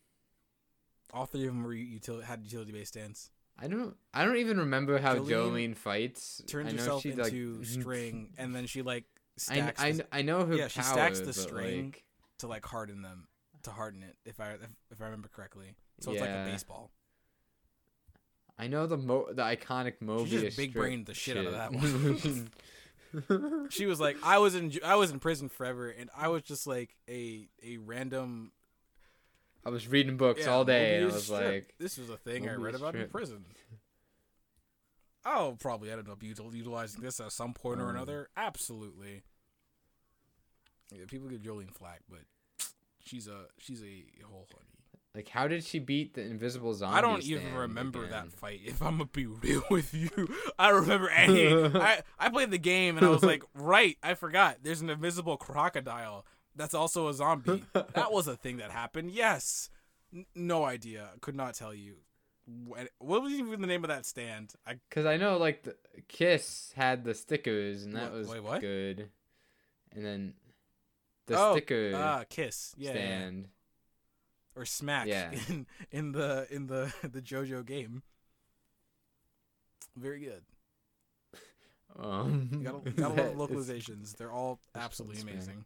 All 1.14 1.26
three 1.26 1.42
of 1.42 1.48
them 1.48 1.64
were 1.64 1.74
util- 1.74 2.24
had 2.24 2.44
utility 2.44 2.72
based 2.72 2.94
stance. 2.94 3.30
I 3.60 3.68
don't 3.68 3.96
I 4.14 4.26
don't 4.26 4.38
even 4.38 4.58
remember 4.60 4.98
how 4.98 5.16
Jolyne 5.16 5.30
Jolyne, 5.30 5.74
fights. 5.76 6.42
Turns 6.48 6.70
I 6.70 6.72
know 6.72 6.78
herself 6.78 7.06
into 7.06 7.22
like, 7.24 7.66
string, 7.66 8.34
and 8.38 8.56
then 8.56 8.66
she 8.66 8.82
like 8.82 9.06
stacks 9.38 9.82
I, 9.82 9.92
the- 9.94 10.08
I 10.12 10.22
know 10.22 10.46
her 10.46 10.56
yeah, 10.56 10.68
she 10.68 10.82
stacks 10.82 11.20
the 11.20 11.34
string. 11.34 11.86
like, 11.86 12.04
to 12.40 12.48
like 12.48 12.66
harden 12.66 13.02
them, 13.02 13.28
to 13.64 13.72
harden 13.72 14.04
it. 14.04 14.18
If 14.26 14.40
I 14.40 14.54
if, 14.54 14.62
if 14.92 15.02
I 15.02 15.06
remember 15.06 15.30
correctly, 15.30 15.76
so 16.00 16.12
it's 16.12 16.22
like 16.22 16.30
a 16.30 16.48
baseball. 16.50 16.92
I 18.58 18.68
know 18.68 18.86
the 18.88 18.98
mo 18.98 19.28
the 19.32 19.44
iconic 19.44 19.94
Mobius. 20.04 20.30
She 20.30 20.40
just 20.40 20.58
big 20.58 20.74
brained 20.74 21.06
the 21.06 21.14
shit 21.14 21.38
out 21.38 21.46
of 21.46 21.54
that 21.54 21.72
one. 21.74 22.50
She 23.70 23.86
was 23.86 24.00
like, 24.00 24.18
I 24.24 24.38
was 24.40 24.56
in 24.56 24.72
I 24.84 24.96
was 24.96 25.12
in 25.12 25.20
prison 25.20 25.50
forever, 25.50 25.90
and 25.90 26.10
I 26.18 26.28
was 26.30 26.44
just 26.44 26.66
like 26.68 26.96
a 27.10 27.48
a 27.64 27.78
random 27.78 28.52
I 29.66 29.70
was 29.70 29.88
reading 29.88 30.18
books 30.18 30.42
yeah, 30.42 30.52
all 30.52 30.66
day, 30.66 30.96
and 30.98 31.12
I 31.12 31.14
was 31.14 31.24
strip. 31.26 31.42
like, 31.54 31.74
this 31.80 31.98
was 31.98 32.10
a 32.10 32.18
thing 32.18 32.50
I 32.50 32.56
read 32.56 32.76
about 32.76 32.96
in 32.96 33.02
strip. 33.02 33.12
prison. 33.12 33.46
I'll 35.26 35.54
probably 35.54 35.90
end 35.90 36.10
up 36.10 36.20
util- 36.20 36.54
utilizing 36.54 37.02
this 37.02 37.20
at 37.22 37.32
some 37.32 37.54
point 37.54 37.80
or 37.80 37.86
Um, 37.90 37.96
another. 37.96 38.30
Absolutely. 38.36 39.24
Yeah, 40.92 41.06
people 41.08 41.30
give 41.30 41.42
Jolyne 41.42 41.70
flack, 41.70 42.02
but 42.10 42.20
she's 43.06 43.28
a 43.28 43.46
she's 43.58 43.82
a 43.84 44.04
whole 44.30 44.48
honey. 44.52 44.73
Like, 45.16 45.30
how 45.30 45.48
did 45.48 45.64
she 45.64 45.80
beat 45.80 46.16
the 46.16 46.22
invisible 46.22 46.74
zombie? 46.74 46.98
I 46.98 47.02
don't 47.02 47.24
even 47.24 47.54
remember 47.54 48.00
again? 48.00 48.12
that 48.12 48.32
fight. 48.32 48.62
If 48.66 48.82
I'm 48.82 48.98
gonna 48.98 49.06
be 49.12 49.26
real 49.44 49.64
with 49.70 49.94
you, 49.94 50.10
I 50.58 50.70
don't 50.72 50.82
remember 50.82 51.10
any. 51.16 51.54
I 51.76 52.02
I 52.20 52.30
played 52.30 52.52
the 52.52 52.58
game 52.58 52.98
and 52.98 53.06
I 53.06 53.10
was 53.10 53.24
like, 53.24 53.44
right, 53.54 53.98
I 54.02 54.16
forgot. 54.16 54.58
There's 54.64 54.82
an 54.82 54.90
invisible 54.90 55.38
crocodile 55.38 56.26
that's 56.56 56.74
also 56.74 57.08
a 57.08 57.14
zombie. 57.14 57.64
that 57.74 58.12
was 58.12 58.28
a 58.28 58.36
thing 58.36 58.58
that 58.58 58.72
happened. 58.72 59.12
Yes. 59.12 59.70
N- 60.14 60.26
no 60.36 60.64
idea. 60.66 61.10
Could 61.22 61.36
not 61.36 61.54
tell 61.56 61.74
you. 61.74 61.96
What, 62.68 62.90
was 63.00 63.32
even 63.34 63.62
the 63.62 63.68
name 63.68 63.84
of 63.84 63.88
that 63.88 64.06
stand? 64.06 64.54
I 64.68 64.76
Because 64.90 65.06
I 65.06 65.16
know, 65.18 65.38
like, 65.38 65.64
the 65.64 65.76
Kiss 66.10 66.74
had 66.76 67.04
the 67.06 67.14
stickers, 67.14 67.84
and 67.86 67.96
that 67.96 68.12
What- 68.12 68.14
was 68.20 68.28
wait, 68.28 68.44
what? 68.44 68.62
good. 68.62 69.10
And 69.96 70.04
then 70.06 70.34
the 71.28 71.40
Oh, 71.40 71.54
sticker 71.54 71.94
ah 71.96 72.24
Kiss. 72.30 72.74
Yeah, 72.78 72.94
yeah, 72.94 73.00
yeah. 73.30 73.30
Or 74.56 74.66
Smack 74.66 75.08
Yeah. 75.08 75.32
in 75.50 75.66
in 75.92 76.12
the 76.12 76.48
in 76.52 76.68
the 76.68 76.94
the 77.04 77.22
JoJo 77.22 77.66
game. 77.66 78.04
Very 79.98 80.20
good. 80.20 80.44
Um, 82.00 82.50
You 82.52 82.60
gotta, 82.60 82.78
you 82.86 82.92
gotta 82.92 83.16
that 83.22 83.38
love 83.38 83.52
is- 83.52 83.68
localizations. 83.70 84.16
They're 84.18 84.32
all 84.32 84.60
absolutely 84.76 85.22
amazing. 85.22 85.66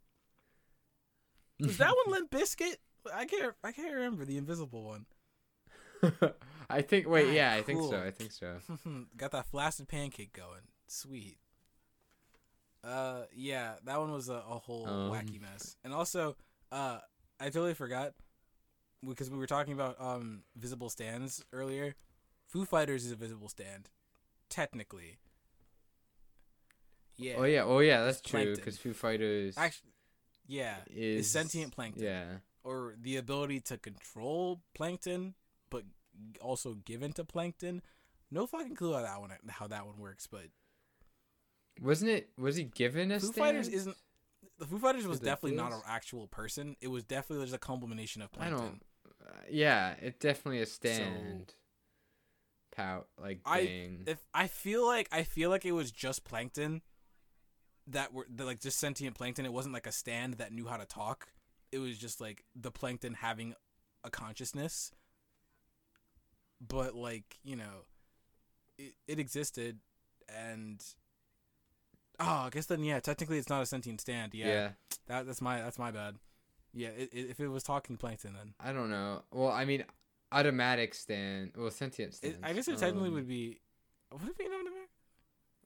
Was 1.60 1.78
that 1.78 1.94
one 2.06 2.14
Limp 2.16 2.32
Bizkit? 2.32 2.76
I 3.14 3.26
can't. 3.26 3.56
I 3.64 3.72
can't 3.72 3.94
remember 3.94 4.26
the 4.26 4.38
invisible 4.38 4.84
one. 4.84 5.06
I 6.70 6.82
think. 6.82 7.08
Wait, 7.08 7.28
Ah, 7.30 7.32
yeah, 7.32 7.54
I 7.54 7.62
think 7.64 7.82
so. 7.82 8.02
I 8.02 8.12
think 8.12 8.32
so. 8.32 8.58
Got 9.16 9.32
that 9.32 9.48
flaccid 9.48 9.88
pancake 9.88 10.34
going. 10.34 10.62
Sweet. 10.88 11.38
Uh, 12.84 13.24
yeah, 13.34 13.76
that 13.86 14.00
one 14.00 14.12
was 14.12 14.30
a, 14.30 14.34
a 14.36 14.60
whole 14.60 14.88
Um. 14.88 15.12
wacky 15.12 15.42
mess. 15.42 15.76
And 15.84 15.94
also, 15.94 16.36
Uh, 16.72 17.00
I 17.40 17.46
totally 17.46 17.74
forgot 17.74 18.14
because 19.08 19.30
we 19.30 19.38
were 19.38 19.48
talking 19.48 19.74
about 19.74 19.96
um 20.00 20.44
visible 20.56 20.90
stands 20.90 21.44
earlier. 21.52 21.96
Foo 22.48 22.66
Fighters 22.66 23.06
is 23.06 23.12
a 23.12 23.16
visible 23.16 23.50
stand, 23.50 23.90
technically. 24.50 25.18
Yeah. 27.18 27.36
Oh 27.38 27.44
yeah, 27.44 27.64
oh 27.64 27.80
yeah, 27.80 28.04
that's 28.06 28.22
true. 28.22 28.56
Because 28.56 28.78
Foo 28.78 28.94
Fighters 28.94 29.56
Actually, 29.58 29.92
yeah, 30.48 30.76
is 30.90 31.22
it's 31.22 31.30
sentient 31.30 31.74
plankton. 31.74 32.04
Yeah, 32.04 32.26
or 32.64 32.96
the 33.02 33.18
ability 33.18 33.60
to 33.62 33.78
control 33.78 34.62
plankton, 34.76 35.34
but 35.70 35.84
also 36.42 36.76
given 36.86 37.12
to 37.14 37.26
plankton. 37.26 37.82
No 38.30 38.46
fucking 38.46 38.76
clue 38.76 38.94
how 38.94 39.02
that 39.02 39.20
one 39.20 39.32
how 39.50 39.68
that 39.68 39.86
one 39.86 39.98
works, 39.98 40.28
but 40.28 40.46
wasn't 41.82 42.12
it? 42.12 42.30
Was 42.38 42.56
he 42.56 42.66
given 42.66 43.12
a 43.12 43.20
Foo 43.20 43.28
stand? 43.28 43.36
Fighters 43.36 43.68
isn't. 43.68 43.98
The 44.60 44.66
Foo 44.66 44.80
Fighters 44.80 45.08
was 45.08 45.20
definitely 45.20 45.58
not 45.58 45.72
an 45.72 45.82
actual 45.88 46.28
person. 46.28 46.76
It 46.82 46.88
was 46.88 47.04
definitely 47.04 47.46
just 47.46 47.56
a 47.56 47.60
combination 47.60 48.22
of 48.22 48.30
I 48.34 48.38
plankton. 48.38 48.60
don't. 48.60 48.84
Yeah, 49.50 49.96
it 50.02 50.20
definitely 50.20 50.62
a 50.62 50.66
stand. 50.66 51.54
Pout 52.72 53.08
like 53.20 53.42
I- 53.46 53.62
If 54.08 54.24
I 54.34 54.48
feel 54.48 54.86
like 54.86 55.08
I 55.12 55.24
feel 55.24 55.50
like 55.50 55.66
it 55.66 55.72
was 55.72 55.92
just 55.92 56.24
plankton 56.24 56.82
that 57.88 58.14
were 58.14 58.28
that 58.30 58.46
like 58.46 58.60
just 58.60 58.78
sentient 58.80 59.16
plankton. 59.16 59.46
It 59.46 59.54
wasn't 59.54 59.74
like 59.74 59.88
a 59.88 59.92
stand 59.92 60.36
that 60.36 60.52
knew 60.52 60.68
how 60.68 60.78
to 60.78 60.86
talk. 60.86 61.30
It 61.72 61.80
was 61.80 61.98
just 61.98 62.22
like 62.22 62.44
the 62.56 62.72
plankton 62.72 63.16
having 63.16 63.54
a 64.04 64.10
consciousness. 64.10 64.92
But 66.66 66.96
like 66.96 67.40
you 67.44 67.56
know, 67.56 67.86
it, 68.78 68.94
it 69.08 69.20
existed, 69.20 69.80
and 70.30 70.84
oh, 72.20 72.26
I 72.46 72.50
guess 72.52 72.66
then 72.66 72.84
yeah, 72.84 73.00
technically 73.00 73.38
it's 73.38 73.50
not 73.50 73.62
a 73.62 73.66
sentient 73.66 74.02
stand. 74.02 74.34
Yeah, 74.34 74.48
yeah. 74.48 74.70
that 75.08 75.26
that's 75.28 75.42
my 75.42 75.62
that's 75.62 75.80
my 75.80 75.92
bad. 75.92 76.16
Yeah, 76.74 76.90
it, 76.90 77.10
it, 77.14 77.30
if 77.32 77.40
it 77.40 77.48
was 77.48 77.64
talking 77.64 77.98
plankton, 77.98 78.34
then 78.34 78.54
I 78.60 78.72
don't 78.72 78.90
know. 78.90 79.24
Well, 79.32 79.52
I 79.52 79.66
mean, 79.66 79.84
automatic 80.32 80.94
stand. 80.94 81.52
Well, 81.58 81.72
sentient 81.72 82.14
stand. 82.14 82.38
I 82.44 82.54
guess 82.54 82.68
it 82.68 82.78
technically 82.78 83.10
would 83.10 83.28
be. 83.28 83.60
Would 84.12 84.30
it 84.30 84.38
be 84.38 84.46
an 84.46 84.52
automatic? 84.54 84.90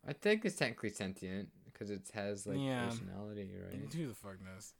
I 0.07 0.13
think 0.13 0.45
it's 0.45 0.55
technically 0.55 0.89
sentient 0.89 1.49
because 1.65 1.89
it 1.91 2.01
has 2.13 2.47
like 2.47 2.57
Yeah. 2.59 2.85
personality, 2.85 3.51
right? 3.55 3.93
Who 3.93 4.07
the 4.07 4.13
fuck 4.15 4.37
knows? 4.43 4.73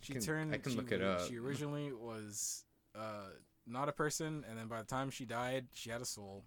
She 0.00 0.12
can- 0.12 0.22
turned. 0.22 0.54
I 0.54 0.58
can 0.58 0.72
she, 0.72 0.78
look 0.78 0.92
it 0.92 1.02
up. 1.02 1.20
She 1.28 1.38
originally 1.38 1.92
was 1.92 2.64
uh, 2.96 3.28
not 3.66 3.88
a 3.88 3.92
person, 3.92 4.44
and 4.48 4.58
then 4.58 4.66
by 4.68 4.78
the 4.78 4.86
time 4.86 5.10
she 5.10 5.24
died, 5.24 5.66
she 5.74 5.90
had 5.90 6.00
a 6.00 6.04
soul. 6.04 6.44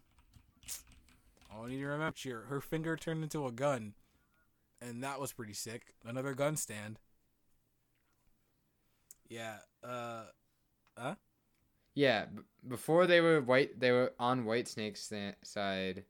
All 1.53 1.65
I 1.65 1.69
need 1.69 1.77
to 1.77 1.86
remember, 1.86 2.13
she, 2.15 2.30
her 2.30 2.61
finger 2.61 2.95
turned 2.95 3.23
into 3.23 3.45
a 3.45 3.51
gun, 3.51 3.93
and 4.82 5.03
that 5.03 5.19
was 5.19 5.34
pretty 5.34 5.53
sick. 5.53 5.93
Another 6.05 6.34
gun 6.34 6.55
stand. 6.55 6.99
Yeah. 9.30 9.57
Uh. 9.84 10.23
Huh? 10.97 11.15
Yeah, 11.95 12.25
b- 12.25 12.41
before 12.67 13.07
they 13.07 13.21
were 13.21 13.41
white, 13.41 13.80
they 13.80 13.91
were 13.91 14.13
on 14.19 14.45
White 14.45 14.67
Snake's 14.67 15.11
side, 15.43 16.03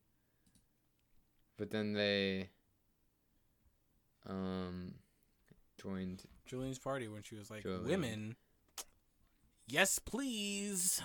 but 1.57 1.69
then 1.71 1.93
they 1.93 2.49
um 4.27 4.93
joined. 5.81 6.23
Jolyne's 6.45 6.79
party 6.79 7.07
when 7.07 7.21
she 7.23 7.35
was 7.35 7.49
like, 7.51 7.61
Julian. 7.63 7.85
"Women, 7.85 8.35
yes, 9.67 9.99
please, 9.99 11.01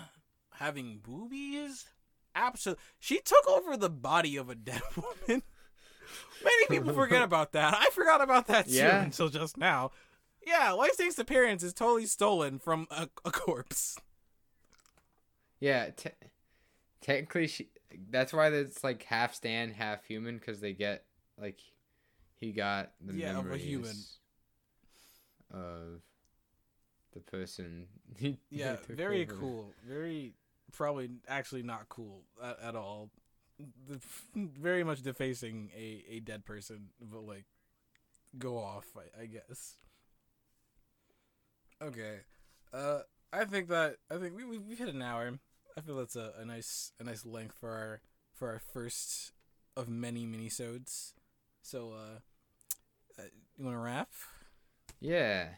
having 0.54 0.98
boobies." 1.02 1.86
Absolutely, 2.34 2.82
she 2.98 3.20
took 3.20 3.46
over 3.48 3.76
the 3.76 3.90
body 3.90 4.36
of 4.36 4.48
a 4.50 4.54
dead 4.54 4.82
woman. 4.96 5.42
Many 6.44 6.66
people 6.68 6.92
forget 6.92 7.22
about 7.22 7.52
that. 7.52 7.74
I 7.74 7.86
forgot 7.92 8.20
about 8.22 8.48
that 8.48 8.66
too 8.66 8.74
Yeah. 8.74 9.02
until 9.04 9.28
just 9.28 9.56
now. 9.56 9.92
Yeah, 10.46 10.72
White 10.74 10.94
Snake's 10.94 11.18
appearance 11.18 11.62
is 11.62 11.72
totally 11.72 12.06
stolen 12.06 12.58
from 12.58 12.86
a, 12.90 13.08
a 13.24 13.30
corpse. 13.30 13.96
Yeah, 15.60 15.90
te- 15.90 16.10
technically, 17.00 17.46
she. 17.46 17.68
That's 18.10 18.32
why 18.32 18.48
it's 18.48 18.82
like 18.82 19.04
half 19.04 19.34
stand, 19.34 19.72
half 19.74 20.04
human, 20.04 20.38
because 20.38 20.60
they 20.60 20.72
get 20.72 21.04
like 21.40 21.60
he 22.40 22.52
got 22.52 22.92
the 23.00 23.12
Yeah, 23.12 23.38
of 23.38 23.50
a 23.50 23.56
human. 23.56 23.84
memories 23.84 24.18
of 25.52 26.00
the 27.12 27.20
person. 27.20 27.86
he- 28.18 28.38
he 28.50 28.58
Yeah, 28.58 28.76
took 28.76 28.96
very 28.96 29.22
over. 29.24 29.34
cool. 29.40 29.74
Very 29.86 30.34
probably 30.72 31.10
actually 31.28 31.62
not 31.62 31.88
cool 31.88 32.22
at, 32.42 32.58
at 32.60 32.76
all. 32.76 33.10
The, 33.88 34.00
very 34.34 34.82
much 34.82 35.02
defacing 35.02 35.70
a, 35.76 36.04
a 36.10 36.20
dead 36.20 36.44
person, 36.44 36.88
but 37.00 37.24
like 37.24 37.44
go 38.38 38.58
off, 38.58 38.86
I, 38.96 39.22
I 39.22 39.26
guess. 39.26 39.76
Okay, 41.84 42.20
uh, 42.72 43.00
I 43.32 43.44
think 43.44 43.68
that 43.68 43.96
I 44.10 44.16
think 44.16 44.34
we 44.34 44.44
we 44.44 44.58
we 44.58 44.74
hit 44.74 44.88
an 44.88 45.02
hour. 45.02 45.38
I 45.76 45.80
feel 45.82 45.96
that's 45.96 46.16
a, 46.16 46.32
a 46.40 46.44
nice 46.44 46.92
a 46.98 47.04
nice 47.04 47.26
length 47.26 47.56
for 47.60 47.70
our 47.70 48.00
for 48.32 48.48
our 48.48 48.58
first 48.58 49.32
of 49.76 49.88
many 49.88 50.24
minisodes. 50.26 51.12
So, 51.62 51.92
uh, 51.92 52.20
uh 53.20 53.24
you 53.58 53.64
want 53.64 53.76
to 53.76 53.80
wrap? 53.80 54.08
Yeah. 55.00 55.48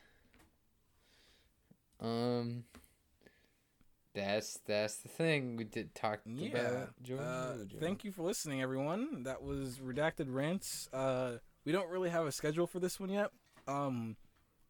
Um. 2.00 2.64
That's 4.14 4.58
that's 4.66 4.96
the 4.96 5.08
thing 5.08 5.56
we 5.56 5.64
did 5.64 5.94
talk 5.94 6.20
Yeah. 6.26 6.58
about. 6.58 7.02
Joe 7.02 7.18
Uh, 7.18 7.56
Mojo. 7.58 7.78
thank 7.78 8.02
you 8.02 8.10
for 8.10 8.22
listening, 8.22 8.62
everyone. 8.62 9.22
That 9.24 9.42
was 9.42 9.78
Redacted 9.78 10.26
Rants. 10.28 10.88
Uh, 10.92 11.36
we 11.64 11.72
don't 11.72 11.90
really 11.90 12.10
have 12.10 12.26
a 12.26 12.32
schedule 12.32 12.66
for 12.66 12.80
this 12.80 12.98
one 12.98 13.10
yet. 13.10 13.30
Um, 13.68 14.16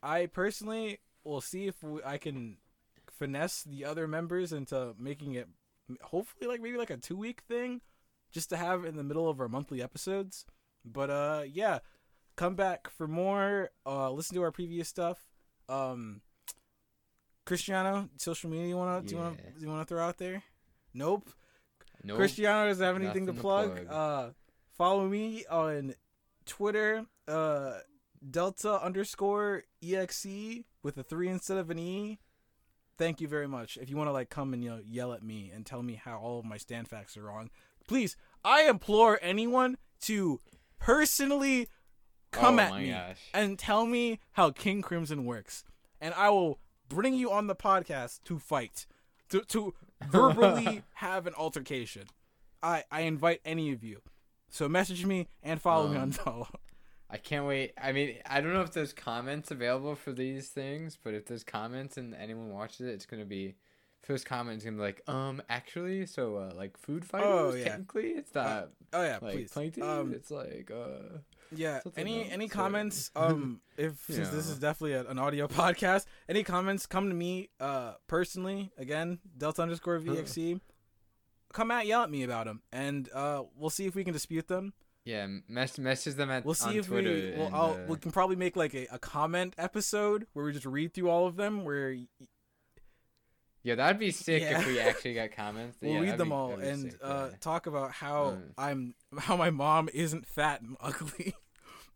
I 0.02 0.26
personally 0.26 0.98
will 1.26 1.40
see 1.40 1.66
if 1.66 1.82
we, 1.82 2.00
I 2.04 2.18
can 2.18 2.56
finesse 3.18 3.62
the 3.62 3.84
other 3.84 4.06
members 4.06 4.52
into 4.52 4.94
making 4.98 5.34
it, 5.34 5.48
hopefully, 6.02 6.48
like 6.48 6.60
maybe 6.60 6.78
like 6.78 6.90
a 6.90 6.96
two 6.96 7.16
week 7.16 7.42
thing, 7.48 7.80
just 8.32 8.50
to 8.50 8.56
have 8.56 8.84
in 8.84 8.96
the 8.96 9.04
middle 9.04 9.28
of 9.28 9.40
our 9.40 9.48
monthly 9.48 9.82
episodes. 9.82 10.44
But 10.84 11.10
uh, 11.10 11.42
yeah, 11.50 11.80
come 12.36 12.54
back 12.54 12.88
for 12.90 13.08
more. 13.08 13.70
Uh, 13.84 14.10
listen 14.10 14.36
to 14.36 14.42
our 14.42 14.52
previous 14.52 14.88
stuff. 14.88 15.18
Um, 15.68 16.20
Cristiano, 17.44 18.08
social 18.16 18.50
media 18.50 18.68
you 18.68 18.76
wanna 18.76 19.02
do 19.02 19.14
you 19.14 19.20
wanna 19.20 19.36
do 19.36 19.64
you 19.64 19.68
wanna 19.68 19.84
throw 19.84 20.04
out 20.04 20.18
there? 20.18 20.42
Nope. 20.94 21.30
Nope. 22.02 22.18
Cristiano 22.18 22.68
doesn't 22.68 22.84
have 22.84 22.96
anything 22.96 23.26
to 23.26 23.32
Nothing 23.32 23.36
to 23.36 23.40
plug. 23.40 23.86
plug. 23.86 23.88
Uh, 23.90 24.30
follow 24.76 25.06
me 25.08 25.44
on 25.50 25.94
Twitter, 26.44 27.04
uh, 27.28 27.78
Delta 28.28 28.82
underscore 28.82 29.64
exe 29.82 30.26
with 30.82 30.96
a 30.98 31.02
three 31.02 31.28
instead 31.28 31.58
of 31.58 31.70
an 31.70 31.78
e. 31.78 32.18
Thank 32.98 33.20
you 33.20 33.28
very 33.28 33.46
much. 33.46 33.76
If 33.76 33.90
you 33.90 33.96
want 33.96 34.08
to 34.08 34.12
like 34.12 34.30
come 34.30 34.54
and 34.54 34.64
you 34.64 34.70
know 34.70 34.80
yell 34.84 35.12
at 35.12 35.22
me 35.22 35.50
and 35.54 35.66
tell 35.66 35.82
me 35.82 35.94
how 36.02 36.18
all 36.18 36.38
of 36.38 36.44
my 36.46 36.56
stand 36.56 36.88
facts 36.88 37.16
are 37.16 37.22
wrong, 37.24 37.50
please. 37.86 38.16
I 38.44 38.62
implore 38.68 39.18
anyone 39.22 39.76
to 40.02 40.40
personally 40.78 41.68
come 42.30 42.58
oh 42.58 42.62
at 42.62 42.74
me 42.76 42.90
gosh. 42.90 43.18
and 43.34 43.58
tell 43.58 43.86
me 43.86 44.20
how 44.32 44.50
King 44.50 44.82
Crimson 44.82 45.24
works, 45.24 45.64
and 46.00 46.14
I 46.14 46.30
will 46.30 46.58
bring 46.88 47.14
you 47.14 47.30
on 47.30 47.48
the 47.48 47.54
podcast 47.56 48.22
to 48.24 48.38
fight, 48.38 48.86
to 49.30 49.40
to 49.42 49.74
verbally 50.10 50.82
have 50.94 51.26
an 51.26 51.34
altercation. 51.34 52.04
I 52.62 52.84
I 52.90 53.00
invite 53.02 53.40
any 53.44 53.72
of 53.72 53.82
you. 53.84 54.00
So 54.48 54.68
message 54.68 55.04
me 55.04 55.28
and 55.42 55.60
follow 55.60 55.88
me 55.88 55.96
on 55.96 56.02
Um, 56.04 56.12
Tolo. 56.12 56.46
I 57.08 57.18
can't 57.18 57.46
wait. 57.46 57.72
I 57.80 57.92
mean, 57.92 58.16
I 58.26 58.40
don't 58.40 58.52
know 58.52 58.62
if 58.62 58.72
there's 58.72 58.92
comments 58.92 59.50
available 59.50 59.94
for 59.94 60.12
these 60.12 60.48
things, 60.48 60.98
but 61.02 61.14
if 61.14 61.26
there's 61.26 61.44
comments 61.44 61.96
and 61.96 62.14
anyone 62.14 62.50
watches 62.50 62.80
it, 62.88 62.90
it's 62.94 63.06
gonna 63.06 63.24
be 63.24 63.54
first 64.02 64.24
comment 64.26 64.58
is 64.58 64.64
gonna 64.64 64.76
be 64.76 64.82
like, 64.82 65.02
um, 65.08 65.40
actually, 65.48 66.06
so 66.06 66.36
uh, 66.36 66.52
like 66.56 66.76
food 66.76 67.04
fighters, 67.04 67.28
Oh, 67.28 67.54
yeah. 67.54 67.64
technically, 67.64 68.10
it's 68.10 68.34
not 68.34 68.70
Oh 68.92 69.02
yeah, 69.02 69.18
like 69.22 69.34
please. 69.34 69.52
plankton. 69.52 69.82
Um, 69.82 70.12
it's 70.14 70.30
like 70.30 70.70
uh, 70.74 71.18
yeah. 71.54 71.80
Any 71.96 72.22
else, 72.24 72.28
any 72.32 72.48
comments? 72.48 73.10
Um, 73.16 73.60
if 73.76 74.04
since 74.08 74.28
this 74.30 74.48
is 74.48 74.58
definitely 74.58 74.94
a, 74.94 75.04
an 75.08 75.18
audio 75.18 75.46
podcast, 75.48 76.06
any 76.28 76.42
comments 76.42 76.86
come 76.86 77.08
to 77.08 77.14
me 77.14 77.50
uh 77.60 77.94
personally. 78.08 78.72
Again, 78.78 79.20
Delta 79.38 79.62
underscore 79.62 80.00
VXC. 80.00 80.60
Come 81.52 81.70
out, 81.70 81.86
yell 81.86 82.02
at 82.02 82.10
me 82.10 82.22
about 82.24 82.46
them, 82.46 82.62
and 82.72 83.08
uh, 83.14 83.44
we'll 83.56 83.70
see 83.70 83.86
if 83.86 83.94
we 83.94 84.02
can 84.04 84.12
dispute 84.12 84.48
them. 84.48 84.72
Yeah, 85.06 85.26
mess 85.48 85.78
message 85.78 86.14
them 86.16 86.30
at 86.30 86.44
We'll 86.44 86.52
see 86.54 86.76
if 86.76 86.88
Twitter. 86.88 87.08
we. 87.10 87.34
Well, 87.38 87.46
and, 87.46 87.54
I'll, 87.56 87.70
uh, 87.70 87.86
we 87.88 87.96
can 87.96 88.10
probably 88.10 88.36
make 88.36 88.56
like 88.56 88.74
a, 88.74 88.86
a 88.90 88.98
comment 88.98 89.54
episode 89.56 90.26
where 90.34 90.44
we 90.44 90.52
just 90.52 90.66
read 90.66 90.92
through 90.92 91.08
all 91.08 91.26
of 91.26 91.36
them. 91.36 91.64
Where 91.64 91.90
y- 91.92 92.08
yeah, 93.62 93.74
that'd 93.76 93.98
be 93.98 94.10
sick 94.10 94.42
Yeah. 94.42 94.60
if 94.60 94.66
we 94.66 94.78
actually 94.88 95.14
got 95.14 95.32
comments. 95.32 95.78
we'll 95.80 95.92
Yeah, 95.94 96.00
read 96.00 96.18
them 96.18 96.28
be- 96.28 96.34
all 96.34 96.52
and 96.54 96.92
sick, 96.92 97.00
uh, 97.02 97.28
yeah. 97.30 97.36
talk 97.40 97.66
about 97.66 97.92
how 97.92 98.26
Um, 98.26 98.42
I'm 98.58 98.94
how 99.18 99.36
my 99.36 99.50
mom 99.50 99.88
isn't 99.94 100.26
fat 100.26 100.60
and 100.60 100.76
ugly, 100.80 101.34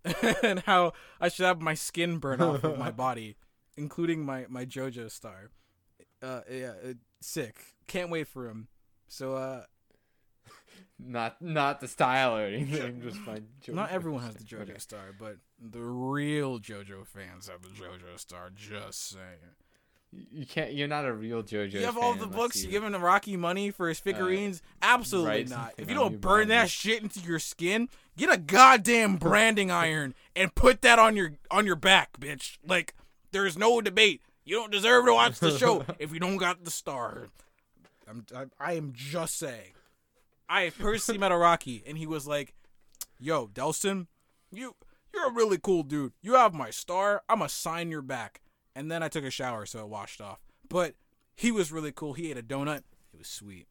and 0.42 0.60
how 0.60 0.92
I 1.20 1.28
should 1.28 1.46
have 1.46 1.60
my 1.60 1.74
skin 1.74 2.18
burn 2.18 2.40
off 2.40 2.64
of 2.64 2.78
my 2.78 2.90
body, 3.06 3.36
including 3.76 4.24
my 4.24 4.46
my 4.48 4.64
JoJo 4.64 5.10
star. 5.10 5.50
Uh, 6.22 6.40
yeah, 6.50 6.72
uh, 6.84 6.92
sick. 7.20 7.56
Can't 7.86 8.10
wait 8.10 8.28
for 8.28 8.48
him. 8.48 8.68
So 9.08 9.34
uh, 9.34 9.64
not 11.06 11.40
not 11.40 11.80
the 11.80 11.88
style 11.88 12.36
or 12.36 12.44
anything. 12.46 13.00
Just 13.02 13.20
my 13.26 13.40
Not 13.68 13.90
JoJo 13.90 13.92
everyone 13.92 14.22
has 14.22 14.34
the. 14.34 14.44
JoJo 14.44 14.62
Okay. 14.62 14.78
star, 14.78 15.14
but 15.18 15.36
the 15.60 15.80
real 15.80 16.58
JoJo 16.58 17.06
fans 17.06 17.48
have 17.48 17.62
the 17.62 17.68
JoJo 17.68 18.18
star. 18.18 18.50
Just 18.54 19.10
saying. 19.10 19.24
You- 20.12 20.44
can't. 20.44 20.72
You're 20.72 20.88
not 20.88 21.04
a 21.04 21.12
real 21.12 21.42
JoJo. 21.42 21.72
you 21.74 21.84
have 21.84 21.96
all 21.96 22.14
the 22.14 22.26
books. 22.26 22.64
You 22.64 22.70
giving 22.70 22.90
Araki 22.92 23.38
money 23.38 23.70
for 23.70 23.88
his 23.88 24.00
uh, 24.00 24.02
figurines? 24.02 24.60
Absolutely 24.82 25.44
not. 25.44 25.74
If 25.78 25.88
you 25.88 25.94
don't 25.94 26.20
burn 26.20 26.48
that 26.48 26.68
shit 26.68 27.00
into 27.02 27.20
your 27.20 27.38
skin, 27.38 27.88
get 28.16 28.32
a 28.32 28.36
goddamn 28.36 29.16
branding 29.16 29.70
iron 29.70 30.14
and 30.34 30.52
put 30.54 30.82
that 30.82 30.98
on 30.98 31.14
your 31.16 31.34
on 31.50 31.64
your 31.64 31.76
back, 31.76 32.18
bitch. 32.18 32.58
Like 32.66 32.94
there's 33.30 33.56
no 33.56 33.80
debate. 33.80 34.20
You 34.44 34.56
don't 34.56 34.72
deserve 34.72 35.04
to 35.06 35.12
watch 35.12 35.38
the 35.38 35.56
show 35.56 35.84
if 36.00 36.12
you 36.12 36.18
don't 36.18 36.38
got 36.38 36.64
the 36.64 36.72
star. 36.72 37.28
I'm 38.08 38.26
I, 38.34 38.46
I 38.58 38.72
am 38.72 38.92
just 38.92 39.38
saying. 39.38 39.72
I 40.50 40.70
personally 40.70 41.18
met 41.18 41.30
Araki 41.30 41.82
and 41.86 41.96
he 41.96 42.06
was 42.06 42.26
like, 42.26 42.54
"Yo, 43.18 43.46
Delston, 43.46 44.08
you 44.50 44.74
you're 45.14 45.28
a 45.28 45.32
really 45.32 45.58
cool 45.58 45.84
dude. 45.84 46.12
You 46.20 46.34
have 46.34 46.52
my 46.52 46.70
star. 46.70 47.22
I'm 47.28 47.38
gonna 47.38 47.48
sign 47.48 47.90
your 47.90 48.02
back." 48.02 48.40
And 48.74 48.90
then 48.90 49.02
I 49.02 49.08
took 49.08 49.24
a 49.24 49.30
shower, 49.30 49.64
so 49.64 49.80
it 49.80 49.88
washed 49.88 50.20
off. 50.20 50.40
But 50.68 50.94
he 51.36 51.50
was 51.52 51.70
really 51.72 51.92
cool. 51.92 52.14
He 52.14 52.30
ate 52.30 52.36
a 52.38 52.42
donut. 52.42 52.82
It 53.12 53.18
was 53.18 53.28
sweet. 53.28 53.68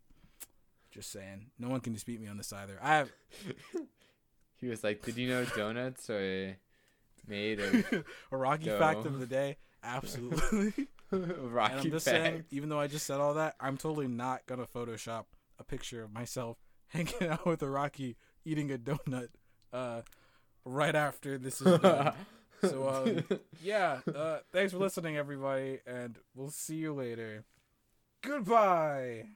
Just 0.90 1.12
saying. 1.12 1.48
No 1.60 1.70
one 1.70 1.82
can 1.82 1.94
dispute 1.94 2.22
me 2.22 2.28
on 2.28 2.38
this 2.38 2.52
either. 2.54 2.80
I 2.82 2.96
have 2.96 3.12
He 4.56 4.68
was 4.68 4.84
like, 4.84 5.04
"Did 5.04 5.18
you 5.18 5.28
know 5.28 5.46
donuts 5.46 6.10
are 6.10 6.58
made 7.28 7.60
of 7.60 7.72
Araki 8.32 8.66
Dough. 8.66 8.80
fact 8.80 9.06
of 9.06 9.20
the 9.20 9.28
day. 9.28 9.58
Absolutely. 9.84 10.88
Araki 11.14 11.72
and 11.72 11.80
I'm 11.82 11.92
just 11.92 12.06
fact?" 12.06 12.18
saying, 12.18 12.44
even 12.52 12.70
though 12.70 12.80
I 12.80 12.88
just 12.88 13.06
said 13.06 13.20
all 13.20 13.34
that, 13.34 13.56
I'm 13.60 13.78
totally 13.78 14.08
not 14.08 14.46
gonna 14.46 14.66
Photoshop 14.66 15.26
a 15.60 15.64
picture 15.64 16.04
of 16.04 16.14
myself 16.14 16.58
hanging 16.90 17.30
out 17.30 17.45
with 17.45 17.61
Araki 17.61 18.16
eating 18.45 18.72
a 18.72 18.78
donut 18.78 19.30
uh, 19.74 20.02
right 20.66 20.95
after 20.95 21.38
this 21.38 21.61
is 21.61 21.80
done. 21.82 22.14
So, 22.61 22.90
um, 22.90 23.40
yeah, 23.64 23.99
uh, 24.14 24.40
thanks 24.52 24.74
for 24.74 24.80
listening, 24.80 25.18
everybody, 25.18 25.80
and 25.86 26.18
we'll 26.36 26.49
see 26.49 26.76
you 26.76 26.94
later. 26.94 27.45
Goodbye. 28.22 29.30